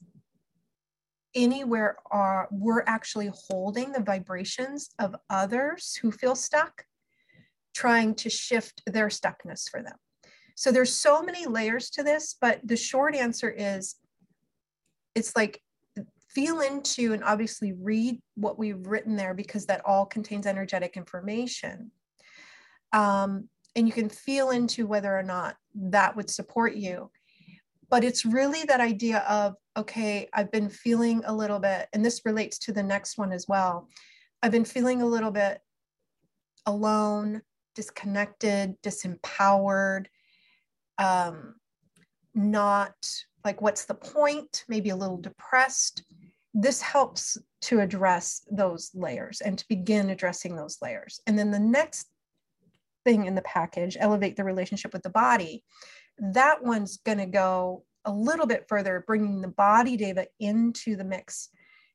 anywhere 1.35 1.97
are 2.11 2.47
we're 2.51 2.83
actually 2.85 3.31
holding 3.33 3.91
the 3.91 4.03
vibrations 4.03 4.89
of 4.99 5.15
others 5.29 5.97
who 6.01 6.11
feel 6.11 6.35
stuck, 6.35 6.85
trying 7.73 8.13
to 8.15 8.29
shift 8.29 8.81
their 8.85 9.07
stuckness 9.07 9.69
for 9.69 9.81
them. 9.81 9.95
So 10.55 10.71
there's 10.71 10.93
so 10.93 11.23
many 11.23 11.45
layers 11.45 11.89
to 11.91 12.03
this, 12.03 12.35
but 12.39 12.59
the 12.63 12.77
short 12.77 13.15
answer 13.15 13.49
is 13.49 13.95
it's 15.15 15.35
like 15.35 15.59
feel 16.29 16.61
into 16.61 17.13
and 17.13 17.23
obviously 17.23 17.73
read 17.73 18.19
what 18.35 18.57
we've 18.57 18.87
written 18.87 19.15
there 19.15 19.33
because 19.33 19.65
that 19.67 19.81
all 19.85 20.05
contains 20.05 20.47
energetic 20.47 20.97
information. 20.97 21.91
Um, 22.91 23.49
and 23.75 23.87
you 23.87 23.93
can 23.93 24.09
feel 24.09 24.51
into 24.51 24.85
whether 24.85 25.17
or 25.17 25.23
not 25.23 25.55
that 25.75 26.15
would 26.15 26.29
support 26.29 26.75
you. 26.75 27.09
But 27.94 28.03
it's 28.03 28.26
really 28.26 28.64
that 28.64 28.82
idea 28.82 29.20
of, 29.30 29.53
okay, 29.78 30.28
I've 30.34 30.52
been 30.52 30.68
feeling 30.68 31.22
a 31.26 31.32
little 31.32 31.60
bit, 31.60 31.90
and 31.94 32.03
this 32.03 32.22
relates 32.26 32.57
to 32.65 32.74
the 32.74 32.82
next 32.82 33.20
one 33.20 33.32
as 33.32 33.48
well. 33.48 33.88
I've 34.41 34.52
been 34.52 34.65
feeling 34.65 35.03
a 35.03 35.06
little 35.06 35.30
bit 35.30 35.60
alone, 36.65 37.44
disconnected, 37.76 38.82
disempowered, 38.82 40.07
um, 40.98 41.53
not 42.34 42.95
like, 43.45 43.61
what's 43.61 43.86
the 43.86 43.94
point? 43.94 44.65
Maybe 44.68 44.90
a 44.90 44.95
little 44.95 45.18
depressed 45.18 46.03
this 46.56 46.82
helps 46.82 47.38
to 47.61 47.80
address 47.80 48.41
those 48.49 48.90
layers 48.95 49.40
and 49.41 49.56
to 49.60 49.68
begin 49.70 50.10
addressing 50.10 50.56
those 50.56 50.80
layers. 50.82 51.22
And 51.28 51.38
then 51.38 51.52
the 51.52 51.60
next 51.60 52.07
thing 53.06 53.28
in 53.28 53.36
the 53.36 53.44
package, 53.44 53.98
elevate 53.99 54.36
the 54.36 54.44
relationship 54.44 54.94
with 54.94 55.03
the 55.03 55.10
body, 55.10 55.64
that 56.19 56.64
one's 56.64 56.98
going 56.98 57.18
to 57.18 57.26
go 57.26 57.84
a 58.06 58.11
little 58.11 58.45
bit 58.45 58.65
further, 58.68 59.03
bringing 59.06 59.41
the 59.41 59.48
body 59.48 59.98
deva 59.98 60.27
into 60.40 60.95
the 60.95 61.03
mix 61.03 61.49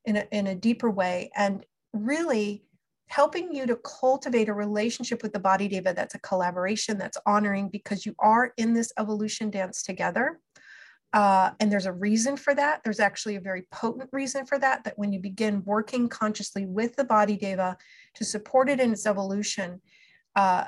in 0.04 0.16
a, 0.16 0.26
in 0.32 0.46
a 0.46 0.54
deeper 0.54 0.90
way 0.90 1.30
and 1.36 1.64
really 1.92 2.64
helping 3.08 3.54
you 3.54 3.66
to 3.66 3.76
cultivate 3.76 4.48
a 4.48 4.54
relationship 4.54 5.22
with 5.22 5.32
the 5.32 5.38
body 5.38 5.66
deva 5.66 5.94
that's 5.94 6.14
a 6.14 6.20
collaboration 6.20 6.98
that's 6.98 7.16
honoring 7.24 7.68
because 7.68 8.04
you 8.04 8.14
are 8.18 8.52
in 8.58 8.74
this 8.74 8.92
evolution 8.98 9.50
dance 9.50 9.82
together 9.82 10.38
uh, 11.12 11.50
and 11.58 11.72
there's 11.72 11.86
a 11.86 11.92
reason 11.92 12.36
for 12.36 12.54
that. 12.54 12.82
There's 12.84 13.00
actually 13.00 13.36
a 13.36 13.40
very 13.40 13.62
potent 13.70 14.10
reason 14.12 14.44
for 14.44 14.58
that, 14.58 14.84
that 14.84 14.98
when 14.98 15.12
you 15.12 15.20
begin 15.20 15.62
working 15.64 16.08
consciously 16.08 16.66
with 16.66 16.96
the 16.96 17.04
body 17.04 17.36
deva 17.36 17.78
to 18.14 18.24
support 18.24 18.68
it 18.68 18.78
in 18.78 18.92
its 18.92 19.06
evolution, 19.06 19.80
uh, 20.36 20.66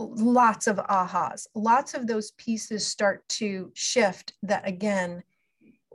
lots 0.00 0.66
of 0.66 0.76
ahas, 0.76 1.46
lots 1.54 1.94
of 1.94 2.06
those 2.06 2.32
pieces 2.32 2.86
start 2.86 3.28
to 3.28 3.70
shift 3.74 4.32
that 4.42 4.66
again, 4.66 5.22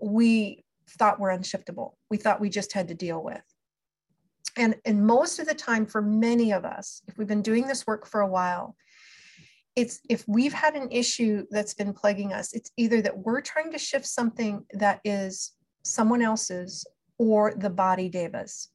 we 0.02 0.64
thought 0.90 1.20
were 1.20 1.30
unshiftable. 1.30 1.94
We 2.10 2.18
thought 2.18 2.42
we 2.42 2.50
just 2.50 2.74
had 2.74 2.88
to 2.90 2.94
deal 2.94 3.24
with. 3.24 3.42
And, 4.58 4.76
and 4.86 5.06
most 5.06 5.40
of 5.40 5.48
the 5.48 5.54
time 5.54 5.86
for 5.86 6.02
many 6.02 6.54
of 6.54 6.64
us, 6.64 7.02
if 7.08 7.18
we've 7.18 7.28
been 7.28 7.42
doing 7.42 7.68
this 7.68 7.86
work 7.86 8.06
for 8.08 8.22
a 8.22 8.28
while, 8.28 8.76
it's 9.76 10.00
if 10.10 10.24
we've 10.28 10.54
had 10.54 10.76
an 10.76 10.90
issue 10.92 11.46
that's 11.52 11.74
been 11.74 11.92
plaguing 11.92 12.32
us, 12.32 12.54
it's 12.54 12.72
either 12.78 13.02
that 13.02 13.18
we're 13.18 13.42
trying 13.42 13.72
to 13.74 13.78
shift 13.78 14.06
something 14.06 14.64
that 14.74 15.02
is 15.04 15.52
someone 15.84 16.22
else's 16.22 16.86
or 17.18 17.54
the 17.56 17.70
body 17.70 18.08
devas 18.08 18.70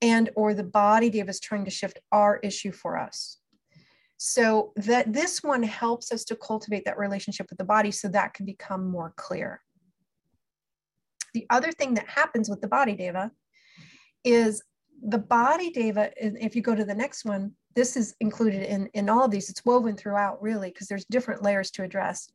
and 0.00 0.30
or 0.36 0.54
the 0.54 0.62
body 0.62 1.10
devas 1.10 1.40
trying 1.40 1.64
to 1.64 1.70
shift 1.70 1.98
our 2.12 2.38
issue 2.42 2.70
for 2.70 2.96
us. 2.96 3.37
So 4.18 4.72
that 4.76 5.12
this 5.12 5.42
one 5.42 5.62
helps 5.62 6.10
us 6.12 6.24
to 6.24 6.36
cultivate 6.36 6.84
that 6.84 6.98
relationship 6.98 7.46
with 7.48 7.58
the 7.58 7.64
body 7.64 7.92
so 7.92 8.08
that 8.08 8.34
can 8.34 8.44
become 8.44 8.90
more 8.90 9.14
clear. 9.16 9.62
The 11.34 11.46
other 11.50 11.70
thing 11.70 11.94
that 11.94 12.08
happens 12.08 12.50
with 12.50 12.60
the 12.60 12.68
body 12.68 12.96
deva 12.96 13.30
is 14.24 14.62
the 15.02 15.18
body 15.18 15.70
deva, 15.70 16.10
if 16.16 16.56
you 16.56 16.62
go 16.62 16.74
to 16.74 16.84
the 16.84 16.94
next 16.94 17.24
one, 17.24 17.52
this 17.76 17.96
is 17.96 18.16
included 18.18 18.62
in, 18.64 18.88
in 18.94 19.08
all 19.08 19.26
of 19.26 19.30
these, 19.30 19.48
it's 19.48 19.64
woven 19.64 19.96
throughout 19.96 20.42
really, 20.42 20.70
because 20.70 20.88
there's 20.88 21.04
different 21.04 21.44
layers 21.44 21.70
to 21.70 21.84
address. 21.84 22.28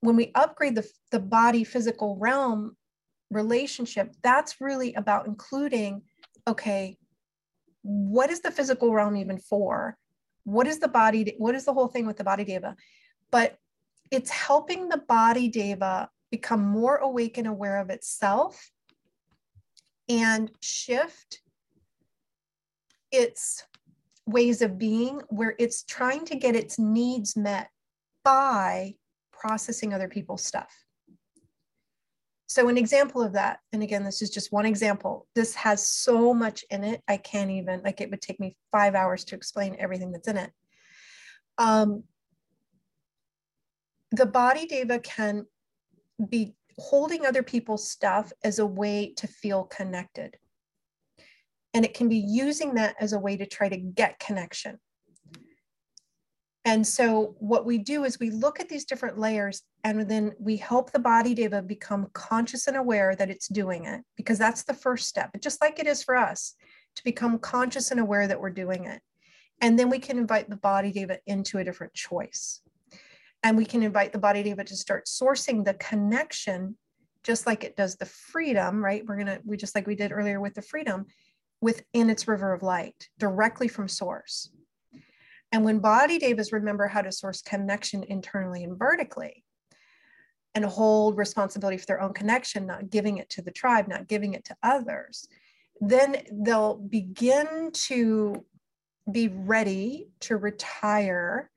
When 0.00 0.14
we 0.14 0.30
upgrade 0.36 0.76
the, 0.76 0.88
the 1.10 1.18
body 1.18 1.64
physical 1.64 2.16
realm 2.18 2.76
relationship, 3.32 4.14
that's 4.22 4.60
really 4.60 4.94
about 4.94 5.26
including, 5.26 6.02
okay, 6.46 6.96
what 7.82 8.30
is 8.30 8.42
the 8.42 8.52
physical 8.52 8.92
realm 8.92 9.16
even 9.16 9.38
for? 9.38 9.96
What 10.50 10.66
is 10.66 10.80
the 10.80 10.88
body, 10.88 11.34
what 11.38 11.54
is 11.54 11.64
the 11.64 11.72
whole 11.72 11.86
thing 11.86 12.06
with 12.06 12.16
the 12.16 12.24
body 12.24 12.44
deva? 12.44 12.76
But 13.30 13.56
it's 14.10 14.30
helping 14.30 14.88
the 14.88 14.98
body 14.98 15.48
deva 15.48 16.10
become 16.30 16.62
more 16.62 16.96
awake 16.96 17.38
and 17.38 17.46
aware 17.46 17.78
of 17.78 17.90
itself 17.90 18.70
and 20.08 20.50
shift 20.60 21.40
its 23.12 23.64
ways 24.26 24.60
of 24.60 24.76
being 24.76 25.20
where 25.28 25.54
it's 25.58 25.84
trying 25.84 26.24
to 26.24 26.36
get 26.36 26.56
its 26.56 26.78
needs 26.78 27.36
met 27.36 27.68
by 28.24 28.94
processing 29.32 29.94
other 29.94 30.08
people's 30.08 30.44
stuff. 30.44 30.79
So 32.50 32.68
an 32.68 32.76
example 32.76 33.22
of 33.22 33.34
that, 33.34 33.60
and 33.72 33.80
again, 33.80 34.02
this 34.02 34.22
is 34.22 34.28
just 34.28 34.50
one 34.50 34.66
example. 34.66 35.28
This 35.36 35.54
has 35.54 35.86
so 35.86 36.34
much 36.34 36.64
in 36.68 36.82
it. 36.82 37.00
I 37.06 37.16
can't 37.16 37.48
even, 37.48 37.80
like 37.84 38.00
it 38.00 38.10
would 38.10 38.20
take 38.20 38.40
me 38.40 38.56
five 38.72 38.96
hours 38.96 39.22
to 39.26 39.36
explain 39.36 39.76
everything 39.78 40.10
that's 40.10 40.26
in 40.26 40.36
it. 40.36 40.50
Um, 41.58 42.02
the 44.10 44.26
body 44.26 44.66
deva 44.66 44.98
can 44.98 45.46
be 46.28 46.56
holding 46.76 47.24
other 47.24 47.44
people's 47.44 47.88
stuff 47.88 48.32
as 48.42 48.58
a 48.58 48.66
way 48.66 49.14
to 49.18 49.28
feel 49.28 49.62
connected. 49.62 50.36
And 51.72 51.84
it 51.84 51.94
can 51.94 52.08
be 52.08 52.18
using 52.18 52.74
that 52.74 52.96
as 52.98 53.12
a 53.12 53.20
way 53.20 53.36
to 53.36 53.46
try 53.46 53.68
to 53.68 53.76
get 53.76 54.18
connection. 54.18 54.80
And 56.64 56.86
so 56.86 57.36
what 57.38 57.64
we 57.64 57.78
do 57.78 58.04
is 58.04 58.20
we 58.20 58.30
look 58.30 58.60
at 58.60 58.68
these 58.68 58.84
different 58.84 59.18
layers 59.18 59.62
and 59.82 60.08
then 60.08 60.32
we 60.38 60.56
help 60.56 60.92
the 60.92 60.98
body 60.98 61.34
deva 61.34 61.62
become 61.62 62.08
conscious 62.12 62.66
and 62.66 62.76
aware 62.76 63.16
that 63.16 63.30
it's 63.30 63.48
doing 63.48 63.86
it 63.86 64.02
because 64.16 64.38
that's 64.38 64.64
the 64.64 64.74
first 64.74 65.08
step, 65.08 65.30
just 65.40 65.62
like 65.62 65.78
it 65.78 65.86
is 65.86 66.02
for 66.02 66.16
us 66.16 66.54
to 66.96 67.04
become 67.04 67.38
conscious 67.38 67.90
and 67.90 67.98
aware 67.98 68.26
that 68.26 68.40
we're 68.40 68.50
doing 68.50 68.84
it. 68.84 69.00
And 69.62 69.78
then 69.78 69.88
we 69.88 69.98
can 69.98 70.18
invite 70.18 70.50
the 70.50 70.56
body 70.56 70.92
deva 70.92 71.18
into 71.26 71.58
a 71.58 71.64
different 71.64 71.94
choice. 71.94 72.60
And 73.42 73.56
we 73.56 73.64
can 73.64 73.82
invite 73.82 74.12
the 74.12 74.18
body 74.18 74.42
deva 74.42 74.64
to 74.64 74.76
start 74.76 75.06
sourcing 75.06 75.64
the 75.64 75.74
connection, 75.74 76.76
just 77.22 77.46
like 77.46 77.64
it 77.64 77.76
does 77.76 77.96
the 77.96 78.06
freedom, 78.06 78.84
right? 78.84 79.04
We're 79.06 79.16
gonna, 79.16 79.40
we 79.46 79.56
just 79.56 79.74
like 79.74 79.86
we 79.86 79.94
did 79.94 80.12
earlier 80.12 80.40
with 80.40 80.54
the 80.54 80.62
freedom, 80.62 81.06
within 81.62 82.10
its 82.10 82.28
river 82.28 82.52
of 82.52 82.62
light, 82.62 83.08
directly 83.18 83.68
from 83.68 83.88
source. 83.88 84.50
And 85.52 85.64
when 85.64 85.80
body 85.80 86.18
devas 86.18 86.52
remember 86.52 86.86
how 86.86 87.02
to 87.02 87.12
source 87.12 87.42
connection 87.42 88.04
internally 88.04 88.64
and 88.64 88.78
vertically, 88.78 89.44
and 90.54 90.64
hold 90.64 91.16
responsibility 91.16 91.76
for 91.76 91.86
their 91.86 92.00
own 92.00 92.12
connection, 92.12 92.66
not 92.66 92.90
giving 92.90 93.18
it 93.18 93.30
to 93.30 93.42
the 93.42 93.50
tribe, 93.52 93.86
not 93.86 94.08
giving 94.08 94.34
it 94.34 94.44
to 94.44 94.56
others, 94.62 95.28
then 95.80 96.16
they'll 96.32 96.76
begin 96.76 97.70
to 97.72 98.44
be 99.10 99.28
ready 99.28 100.08
to 100.20 100.36
retire 100.36 101.50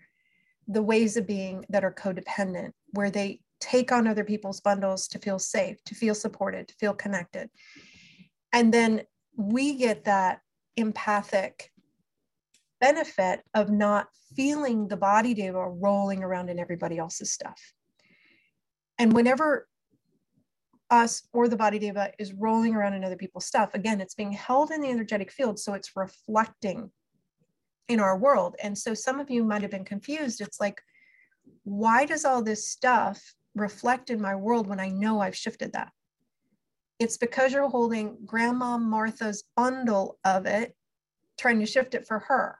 the 0.67 0.81
ways 0.81 1.17
of 1.17 1.27
being 1.27 1.65
that 1.69 1.83
are 1.83 1.93
codependent, 1.93 2.71
where 2.91 3.09
they 3.09 3.39
take 3.59 3.91
on 3.91 4.07
other 4.07 4.23
people's 4.23 4.61
bundles 4.61 5.07
to 5.07 5.19
feel 5.19 5.39
safe, 5.39 5.83
to 5.85 5.95
feel 5.95 6.15
supported, 6.15 6.67
to 6.67 6.75
feel 6.75 6.93
connected. 6.93 7.49
And 8.53 8.73
then 8.73 9.01
we 9.35 9.75
get 9.75 10.05
that 10.05 10.41
empathic 10.77 11.71
benefit 12.83 13.39
of 13.53 13.69
not 13.69 14.09
feeling 14.35 14.89
the 14.89 14.97
body 14.97 15.33
deva 15.33 15.69
rolling 15.69 16.21
around 16.21 16.49
in 16.49 16.59
everybody 16.59 16.97
else's 16.97 17.31
stuff. 17.31 17.61
And 18.99 19.13
whenever 19.13 19.69
us 20.89 21.25
or 21.31 21.47
the 21.47 21.55
body 21.55 21.79
deva 21.79 22.11
is 22.19 22.33
rolling 22.33 22.75
around 22.75 22.93
in 22.93 23.05
other 23.05 23.15
people's 23.15 23.45
stuff, 23.45 23.73
again, 23.73 24.01
it's 24.01 24.15
being 24.15 24.33
held 24.33 24.69
in 24.69 24.81
the 24.81 24.89
energetic 24.89 25.31
field. 25.31 25.59
So 25.59 25.73
it's 25.75 25.95
reflecting 25.95 26.91
in 27.87 28.01
our 28.01 28.17
world. 28.17 28.57
And 28.61 28.77
so 28.77 28.93
some 28.93 29.21
of 29.21 29.29
you 29.29 29.45
might 29.45 29.61
have 29.61 29.71
been 29.71 29.85
confused. 29.85 30.41
It's 30.41 30.59
like, 30.59 30.81
why 31.63 32.05
does 32.05 32.25
all 32.25 32.43
this 32.43 32.67
stuff 32.67 33.33
reflect 33.55 34.09
in 34.09 34.19
my 34.19 34.35
world 34.35 34.67
when 34.67 34.81
I 34.81 34.89
know 34.89 35.21
I've 35.21 35.37
shifted 35.37 35.71
that? 35.71 35.93
It's 36.99 37.15
because 37.15 37.53
you're 37.53 37.69
holding 37.69 38.17
Grandma 38.25 38.77
Martha's 38.77 39.45
bundle 39.55 40.19
of 40.25 40.45
it, 40.45 40.75
trying 41.39 41.61
to 41.61 41.65
shift 41.65 41.95
it 41.95 42.05
for 42.05 42.19
her. 42.19 42.59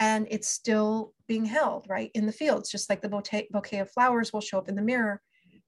And 0.00 0.26
it's 0.30 0.48
still 0.48 1.12
being 1.28 1.44
held 1.44 1.86
right 1.88 2.10
in 2.14 2.26
the 2.26 2.32
fields, 2.32 2.70
just 2.70 2.90
like 2.90 3.02
the 3.02 3.08
bouquet, 3.08 3.48
bouquet 3.50 3.78
of 3.78 3.90
flowers 3.90 4.32
will 4.32 4.40
show 4.40 4.58
up 4.58 4.68
in 4.68 4.74
the 4.74 4.82
mirror. 4.82 5.20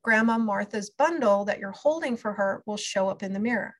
Grandma 0.02 0.38
Martha's 0.38 0.90
bundle 0.90 1.44
that 1.44 1.60
you're 1.60 1.70
holding 1.70 2.16
for 2.16 2.32
her 2.32 2.62
will 2.66 2.76
show 2.76 3.08
up 3.08 3.22
in 3.22 3.32
the 3.32 3.38
mirror. 3.38 3.74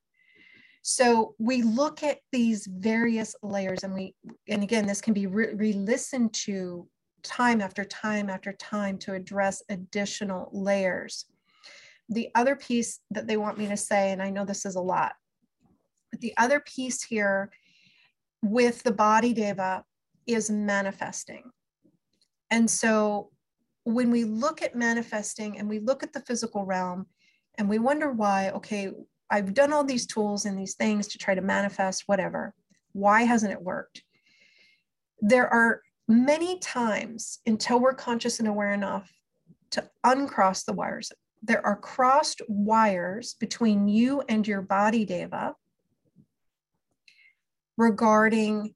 So 0.83 1.33
we 1.39 1.63
look 1.63 2.03
at 2.03 2.19
these 2.31 2.67
various 2.67 3.35
layers 3.41 3.83
and 3.83 3.93
we, 3.93 4.15
and 4.47 4.63
again, 4.63 4.85
this 4.85 5.01
can 5.01 5.13
be 5.13 5.27
re-listened 5.27 6.33
to 6.33 6.87
time 7.23 7.61
after 7.61 7.85
time 7.85 8.29
after 8.29 8.53
time 8.53 8.97
to 8.99 9.13
address 9.13 9.63
additional 9.69 10.49
layers. 10.51 11.25
The 12.09 12.29
other 12.35 12.55
piece 12.55 12.99
that 13.11 13.27
they 13.27 13.37
want 13.37 13.57
me 13.57 13.67
to 13.67 13.77
say, 13.77 14.11
and 14.11 14.21
I 14.21 14.29
know 14.29 14.45
this 14.45 14.65
is 14.65 14.75
a 14.75 14.81
lot, 14.81 15.13
but 16.11 16.19
the 16.21 16.33
other 16.37 16.59
piece 16.59 17.01
here 17.01 17.49
with 18.41 18.83
the 18.83 18.91
body 18.91 19.33
deva 19.33 19.85
is 20.27 20.49
manifesting. 20.49 21.51
And 22.51 22.69
so 22.69 23.31
when 23.83 24.11
we 24.11 24.23
look 24.23 24.61
at 24.61 24.75
manifesting 24.75 25.57
and 25.57 25.67
we 25.67 25.79
look 25.79 26.03
at 26.03 26.13
the 26.13 26.21
physical 26.21 26.65
realm 26.65 27.07
and 27.57 27.67
we 27.67 27.79
wonder 27.79 28.11
why, 28.11 28.51
okay, 28.51 28.91
I've 29.29 29.53
done 29.53 29.73
all 29.73 29.83
these 29.83 30.05
tools 30.05 30.45
and 30.45 30.57
these 30.57 30.75
things 30.75 31.07
to 31.09 31.17
try 31.17 31.35
to 31.35 31.41
manifest 31.41 32.03
whatever. 32.05 32.53
Why 32.91 33.23
hasn't 33.23 33.51
it 33.51 33.61
worked? 33.61 34.03
There 35.21 35.47
are 35.47 35.81
many 36.07 36.59
times 36.59 37.39
until 37.45 37.79
we're 37.79 37.93
conscious 37.93 38.39
and 38.39 38.47
aware 38.47 38.71
enough 38.71 39.11
to 39.71 39.89
uncross 40.03 40.63
the 40.63 40.73
wires. 40.73 41.11
There 41.41 41.65
are 41.65 41.75
crossed 41.75 42.41
wires 42.47 43.35
between 43.39 43.87
you 43.87 44.21
and 44.29 44.47
your 44.47 44.61
body, 44.61 45.05
Deva, 45.05 45.55
regarding 47.77 48.75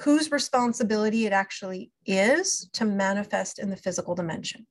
whose 0.00 0.30
responsibility 0.30 1.26
it 1.26 1.32
actually 1.32 1.90
is 2.04 2.68
to 2.72 2.84
manifest 2.84 3.58
in 3.58 3.70
the 3.70 3.76
physical 3.76 4.14
dimension. 4.14 4.66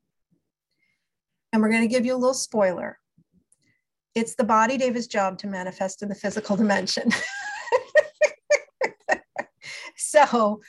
And 1.52 1.62
we're 1.62 1.70
going 1.70 1.88
to 1.88 1.88
give 1.88 2.06
you 2.06 2.16
a 2.16 2.18
little 2.18 2.34
spoiler 2.34 2.98
it's 4.16 4.36
the 4.36 4.44
body 4.44 4.78
Deva's 4.78 5.08
job 5.08 5.38
to 5.40 5.48
manifest 5.48 6.04
in 6.04 6.10
the 6.10 6.16
physical 6.16 6.56
dimension. 6.56 7.10
so 9.98 10.62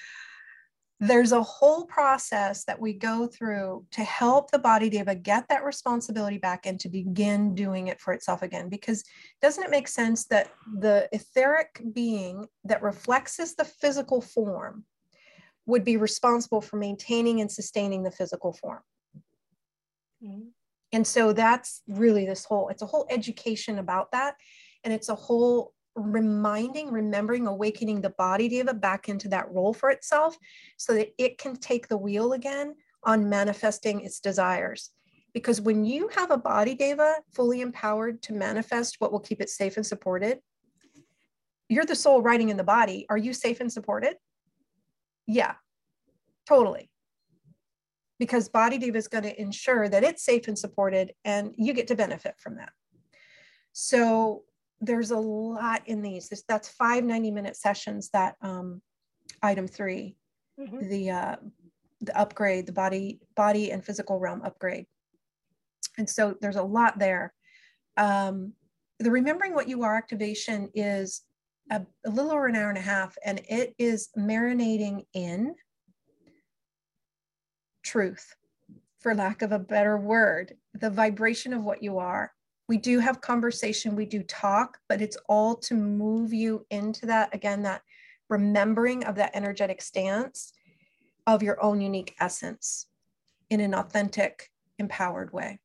there's 1.01 1.33
a 1.33 1.43
whole 1.43 1.85
process 1.87 2.65
that 2.65 2.81
we 2.81 2.93
go 2.93 3.27
through 3.27 3.85
to 3.91 4.03
help 4.05 4.51
the 4.51 4.59
body 4.59 4.89
deva 4.89 5.15
get 5.15 5.47
that 5.49 5.65
responsibility 5.65 6.39
back 6.39 6.67
and 6.67 6.79
to 6.81 6.89
begin 6.89 7.55
doing 7.55 7.89
it 7.89 8.01
for 8.01 8.13
itself 8.13 8.43
again 8.43 8.69
because 8.69 9.05
doesn't 9.43 9.65
it 9.65 9.71
make 9.71 9.89
sense 9.89 10.27
that 10.27 10.53
the 10.79 11.09
etheric 11.13 11.83
being 11.93 12.47
that 12.65 12.83
reflects 12.83 13.41
as 13.41 13.55
the 13.55 13.65
physical 13.65 14.21
form 14.21 14.85
would 15.67 15.85
be 15.85 15.97
responsible 15.97 16.61
for 16.61 16.77
maintaining 16.77 17.41
and 17.41 17.51
sustaining 17.51 18.03
the 18.03 18.11
physical 18.11 18.53
form 18.53 18.81
mm-hmm. 20.25 20.49
And 20.95 21.05
so 21.05 21.33
that's 21.33 21.83
really 21.89 22.25
this 22.25 22.45
whole, 22.45 22.69
it's 22.69 22.83
a 22.83 22.87
whole 22.87 23.05
education 23.11 23.81
about 23.81 24.13
that. 24.13 24.37
And 24.85 24.95
it's 24.95 25.09
a 25.09 25.15
whole 25.17 25.73
reminding, 25.97 26.91
remembering, 26.91 27.47
awakening 27.47 28.01
the 28.01 28.11
body 28.11 28.49
deva 28.49 28.75
back 28.75 29.09
into 29.09 29.29
that 29.29 29.51
role 29.51 29.73
for 29.73 29.91
itself 29.91 30.37
so 30.77 30.95
that 30.95 31.09
it 31.19 31.39
can 31.39 31.57
take 31.57 31.89
the 31.89 31.97
wheel 31.97 32.33
again 32.33 32.75
on 33.05 33.29
manifesting 33.29 34.01
its 34.01 34.21
desires. 34.21 34.91
Because 35.33 35.61
when 35.61 35.85
you 35.85 36.09
have 36.09 36.31
a 36.31 36.37
body 36.37 36.75
deva 36.75 37.17
fully 37.33 37.61
empowered 37.61 38.23
to 38.23 38.33
manifest 38.33 38.97
what 38.99 39.13
will 39.13 39.21
keep 39.21 39.41
it 39.41 39.51
safe 39.51 39.77
and 39.77 39.87
supported, 39.87 40.39
you're 41.69 41.85
the 41.85 41.97
soul 41.97 42.23
riding 42.23 42.51
in 42.51 42.57
the 42.57 42.65
body. 42.65 43.07
Are 43.09 43.17
you 43.17 43.33
safe 43.33 43.61
and 43.61 43.73
supported? 43.73 44.17
Yeah, 45.27 45.55
totally 46.47 46.91
because 48.19 48.49
Body 48.49 48.79
Deva 48.79 48.97
is 48.97 49.09
going 49.09 49.25
to 49.25 49.41
ensure 49.41 49.89
that 49.89 50.05
it's 50.05 50.25
safe 50.25 50.49
and 50.49 50.59
supported 50.59 51.13
and 51.25 51.53
you 51.57 51.73
get 51.73 51.89
to 51.89 51.97
benefit 51.97 52.35
from 52.39 52.57
that. 52.57 52.73
So 53.73 54.45
there's 54.87 55.11
a 55.11 55.19
lot 55.19 55.83
in 55.87 56.03
these. 56.03 56.29
This, 56.29 56.45
that's 56.49 56.69
five 56.69 57.05
90 57.05 57.31
minute 57.31 57.57
sessions, 57.57 58.11
that 58.13 58.37
um, 58.43 58.81
item 59.43 59.67
three. 59.67 60.17
mm-hmm. 60.59 60.89
the 60.89 61.11
uh, 61.11 61.37
the 62.01 62.19
upgrade, 62.19 62.67
the 62.67 62.73
body 62.73 63.21
body 63.35 63.73
and 63.73 63.85
physical 63.85 64.19
realm 64.19 64.43
upgrade. 64.43 64.87
And 65.99 66.09
so 66.09 66.37
there's 66.41 66.57
a 66.57 66.63
lot 66.63 66.99
there. 66.99 67.33
Um, 67.97 68.53
the 68.99 69.11
remembering 69.11 69.55
what 69.55 69.69
you 69.69 69.83
are 69.83 69.97
activation 69.97 70.71
is 70.75 71.23
a, 71.71 71.83
a 72.05 72.11
little 72.11 72.33
over 72.33 72.47
an 72.47 72.57
hour 72.57 72.69
and 72.69 72.79
a 72.79 72.83
half, 72.83 73.17
and 73.25 73.41
it 73.49 73.75
is 73.79 74.09
marinating 74.19 75.05
in 75.15 75.55
truth, 77.85 78.35
for 79.01 79.15
lack 79.15 79.43
of 79.43 79.53
a 79.53 79.59
better 79.59 79.97
word, 79.97 80.55
the 80.75 80.91
vibration 80.91 81.53
of 81.53 81.63
what 81.63 81.83
you 81.83 81.99
are. 81.99 82.33
We 82.69 82.79
do 82.79 82.99
have 82.99 83.21
conversation, 83.21 83.95
we 83.95 84.07
do 84.07 84.23
talk, 84.23 84.79
but 84.89 85.03
it's 85.03 85.19
all 85.29 85.55
to 85.57 85.75
move 85.75 86.33
you 86.33 86.67
into 86.71 87.07
that 87.07 87.35
again, 87.35 87.63
that 87.63 87.83
remembering 88.29 89.05
of 89.05 89.17
that 89.17 89.33
energetic 89.35 89.83
stance 89.83 90.53
of 91.27 91.43
your 91.43 91.63
own 91.63 91.81
unique 91.81 92.15
essence 92.21 92.87
in 93.51 93.61
an 93.61 93.75
authentic, 93.75 94.51
empowered 94.79 95.33
way. 95.33 95.61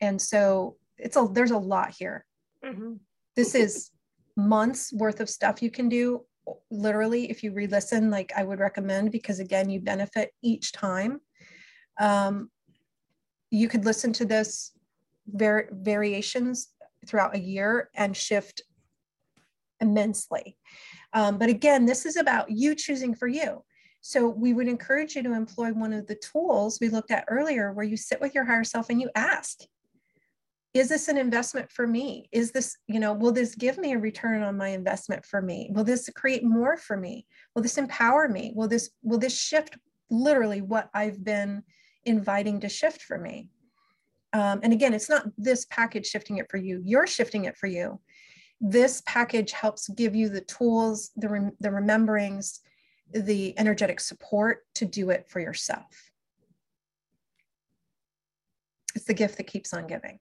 And 0.00 0.20
so 0.20 0.76
it's 0.98 1.16
a 1.16 1.26
there's 1.30 1.50
a 1.50 1.58
lot 1.58 1.90
here. 1.90 2.26
Mm-hmm. 2.64 2.94
This 3.34 3.54
is 3.54 3.90
months 4.36 4.92
worth 4.92 5.20
of 5.20 5.28
stuff 5.28 5.62
you 5.62 5.70
can 5.70 5.88
do 5.88 6.24
literally 6.70 7.30
if 7.30 7.44
you 7.44 7.52
re-listen 7.52 8.10
like 8.10 8.32
i 8.36 8.42
would 8.42 8.58
recommend 8.58 9.12
because 9.12 9.38
again 9.40 9.68
you 9.68 9.80
benefit 9.80 10.32
each 10.42 10.72
time 10.72 11.20
um, 12.00 12.50
you 13.50 13.68
could 13.68 13.84
listen 13.84 14.12
to 14.12 14.24
this 14.24 14.72
var- 15.32 15.68
variations 15.72 16.68
throughout 17.06 17.34
a 17.34 17.40
year 17.40 17.90
and 17.94 18.16
shift 18.16 18.62
immensely. 19.80 20.56
Um, 21.12 21.38
but 21.38 21.48
again 21.48 21.86
this 21.86 22.06
is 22.06 22.16
about 22.16 22.50
you 22.50 22.74
choosing 22.74 23.14
for 23.14 23.28
you. 23.28 23.64
So 24.02 24.28
we 24.28 24.54
would 24.54 24.68
encourage 24.68 25.14
you 25.14 25.22
to 25.22 25.34
employ 25.34 25.72
one 25.72 25.92
of 25.92 26.06
the 26.06 26.14
tools 26.14 26.78
we 26.80 26.88
looked 26.88 27.10
at 27.10 27.26
earlier 27.28 27.72
where 27.72 27.84
you 27.84 27.96
sit 27.96 28.20
with 28.20 28.34
your 28.34 28.44
higher 28.44 28.64
self 28.64 28.90
and 28.90 29.00
you 29.00 29.10
ask 29.14 29.60
is 30.72 30.88
this 30.88 31.08
an 31.08 31.18
investment 31.18 31.68
for 31.68 31.84
me? 31.84 32.28
Is 32.30 32.52
this 32.52 32.76
you 32.86 33.00
know 33.00 33.12
will 33.12 33.32
this 33.32 33.56
give 33.56 33.76
me 33.76 33.92
a 33.92 33.98
return 33.98 34.42
on 34.42 34.56
my 34.56 34.68
investment 34.68 35.24
for 35.24 35.42
me? 35.42 35.68
Will 35.72 35.84
this 35.84 36.08
create 36.14 36.44
more 36.44 36.76
for 36.76 36.96
me? 36.96 37.26
Will 37.54 37.62
this 37.62 37.76
empower 37.76 38.28
me? 38.28 38.52
Will 38.54 38.68
this 38.68 38.90
will 39.02 39.18
this 39.18 39.36
shift 39.36 39.76
literally 40.10 40.60
what 40.60 40.90
i've 40.92 41.22
been 41.24 41.62
inviting 42.04 42.60
to 42.60 42.68
shift 42.68 43.02
for 43.02 43.18
me 43.18 43.48
um, 44.32 44.60
and 44.62 44.72
again 44.72 44.94
it's 44.94 45.08
not 45.08 45.24
this 45.36 45.64
package 45.66 46.06
shifting 46.06 46.38
it 46.38 46.50
for 46.50 46.56
you 46.56 46.80
you're 46.84 47.06
shifting 47.06 47.44
it 47.44 47.56
for 47.56 47.66
you 47.66 48.00
this 48.60 49.02
package 49.06 49.52
helps 49.52 49.88
give 49.90 50.14
you 50.14 50.28
the 50.28 50.42
tools 50.42 51.10
the, 51.16 51.28
rem- 51.28 51.56
the 51.60 51.70
rememberings 51.70 52.60
the 53.12 53.58
energetic 53.58 54.00
support 54.00 54.64
to 54.74 54.84
do 54.84 55.10
it 55.10 55.28
for 55.28 55.40
yourself 55.40 56.10
it's 58.94 59.04
the 59.04 59.14
gift 59.14 59.36
that 59.36 59.46
keeps 59.46 59.72
on 59.72 59.86
giving 59.86 60.18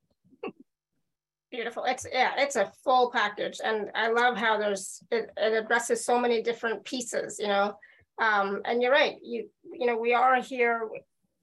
Beautiful. 1.51 1.83
It's 1.85 2.05
yeah, 2.11 2.33
it's 2.37 2.55
a 2.55 2.71
full 2.83 3.09
package, 3.09 3.59
and 3.63 3.89
I 3.95 4.11
love 4.11 4.37
how 4.37 4.59
there's 4.59 5.03
it, 5.09 5.31
it 5.35 5.53
addresses 5.53 6.05
so 6.05 6.19
many 6.19 6.43
different 6.43 6.85
pieces. 6.85 7.39
You 7.39 7.47
know, 7.47 7.75
um, 8.21 8.61
and 8.65 8.83
you're 8.83 8.91
right. 8.91 9.15
You 9.23 9.49
you 9.73 9.87
know 9.87 9.97
we 9.97 10.13
are 10.13 10.39
here 10.39 10.87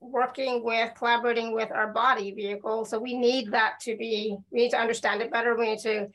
working 0.00 0.64
with 0.64 0.94
collaborating 0.94 1.52
with 1.52 1.70
our 1.70 1.92
body 1.92 2.32
vehicle, 2.32 2.84
so 2.84 2.98
we 2.98 3.16
need 3.16 3.52
that 3.52 3.80
to 3.82 3.96
be. 3.96 4.36
We 4.50 4.60
need 4.60 4.70
to 4.70 4.78
understand 4.78 5.22
it 5.22 5.30
better. 5.30 5.56
We 5.56 5.70
need 5.70 5.80
to 5.80 6.08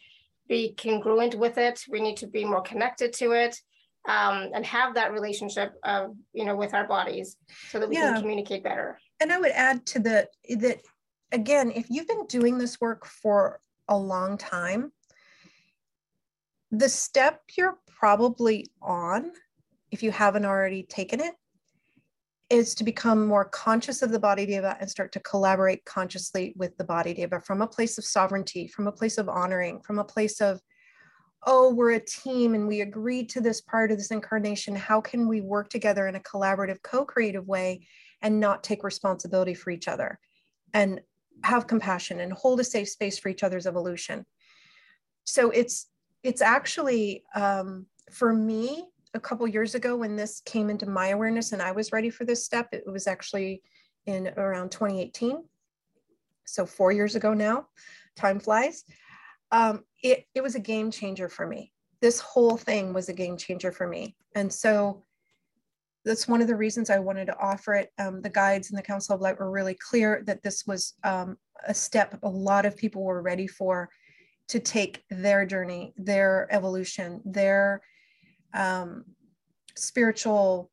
be 0.47 0.75
congruent 0.77 1.35
with 1.35 1.57
it. 1.57 1.81
We 1.89 2.01
need 2.01 2.17
to 2.17 2.27
be 2.27 2.45
more 2.45 2.61
connected 2.61 3.13
to 3.13 3.31
it. 3.31 3.57
Um, 4.07 4.49
and 4.55 4.65
have 4.65 4.95
that 4.95 5.11
relationship 5.11 5.73
of 5.83 6.15
you 6.33 6.43
know 6.43 6.55
with 6.55 6.73
our 6.73 6.87
bodies 6.87 7.37
so 7.69 7.79
that 7.79 7.87
we 7.87 7.97
yeah. 7.97 8.13
can 8.13 8.21
communicate 8.21 8.63
better 8.63 8.97
and 9.19 9.31
i 9.31 9.37
would 9.37 9.51
add 9.51 9.85
to 9.85 9.99
the 9.99 10.27
that 10.57 10.79
again 11.31 11.71
if 11.75 11.85
you've 11.87 12.07
been 12.07 12.25
doing 12.25 12.57
this 12.57 12.81
work 12.81 13.05
for 13.05 13.59
a 13.91 13.97
long 13.97 14.37
time, 14.37 14.91
the 16.71 16.89
step 16.89 17.41
you're 17.57 17.77
probably 17.87 18.67
on, 18.81 19.31
if 19.91 20.01
you 20.01 20.11
haven't 20.11 20.45
already 20.45 20.83
taken 20.83 21.19
it, 21.19 21.33
is 22.51 22.75
to 22.75 22.83
become 22.83 23.25
more 23.25 23.45
conscious 23.45 24.01
of 24.01 24.11
the 24.11 24.19
body 24.19 24.45
deva 24.45 24.77
and 24.79 24.89
start 24.89 25.11
to 25.13 25.19
collaborate 25.21 25.85
consciously 25.85 26.53
with 26.57 26.75
the 26.77 26.83
body 26.83 27.13
deva 27.13 27.39
from 27.39 27.61
a 27.61 27.67
place 27.67 27.97
of 27.97 28.03
sovereignty, 28.03 28.67
from 28.67 28.87
a 28.87 28.91
place 28.91 29.17
of 29.17 29.29
honoring, 29.29 29.81
from 29.81 29.99
a 29.99 30.03
place 30.03 30.41
of, 30.41 30.61
oh, 31.47 31.73
we're 31.73 31.91
a 31.91 32.05
team 32.05 32.53
and 32.53 32.67
we 32.67 32.81
agreed 32.81 33.29
to 33.29 33.41
this 33.41 33.61
part 33.61 33.91
of 33.91 33.97
this 33.97 34.11
incarnation. 34.11 34.75
How 34.75 34.99
can 34.99 35.27
we 35.27 35.41
work 35.41 35.69
together 35.69 36.07
in 36.07 36.15
a 36.15 36.19
collaborative, 36.19 36.81
co 36.83 37.05
creative 37.05 37.47
way 37.47 37.87
and 38.21 38.39
not 38.39 38.63
take 38.63 38.83
responsibility 38.83 39.53
for 39.53 39.71
each 39.71 39.87
other? 39.87 40.19
And 40.73 41.01
have 41.43 41.67
compassion 41.67 42.19
and 42.19 42.33
hold 42.33 42.59
a 42.59 42.63
safe 42.63 42.89
space 42.89 43.17
for 43.17 43.29
each 43.29 43.43
other's 43.43 43.65
evolution 43.65 44.25
so 45.23 45.49
it's 45.51 45.87
it's 46.23 46.41
actually 46.41 47.23
um, 47.35 47.85
for 48.11 48.33
me 48.33 48.85
a 49.13 49.19
couple 49.19 49.47
years 49.47 49.75
ago 49.75 49.95
when 49.95 50.15
this 50.15 50.41
came 50.45 50.69
into 50.69 50.89
my 50.89 51.09
awareness 51.09 51.51
and 51.51 51.61
i 51.61 51.71
was 51.71 51.91
ready 51.91 52.09
for 52.09 52.25
this 52.25 52.45
step 52.45 52.67
it 52.71 52.83
was 52.85 53.07
actually 53.07 53.61
in 54.05 54.29
around 54.37 54.71
2018 54.71 55.43
so 56.45 56.65
four 56.65 56.91
years 56.91 57.15
ago 57.15 57.33
now 57.33 57.67
time 58.15 58.39
flies. 58.39 58.83
Um, 59.51 59.83
it, 60.01 60.25
it 60.33 60.41
was 60.41 60.55
a 60.55 60.59
game 60.59 60.91
changer 60.91 61.29
for 61.29 61.47
me. 61.47 61.71
This 62.01 62.19
whole 62.19 62.57
thing 62.57 62.93
was 62.93 63.09
a 63.09 63.13
game 63.13 63.37
changer 63.37 63.71
for 63.71 63.87
me. 63.87 64.15
And 64.35 64.51
so 64.51 65.03
that's 66.03 66.27
one 66.27 66.41
of 66.41 66.47
the 66.47 66.55
reasons 66.55 66.89
I 66.89 66.99
wanted 66.99 67.25
to 67.25 67.37
offer 67.37 67.75
it. 67.75 67.91
Um, 67.99 68.21
the 68.21 68.29
guides 68.29 68.69
and 68.69 68.77
the 68.77 68.83
Council 68.83 69.13
of 69.13 69.21
Light 69.21 69.39
were 69.39 69.51
really 69.51 69.75
clear 69.75 70.23
that 70.25 70.41
this 70.41 70.65
was 70.65 70.95
um, 71.03 71.37
a 71.67 71.73
step 71.73 72.17
a 72.23 72.29
lot 72.29 72.65
of 72.65 72.77
people 72.77 73.03
were 73.03 73.21
ready 73.21 73.45
for 73.45 73.89
to 74.47 74.59
take 74.59 75.03
their 75.09 75.45
journey, 75.45 75.93
their 75.97 76.47
evolution, 76.49 77.21
their 77.23 77.81
um, 78.53 79.05
spiritual 79.75 80.69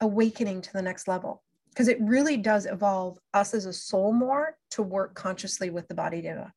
awakening 0.00 0.62
to 0.62 0.72
the 0.72 0.82
next 0.82 1.08
level. 1.08 1.42
Because 1.70 1.88
it 1.88 1.98
really 2.00 2.36
does 2.36 2.66
evolve 2.66 3.18
us 3.34 3.54
as 3.54 3.66
a 3.66 3.72
soul 3.72 4.12
more 4.12 4.56
to 4.70 4.82
work 4.82 5.14
consciously 5.14 5.70
with 5.70 5.86
the 5.86 5.94
body 5.94 6.20
deva. 6.20 6.52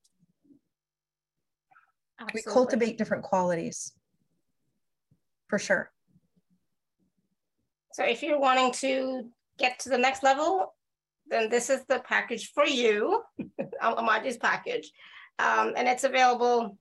We 2.33 2.41
cultivate 2.43 2.97
different 2.97 3.23
qualities 3.23 3.93
for 5.47 5.59
sure. 5.59 5.91
So 7.93 8.03
if 8.03 8.23
you're 8.23 8.39
wanting 8.39 8.71
to 8.73 9.29
get 9.57 9.79
to 9.79 9.89
the 9.89 9.97
next 9.97 10.23
level, 10.23 10.73
then 11.27 11.49
this 11.49 11.69
is 11.69 11.83
the 11.85 11.99
package 11.99 12.51
for 12.53 12.65
you, 12.65 13.21
Omaji's 13.83 14.37
package. 14.37 14.91
Um, 15.39 15.73
and 15.75 15.87
it's 15.87 16.03
available 16.03 16.77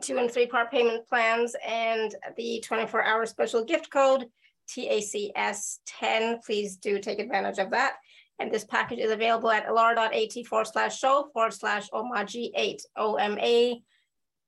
two 0.00 0.18
and 0.18 0.30
three 0.30 0.46
part 0.46 0.70
payment 0.70 1.06
plans 1.08 1.54
and 1.66 2.14
the 2.36 2.62
24 2.64 3.02
hour 3.02 3.26
special 3.26 3.64
gift 3.64 3.90
code 3.90 4.26
TACS10. 4.68 6.44
Please 6.44 6.76
do 6.76 6.98
take 6.98 7.18
advantage 7.18 7.58
of 7.58 7.70
that. 7.70 7.94
And 8.38 8.50
this 8.50 8.64
package 8.64 8.98
is 8.98 9.10
available 9.10 9.50
at 9.50 9.66
alara.at 9.66 10.46
forward 10.46 10.66
slash 10.66 10.98
show 10.98 11.28
forward 11.32 11.52
slash 11.52 11.88
omaji8, 11.90 12.80
O 12.96 13.14
M 13.16 13.38
A 13.38 13.80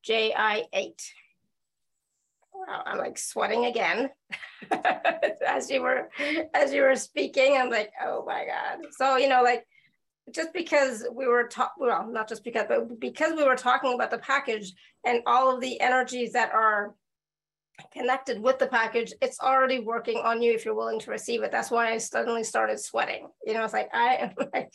J 0.02 0.34
I 0.36 0.64
8 0.72 1.12
wow, 2.66 2.82
I'm 2.84 2.98
like 2.98 3.18
sweating 3.18 3.66
again 3.66 4.10
as 5.46 5.70
you 5.70 5.82
were 5.82 6.10
as 6.54 6.72
you 6.72 6.82
were 6.82 6.96
speaking. 6.96 7.56
I'm 7.56 7.70
like, 7.70 7.92
oh 8.04 8.24
my 8.26 8.46
god. 8.46 8.86
So 8.92 9.16
you 9.16 9.28
know, 9.28 9.42
like 9.42 9.66
just 10.34 10.52
because 10.52 11.06
we 11.12 11.26
were 11.26 11.44
talking, 11.44 11.86
well, 11.86 12.06
not 12.10 12.28
just 12.28 12.42
because, 12.42 12.66
but 12.68 12.98
because 13.00 13.34
we 13.36 13.44
were 13.44 13.56
talking 13.56 13.94
about 13.94 14.10
the 14.10 14.18
package 14.18 14.72
and 15.04 15.22
all 15.26 15.54
of 15.54 15.60
the 15.60 15.80
energies 15.80 16.32
that 16.32 16.52
are 16.52 16.94
connected 17.92 18.42
with 18.42 18.58
the 18.58 18.66
package, 18.66 19.12
it's 19.22 19.40
already 19.40 19.78
working 19.78 20.18
on 20.18 20.42
you 20.42 20.52
if 20.52 20.64
you're 20.64 20.74
willing 20.74 20.98
to 21.00 21.10
receive 21.10 21.42
it. 21.42 21.52
That's 21.52 21.70
why 21.70 21.92
I 21.92 21.98
suddenly 21.98 22.42
started 22.42 22.80
sweating. 22.80 23.28
You 23.44 23.54
know, 23.54 23.64
it's 23.64 23.72
like 23.72 23.90
I 23.94 24.16
am 24.16 24.30
like 24.52 24.72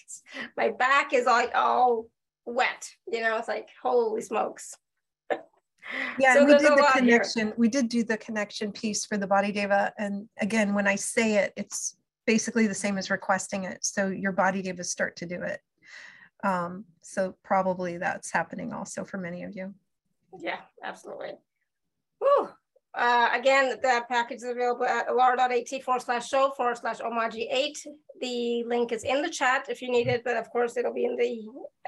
my 0.56 0.70
back 0.70 1.14
is 1.14 1.26
like 1.26 1.52
all 1.54 2.06
wet. 2.46 2.90
You 3.12 3.22
know, 3.22 3.38
it's 3.38 3.48
like 3.48 3.68
holy 3.82 4.22
smokes 4.22 4.76
yeah 6.20 6.34
so 6.34 6.46
we 6.46 6.54
did 6.54 6.62
the 6.62 6.92
connection 6.96 7.48
here. 7.48 7.56
we 7.58 7.68
did 7.68 7.90
do 7.90 8.04
the 8.04 8.18
connection 8.18 8.72
piece 8.72 9.06
for 9.06 9.18
the 9.18 9.28
body 9.28 9.52
deva 9.52 9.92
and 9.98 10.28
again 10.40 10.74
when 10.74 10.88
i 10.88 10.96
say 10.96 11.36
it 11.36 11.54
it's 11.56 11.96
basically 12.34 12.66
the 12.66 12.84
same 12.86 12.98
as 12.98 13.10
requesting 13.10 13.66
it 13.66 13.80
so 13.84 14.08
your 14.08 14.32
body 14.32 14.62
gave 14.62 14.80
a 14.80 14.84
start 14.84 15.14
to 15.18 15.26
do 15.26 15.40
it 15.42 15.60
um, 16.44 16.86
so 17.02 17.36
probably 17.44 17.98
that's 17.98 18.32
happening 18.32 18.72
also 18.72 19.04
for 19.04 19.18
many 19.18 19.44
of 19.44 19.52
you 19.56 19.74
yeah 20.40 20.62
absolutely 20.84 21.34
Whew. 22.22 22.50
Uh, 22.94 23.30
again, 23.34 23.70
the 23.82 24.04
package 24.10 24.44
is 24.44 24.44
available 24.44 24.86
at 24.86 25.08
alara.at 25.08 25.84
forward 25.84 26.04
slash 26.04 26.30
show 26.30 26.52
forward 26.56 26.78
slash 26.78 27.00
omaji 27.00 27.48
8. 27.50 27.78
The 28.20 28.64
link 28.68 28.92
is 28.92 29.04
in 29.04 29.24
the 29.24 29.30
chat 29.30 29.66
if 29.70 29.82
you 29.82 29.90
need 29.90 30.08
it, 30.08 30.24
but 30.24 30.38
of 30.38 30.50
course 30.52 30.78
it'll 30.78 30.94
be 30.94 31.06
in 31.06 31.16
the 31.16 31.34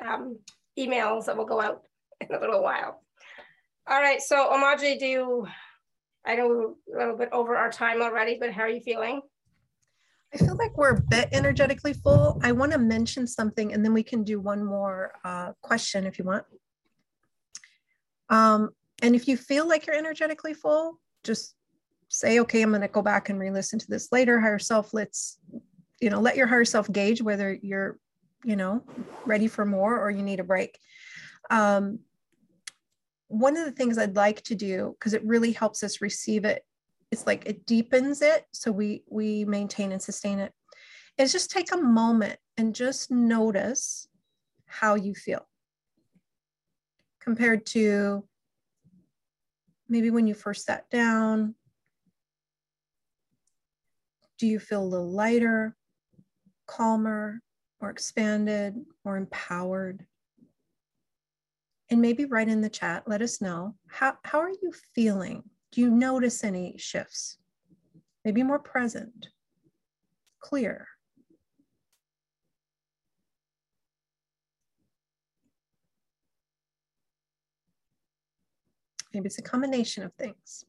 um, 0.04 0.40
emails 0.80 1.26
that 1.26 1.38
will 1.38 1.46
go 1.46 1.62
out 1.62 1.84
in 2.22 2.34
a 2.36 2.40
little 2.40 2.64
while. 2.64 3.04
All 3.86 4.02
right, 4.02 4.22
so 4.22 4.38
Omaji, 4.54 4.98
do 4.98 5.06
you 5.06 5.48
I 6.26 6.36
know 6.36 6.48
we're 6.88 6.98
a 6.98 7.00
little 7.00 7.18
bit 7.18 7.30
over 7.32 7.56
our 7.56 7.70
time 7.70 8.02
already, 8.02 8.38
but 8.40 8.52
how 8.52 8.64
are 8.64 8.70
you 8.70 8.82
feeling? 8.82 9.22
I 10.34 10.38
feel 10.38 10.56
like 10.56 10.76
we're 10.78 10.96
a 10.96 11.02
bit 11.02 11.30
energetically 11.32 11.94
full. 11.94 12.40
I 12.44 12.52
want 12.54 12.72
to 12.72 12.80
mention 12.80 13.28
something 13.28 13.74
and 13.74 13.86
then 13.86 13.94
we 13.94 14.04
can 14.04 14.24
do 14.24 14.40
one 14.40 14.64
more 14.64 15.14
uh, 15.24 15.52
question 15.62 16.08
if 16.08 16.18
you 16.18 16.26
want. 16.26 16.46
Um, 18.30 18.72
and 19.04 19.16
if 19.16 19.28
you 19.28 19.38
feel 19.38 19.68
like 19.68 19.86
you're 19.86 19.96
energetically 19.96 20.56
full, 20.56 21.00
just 21.24 21.56
say, 22.10 22.40
okay, 22.40 22.62
I'm 22.62 22.70
going 22.70 22.82
to 22.82 22.88
go 22.88 23.02
back 23.02 23.30
and 23.30 23.40
re-listen 23.40 23.78
to 23.80 23.88
this 23.88 24.12
later. 24.12 24.40
Higher 24.40 24.60
self, 24.60 24.94
let's, 24.94 25.38
you 26.00 26.10
know, 26.10 26.20
let 26.20 26.36
your 26.36 26.48
higher 26.48 26.66
self 26.66 26.92
gauge 26.92 27.22
whether 27.22 27.54
you're, 27.62 28.00
you 28.44 28.56
know, 28.56 28.84
ready 29.26 29.48
for 29.48 29.66
more 29.66 30.00
or 30.00 30.10
you 30.10 30.24
need 30.24 30.40
a 30.40 30.44
break. 30.44 30.80
Um, 31.52 32.00
one 33.28 33.56
of 33.56 33.66
the 33.66 33.72
things 33.72 33.98
I'd 33.98 34.16
like 34.16 34.42
to 34.44 34.56
do, 34.56 34.96
because 34.98 35.14
it 35.14 35.26
really 35.26 35.52
helps 35.52 35.84
us 35.84 36.02
receive 36.02 36.46
it 36.46 36.64
it's 37.14 37.28
like 37.28 37.44
it 37.46 37.66
deepens 37.68 38.24
it 38.24 38.46
so 38.52 38.72
we 38.72 39.04
we 39.10 39.46
maintain 39.46 39.92
and 39.92 40.02
sustain 40.02 40.40
it. 40.40 40.52
Is 41.18 41.32
just 41.32 41.52
take 41.52 41.72
a 41.72 41.78
moment 41.78 42.40
and 42.58 42.74
just 42.74 43.12
notice 43.12 44.08
how 44.66 44.96
you 44.96 45.14
feel 45.14 45.48
compared 47.22 47.68
to 47.68 48.28
maybe 49.88 50.10
when 50.10 50.26
you 50.26 50.34
first 50.34 50.66
sat 50.66 50.90
down. 50.90 51.54
Do 54.40 54.48
you 54.48 54.60
feel 54.60 54.82
a 54.82 54.84
little 54.84 55.12
lighter 55.12 55.76
calmer 56.66 57.42
or 57.80 57.92
expanded 57.92 58.76
or 59.06 59.18
empowered? 59.18 60.08
And 61.92 62.02
maybe 62.02 62.26
write 62.26 62.50
in 62.50 62.62
the 62.62 62.70
chat 62.70 63.08
let 63.08 63.22
us 63.22 63.40
know 63.40 63.76
how, 63.88 64.18
how 64.24 64.40
are 64.40 64.50
you 64.50 64.74
feeling 64.96 65.44
do 65.74 65.82
you 65.82 65.90
notice 65.90 66.44
any 66.44 66.76
shifts? 66.78 67.38
Maybe 68.24 68.44
more 68.44 68.60
present, 68.60 69.30
clear. 70.40 70.88
Maybe 79.14 79.26
it's 79.26 79.40
a 79.40 79.44
combination 79.44 80.04
of 80.04 80.14
things. 80.14 80.64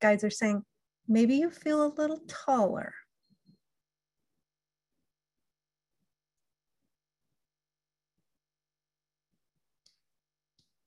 Guides 0.00 0.22
are 0.24 0.30
saying, 0.30 0.64
maybe 1.08 1.34
you 1.34 1.50
feel 1.50 1.84
a 1.84 1.94
little 1.94 2.22
taller. 2.28 2.94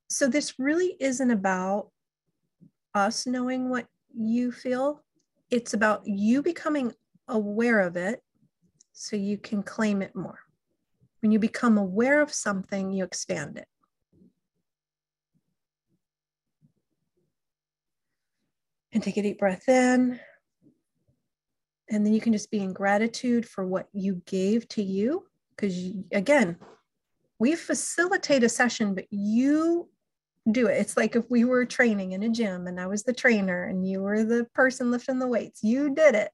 So 0.09 0.27
this 0.27 0.57
really 0.57 0.95
isn't 0.99 1.31
about 1.31 1.89
us 2.95 3.27
knowing 3.27 3.69
what 3.69 3.85
you 4.17 4.51
feel. 4.51 5.03
It's 5.51 5.73
about 5.73 6.01
you 6.05 6.41
becoming 6.41 6.93
aware 7.27 7.81
of 7.81 7.97
it 7.97 8.21
so 8.93 9.15
you 9.15 9.37
can 9.37 9.61
claim 9.61 10.01
it 10.01 10.15
more. 10.15 10.39
When 11.21 11.31
you 11.31 11.39
become 11.39 11.77
aware 11.77 12.21
of 12.21 12.33
something, 12.33 12.91
you 12.91 13.03
expand 13.03 13.57
it. 13.57 13.67
And 18.93 19.03
take 19.03 19.17
a 19.17 19.21
deep 19.21 19.39
breath 19.39 19.67
in. 19.67 20.19
And 21.89 22.05
then 22.05 22.13
you 22.13 22.21
can 22.21 22.33
just 22.33 22.49
be 22.49 22.59
in 22.59 22.73
gratitude 22.73 23.47
for 23.47 23.65
what 23.65 23.87
you 23.91 24.21
gave 24.25 24.67
to 24.69 24.81
you. 24.81 25.25
Because 25.55 25.77
again, 26.11 26.57
we 27.37 27.55
facilitate 27.55 28.43
a 28.43 28.49
session, 28.49 28.95
but 28.95 29.05
you 29.11 29.89
do 30.51 30.67
it. 30.67 30.77
It's 30.77 30.95
like 30.95 31.15
if 31.15 31.29
we 31.29 31.43
were 31.43 31.65
training 31.65 32.11
in 32.11 32.23
a 32.23 32.29
gym 32.29 32.67
and 32.67 32.79
I 32.79 32.87
was 32.87 33.03
the 33.03 33.13
trainer 33.13 33.63
and 33.63 33.87
you 33.87 34.01
were 34.01 34.23
the 34.23 34.45
person 34.53 34.91
lifting 34.91 35.19
the 35.19 35.27
weights, 35.27 35.63
you 35.63 35.93
did 35.93 36.15
it. 36.15 36.31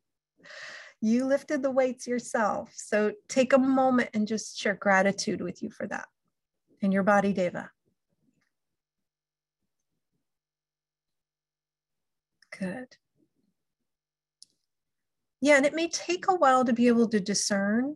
You 0.99 1.25
lifted 1.25 1.63
the 1.63 1.71
weights 1.71 2.07
yourself. 2.07 2.73
So 2.75 3.13
take 3.27 3.53
a 3.53 3.57
moment 3.57 4.09
and 4.13 4.27
just 4.27 4.59
share 4.59 4.75
gratitude 4.75 5.41
with 5.41 5.63
you 5.63 5.71
for 5.71 5.88
that 5.88 6.05
in 6.81 6.91
your 6.91 7.03
body, 7.03 7.33
Deva. 7.33 7.71
Good. 12.59 12.97
Yeah, 15.39 15.57
and 15.57 15.65
it 15.65 15.73
may 15.73 15.88
take 15.88 16.27
a 16.27 16.35
while 16.35 16.65
to 16.65 16.73
be 16.73 16.88
able 16.88 17.07
to 17.09 17.19
discern 17.19 17.95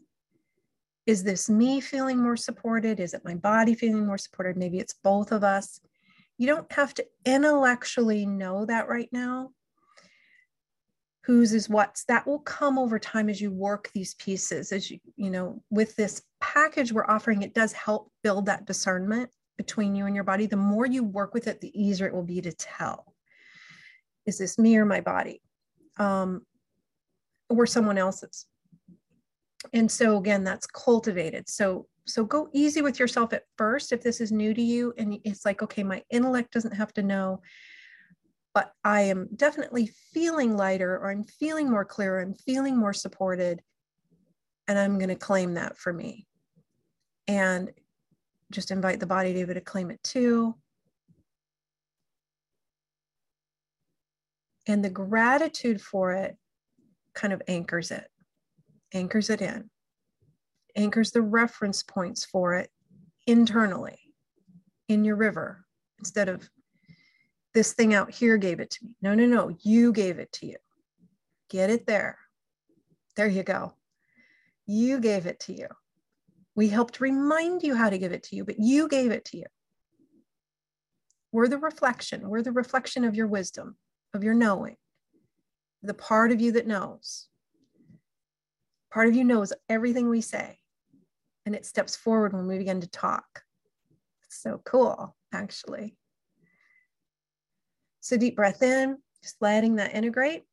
is 1.06 1.24
this 1.24 1.48
me 1.48 1.82
feeling 1.82 2.18
more 2.18 2.36
supported? 2.36 3.00
Is 3.00 3.14
it 3.14 3.24
my 3.24 3.36
body 3.36 3.76
feeling 3.76 4.08
more 4.08 4.18
supported? 4.18 4.58
Maybe 4.58 4.80
it's 4.80 4.96
both 5.04 5.32
of 5.32 5.44
us 5.44 5.80
you 6.38 6.48
don't 6.48 6.72
have 6.72 6.94
to 6.96 7.06
intellectually 7.26 8.26
know 8.26 8.66
that 8.66 8.88
right 8.88 9.10
now. 9.12 9.52
Whose 11.26 11.54
is 11.54 11.70
what's 11.70 12.06
that 12.06 12.28
will 12.28 12.40
come 12.40 12.78
over 12.78 13.00
time 13.00 13.30
as 13.30 13.42
you 13.42 13.52
work 13.52 13.90
these 13.94 14.14
pieces 14.16 14.72
as 14.72 14.92
you 14.92 15.00
you 15.16 15.32
know 15.32 15.64
with 15.72 15.96
this 15.96 16.22
package 16.40 16.94
we're 16.94 17.08
offering 17.08 17.42
it 17.42 17.56
does 17.56 17.74
help 17.74 18.12
build 18.22 18.46
that 18.46 18.68
discernment 18.68 19.32
between 19.58 19.96
you 19.96 20.06
and 20.06 20.14
your 20.14 20.24
body. 20.24 20.46
The 20.46 20.58
more 20.58 20.86
you 20.86 21.04
work 21.04 21.34
with 21.34 21.48
it 21.48 21.62
the 21.62 21.72
easier 21.80 22.08
it 22.08 22.14
will 22.14 22.24
be 22.24 22.42
to 22.42 22.52
tell. 22.52 23.14
Is 24.26 24.38
this 24.38 24.60
me 24.60 24.78
or 24.78 24.86
my 24.86 25.02
body? 25.02 25.42
Um, 25.98 26.46
or 27.50 27.66
someone 27.66 27.98
else's. 27.98 28.46
And 29.74 29.90
so 29.90 30.18
again 30.18 30.44
that's 30.44 30.68
cultivated. 30.68 31.50
So 31.50 31.88
so 32.08 32.24
go 32.24 32.50
easy 32.54 32.82
with 32.82 33.00
yourself 33.00 33.34
at 33.34 33.44
first 33.58 33.92
if 33.92 34.02
this 34.04 34.22
is 34.22 34.32
new 34.32 34.54
to 34.54 34.62
you 34.62 34.94
and 34.98 35.20
it's 35.24 35.46
like 35.46 35.62
okay 35.62 35.84
my 35.84 36.04
intellect 36.10 36.52
doesn't 36.54 36.76
have 36.76 36.94
to 36.94 37.04
know 37.04 37.42
but 38.54 38.72
i 38.84 39.02
am 39.02 39.28
definitely 39.36 39.90
feeling 40.14 40.56
lighter 40.56 40.96
or 40.96 41.10
i'm 41.10 41.24
feeling 41.24 41.70
more 41.70 41.86
clear 41.86 42.20
i'm 42.20 42.34
feeling 42.34 42.78
more 42.78 42.94
supported 42.94 43.62
and 44.68 44.78
i'm 44.78 44.98
going 44.98 45.10
to 45.10 45.16
claim 45.16 45.56
that 45.56 45.78
for 45.78 45.94
me. 45.94 46.26
And 47.28 47.72
just 48.52 48.72
invite 48.72 49.00
the 49.00 49.08
body 49.08 49.30
to 49.30 49.34
be 49.34 49.42
able 49.42 49.54
to 49.56 49.62
claim 49.62 49.92
it 49.92 50.02
too. 50.04 50.56
And 54.68 54.84
the 54.84 54.90
gratitude 54.90 55.82
for 55.82 56.14
it 56.14 56.38
kind 57.14 57.34
of 57.34 57.42
anchors 57.48 57.92
it 57.92 58.08
anchors 58.94 59.30
it 59.30 59.42
in 59.42 59.70
anchors 60.76 61.12
the 61.12 61.22
reference 61.22 61.84
points 61.84 62.26
for 62.26 62.56
it 62.56 62.70
internally 63.28 64.00
in 64.88 65.04
your 65.04 65.16
river 65.16 65.66
instead 66.00 66.30
of 66.30 66.50
this 67.54 67.74
thing 67.74 67.94
out 67.94 68.12
here 68.12 68.38
gave 68.38 68.60
it 68.60 68.70
to 68.72 68.86
me. 68.86 68.96
No, 69.02 69.16
no, 69.16 69.26
no, 69.26 69.56
you 69.62 69.94
gave 69.94 70.20
it 70.20 70.32
to 70.34 70.46
you. 70.46 70.58
Get 71.50 71.70
it 71.70 71.88
there. 71.88 72.20
There 73.16 73.28
you 73.28 73.44
go. 73.44 73.74
You 74.68 75.00
gave 75.00 75.26
it 75.26 75.40
to 75.42 75.54
you. 75.54 75.68
We 76.56 76.68
helped 76.68 77.00
remind 77.00 77.64
you 77.64 77.76
how 77.76 77.90
to 77.90 77.98
give 77.98 78.12
it 78.12 78.24
to 78.24 78.36
you, 78.36 78.44
but 78.44 78.60
you 78.60 78.88
gave 78.88 79.12
it 79.12 79.26
to 79.26 79.38
you. 79.38 79.46
We're 81.32 81.48
the 81.48 81.58
reflection. 81.58 82.30
We're 82.30 82.42
the 82.42 82.52
reflection 82.52 83.04
of 83.04 83.16
your 83.16 83.28
wisdom, 83.28 83.78
of 84.14 84.24
your 84.24 84.34
knowing, 84.34 84.76
the 85.82 85.94
part 85.94 86.32
of 86.32 86.42
you 86.42 86.54
that 86.54 86.68
knows. 86.68 87.28
Part 88.92 89.08
of 89.08 89.16
you 89.16 89.24
knows 89.24 89.54
everything 89.70 90.10
we 90.10 90.22
say 90.22 90.60
and 91.46 91.56
it 91.56 91.66
steps 91.66 91.96
forward 91.96 92.34
when 92.34 92.48
we 92.48 92.58
begin 92.58 92.82
to 92.82 92.90
talk. 92.90 93.44
It's 94.26 94.42
so 94.42 94.62
cool, 94.66 95.16
actually. 95.34 95.96
So 98.02 98.18
deep 98.18 98.36
breath 98.36 98.62
in, 98.62 98.98
just 99.24 99.36
letting 99.42 99.76
that 99.76 99.96
integrate, 99.96 100.44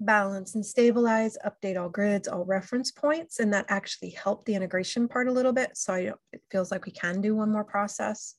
balance 0.00 0.54
and 0.54 0.64
stabilize, 0.64 1.36
update 1.44 1.80
all 1.80 1.88
grids, 1.88 2.26
all 2.26 2.44
reference 2.44 2.90
points, 2.90 3.38
and 3.38 3.52
that 3.52 3.66
actually 3.68 4.10
helped 4.10 4.46
the 4.46 4.54
integration 4.54 5.08
part 5.08 5.28
a 5.28 5.32
little 5.32 5.52
bit. 5.52 5.76
So 5.76 5.94
I, 5.94 6.12
it 6.32 6.42
feels 6.50 6.70
like 6.70 6.86
we 6.86 6.92
can 6.92 7.20
do 7.20 7.36
one 7.36 7.52
more 7.52 7.64
process. 7.64 8.34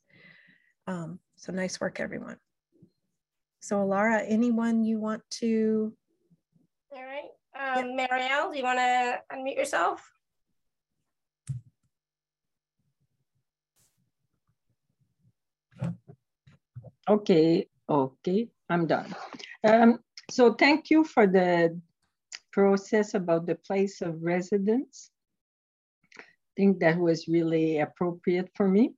Um, 0.87 1.19
so 1.35 1.51
nice 1.51 1.79
work, 1.79 1.99
everyone. 1.99 2.37
So 3.61 3.77
Alara, 3.77 4.25
anyone 4.27 4.83
you 4.83 4.99
want 4.99 5.21
to? 5.39 5.93
All 6.91 7.03
right. 7.03 7.29
Um, 7.77 7.91
yep. 7.97 8.09
Marielle, 8.09 8.51
do 8.51 8.57
you 8.57 8.63
want 8.63 8.79
to 8.79 9.19
unmute 9.31 9.55
yourself? 9.55 10.07
Okay, 17.09 17.67
okay, 17.89 18.47
I'm 18.69 18.87
done. 18.87 19.15
Um, 19.67 19.99
so 20.29 20.53
thank 20.53 20.89
you 20.89 21.03
for 21.03 21.27
the 21.27 21.79
process 22.51 23.13
about 23.13 23.45
the 23.45 23.55
place 23.55 24.01
of 24.01 24.21
residence. 24.21 25.09
I 26.17 26.23
think 26.55 26.79
that 26.79 26.97
was 26.97 27.27
really 27.27 27.79
appropriate 27.79 28.49
for 28.55 28.67
me. 28.67 28.93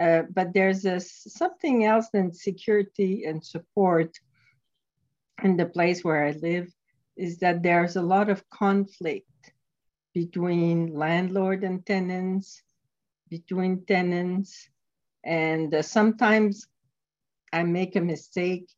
Uh, 0.00 0.22
but 0.32 0.54
there's 0.54 0.86
a, 0.86 0.98
something 0.98 1.84
else 1.84 2.08
than 2.10 2.32
security 2.32 3.24
and 3.24 3.44
support 3.44 4.18
in 5.44 5.56
the 5.56 5.66
place 5.66 6.02
where 6.02 6.24
I 6.24 6.30
live 6.32 6.72
is 7.16 7.38
that 7.38 7.62
there's 7.62 7.96
a 7.96 8.02
lot 8.02 8.30
of 8.30 8.48
conflict 8.48 9.26
between 10.14 10.94
landlord 10.94 11.64
and 11.64 11.84
tenants, 11.84 12.62
between 13.28 13.84
tenants, 13.84 14.68
and 15.22 15.74
uh, 15.74 15.82
sometimes 15.82 16.66
I 17.52 17.62
make 17.62 17.96
a 17.96 18.00
mistake 18.00 18.68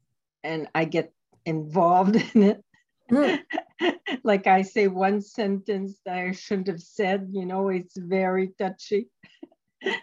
and 0.43 0.69
I 0.75 0.85
get 0.85 1.13
involved 1.45 2.17
in 2.35 2.43
it. 2.43 2.65
Mm. 3.11 3.43
like 4.25 4.47
I 4.47 4.63
say 4.63 4.89
one 4.89 5.21
sentence 5.21 6.01
that 6.05 6.17
I 6.17 6.33
shouldn't 6.33 6.69
have 6.69 6.81
said, 6.81 7.29
you 7.31 7.45
know, 7.47 7.69
it's 7.69 7.97
very 7.97 8.53
touchy. 8.59 9.09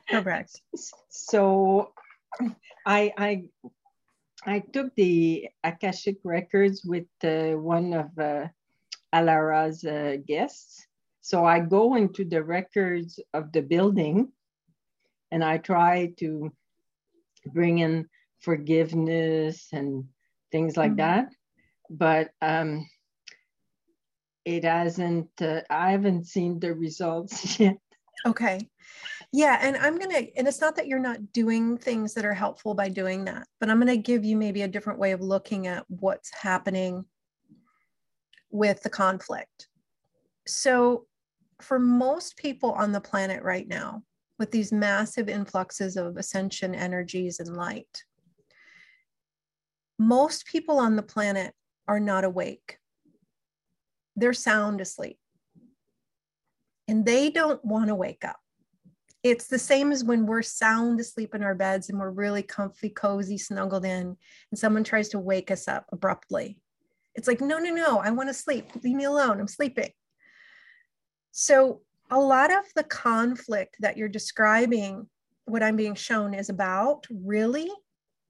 Correct. 0.10 0.62
So 1.10 1.94
I 2.86 3.12
I 3.18 3.44
I 4.46 4.60
took 4.60 4.96
the 4.96 5.50
Akashic 5.64 6.18
records 6.24 6.86
with 6.86 7.08
uh, 7.24 7.58
one 7.58 7.94
of 7.94 8.18
uh, 8.18 8.48
Alara's 9.14 9.84
uh, 9.84 10.18
guests. 10.26 10.86
So 11.22 11.46
I 11.46 11.60
go 11.60 11.96
into 11.96 12.24
the 12.24 12.44
records 12.44 13.20
of 13.34 13.52
the 13.52 13.62
building 13.62 14.32
and 15.32 15.44
I 15.44 15.58
try 15.58 16.14
to 16.18 16.52
bring 17.54 17.80
in 17.80 18.08
forgiveness 18.42 19.68
and 19.72 20.06
things 20.52 20.78
like 20.78 20.92
mm-hmm. 20.92 20.98
that. 20.98 21.34
But 21.90 22.32
um, 22.42 22.88
it 24.46 24.64
hasn't, 24.64 25.30
uh, 25.42 25.62
I 25.70 25.92
haven't 25.92 26.28
seen 26.28 26.60
the 26.60 26.74
results 26.74 27.60
yet. 27.60 27.78
Okay. 28.26 28.60
Yeah. 29.32 29.60
And 29.62 29.78
I'm 29.78 29.98
going 29.98 30.10
to, 30.10 30.38
and 30.38 30.48
it's 30.48 30.62
not 30.62 30.76
that 30.76 30.88
you're 30.88 31.00
not 31.00 31.32
doing 31.32 31.78
things 31.78 32.14
that 32.16 32.26
are 32.26 32.34
helpful 32.34 32.74
by 32.74 32.90
doing 32.90 33.26
that, 33.26 33.48
but 33.60 33.70
I'm 33.70 33.80
going 33.80 33.88
to 33.88 33.98
give 33.98 34.26
you 34.26 34.36
maybe 34.36 34.64
a 34.64 34.68
different 34.68 35.00
way 35.00 35.12
of 35.12 35.22
looking 35.22 35.68
at 35.68 35.86
what's 35.88 36.34
happening 36.34 37.06
with 38.52 38.82
the 38.82 38.90
conflict. 38.90 39.68
So, 40.48 41.06
for 41.62 41.78
most 41.78 42.38
people 42.38 42.72
on 42.72 42.92
the 42.92 43.02
planet 43.02 43.44
right 43.44 43.68
now, 43.68 44.04
with 44.40 44.50
these 44.50 44.72
massive 44.72 45.28
influxes 45.28 45.98
of 45.98 46.18
ascension 46.18 46.74
energies 46.74 47.40
and 47.40 47.56
light, 47.56 48.04
most 50.00 50.46
people 50.48 50.80
on 50.80 50.96
the 50.96 51.04
planet 51.04 51.54
are 51.88 52.00
not 52.00 52.24
awake. 52.24 52.78
They're 54.16 54.34
sound 54.34 54.82
asleep. 54.82 55.18
And 56.88 57.06
they 57.06 57.30
don't 57.30 57.64
want 57.64 57.90
to 57.90 57.96
wake 57.96 58.24
up. 58.26 58.40
It's 59.22 59.48
the 59.48 59.60
same 59.60 59.92
as 59.92 60.04
when 60.04 60.26
we're 60.26 60.42
sound 60.42 61.00
asleep 61.02 61.36
in 61.36 61.44
our 61.44 61.54
beds 61.54 61.90
and 61.90 62.00
we're 62.00 62.10
really 62.10 62.42
comfy, 62.42 62.90
cozy, 62.90 63.38
snuggled 63.38 63.84
in, 63.84 64.16
and 64.52 64.60
someone 64.60 64.86
tries 64.86 65.10
to 65.10 65.20
wake 65.20 65.52
us 65.52 65.68
up 65.68 65.86
abruptly. 65.92 66.58
It's 67.16 67.28
like, 67.28 67.42
no, 67.42 67.60
no, 67.60 67.72
no, 67.72 67.98
I 68.00 68.12
want 68.12 68.30
to 68.30 68.34
sleep. 68.34 68.72
Leave 68.82 68.96
me 68.96 69.04
alone. 69.04 69.42
I'm 69.42 69.48
sleeping. 69.48 69.90
So, 71.32 71.82
a 72.12 72.18
lot 72.18 72.52
of 72.52 72.64
the 72.76 72.86
conflict 72.86 73.76
that 73.82 73.98
you're 73.98 74.08
describing, 74.08 75.08
what 75.46 75.62
I'm 75.62 75.76
being 75.76 75.94
shown 75.94 76.34
is 76.34 76.50
about, 76.50 77.06
really 77.12 77.70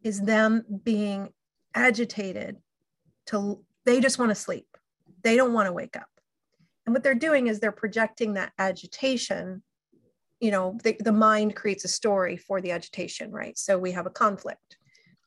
is 0.04 0.20
them 0.20 0.66
being 0.84 1.30
agitated 1.76 2.58
to 3.28 3.64
they 3.86 4.00
just 4.00 4.20
want 4.20 4.30
to 4.30 4.36
sleep. 4.36 4.68
They 5.24 5.36
don't 5.36 5.54
want 5.54 5.68
to 5.68 5.74
wake 5.74 5.96
up. 5.96 6.10
And 6.86 6.94
what 6.94 7.04
they're 7.04 7.16
doing 7.16 7.48
is 7.48 7.60
they're 7.60 7.72
projecting 7.72 8.34
that 8.34 8.52
agitation 8.58 9.64
you 10.40 10.52
know 10.52 10.78
the, 10.84 10.96
the 11.02 11.12
mind 11.12 11.54
creates 11.56 11.84
a 11.84 11.90
story 11.90 12.38
for 12.38 12.62
the 12.62 12.72
agitation 12.72 13.32
right? 13.32 13.58
So 13.58 13.78
we 13.78 13.92
have 13.92 14.06
a 14.06 14.12
conflict 14.12 14.78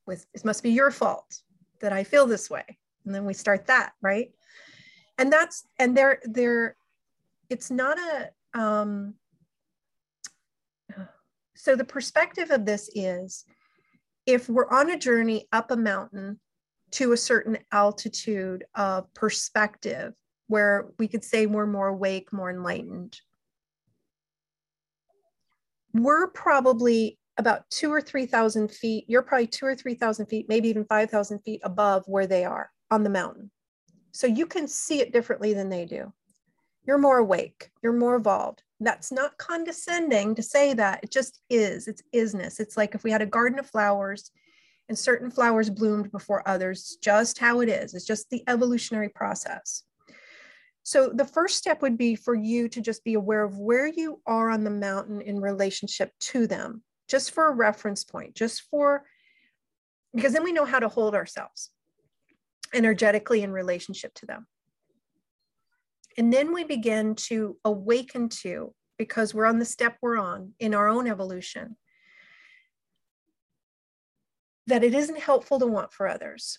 with 0.07 0.27
it 0.35 0.45
must 0.45 0.63
be 0.63 0.71
your 0.71 0.91
fault 0.91 1.43
that 1.81 1.93
i 1.93 2.05
feel 2.05 2.27
this 2.27 2.49
way. 2.49 2.65
And 3.05 3.15
then 3.15 3.25
we 3.25 3.35
start 3.35 3.67
that 3.67 3.93
right? 4.01 4.31
And 5.19 5.33
that's 5.33 5.65
and 5.79 5.97
they're 5.97 6.21
they're 6.25 6.77
it's 7.51 7.71
not 7.71 7.99
a 7.99 8.31
um 8.59 9.15
so 11.55 11.77
the 11.77 11.85
perspective 11.85 12.51
of 12.51 12.65
this 12.65 12.91
is 12.95 13.45
if 14.27 14.49
we're 14.49 14.69
on 14.69 14.91
a 14.91 14.99
journey 14.99 15.49
up 15.53 15.71
a 15.71 15.77
mountain 15.77 16.39
to 16.93 17.13
a 17.13 17.17
certain 17.17 17.59
altitude 17.73 18.65
of 18.75 19.13
perspective 19.15 20.13
where 20.49 20.89
we 20.99 21.09
could 21.09 21.25
say 21.25 21.47
we're 21.47 21.67
more 21.67 21.89
awake, 21.89 22.33
more 22.33 22.51
enlightened, 22.51 23.19
we're 25.95 26.29
probably 26.29 27.19
about 27.39 27.69
two 27.71 27.93
or 27.93 28.01
3,000 28.01 28.71
feet. 28.71 29.05
You're 29.09 29.23
probably 29.23 29.47
two 29.47 29.67
or 29.67 29.75
3,000 29.75 30.27
feet, 30.27 30.49
maybe 30.49 30.69
even 30.69 30.85
5,000 30.85 31.41
feet 31.41 31.61
above 31.65 32.05
where 32.07 32.27
they 32.27 32.45
are 32.45 32.71
on 32.91 33.03
the 33.03 33.11
mountain. 33.11 33.51
So 34.13 34.27
you 34.27 34.47
can 34.47 34.69
see 34.69 35.01
it 35.01 35.13
differently 35.13 35.55
than 35.55 35.71
they 35.71 35.87
do. 35.87 36.13
You're 36.85 36.99
more 36.99 37.19
awake, 37.19 37.71
you're 37.83 37.93
more 37.93 38.17
evolved. 38.17 38.63
That's 38.83 39.13
not 39.13 39.39
condescending 39.39 40.35
to 40.35 40.43
say 40.43 40.75
that. 40.75 41.01
It 41.03 41.11
just 41.11 41.41
is. 41.49 41.87
It's 41.87 42.03
isness. 42.13 42.59
It's 42.59 42.77
like 42.77 42.95
if 42.95 43.05
we 43.05 43.11
had 43.11 43.23
a 43.23 43.27
garden 43.27 43.59
of 43.59 43.71
flowers 43.71 44.31
and 44.89 44.99
certain 44.99 45.31
flowers 45.31 45.71
bloomed 45.71 46.11
before 46.11 46.47
others, 46.49 46.99
just 47.01 47.39
how 47.39 47.61
it 47.61 47.69
is. 47.69 47.95
It's 47.95 48.07
just 48.07 48.29
the 48.31 48.43
evolutionary 48.49 49.09
process. 49.09 49.85
So 50.83 51.11
the 51.15 51.25
first 51.25 51.59
step 51.59 51.81
would 51.83 51.97
be 51.97 52.17
for 52.17 52.35
you 52.35 52.69
to 52.71 52.81
just 52.81 53.05
be 53.05 53.15
aware 53.15 53.45
of 53.45 53.57
where 53.57 53.87
you 53.87 54.21
are 54.27 54.51
on 54.51 54.65
the 54.65 54.71
mountain 54.71 55.21
in 55.21 55.41
relationship 55.41 56.11
to 56.19 56.49
them, 56.49 56.83
just 57.09 57.31
for 57.31 57.47
a 57.47 57.55
reference 57.55 58.03
point, 58.03 58.35
just 58.35 58.63
for, 58.63 59.05
because 60.13 60.33
then 60.33 60.43
we 60.43 60.53
know 60.53 60.65
how 60.65 60.81
to 60.81 60.89
hold 60.89 61.15
ourselves 61.15 61.71
energetically 62.75 63.43
in 63.43 63.53
relationship 63.53 64.13
to 64.15 64.27
them. 64.27 64.47
And 66.19 66.33
then 66.33 66.53
we 66.53 66.65
begin 66.65 67.15
to 67.15 67.57
awaken 67.65 68.29
to, 68.29 68.75
because 68.99 69.35
we're 69.35 69.47
on 69.47 69.59
the 69.59 69.65
step 69.65 69.97
we're 70.01 70.19
on 70.19 70.53
in 70.59 70.75
our 70.75 70.89
own 70.89 71.09
evolution, 71.09 71.77
that 74.67 74.85
it 74.85 74.95
isn't 74.95 75.19
helpful 75.19 75.59
to 75.59 75.67
want 75.67 75.93
for 75.93 76.09
others. 76.09 76.59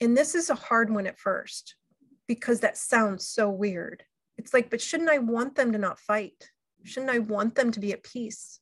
And 0.00 0.16
this 0.16 0.34
is 0.34 0.50
a 0.50 0.54
hard 0.54 0.90
one 0.90 1.06
at 1.06 1.18
first 1.18 1.76
because 2.26 2.60
that 2.60 2.76
sounds 2.76 3.26
so 3.26 3.50
weird. 3.50 4.04
It's 4.38 4.54
like, 4.54 4.70
but 4.70 4.80
shouldn't 4.80 5.10
I 5.10 5.18
want 5.18 5.56
them 5.56 5.72
to 5.72 5.78
not 5.78 5.98
fight? 5.98 6.50
Shouldn't 6.84 7.10
I 7.10 7.18
want 7.18 7.54
them 7.54 7.70
to 7.72 7.80
be 7.80 7.92
at 7.92 8.02
peace? 8.02 8.60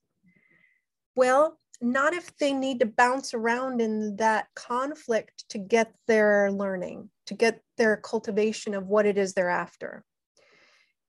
Well, 1.15 1.59
not 1.81 2.15
if 2.15 2.37
they 2.39 2.53
need 2.53 2.81
to 2.81 2.87
bounce 2.87 3.35
around 3.35 3.81
in 3.81 4.17
that 4.17 4.49
conflict 4.55 5.45
to 5.51 5.59
get 5.59 5.93
their 6.07 6.51
learning, 6.51 7.11
to 7.29 7.35
get 7.35 7.61
their 7.77 7.99
cultivation 7.99 8.75
of 8.75 8.87
what 8.87 9.05
it 9.05 9.19
is 9.19 9.35
they're 9.35 9.51
after. 9.51 10.03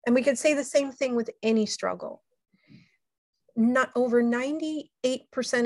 And 0.05 0.13
we 0.13 0.21
could 0.21 0.37
say 0.37 0.53
the 0.53 0.65
same 0.65 0.91
thing 0.91 1.15
with 1.15 1.29
any 1.41 1.65
struggle. 1.65 2.23
Not 3.55 3.89
over 3.95 4.21
98% 4.21 4.89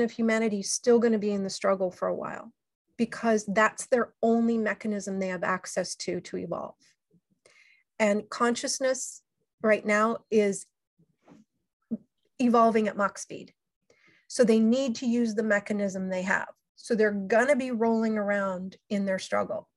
of 0.02 0.12
humanity 0.12 0.60
is 0.60 0.70
still 0.70 1.00
going 1.00 1.12
to 1.12 1.18
be 1.18 1.32
in 1.32 1.42
the 1.42 1.50
struggle 1.50 1.90
for 1.90 2.06
a 2.06 2.14
while 2.14 2.52
because 2.96 3.44
that's 3.48 3.86
their 3.86 4.14
only 4.22 4.56
mechanism 4.56 5.18
they 5.18 5.28
have 5.28 5.42
access 5.42 5.96
to 5.96 6.20
to 6.20 6.36
evolve. 6.38 6.76
And 7.98 8.28
consciousness 8.30 9.22
right 9.60 9.84
now 9.84 10.18
is 10.30 10.66
evolving 12.38 12.86
at 12.86 12.96
Mach 12.96 13.18
speed. 13.18 13.52
So 14.28 14.44
they 14.44 14.60
need 14.60 14.94
to 14.96 15.06
use 15.06 15.34
the 15.34 15.42
mechanism 15.42 16.08
they 16.08 16.22
have. 16.22 16.48
So 16.76 16.94
they're 16.94 17.10
going 17.10 17.48
to 17.48 17.56
be 17.56 17.72
rolling 17.72 18.18
around 18.18 18.76
in 18.88 19.04
their 19.04 19.18
struggle. 19.18 19.68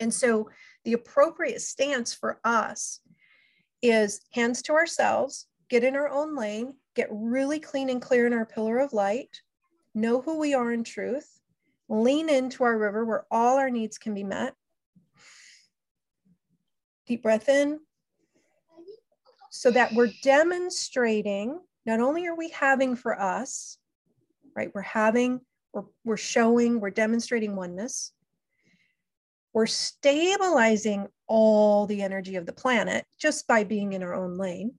And 0.00 0.12
so 0.12 0.50
the 0.84 0.92
appropriate 0.92 1.62
stance 1.62 2.12
for 2.12 2.40
us 2.44 3.00
is 3.82 4.20
hands 4.32 4.62
to 4.62 4.72
ourselves, 4.72 5.46
get 5.68 5.84
in 5.84 5.96
our 5.96 6.08
own 6.08 6.36
lane, 6.36 6.74
get 6.94 7.08
really 7.10 7.60
clean 7.60 7.90
and 7.90 8.00
clear 8.00 8.26
in 8.26 8.32
our 8.32 8.46
pillar 8.46 8.78
of 8.78 8.92
light, 8.92 9.40
know 9.94 10.20
who 10.20 10.38
we 10.38 10.54
are 10.54 10.72
in 10.72 10.84
truth, 10.84 11.40
lean 11.88 12.28
into 12.28 12.64
our 12.64 12.76
river 12.76 13.04
where 13.04 13.26
all 13.30 13.56
our 13.58 13.70
needs 13.70 13.98
can 13.98 14.14
be 14.14 14.24
met. 14.24 14.54
Deep 17.06 17.22
breath 17.22 17.48
in 17.48 17.80
so 19.50 19.70
that 19.70 19.92
we're 19.94 20.12
demonstrating 20.22 21.58
not 21.86 22.00
only 22.00 22.26
are 22.26 22.34
we 22.34 22.50
having 22.50 22.94
for 22.94 23.18
us, 23.18 23.78
right? 24.54 24.70
We're 24.74 24.82
having, 24.82 25.40
we're, 25.72 25.84
we're 26.04 26.16
showing, 26.16 26.80
we're 26.80 26.90
demonstrating 26.90 27.56
oneness. 27.56 28.12
We're 29.56 29.64
stabilizing 29.64 31.08
all 31.26 31.86
the 31.86 32.02
energy 32.02 32.36
of 32.36 32.44
the 32.44 32.52
planet 32.52 33.06
just 33.18 33.46
by 33.46 33.64
being 33.64 33.94
in 33.94 34.02
our 34.02 34.12
own 34.12 34.36
lane. 34.36 34.74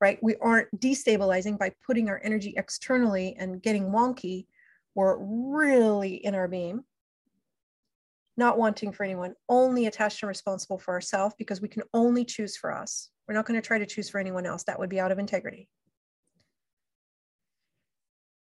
Right? 0.00 0.18
We 0.22 0.36
aren't 0.36 0.70
destabilizing 0.80 1.58
by 1.58 1.72
putting 1.86 2.08
our 2.08 2.18
energy 2.24 2.54
externally 2.56 3.36
and 3.38 3.60
getting 3.60 3.90
wonky. 3.90 4.46
We're 4.94 5.18
really 5.18 6.14
in 6.14 6.34
our 6.34 6.48
beam 6.48 6.84
not 8.38 8.56
wanting 8.56 8.92
for 8.92 9.04
anyone, 9.04 9.34
only 9.50 9.84
attached 9.84 10.22
and 10.22 10.28
responsible 10.28 10.78
for 10.78 10.94
ourselves 10.94 11.34
because 11.36 11.60
we 11.60 11.68
can 11.68 11.82
only 11.92 12.24
choose 12.24 12.56
for 12.56 12.72
us. 12.72 13.10
We're 13.28 13.34
not 13.34 13.44
going 13.44 13.60
to 13.60 13.66
try 13.66 13.76
to 13.76 13.84
choose 13.84 14.08
for 14.08 14.18
anyone 14.18 14.46
else. 14.46 14.64
That 14.64 14.78
would 14.78 14.88
be 14.88 14.98
out 14.98 15.12
of 15.12 15.18
integrity. 15.18 15.68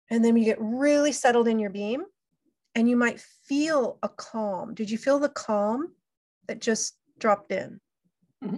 And 0.08 0.24
then 0.24 0.36
you 0.36 0.44
get 0.44 0.58
really 0.60 1.10
settled 1.10 1.48
in 1.48 1.58
your 1.58 1.70
beam 1.70 2.04
and 2.74 2.88
you 2.88 2.96
might 2.96 3.20
feel 3.20 3.98
a 4.02 4.08
calm. 4.08 4.74
Did 4.74 4.90
you 4.90 4.98
feel 4.98 5.18
the 5.18 5.28
calm 5.28 5.92
that 6.48 6.60
just 6.60 6.96
dropped 7.18 7.52
in? 7.52 7.80
Mm-hmm. 8.42 8.56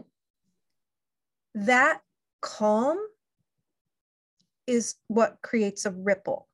That 1.55 2.01
calm 2.41 2.99
is 4.66 4.95
what 5.09 5.39
creates 5.43 5.85
a 5.86 5.91
ripple. 5.91 6.49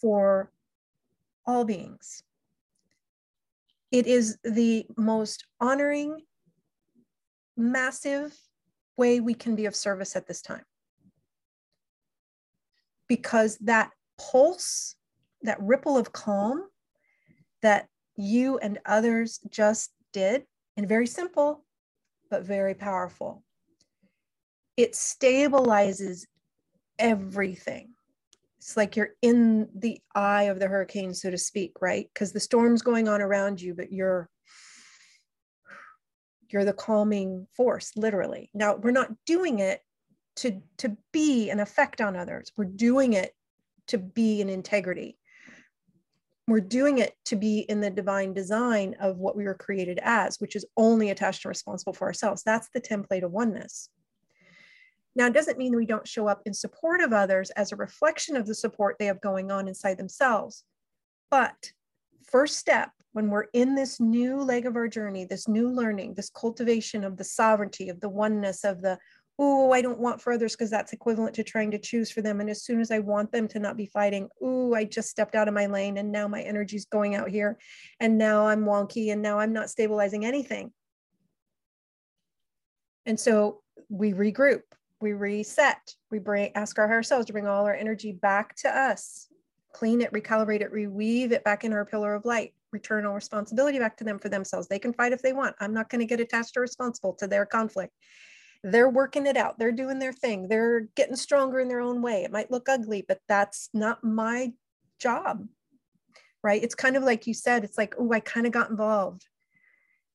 for 0.00 0.50
all 1.46 1.64
beings. 1.64 2.22
It 3.92 4.06
is 4.06 4.36
the 4.42 4.86
most 4.96 5.46
honoring, 5.60 6.22
massive 7.56 8.36
way 8.96 9.20
we 9.20 9.34
can 9.34 9.54
be 9.54 9.66
of 9.66 9.74
service 9.74 10.16
at 10.16 10.26
this 10.26 10.42
time. 10.42 10.64
Because 13.08 13.56
that 13.58 13.92
pulse, 14.18 14.96
that 15.46 15.60
ripple 15.60 15.96
of 15.96 16.12
calm 16.12 16.68
that 17.62 17.88
you 18.16 18.58
and 18.58 18.78
others 18.86 19.40
just 19.50 19.90
did, 20.12 20.44
and 20.76 20.88
very 20.88 21.06
simple, 21.06 21.64
but 22.30 22.44
very 22.44 22.74
powerful, 22.74 23.42
it 24.76 24.92
stabilizes 24.92 26.26
everything. 26.98 27.90
It's 28.58 28.76
like 28.76 28.96
you're 28.96 29.14
in 29.22 29.68
the 29.74 30.00
eye 30.14 30.44
of 30.44 30.58
the 30.58 30.66
hurricane, 30.66 31.14
so 31.14 31.30
to 31.30 31.38
speak, 31.38 31.80
right? 31.80 32.08
Because 32.12 32.32
the 32.32 32.40
storm's 32.40 32.82
going 32.82 33.08
on 33.08 33.20
around 33.20 33.60
you, 33.60 33.74
but 33.74 33.92
you're 33.92 34.28
you're 36.48 36.64
the 36.64 36.72
calming 36.72 37.46
force, 37.56 37.92
literally. 37.96 38.50
Now 38.54 38.76
we're 38.76 38.92
not 38.92 39.12
doing 39.24 39.58
it 39.58 39.80
to 40.36 40.60
to 40.78 40.96
be 41.12 41.50
an 41.50 41.60
effect 41.60 42.00
on 42.00 42.16
others. 42.16 42.52
We're 42.56 42.64
doing 42.64 43.12
it 43.14 43.32
to 43.88 43.98
be 43.98 44.42
an 44.42 44.48
integrity. 44.48 45.18
We're 46.48 46.60
doing 46.60 46.98
it 46.98 47.14
to 47.26 47.36
be 47.36 47.60
in 47.60 47.80
the 47.80 47.90
divine 47.90 48.32
design 48.32 48.94
of 49.00 49.18
what 49.18 49.36
we 49.36 49.44
were 49.44 49.54
created 49.54 49.98
as, 50.02 50.40
which 50.40 50.54
is 50.54 50.64
only 50.76 51.10
attached 51.10 51.44
and 51.44 51.50
responsible 51.50 51.92
for 51.92 52.06
ourselves. 52.06 52.42
That's 52.44 52.68
the 52.68 52.80
template 52.80 53.24
of 53.24 53.32
oneness. 53.32 53.90
Now, 55.16 55.26
it 55.26 55.32
doesn't 55.32 55.58
mean 55.58 55.72
that 55.72 55.78
we 55.78 55.86
don't 55.86 56.06
show 56.06 56.28
up 56.28 56.42
in 56.44 56.54
support 56.54 57.00
of 57.00 57.12
others 57.12 57.50
as 57.50 57.72
a 57.72 57.76
reflection 57.76 58.36
of 58.36 58.46
the 58.46 58.54
support 58.54 58.96
they 58.98 59.06
have 59.06 59.20
going 59.20 59.50
on 59.50 59.66
inside 59.66 59.98
themselves. 59.98 60.62
But 61.30 61.72
first 62.22 62.58
step 62.58 62.90
when 63.12 63.30
we're 63.30 63.46
in 63.54 63.74
this 63.74 63.98
new 63.98 64.36
leg 64.36 64.66
of 64.66 64.76
our 64.76 64.88
journey, 64.88 65.24
this 65.24 65.48
new 65.48 65.70
learning, 65.70 66.12
this 66.14 66.28
cultivation 66.28 67.02
of 67.02 67.16
the 67.16 67.24
sovereignty, 67.24 67.88
of 67.88 67.98
the 68.00 68.10
oneness, 68.10 68.62
of 68.62 68.82
the, 68.82 68.98
oh, 69.38 69.72
I 69.72 69.82
don't 69.82 69.98
want 69.98 70.20
for 70.20 70.32
others 70.32 70.52
because 70.52 70.70
that's 70.70 70.92
equivalent 70.92 71.34
to 71.34 71.44
trying 71.44 71.70
to 71.72 71.78
choose 71.78 72.10
for 72.10 72.22
them. 72.22 72.40
And 72.40 72.48
as 72.48 72.62
soon 72.62 72.80
as 72.80 72.90
I 72.90 73.00
want 73.00 73.32
them 73.32 73.48
to 73.48 73.58
not 73.58 73.76
be 73.76 73.86
fighting, 73.86 74.28
oh, 74.42 74.74
I 74.74 74.84
just 74.84 75.10
stepped 75.10 75.34
out 75.34 75.48
of 75.48 75.54
my 75.54 75.66
lane 75.66 75.98
and 75.98 76.10
now 76.10 76.26
my 76.26 76.40
energy's 76.42 76.86
going 76.86 77.14
out 77.14 77.28
here. 77.28 77.58
And 78.00 78.16
now 78.16 78.46
I'm 78.46 78.64
wonky 78.64 79.12
and 79.12 79.20
now 79.20 79.38
I'm 79.38 79.52
not 79.52 79.68
stabilizing 79.68 80.24
anything. 80.24 80.72
And 83.04 83.20
so 83.20 83.62
we 83.88 84.12
regroup 84.12 84.62
we 85.00 85.12
reset, 85.12 85.94
we 86.10 86.18
bring 86.18 86.50
ask 86.54 86.78
our 86.78 86.88
higher 86.88 87.02
selves 87.02 87.26
to 87.26 87.32
bring 87.32 87.46
all 87.46 87.66
our 87.66 87.74
energy 87.74 88.12
back 88.12 88.56
to 88.56 88.68
us, 88.68 89.28
clean 89.72 90.00
it, 90.00 90.12
recalibrate 90.12 90.62
it, 90.62 90.72
reweave 90.72 91.32
it 91.32 91.44
back 91.44 91.64
in 91.64 91.72
our 91.72 91.84
pillar 91.84 92.14
of 92.14 92.24
light, 92.24 92.54
return 92.72 93.04
all 93.04 93.14
responsibility 93.14 93.78
back 93.78 93.96
to 93.98 94.04
them 94.04 94.18
for 94.18 94.28
themselves. 94.28 94.68
They 94.68 94.78
can 94.78 94.92
fight 94.92 95.12
if 95.12 95.22
they 95.22 95.32
want. 95.32 95.54
I'm 95.60 95.74
not 95.74 95.90
going 95.90 96.00
to 96.00 96.06
get 96.06 96.20
attached 96.20 96.56
or 96.56 96.60
responsible 96.60 97.12
to 97.14 97.26
their 97.26 97.44
conflict. 97.44 97.92
They're 98.68 98.88
working 98.88 99.26
it 99.26 99.36
out. 99.36 99.60
They're 99.60 99.70
doing 99.70 100.00
their 100.00 100.12
thing. 100.12 100.48
They're 100.48 100.88
getting 100.96 101.14
stronger 101.14 101.60
in 101.60 101.68
their 101.68 101.80
own 101.80 102.02
way. 102.02 102.24
It 102.24 102.32
might 102.32 102.50
look 102.50 102.68
ugly, 102.68 103.04
but 103.06 103.20
that's 103.28 103.68
not 103.72 104.02
my 104.02 104.52
job. 104.98 105.46
Right? 106.42 106.62
It's 106.62 106.74
kind 106.74 106.96
of 106.96 107.04
like 107.04 107.28
you 107.28 107.34
said, 107.34 107.62
it's 107.62 107.78
like, 107.78 107.94
oh, 107.96 108.12
I 108.12 108.18
kind 108.18 108.44
of 108.44 108.52
got 108.52 108.70
involved. 108.70 109.24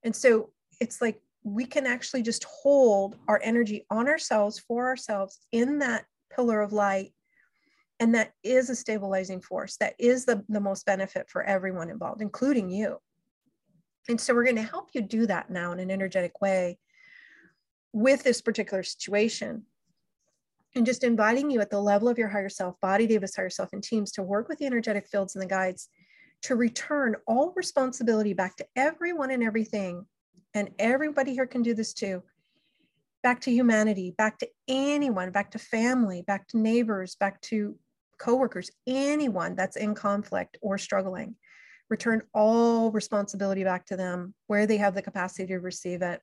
And 0.03 0.13
so 0.13 0.51
it's 0.81 1.01
like 1.01 1.21
we 1.43 1.65
can 1.65 1.85
actually 1.85 2.23
just 2.23 2.43
hold 2.43 3.15
our 3.29 3.39
energy 3.41 3.85
on 3.89 4.09
ourselves 4.09 4.59
for 4.59 4.87
ourselves 4.87 5.39
in 5.53 5.79
that 5.79 6.05
pillar 6.35 6.59
of 6.59 6.73
light 6.73 7.13
and 7.99 8.15
that 8.15 8.33
is 8.43 8.69
a 8.69 8.75
stabilizing 8.75 9.41
force 9.41 9.77
that 9.77 9.93
is 9.99 10.25
the, 10.25 10.43
the 10.49 10.59
most 10.59 10.85
benefit 10.85 11.29
for 11.29 11.43
everyone 11.43 11.89
involved 11.89 12.21
including 12.21 12.69
you 12.69 12.97
and 14.07 14.19
so 14.19 14.33
we're 14.33 14.43
going 14.43 14.55
to 14.55 14.61
help 14.61 14.89
you 14.93 15.01
do 15.01 15.25
that 15.25 15.49
now 15.49 15.71
in 15.71 15.79
an 15.79 15.91
energetic 15.91 16.41
way 16.41 16.77
with 17.93 18.23
this 18.23 18.41
particular 18.41 18.83
situation. 18.83 19.63
And 20.75 20.85
just 20.85 21.03
inviting 21.03 21.51
you 21.51 21.59
at 21.59 21.69
the 21.69 21.81
level 21.81 22.07
of 22.07 22.17
your 22.17 22.29
higher 22.29 22.49
self 22.49 22.79
body 22.79 23.07
deva's 23.07 23.35
higher 23.35 23.49
self 23.49 23.73
and 23.73 23.83
teams 23.83 24.11
to 24.13 24.23
work 24.23 24.47
with 24.47 24.59
the 24.59 24.65
energetic 24.65 25.07
fields 25.07 25.35
and 25.35 25.41
the 25.41 25.47
guides 25.47 25.89
to 26.43 26.55
return 26.55 27.15
all 27.27 27.53
responsibility 27.55 28.33
back 28.33 28.55
to 28.57 28.65
everyone 28.75 29.31
and 29.31 29.43
everything. 29.43 30.05
And 30.53 30.69
everybody 30.79 31.33
here 31.33 31.45
can 31.45 31.61
do 31.61 31.73
this 31.73 31.93
too. 31.93 32.23
Back 33.21 33.41
to 33.41 33.51
humanity 33.51 34.11
back 34.17 34.39
to 34.39 34.47
anyone 34.67 35.31
back 35.31 35.51
to 35.51 35.59
family 35.59 36.23
back 36.23 36.47
to 36.49 36.57
neighbors 36.57 37.15
back 37.15 37.39
to 37.41 37.75
coworkers 38.17 38.71
anyone 38.87 39.55
that's 39.55 39.75
in 39.75 39.93
conflict 39.93 40.57
or 40.61 40.77
struggling. 40.77 41.35
Return 41.89 42.21
all 42.33 42.91
responsibility 42.91 43.63
back 43.63 43.85
to 43.87 43.97
them 43.97 44.33
where 44.47 44.65
they 44.65 44.77
have 44.77 44.95
the 44.95 45.01
capacity 45.01 45.47
to 45.47 45.57
receive 45.57 46.01
it 46.01 46.21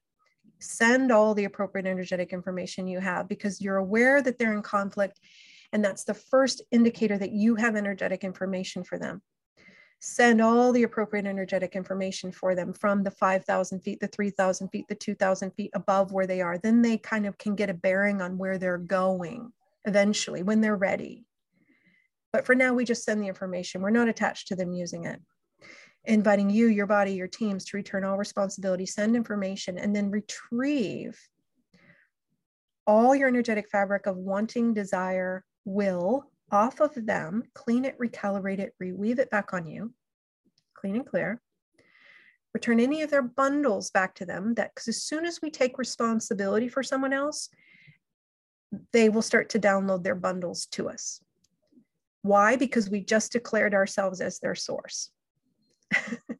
send 0.60 1.12
all 1.12 1.34
the 1.34 1.44
appropriate 1.44 1.86
energetic 1.86 2.32
information 2.32 2.86
you 2.86 3.00
have 3.00 3.28
because 3.28 3.60
you're 3.60 3.76
aware 3.76 4.22
that 4.22 4.38
they're 4.38 4.54
in 4.54 4.62
conflict 4.62 5.20
and 5.72 5.84
that's 5.84 6.04
the 6.04 6.14
first 6.14 6.62
indicator 6.70 7.18
that 7.18 7.32
you 7.32 7.54
have 7.54 7.76
energetic 7.76 8.24
information 8.24 8.82
for 8.82 8.98
them 8.98 9.22
send 10.00 10.40
all 10.40 10.72
the 10.72 10.84
appropriate 10.84 11.26
energetic 11.26 11.74
information 11.74 12.30
for 12.30 12.54
them 12.54 12.72
from 12.72 13.02
the 13.02 13.10
5,000 13.10 13.80
feet, 13.80 14.00
the 14.00 14.06
3,000 14.08 14.68
feet, 14.68 14.86
the 14.88 14.94
2,000 14.94 15.50
feet 15.52 15.70
above 15.74 16.12
where 16.12 16.26
they 16.26 16.40
are. 16.40 16.58
Then 16.58 16.82
they 16.82 16.98
kind 16.98 17.26
of 17.26 17.36
can 17.36 17.54
get 17.56 17.70
a 17.70 17.74
bearing 17.74 18.22
on 18.22 18.38
where 18.38 18.58
they're 18.58 18.78
going 18.78 19.52
eventually 19.84 20.42
when 20.42 20.60
they're 20.60 20.76
ready. 20.76 21.24
But 22.32 22.46
for 22.46 22.54
now, 22.54 22.74
we 22.74 22.84
just 22.84 23.04
send 23.04 23.22
the 23.22 23.28
information. 23.28 23.80
We're 23.80 23.90
not 23.90 24.08
attached 24.08 24.48
to 24.48 24.56
them 24.56 24.72
using 24.72 25.04
it. 25.04 25.20
Inviting 26.08 26.48
you, 26.48 26.68
your 26.68 26.86
body, 26.86 27.12
your 27.12 27.28
teams 27.28 27.66
to 27.66 27.76
return 27.76 28.02
all 28.02 28.16
responsibility, 28.16 28.86
send 28.86 29.14
information, 29.14 29.78
and 29.78 29.94
then 29.94 30.10
retrieve 30.10 31.20
all 32.86 33.14
your 33.14 33.28
energetic 33.28 33.68
fabric 33.68 34.06
of 34.06 34.16
wanting, 34.16 34.72
desire, 34.72 35.44
will, 35.66 36.24
off 36.50 36.80
of 36.80 36.94
them, 36.94 37.44
clean 37.52 37.84
it, 37.84 37.98
recalibrate 37.98 38.58
it, 38.58 38.72
reweave 38.82 39.18
it 39.18 39.28
back 39.28 39.52
on 39.52 39.66
you, 39.66 39.92
clean 40.74 40.96
and 40.96 41.06
clear. 41.06 41.42
Return 42.54 42.80
any 42.80 43.02
of 43.02 43.10
their 43.10 43.20
bundles 43.20 43.90
back 43.90 44.14
to 44.14 44.24
them 44.24 44.54
that 44.54 44.74
because 44.74 44.88
as 44.88 45.02
soon 45.02 45.26
as 45.26 45.40
we 45.42 45.50
take 45.50 45.76
responsibility 45.76 46.68
for 46.68 46.82
someone 46.82 47.12
else, 47.12 47.50
they 48.94 49.10
will 49.10 49.20
start 49.20 49.50
to 49.50 49.60
download 49.60 50.02
their 50.02 50.14
bundles 50.14 50.64
to 50.72 50.88
us. 50.88 51.20
Why? 52.22 52.56
Because 52.56 52.88
we 52.88 53.04
just 53.04 53.32
declared 53.32 53.74
ourselves 53.74 54.22
as 54.22 54.38
their 54.38 54.54
source. 54.54 55.10
as 55.94 56.36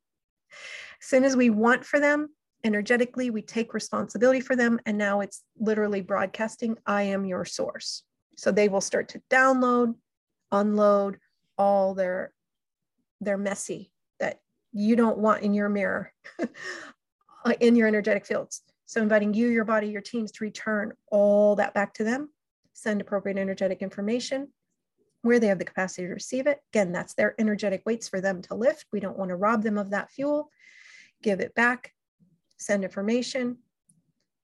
soon 1.00 1.24
as 1.24 1.36
we 1.36 1.50
want 1.50 1.84
for 1.84 2.00
them, 2.00 2.28
energetically, 2.64 3.30
we 3.30 3.42
take 3.42 3.74
responsibility 3.74 4.40
for 4.40 4.56
them. 4.56 4.80
And 4.86 4.98
now 4.98 5.20
it's 5.20 5.42
literally 5.58 6.00
broadcasting 6.00 6.76
I 6.86 7.02
am 7.02 7.24
your 7.24 7.44
source. 7.44 8.02
So 8.36 8.50
they 8.52 8.68
will 8.68 8.80
start 8.80 9.08
to 9.10 9.22
download, 9.30 9.94
unload 10.52 11.18
all 11.56 11.94
their 11.94 12.32
their 13.20 13.36
messy 13.36 13.90
that 14.20 14.40
you 14.72 14.94
don't 14.94 15.18
want 15.18 15.42
in 15.42 15.52
your 15.52 15.68
mirror 15.68 16.12
in 17.60 17.74
your 17.74 17.88
energetic 17.88 18.24
fields. 18.24 18.62
So 18.86 19.02
inviting 19.02 19.34
you, 19.34 19.48
your 19.48 19.64
body, 19.64 19.88
your 19.88 20.00
teams 20.00 20.30
to 20.32 20.44
return 20.44 20.92
all 21.10 21.56
that 21.56 21.74
back 21.74 21.94
to 21.94 22.04
them, 22.04 22.30
send 22.74 23.00
appropriate 23.00 23.38
energetic 23.38 23.82
information 23.82 24.48
where 25.22 25.40
they 25.40 25.48
have 25.48 25.58
the 25.58 25.64
capacity 25.64 26.06
to 26.06 26.12
receive 26.14 26.46
it. 26.46 26.60
Again, 26.72 26.92
that's 26.92 27.14
their 27.14 27.34
energetic 27.38 27.82
weights 27.84 28.08
for 28.08 28.20
them 28.20 28.42
to 28.42 28.54
lift. 28.54 28.86
We 28.92 29.00
don't 29.00 29.18
want 29.18 29.30
to 29.30 29.36
rob 29.36 29.62
them 29.62 29.78
of 29.78 29.90
that 29.90 30.10
fuel. 30.10 30.50
Give 31.22 31.40
it 31.40 31.54
back, 31.54 31.92
send 32.58 32.84
information, 32.84 33.58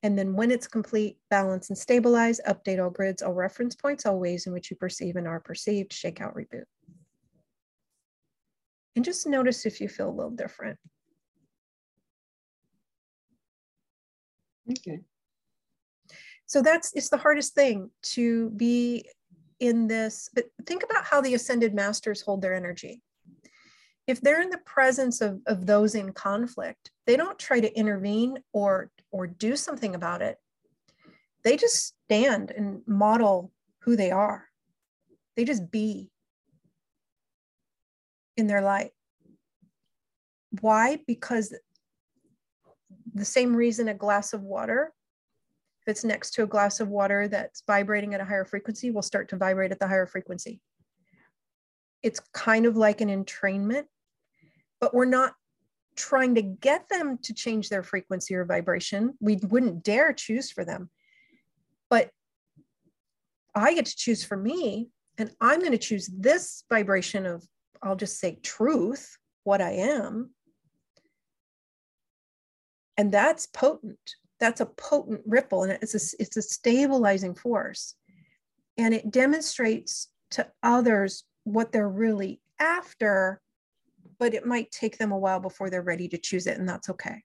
and 0.05 0.19
then 0.19 0.35
when 0.35 0.51
it's 0.51 0.69
complete, 0.69 1.17
balance 1.31 1.71
and 1.71 1.79
stabilize, 1.79 2.39
update 2.47 2.79
all 2.79 2.91
grids, 2.91 3.23
all 3.23 3.33
reference 3.33 3.75
points, 3.75 4.05
all 4.05 4.21
ways 4.21 4.47
in 4.47 4.53
which 4.53 4.71
you 4.71 4.77
perceive 4.77 5.17
and 5.17 5.27
are 5.27 5.41
perceived, 5.41 5.95
shake 5.95 6.21
out, 6.21 6.35
reboot. 6.35 6.65
And 8.97 9.03
just 9.03 9.27
notice 9.27 9.65
if 9.65 9.81
you 9.81 9.89
feel 9.89 10.11
a 10.11 10.13
little 10.13 10.31
different. 10.31 10.79
Okay. 14.71 15.01
So 16.45 16.61
that's, 16.61 16.93
it's 16.95 17.09
the 17.09 17.17
hardest 17.17 17.55
thing 17.55 17.91
to 18.03 18.51
be 18.51 19.09
in 19.61 19.87
this, 19.87 20.29
but 20.35 20.47
think 20.67 20.83
about 20.83 21.05
how 21.05 21.21
the 21.21 21.35
ascended 21.35 21.75
masters 21.75 22.21
hold 22.21 22.43
their 22.43 22.55
energy. 22.55 23.03
If 24.07 24.21
they're 24.21 24.43
in 24.43 24.51
the 24.51 24.59
presence 24.59 25.21
of, 25.21 25.41
of 25.47 25.67
those 25.67 25.95
in 25.95 26.13
conflict, 26.13 26.91
they 27.07 27.17
don't 27.17 27.39
try 27.39 27.61
to 27.61 27.79
intervene 27.79 28.39
or 28.53 28.91
or 29.11 29.27
do 29.27 29.57
something 29.57 29.95
about 29.95 30.23
it. 30.23 30.37
They 31.43 31.57
just 31.57 31.95
stand 32.05 32.51
and 32.51 32.83
model 32.87 33.53
who 33.83 33.97
they 33.97 34.11
are. 34.11 34.49
They 35.37 35.45
just 35.45 35.71
be 35.71 36.11
in 38.37 38.47
their 38.47 38.61
light. 38.61 38.91
Why? 40.61 40.99
Because 41.07 41.55
the 43.15 43.25
same 43.25 43.55
reason 43.55 43.89
a 43.89 43.95
glass 43.95 44.33
of 44.33 44.43
water 44.43 44.93
if 45.87 45.91
it's 45.91 46.05
next 46.05 46.33
to 46.33 46.43
a 46.43 46.47
glass 46.47 46.81
of 46.81 46.89
water 46.89 47.29
that's 47.29 47.63
vibrating 47.67 48.15
at 48.15 48.21
a 48.21 48.25
higher 48.25 48.45
frequency 48.45 48.91
will 48.91 49.03
start 49.03 49.29
to 49.29 49.37
vibrate 49.37 49.73
at 49.73 49.79
the 49.79 49.89
higher 49.89 50.07
frequency 50.07 50.61
it's 52.05 52.21
kind 52.35 52.67
of 52.67 52.77
like 52.77 53.01
an 53.01 53.09
entrainment, 53.09 53.87
but 54.79 54.95
we're 54.95 55.07
not 55.07 55.33
trying 55.97 56.35
to 56.35 56.43
get 56.43 56.87
them 56.91 57.19
to 57.23 57.33
change 57.33 57.71
their 57.71 57.83
frequency 57.83 58.35
or 58.35 58.45
vibration. 58.45 59.15
We 59.21 59.37
wouldn't 59.37 59.83
dare 59.83 60.13
choose 60.13 60.51
for 60.51 60.67
them. 60.67 60.91
But 61.89 62.11
I 63.55 63.73
get 63.73 63.87
to 63.87 63.97
choose 63.97 64.23
for 64.23 64.37
me, 64.37 64.91
and 65.17 65.31
I'm 65.41 65.61
going 65.61 65.73
to 65.73 65.79
choose 65.79 66.09
this 66.09 66.65
vibration 66.69 67.25
of, 67.25 67.43
I'll 67.83 67.97
just 67.97 68.21
say 68.21 68.39
truth, 68.43 69.17
what 69.45 69.63
I 69.63 69.71
am. 69.71 70.31
And 72.99 73.11
that's 73.11 73.47
potent. 73.47 74.17
That's 74.45 74.61
a 74.61 74.67
potent 74.67 75.23
ripple, 75.27 75.63
and 75.63 75.73
it's 75.73 75.95
a, 75.95 76.23
it's 76.23 76.37
a 76.37 76.43
stabilizing 76.43 77.35
force. 77.35 77.95
And 78.77 78.93
it 78.93 79.11
demonstrates 79.11 80.09
to 80.33 80.47
others 80.63 81.25
what 81.45 81.73
they're 81.73 81.89
really 81.89 82.41
after 82.61 83.41
but 84.19 84.35
it 84.35 84.47
might 84.47 84.71
take 84.71 84.99
them 84.99 85.13
a 85.13 85.19
while 85.19 85.41
before 85.41 85.71
they're 85.71 85.83
ready 85.83 86.09
to 86.09 86.19
choose 86.19 86.47
it, 86.47 86.59
and 86.59 86.69
that's 86.69 86.89
okay. 86.89 87.23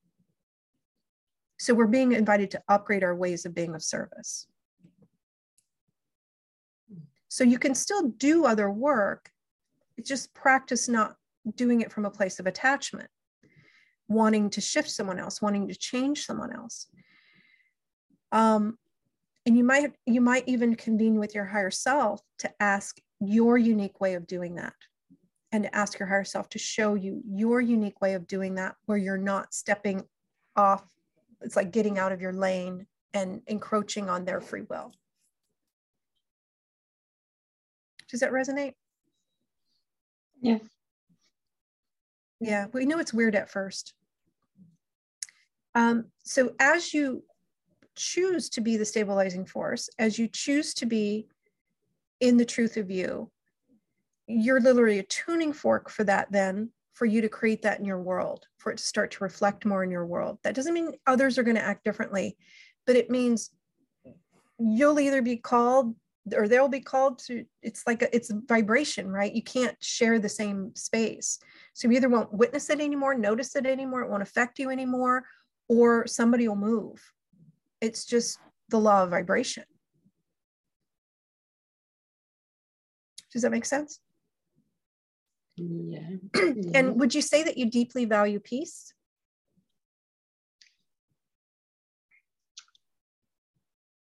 So 1.58 1.74
we're 1.74 1.88
being 1.88 2.14
invited 2.14 2.52
to 2.52 2.64
upgrade 2.68 3.04
our 3.04 3.16
ways 3.16 3.46
of 3.46 3.54
being 3.54 3.76
of 3.76 3.84
service. 3.84 4.48
So 7.28 7.44
you 7.44 7.60
can 7.60 7.76
still 7.76 8.10
do 8.10 8.46
other 8.46 8.72
work, 8.72 9.30
just 10.04 10.34
practice 10.34 10.88
not 10.88 11.16
doing 11.56 11.82
it 11.82 11.92
from 11.92 12.06
a 12.06 12.12
place 12.12 12.40
of 12.40 12.48
attachment, 12.48 13.10
wanting 14.08 14.50
to 14.52 14.62
shift 14.62 14.90
someone 14.90 15.20
else, 15.20 15.42
wanting 15.42 15.68
to 15.68 15.76
change 15.76 16.26
someone 16.26 16.54
else. 16.54 16.88
Um, 18.32 18.78
and 19.46 19.58
you 19.58 19.64
might 19.64 19.94
you 20.06 20.22
might 20.22 20.48
even 20.48 20.76
convene 20.76 21.20
with 21.20 21.34
your 21.34 21.46
higher 21.46 21.72
self 21.72 22.22
to 22.40 22.52
ask 22.60 23.00
your 23.20 23.58
unique 23.58 24.00
way 24.00 24.14
of 24.14 24.28
doing 24.28 24.56
that 24.56 24.76
and 25.52 25.64
to 25.64 25.76
ask 25.76 25.98
your 25.98 26.08
higher 26.08 26.24
self 26.24 26.50
to 26.50 26.60
show 26.60 26.94
you 26.94 27.22
your 27.26 27.60
unique 27.60 28.02
way 28.02 28.14
of 28.14 28.28
doing 28.28 28.56
that 28.56 28.76
where 28.86 28.98
you're 28.98 29.18
not 29.18 29.54
stepping 29.54 30.04
off 30.56 30.84
it's 31.42 31.56
like 31.56 31.72
getting 31.72 31.98
out 31.98 32.12
of 32.12 32.22
your 32.22 32.34
lane 32.34 32.86
and 33.14 33.42
encroaching 33.48 34.10
on 34.10 34.26
their 34.26 34.42
free 34.42 34.64
will. 34.70 34.92
Does 38.10 38.20
that 38.20 38.32
resonate? 38.32 38.74
Yeah. 40.42 40.60
Yeah 42.40 42.68
we 42.72 42.86
know 42.86 43.00
it's 43.00 43.14
weird 43.14 43.36
at 43.36 43.50
first. 43.50 43.94
Um, 45.76 46.06
so 46.24 46.54
as 46.60 46.94
you 46.94 47.24
choose 48.00 48.50
to 48.50 48.62
be 48.62 48.78
the 48.78 48.86
stabilizing 48.86 49.46
force 49.46 49.90
as 50.00 50.18
you 50.18 50.28
choose 50.28 50.74
to 50.74 50.86
be 50.86 51.28
in 52.22 52.38
the 52.38 52.46
truth 52.46 52.78
of 52.78 52.90
you 52.90 53.30
you're 54.30 54.62
literally 54.62 55.00
a 55.00 55.04
tuning 55.04 55.52
fork 55.52 55.90
for 55.90 56.04
that 56.04 56.32
then 56.32 56.70
for 56.94 57.06
you 57.06 57.22
to 57.22 57.30
create 57.30 57.64
that 57.64 57.80
in 57.80 57.86
your 57.86 58.02
world 58.02 58.46
for 58.58 58.72
it 58.72 58.78
to 58.78 58.84
start 58.84 59.10
to 59.10 59.24
reflect 59.24 59.66
more 59.66 59.84
in 59.84 59.90
your 59.90 60.06
world. 60.06 60.38
That 60.44 60.54
doesn't 60.54 60.74
mean 60.74 60.94
others 61.08 61.38
are 61.38 61.44
going 61.44 61.56
to 61.56 61.64
act 61.64 61.84
differently 61.84 62.38
but 62.86 62.96
it 62.96 63.10
means 63.10 63.52
you'll 64.60 65.00
either 65.00 65.22
be 65.22 65.38
called 65.38 65.96
or 66.36 66.48
they'll 66.48 66.68
be 66.68 66.80
called 66.80 67.20
to 67.20 67.44
it's 67.64 67.84
like 67.88 68.04
a, 68.04 68.16
it's 68.16 68.30
a 68.30 68.40
vibration 68.48 69.10
right? 69.10 69.34
You 69.34 69.42
can't 69.42 69.76
share 69.82 70.20
the 70.20 70.30
same 70.30 70.76
space. 70.76 71.40
So 71.74 71.88
you 71.88 71.98
either 71.98 72.10
won't 72.10 72.34
witness 72.34 72.70
it 72.70 72.80
anymore 72.80 73.16
notice 73.16 73.56
it 73.56 73.66
anymore 73.66 74.02
it 74.02 74.10
won't 74.10 74.22
affect 74.22 74.60
you 74.60 74.70
anymore 74.70 75.24
or 75.68 76.06
somebody 76.06 76.48
will 76.48 76.56
move 76.56 77.02
it's 77.82 78.06
just 78.06 78.40
the 78.70 78.80
law 78.80 79.04
of 79.04 79.10
vibration 79.10 79.64
does 83.32 83.42
that 83.42 83.52
make 83.52 83.66
sense 83.66 84.00
yeah. 85.60 86.10
and 86.74 87.00
would 87.00 87.14
you 87.14 87.22
say 87.22 87.44
that 87.44 87.58
you 87.58 87.70
deeply 87.70 88.06
value 88.06 88.40
peace? 88.40 88.94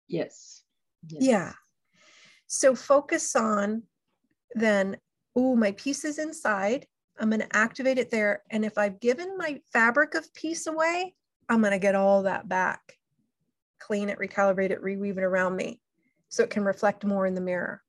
Yes. 0.08 0.64
yes. 1.08 1.24
Yeah. 1.24 1.52
So 2.48 2.76
focus 2.76 3.36
on 3.36 3.84
then, 4.54 4.98
oh, 5.36 5.56
my 5.56 5.72
peace 5.72 6.04
is 6.04 6.20
inside. 6.20 6.86
I'm 7.18 7.30
going 7.30 7.42
to 7.42 7.56
activate 7.56 7.98
it 7.98 8.12
there. 8.12 8.44
And 8.50 8.66
if 8.66 8.78
I've 8.78 9.00
given 9.00 9.38
my 9.38 9.62
fabric 9.72 10.16
of 10.16 10.34
peace 10.34 10.68
away, 10.68 11.16
I'm 11.48 11.62
going 11.62 11.72
to 11.72 11.80
get 11.80 11.96
all 11.96 12.24
that 12.24 12.50
back, 12.50 12.82
clean 13.86 14.10
it, 14.10 14.20
recalibrate 14.20 14.72
it, 14.72 14.82
reweave 14.82 15.18
it 15.18 15.24
around 15.24 15.56
me 15.56 15.80
so 16.30 16.44
it 16.44 16.50
can 16.50 16.64
reflect 16.64 17.04
more 17.04 17.26
in 17.26 17.36
the 17.36 17.42
mirror. 17.42 17.82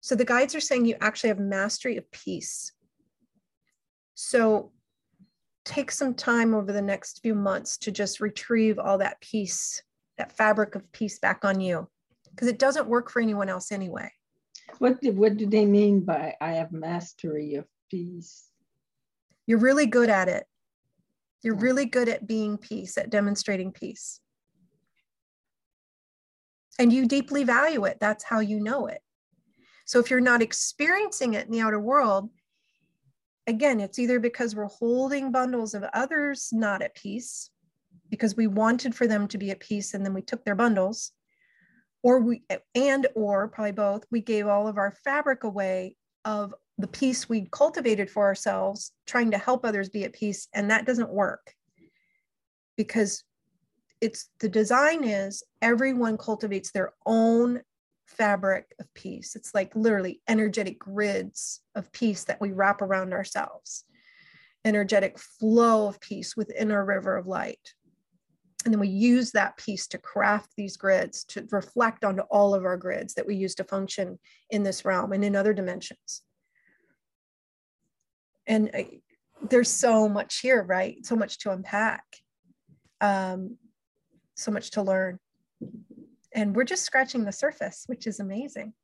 So 0.00 0.14
the 0.14 0.24
guides 0.24 0.54
are 0.54 0.60
saying 0.60 0.84
you 0.84 0.96
actually 1.00 1.30
have 1.30 1.40
mastery 1.40 1.96
of 1.96 2.08
peace. 2.12 2.72
So 4.14 4.70
take 5.64 5.90
some 5.90 6.14
time 6.14 6.54
over 6.54 6.72
the 6.72 6.80
next 6.80 7.20
few 7.22 7.34
months 7.34 7.76
to 7.78 7.90
just 7.90 8.20
retrieve 8.20 8.78
all 8.78 8.98
that 8.98 9.20
peace, 9.20 9.82
that 10.16 10.30
fabric 10.30 10.76
of 10.76 10.90
peace 10.92 11.18
back 11.18 11.44
on 11.44 11.60
you, 11.60 11.88
because 12.30 12.46
it 12.46 12.60
doesn't 12.60 12.86
work 12.86 13.10
for 13.10 13.20
anyone 13.20 13.48
else 13.48 13.72
anyway. 13.72 14.10
What 14.78 15.00
do, 15.00 15.10
what 15.12 15.36
do 15.36 15.46
they 15.46 15.64
mean 15.64 16.00
by 16.00 16.34
I 16.40 16.52
have 16.52 16.70
mastery 16.70 17.56
of 17.56 17.66
peace? 17.90 18.44
You're 19.46 19.58
really 19.58 19.86
good 19.86 20.08
at 20.08 20.28
it. 20.28 20.46
You're 21.46 21.54
really 21.54 21.86
good 21.86 22.08
at 22.08 22.26
being 22.26 22.58
peace, 22.58 22.98
at 22.98 23.08
demonstrating 23.08 23.70
peace. 23.70 24.18
And 26.76 26.92
you 26.92 27.06
deeply 27.06 27.44
value 27.44 27.84
it. 27.84 27.98
That's 28.00 28.24
how 28.24 28.40
you 28.40 28.58
know 28.58 28.88
it. 28.88 29.00
So 29.84 30.00
if 30.00 30.10
you're 30.10 30.18
not 30.18 30.42
experiencing 30.42 31.34
it 31.34 31.46
in 31.46 31.52
the 31.52 31.60
outer 31.60 31.78
world, 31.78 32.30
again, 33.46 33.78
it's 33.78 34.00
either 34.00 34.18
because 34.18 34.56
we're 34.56 34.64
holding 34.64 35.30
bundles 35.30 35.74
of 35.74 35.84
others 35.94 36.48
not 36.50 36.82
at 36.82 36.96
peace, 36.96 37.48
because 38.10 38.34
we 38.34 38.48
wanted 38.48 38.92
for 38.92 39.06
them 39.06 39.28
to 39.28 39.38
be 39.38 39.52
at 39.52 39.60
peace 39.60 39.94
and 39.94 40.04
then 40.04 40.14
we 40.14 40.22
took 40.22 40.44
their 40.44 40.56
bundles, 40.56 41.12
or 42.02 42.18
we, 42.18 42.42
and 42.74 43.06
or 43.14 43.46
probably 43.46 43.70
both, 43.70 44.04
we 44.10 44.20
gave 44.20 44.48
all 44.48 44.66
of 44.66 44.78
our 44.78 44.96
fabric 45.04 45.44
away 45.44 45.94
of 46.24 46.52
the 46.78 46.86
peace 46.86 47.28
we 47.28 47.48
cultivated 47.50 48.10
for 48.10 48.24
ourselves, 48.24 48.92
trying 49.06 49.30
to 49.30 49.38
help 49.38 49.64
others 49.64 49.88
be 49.88 50.04
at 50.04 50.12
peace. 50.12 50.48
And 50.52 50.70
that 50.70 50.86
doesn't 50.86 51.10
work 51.10 51.54
because 52.76 53.24
it's 54.00 54.28
the 54.40 54.48
design 54.48 55.04
is 55.04 55.42
everyone 55.62 56.18
cultivates 56.18 56.70
their 56.70 56.92
own 57.06 57.62
fabric 58.06 58.74
of 58.78 58.92
peace. 58.94 59.36
It's 59.36 59.54
like 59.54 59.74
literally 59.74 60.20
energetic 60.28 60.78
grids 60.78 61.60
of 61.74 61.90
peace 61.92 62.24
that 62.24 62.40
we 62.40 62.52
wrap 62.52 62.82
around 62.82 63.12
ourselves, 63.12 63.84
energetic 64.64 65.18
flow 65.18 65.88
of 65.88 66.00
peace 66.00 66.36
within 66.36 66.70
our 66.70 66.84
river 66.84 67.16
of 67.16 67.26
light. 67.26 67.72
And 68.64 68.74
then 68.74 68.80
we 68.80 68.88
use 68.88 69.32
that 69.32 69.56
peace 69.56 69.86
to 69.88 69.98
craft 69.98 70.50
these 70.56 70.76
grids 70.76 71.24
to 71.26 71.46
reflect 71.50 72.04
onto 72.04 72.22
all 72.22 72.54
of 72.54 72.64
our 72.64 72.76
grids 72.76 73.14
that 73.14 73.26
we 73.26 73.36
use 73.36 73.54
to 73.56 73.64
function 73.64 74.18
in 74.50 74.62
this 74.62 74.84
realm 74.84 75.12
and 75.12 75.24
in 75.24 75.36
other 75.36 75.54
dimensions. 75.54 76.22
And 78.46 78.70
uh, 78.74 78.82
there's 79.48 79.70
so 79.70 80.08
much 80.08 80.40
here, 80.40 80.62
right? 80.62 81.04
So 81.04 81.16
much 81.16 81.38
to 81.40 81.50
unpack, 81.50 82.04
um, 83.00 83.56
so 84.34 84.50
much 84.50 84.70
to 84.72 84.82
learn 84.82 85.18
and 86.36 86.54
we're 86.54 86.64
just 86.64 86.84
scratching 86.84 87.24
the 87.24 87.32
surface, 87.32 87.84
which 87.86 88.06
is 88.06 88.20
amazing. 88.20 88.74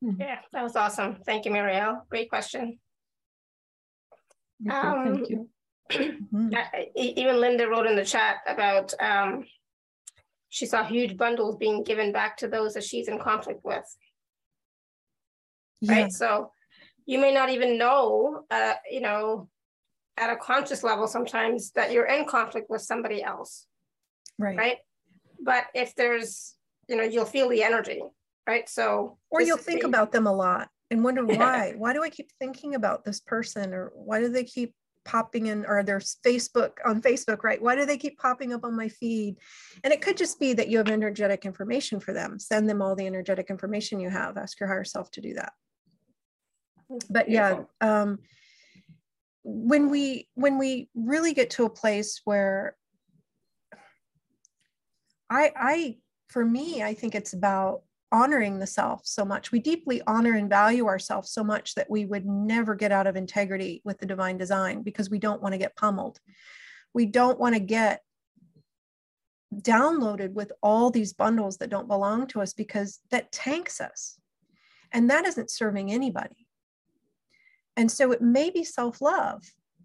Hmm. 0.00 0.12
Yeah, 0.18 0.38
that 0.52 0.62
was 0.62 0.76
awesome. 0.76 1.16
Thank 1.26 1.44
you, 1.44 1.50
Marielle. 1.50 2.08
Great 2.08 2.30
question. 2.30 2.78
um, 4.70 5.16
thank 5.16 5.28
you. 5.28 5.48
Mm-hmm. 5.90 6.48
even 6.94 7.40
Linda 7.40 7.68
wrote 7.68 7.86
in 7.86 7.94
the 7.94 8.04
chat 8.04 8.38
about 8.46 8.94
um, 9.00 9.44
she 10.48 10.66
saw 10.66 10.82
huge 10.82 11.16
bundles 11.16 11.56
being 11.56 11.82
given 11.82 12.10
back 12.10 12.38
to 12.38 12.48
those 12.48 12.74
that 12.74 12.84
she's 12.84 13.08
in 13.08 13.18
conflict 13.18 13.60
with. 13.64 13.84
Yeah. 15.80 16.02
Right. 16.02 16.12
So 16.12 16.52
you 17.06 17.18
may 17.18 17.32
not 17.32 17.50
even 17.50 17.78
know, 17.78 18.44
uh, 18.50 18.74
you 18.90 19.00
know, 19.00 19.48
at 20.16 20.30
a 20.30 20.36
conscious 20.36 20.82
level 20.82 21.06
sometimes 21.06 21.72
that 21.72 21.90
you're 21.92 22.06
in 22.06 22.24
conflict 22.24 22.70
with 22.70 22.82
somebody 22.82 23.22
else. 23.22 23.66
Right. 24.38 24.56
Right? 24.56 24.78
But 25.40 25.64
if 25.74 25.94
there's 25.94 26.54
you 26.88 26.96
know 26.96 27.02
you'll 27.02 27.24
feel 27.24 27.48
the 27.48 27.62
energy 27.62 28.02
right? 28.46 28.68
So 28.68 29.18
or 29.30 29.42
you'll 29.42 29.56
think 29.56 29.82
the, 29.82 29.88
about 29.88 30.12
them 30.12 30.26
a 30.26 30.32
lot 30.32 30.68
and 30.90 31.02
wonder 31.02 31.24
why. 31.24 31.74
Why 31.76 31.92
do 31.92 32.02
i 32.02 32.10
keep 32.10 32.30
thinking 32.38 32.74
about 32.74 33.04
this 33.04 33.20
person 33.20 33.72
or 33.72 33.92
why 33.94 34.20
do 34.20 34.28
they 34.28 34.44
keep 34.44 34.74
popping 35.04 35.48
in 35.48 35.66
or 35.66 35.82
there's 35.82 36.16
facebook 36.24 36.72
on 36.84 37.02
facebook 37.02 37.42
right? 37.42 37.60
Why 37.60 37.76
do 37.76 37.84
they 37.84 37.98
keep 37.98 38.18
popping 38.18 38.52
up 38.52 38.64
on 38.64 38.76
my 38.76 38.88
feed? 38.88 39.36
And 39.82 39.92
it 39.92 40.00
could 40.00 40.16
just 40.16 40.40
be 40.40 40.52
that 40.54 40.68
you 40.68 40.78
have 40.78 40.88
energetic 40.88 41.44
information 41.44 42.00
for 42.00 42.12
them. 42.12 42.38
Send 42.38 42.68
them 42.68 42.80
all 42.80 42.94
the 42.96 43.06
energetic 43.06 43.50
information 43.50 44.00
you 44.00 44.10
have. 44.10 44.36
Ask 44.36 44.60
your 44.60 44.68
higher 44.68 44.84
self 44.84 45.10
to 45.12 45.20
do 45.20 45.34
that 45.34 45.52
but 47.10 47.28
yeah 47.28 47.62
um 47.80 48.18
when 49.42 49.90
we 49.90 50.28
when 50.34 50.58
we 50.58 50.88
really 50.94 51.34
get 51.34 51.50
to 51.50 51.64
a 51.64 51.70
place 51.70 52.20
where 52.24 52.76
I, 55.30 55.52
I, 55.56 55.96
for 56.28 56.44
me, 56.44 56.82
I 56.82 56.94
think 56.94 57.14
it's 57.14 57.32
about 57.32 57.82
honoring 58.12 58.58
the 58.58 58.66
self 58.66 59.04
so 59.04 59.24
much. 59.24 59.50
We 59.50 59.58
deeply 59.58 60.00
honor 60.06 60.34
and 60.34 60.48
value 60.48 60.86
ourselves 60.86 61.32
so 61.32 61.42
much 61.42 61.74
that 61.74 61.90
we 61.90 62.04
would 62.04 62.26
never 62.26 62.74
get 62.74 62.92
out 62.92 63.06
of 63.06 63.16
integrity 63.16 63.82
with 63.84 63.98
the 63.98 64.06
divine 64.06 64.38
design 64.38 64.82
because 64.82 65.10
we 65.10 65.18
don't 65.18 65.42
want 65.42 65.52
to 65.52 65.58
get 65.58 65.76
pummeled. 65.76 66.20
We 66.92 67.06
don't 67.06 67.40
want 67.40 67.56
to 67.56 67.60
get 67.60 68.02
downloaded 69.52 70.32
with 70.32 70.52
all 70.62 70.90
these 70.90 71.12
bundles 71.12 71.58
that 71.58 71.70
don't 71.70 71.88
belong 71.88 72.26
to 72.28 72.40
us 72.40 72.52
because 72.52 73.00
that 73.10 73.32
tanks 73.32 73.80
us. 73.80 74.18
And 74.92 75.10
that 75.10 75.26
isn't 75.26 75.50
serving 75.50 75.90
anybody. 75.90 76.43
And 77.76 77.90
so 77.90 78.12
it 78.12 78.22
may 78.22 78.50
be 78.50 78.64
self 78.64 79.00
love. 79.00 79.42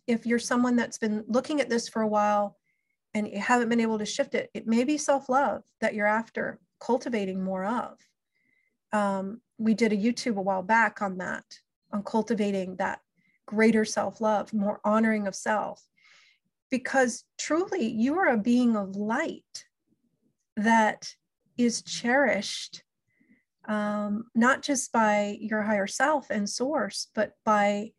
If 0.08 0.26
you're 0.26 0.40
someone 0.40 0.76
that's 0.76 0.98
been 0.98 1.24
looking 1.28 1.62
at 1.62 1.70
this 1.70 1.88
for 1.88 2.02
a 2.02 2.08
while 2.08 2.58
and 3.14 3.28
you 3.28 3.40
haven't 3.40 3.70
been 3.70 3.80
able 3.80 4.00
to 4.00 4.06
shift 4.06 4.36
it, 4.36 4.50
it 4.54 4.68
may 4.68 4.84
be 4.84 4.98
self 4.98 5.30
love 5.30 5.64
that 5.82 5.94
you're 5.94 6.06
after 6.06 6.60
cultivating 6.80 7.44
more 7.44 7.66
of. 7.66 7.98
Um, 8.92 9.42
we 9.58 9.74
did 9.74 9.94
a 9.94 9.98
YouTube 9.98 10.38
a 10.38 10.42
while 10.42 10.64
back 10.64 11.02
on 11.02 11.18
that, 11.18 11.44
on 11.92 12.04
cultivating 12.04 12.78
that 12.78 13.00
greater 13.46 13.86
self 13.86 14.22
love, 14.22 14.54
more 14.54 14.80
honoring 14.84 15.28
of 15.28 15.36
self. 15.36 15.84
Because 16.70 17.24
truly, 17.38 17.88
you 17.88 18.20
are 18.20 18.28
a 18.28 18.38
being 18.38 18.76
of 18.76 18.96
light 18.96 19.66
that 20.56 21.16
is 21.58 21.82
cherished 21.82 22.84
um, 23.68 24.26
not 24.36 24.62
just 24.62 24.92
by 24.92 25.38
your 25.40 25.62
higher 25.62 25.88
self 25.88 26.30
and 26.30 26.50
source, 26.50 27.08
but 27.14 27.34
by 27.46 27.92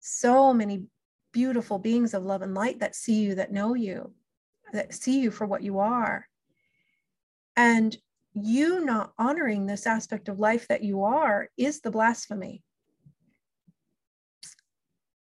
so 0.00 0.52
many 0.52 0.84
beautiful 1.32 1.78
beings 1.78 2.14
of 2.14 2.24
love 2.24 2.42
and 2.42 2.54
light 2.54 2.80
that 2.80 2.94
see 2.94 3.20
you, 3.20 3.34
that 3.36 3.52
know 3.52 3.74
you, 3.74 4.12
that 4.72 4.94
see 4.94 5.20
you 5.20 5.30
for 5.30 5.46
what 5.46 5.62
you 5.62 5.78
are. 5.78 6.26
And 7.56 7.96
you 8.32 8.84
not 8.84 9.12
honoring 9.18 9.66
this 9.66 9.86
aspect 9.86 10.28
of 10.28 10.38
life 10.38 10.68
that 10.68 10.84
you 10.84 11.02
are 11.04 11.48
is 11.56 11.80
the 11.80 11.90
blasphemy. 11.90 12.62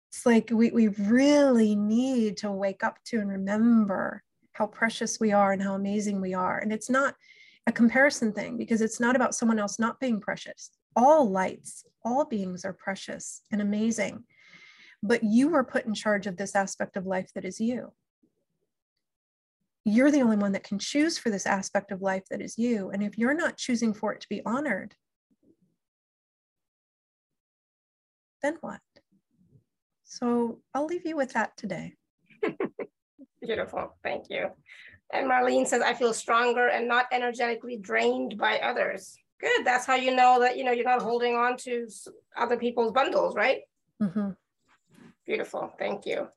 It's 0.10 0.26
like 0.26 0.50
we, 0.52 0.72
we 0.72 0.88
really 0.90 1.76
need 1.76 2.38
to 2.38 2.52
wake 2.52 2.84
up 2.84 2.98
to 3.06 3.20
and 3.20 3.30
remember 3.30 4.22
how 4.52 4.68
precious 4.68 5.20
we 5.20 5.32
are 5.32 5.54
and 5.54 5.62
how 5.62 5.76
amazing 5.76 6.20
we 6.20 6.34
are. 6.34 6.58
And 6.58 6.74
it's 6.74 6.90
not 6.90 7.16
a 7.70 7.72
comparison 7.72 8.34
thing 8.34 8.58
because 8.58 8.82
it's 8.82 9.00
not 9.00 9.16
about 9.16 9.36
someone 9.36 9.60
else 9.60 9.78
not 9.78 10.00
being 10.00 10.20
precious. 10.20 10.72
All 10.96 11.30
lights, 11.30 11.86
all 12.04 12.26
beings 12.26 12.66
are 12.66 12.74
precious 12.74 13.44
and 13.52 13.62
amazing. 13.62 14.24
But 15.04 15.24
you 15.24 15.54
are 15.54 15.64
put 15.64 15.86
in 15.86 15.94
charge 15.94 16.26
of 16.26 16.36
this 16.36 16.56
aspect 16.56 16.98
of 16.98 17.06
life 17.06 17.30
that 17.36 17.46
is 17.46 17.62
you. 17.62 17.94
You're 19.86 20.10
the 20.10 20.24
only 20.24 20.36
one 20.36 20.52
that 20.54 20.64
can 20.64 20.80
choose 20.80 21.20
for 21.20 21.30
this 21.30 21.46
aspect 21.46 21.92
of 21.92 22.02
life 22.02 22.24
that 22.32 22.42
is 22.42 22.58
you. 22.58 22.90
And 22.90 23.04
if 23.04 23.20
you're 23.20 23.36
not 23.36 23.58
choosing 23.58 23.94
for 23.94 24.14
it 24.14 24.22
to 24.22 24.30
be 24.30 24.42
honored, 24.46 24.96
then 28.42 28.58
what? 28.62 28.82
So 30.06 30.60
I'll 30.74 30.88
leave 30.88 31.06
you 31.06 31.16
with 31.16 31.34
that 31.34 31.56
today. 31.56 31.94
Beautiful. 33.42 33.96
Thank 34.04 34.26
you. 34.30 34.48
And 35.12 35.30
Marlene 35.30 35.66
says, 35.66 35.82
I 35.82 35.94
feel 35.94 36.14
stronger 36.14 36.68
and 36.68 36.88
not 36.88 37.08
energetically 37.12 37.78
drained 37.78 38.38
by 38.38 38.60
others. 38.60 39.18
Good. 39.40 39.66
That's 39.66 39.86
how 39.86 39.96
you 39.96 40.16
know 40.16 40.40
that, 40.42 40.58
you 40.58 40.64
know, 40.64 40.72
you're 40.72 40.86
not 40.86 41.02
holding 41.02 41.36
on 41.36 41.58
to 41.58 41.88
other 42.38 42.58
people's 42.58 42.92
bundles, 42.92 43.36
right? 43.36 43.62
Mm-hmm. 44.02 44.32
Beautiful. 45.26 45.74
Thank 45.80 46.06
you. 46.06 46.28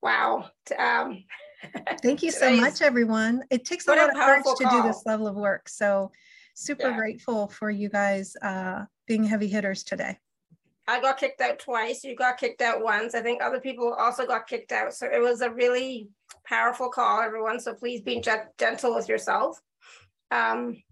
Wow. 0.00 0.50
Um, 0.78 1.24
Thank 2.02 2.22
you 2.22 2.30
so 2.30 2.54
much, 2.54 2.82
everyone. 2.82 3.42
It 3.50 3.64
takes 3.64 3.86
a 3.88 3.90
lot 3.90 4.08
of 4.08 4.14
courage 4.14 4.44
to 4.56 4.64
call. 4.64 4.82
do 4.82 4.88
this 4.88 5.02
level 5.04 5.26
of 5.26 5.34
work. 5.34 5.68
So 5.68 6.12
super 6.54 6.88
yeah. 6.88 6.96
grateful 6.96 7.48
for 7.48 7.70
you 7.70 7.88
guys 7.88 8.36
uh, 8.42 8.84
being 9.06 9.24
heavy 9.24 9.48
hitters 9.48 9.82
today. 9.82 10.18
I 10.88 11.02
got 11.02 11.18
kicked 11.18 11.42
out 11.42 11.58
twice. 11.58 12.02
You 12.02 12.16
got 12.16 12.38
kicked 12.38 12.62
out 12.62 12.82
once. 12.82 13.14
I 13.14 13.20
think 13.20 13.42
other 13.42 13.60
people 13.60 13.92
also 13.92 14.26
got 14.26 14.48
kicked 14.48 14.72
out. 14.72 14.94
So 14.94 15.06
it 15.06 15.20
was 15.20 15.42
a 15.42 15.50
really 15.50 16.08
powerful 16.46 16.88
call, 16.88 17.20
everyone. 17.20 17.60
So 17.60 17.74
please 17.74 18.00
be 18.00 18.22
gentle 18.58 18.94
with 18.94 19.06
yourself. 19.06 19.60
Um, 20.30 20.82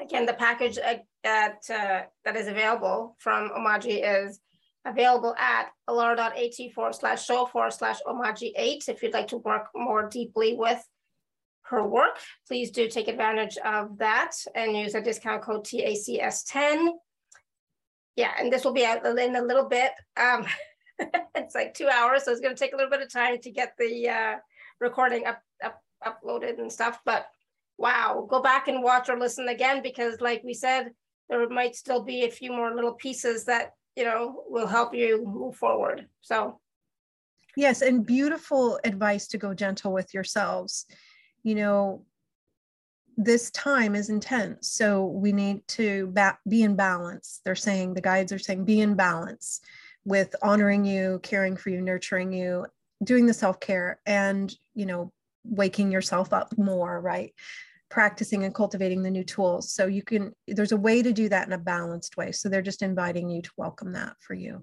again, 0.00 0.26
the 0.26 0.32
package 0.32 0.78
at, 0.78 1.02
at 1.24 1.56
uh, 1.68 2.02
that 2.24 2.36
is 2.36 2.46
available 2.46 3.16
from 3.18 3.50
Omaji 3.50 4.00
is 4.04 4.38
available 4.84 5.34
at 5.36 5.70
alara.at 5.90 6.72
forward 6.72 6.94
slash 6.94 7.26
show 7.26 7.46
forward 7.46 7.72
slash 7.72 7.98
Omaji 8.06 8.52
8. 8.56 8.84
If 8.86 9.02
you'd 9.02 9.12
like 9.12 9.28
to 9.28 9.38
work 9.38 9.66
more 9.74 10.08
deeply 10.08 10.54
with 10.54 10.80
her 11.62 11.84
work, 11.84 12.20
please 12.46 12.70
do 12.70 12.88
take 12.88 13.08
advantage 13.08 13.58
of 13.64 13.98
that 13.98 14.36
and 14.54 14.76
use 14.76 14.94
a 14.94 15.00
discount 15.00 15.42
code 15.42 15.64
TACS10 15.64 16.90
yeah, 18.16 18.32
and 18.38 18.50
this 18.52 18.64
will 18.64 18.72
be 18.72 18.84
out 18.84 19.04
in 19.06 19.36
a 19.36 19.42
little 19.42 19.68
bit. 19.68 19.92
Um, 20.16 20.46
it's 21.34 21.54
like 21.54 21.74
two 21.74 21.88
hours, 21.88 22.24
so 22.24 22.32
it's 22.32 22.40
going 22.40 22.54
to 22.54 22.58
take 22.58 22.72
a 22.72 22.76
little 22.76 22.90
bit 22.90 23.02
of 23.02 23.12
time 23.12 23.38
to 23.40 23.50
get 23.50 23.74
the 23.78 24.08
uh, 24.08 24.34
recording 24.80 25.26
up, 25.26 25.42
up 25.62 25.82
uploaded 26.04 26.58
and 26.58 26.72
stuff. 26.72 26.98
But 27.04 27.26
wow, 27.76 28.26
go 28.28 28.40
back 28.40 28.68
and 28.68 28.82
watch 28.82 29.10
or 29.10 29.18
listen 29.18 29.48
again 29.48 29.82
because, 29.82 30.20
like 30.20 30.42
we 30.42 30.54
said, 30.54 30.92
there 31.28 31.46
might 31.48 31.76
still 31.76 32.02
be 32.02 32.24
a 32.24 32.30
few 32.30 32.52
more 32.52 32.74
little 32.74 32.94
pieces 32.94 33.44
that 33.44 33.72
you 33.96 34.04
know 34.04 34.44
will 34.48 34.66
help 34.66 34.94
you 34.94 35.24
move 35.26 35.56
forward. 35.56 36.08
So, 36.22 36.60
yes, 37.54 37.82
and 37.82 38.06
beautiful 38.06 38.80
advice 38.82 39.26
to 39.28 39.38
go 39.38 39.52
gentle 39.52 39.92
with 39.92 40.14
yourselves. 40.14 40.86
You 41.42 41.56
know, 41.56 42.04
this 43.16 43.50
time 43.52 43.94
is 43.94 44.10
intense. 44.10 44.70
So 44.70 45.06
we 45.06 45.32
need 45.32 45.66
to 45.68 46.08
ba- 46.12 46.38
be 46.48 46.62
in 46.62 46.76
balance. 46.76 47.40
They're 47.44 47.54
saying, 47.54 47.94
the 47.94 48.00
guides 48.00 48.32
are 48.32 48.38
saying, 48.38 48.64
be 48.64 48.80
in 48.80 48.94
balance 48.94 49.60
with 50.04 50.34
honoring 50.42 50.84
you, 50.84 51.20
caring 51.22 51.56
for 51.56 51.70
you, 51.70 51.80
nurturing 51.80 52.32
you, 52.32 52.66
doing 53.02 53.26
the 53.26 53.34
self 53.34 53.58
care, 53.58 54.00
and, 54.06 54.54
you 54.74 54.86
know, 54.86 55.12
waking 55.44 55.90
yourself 55.90 56.32
up 56.32 56.56
more, 56.58 57.00
right? 57.00 57.32
Practicing 57.88 58.44
and 58.44 58.54
cultivating 58.54 59.02
the 59.02 59.10
new 59.10 59.24
tools. 59.24 59.72
So 59.72 59.86
you 59.86 60.02
can, 60.02 60.32
there's 60.46 60.72
a 60.72 60.76
way 60.76 61.02
to 61.02 61.12
do 61.12 61.28
that 61.30 61.46
in 61.46 61.54
a 61.54 61.58
balanced 61.58 62.16
way. 62.16 62.32
So 62.32 62.48
they're 62.48 62.62
just 62.62 62.82
inviting 62.82 63.30
you 63.30 63.40
to 63.42 63.50
welcome 63.56 63.92
that 63.92 64.16
for 64.20 64.34
you. 64.34 64.62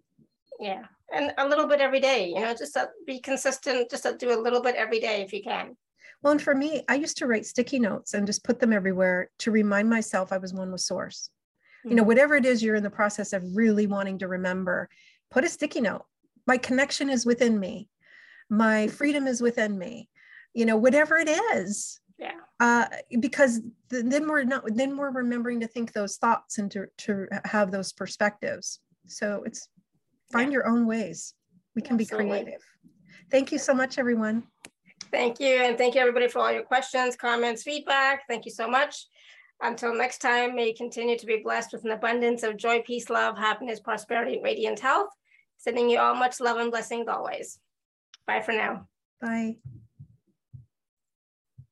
Yeah. 0.59 0.83
And 1.11 1.33
a 1.37 1.47
little 1.47 1.67
bit 1.67 1.81
every 1.81 1.99
day, 1.99 2.27
you 2.27 2.39
know, 2.39 2.53
just 2.53 2.77
uh, 2.77 2.87
be 3.05 3.19
consistent, 3.19 3.89
just 3.89 4.05
uh, 4.05 4.13
do 4.13 4.31
a 4.31 4.39
little 4.39 4.61
bit 4.61 4.75
every 4.75 4.99
day 4.99 5.21
if 5.21 5.33
you 5.33 5.41
can. 5.43 5.75
Well, 6.23 6.31
and 6.31 6.41
for 6.41 6.55
me, 6.55 6.83
I 6.87 6.95
used 6.95 7.17
to 7.17 7.27
write 7.27 7.45
sticky 7.45 7.79
notes 7.79 8.13
and 8.13 8.25
just 8.25 8.45
put 8.45 8.59
them 8.59 8.71
everywhere 8.71 9.29
to 9.39 9.51
remind 9.51 9.89
myself 9.89 10.31
I 10.31 10.37
was 10.37 10.53
one 10.53 10.71
with 10.71 10.81
source. 10.81 11.29
Mm-hmm. 11.79 11.89
You 11.89 11.95
know, 11.97 12.03
hmm. 12.03 12.07
whatever 12.07 12.35
it 12.35 12.45
is 12.45 12.63
you're 12.63 12.75
in 12.75 12.83
the 12.83 12.89
process 12.89 13.33
of 13.33 13.43
really 13.53 13.87
wanting 13.87 14.19
to 14.19 14.27
remember, 14.29 14.89
put 15.29 15.43
a 15.43 15.49
sticky 15.49 15.81
note. 15.81 16.05
My 16.47 16.57
connection 16.57 17.09
is 17.09 17.25
within 17.25 17.59
me. 17.59 17.89
My 18.49 18.87
freedom 18.87 19.27
is 19.27 19.41
within 19.41 19.77
me. 19.77 20.09
You 20.53 20.65
know, 20.65 20.77
whatever 20.77 21.17
it 21.17 21.29
is. 21.29 21.99
Yeah. 22.17 22.31
Uh, 22.59 22.85
because 23.19 23.59
th- 23.89 24.05
then 24.05 24.27
we're 24.27 24.43
not 24.43 24.63
then 24.67 24.95
we're 24.95 25.11
remembering 25.11 25.59
to 25.59 25.67
think 25.67 25.91
those 25.91 26.17
thoughts 26.17 26.57
and 26.57 26.71
to 26.71 26.85
to 26.99 27.27
have 27.43 27.71
those 27.71 27.91
perspectives. 27.91 28.79
So 29.07 29.43
it's 29.45 29.67
find 30.31 30.51
yeah. 30.51 30.57
your 30.57 30.67
own 30.67 30.85
ways. 30.85 31.33
We 31.75 31.81
can 31.81 31.99
Absolutely. 31.99 32.25
be 32.25 32.43
creative. 32.43 32.61
Thank 33.31 33.51
you 33.51 33.57
so 33.57 33.73
much, 33.73 33.97
everyone. 33.97 34.43
Thank 35.13 35.39
you. 35.39 35.57
And 35.57 35.77
thank 35.77 35.93
you 35.93 36.01
everybody 36.01 36.27
for 36.27 36.39
all 36.39 36.51
your 36.51 36.63
questions, 36.63 37.15
comments, 37.15 37.61
feedback. 37.61 38.23
Thank 38.27 38.45
you 38.45 38.51
so 38.51 38.67
much. 38.67 39.05
Until 39.61 39.93
next 39.93 40.17
time, 40.17 40.55
may 40.55 40.69
you 40.69 40.73
continue 40.75 41.17
to 41.19 41.25
be 41.27 41.41
blessed 41.43 41.71
with 41.71 41.85
an 41.85 41.91
abundance 41.91 42.41
of 42.41 42.57
joy, 42.57 42.81
peace, 42.81 43.11
love, 43.11 43.37
happiness, 43.37 43.79
prosperity, 43.79 44.33
and 44.33 44.43
radiant 44.43 44.79
health. 44.79 45.09
Sending 45.57 45.87
you 45.87 45.99
all 45.99 46.15
much 46.15 46.39
love 46.39 46.57
and 46.57 46.71
blessings 46.71 47.07
always. 47.07 47.59
Bye 48.25 48.41
for 48.41 48.53
now. 48.53 48.87
Bye. 49.21 49.57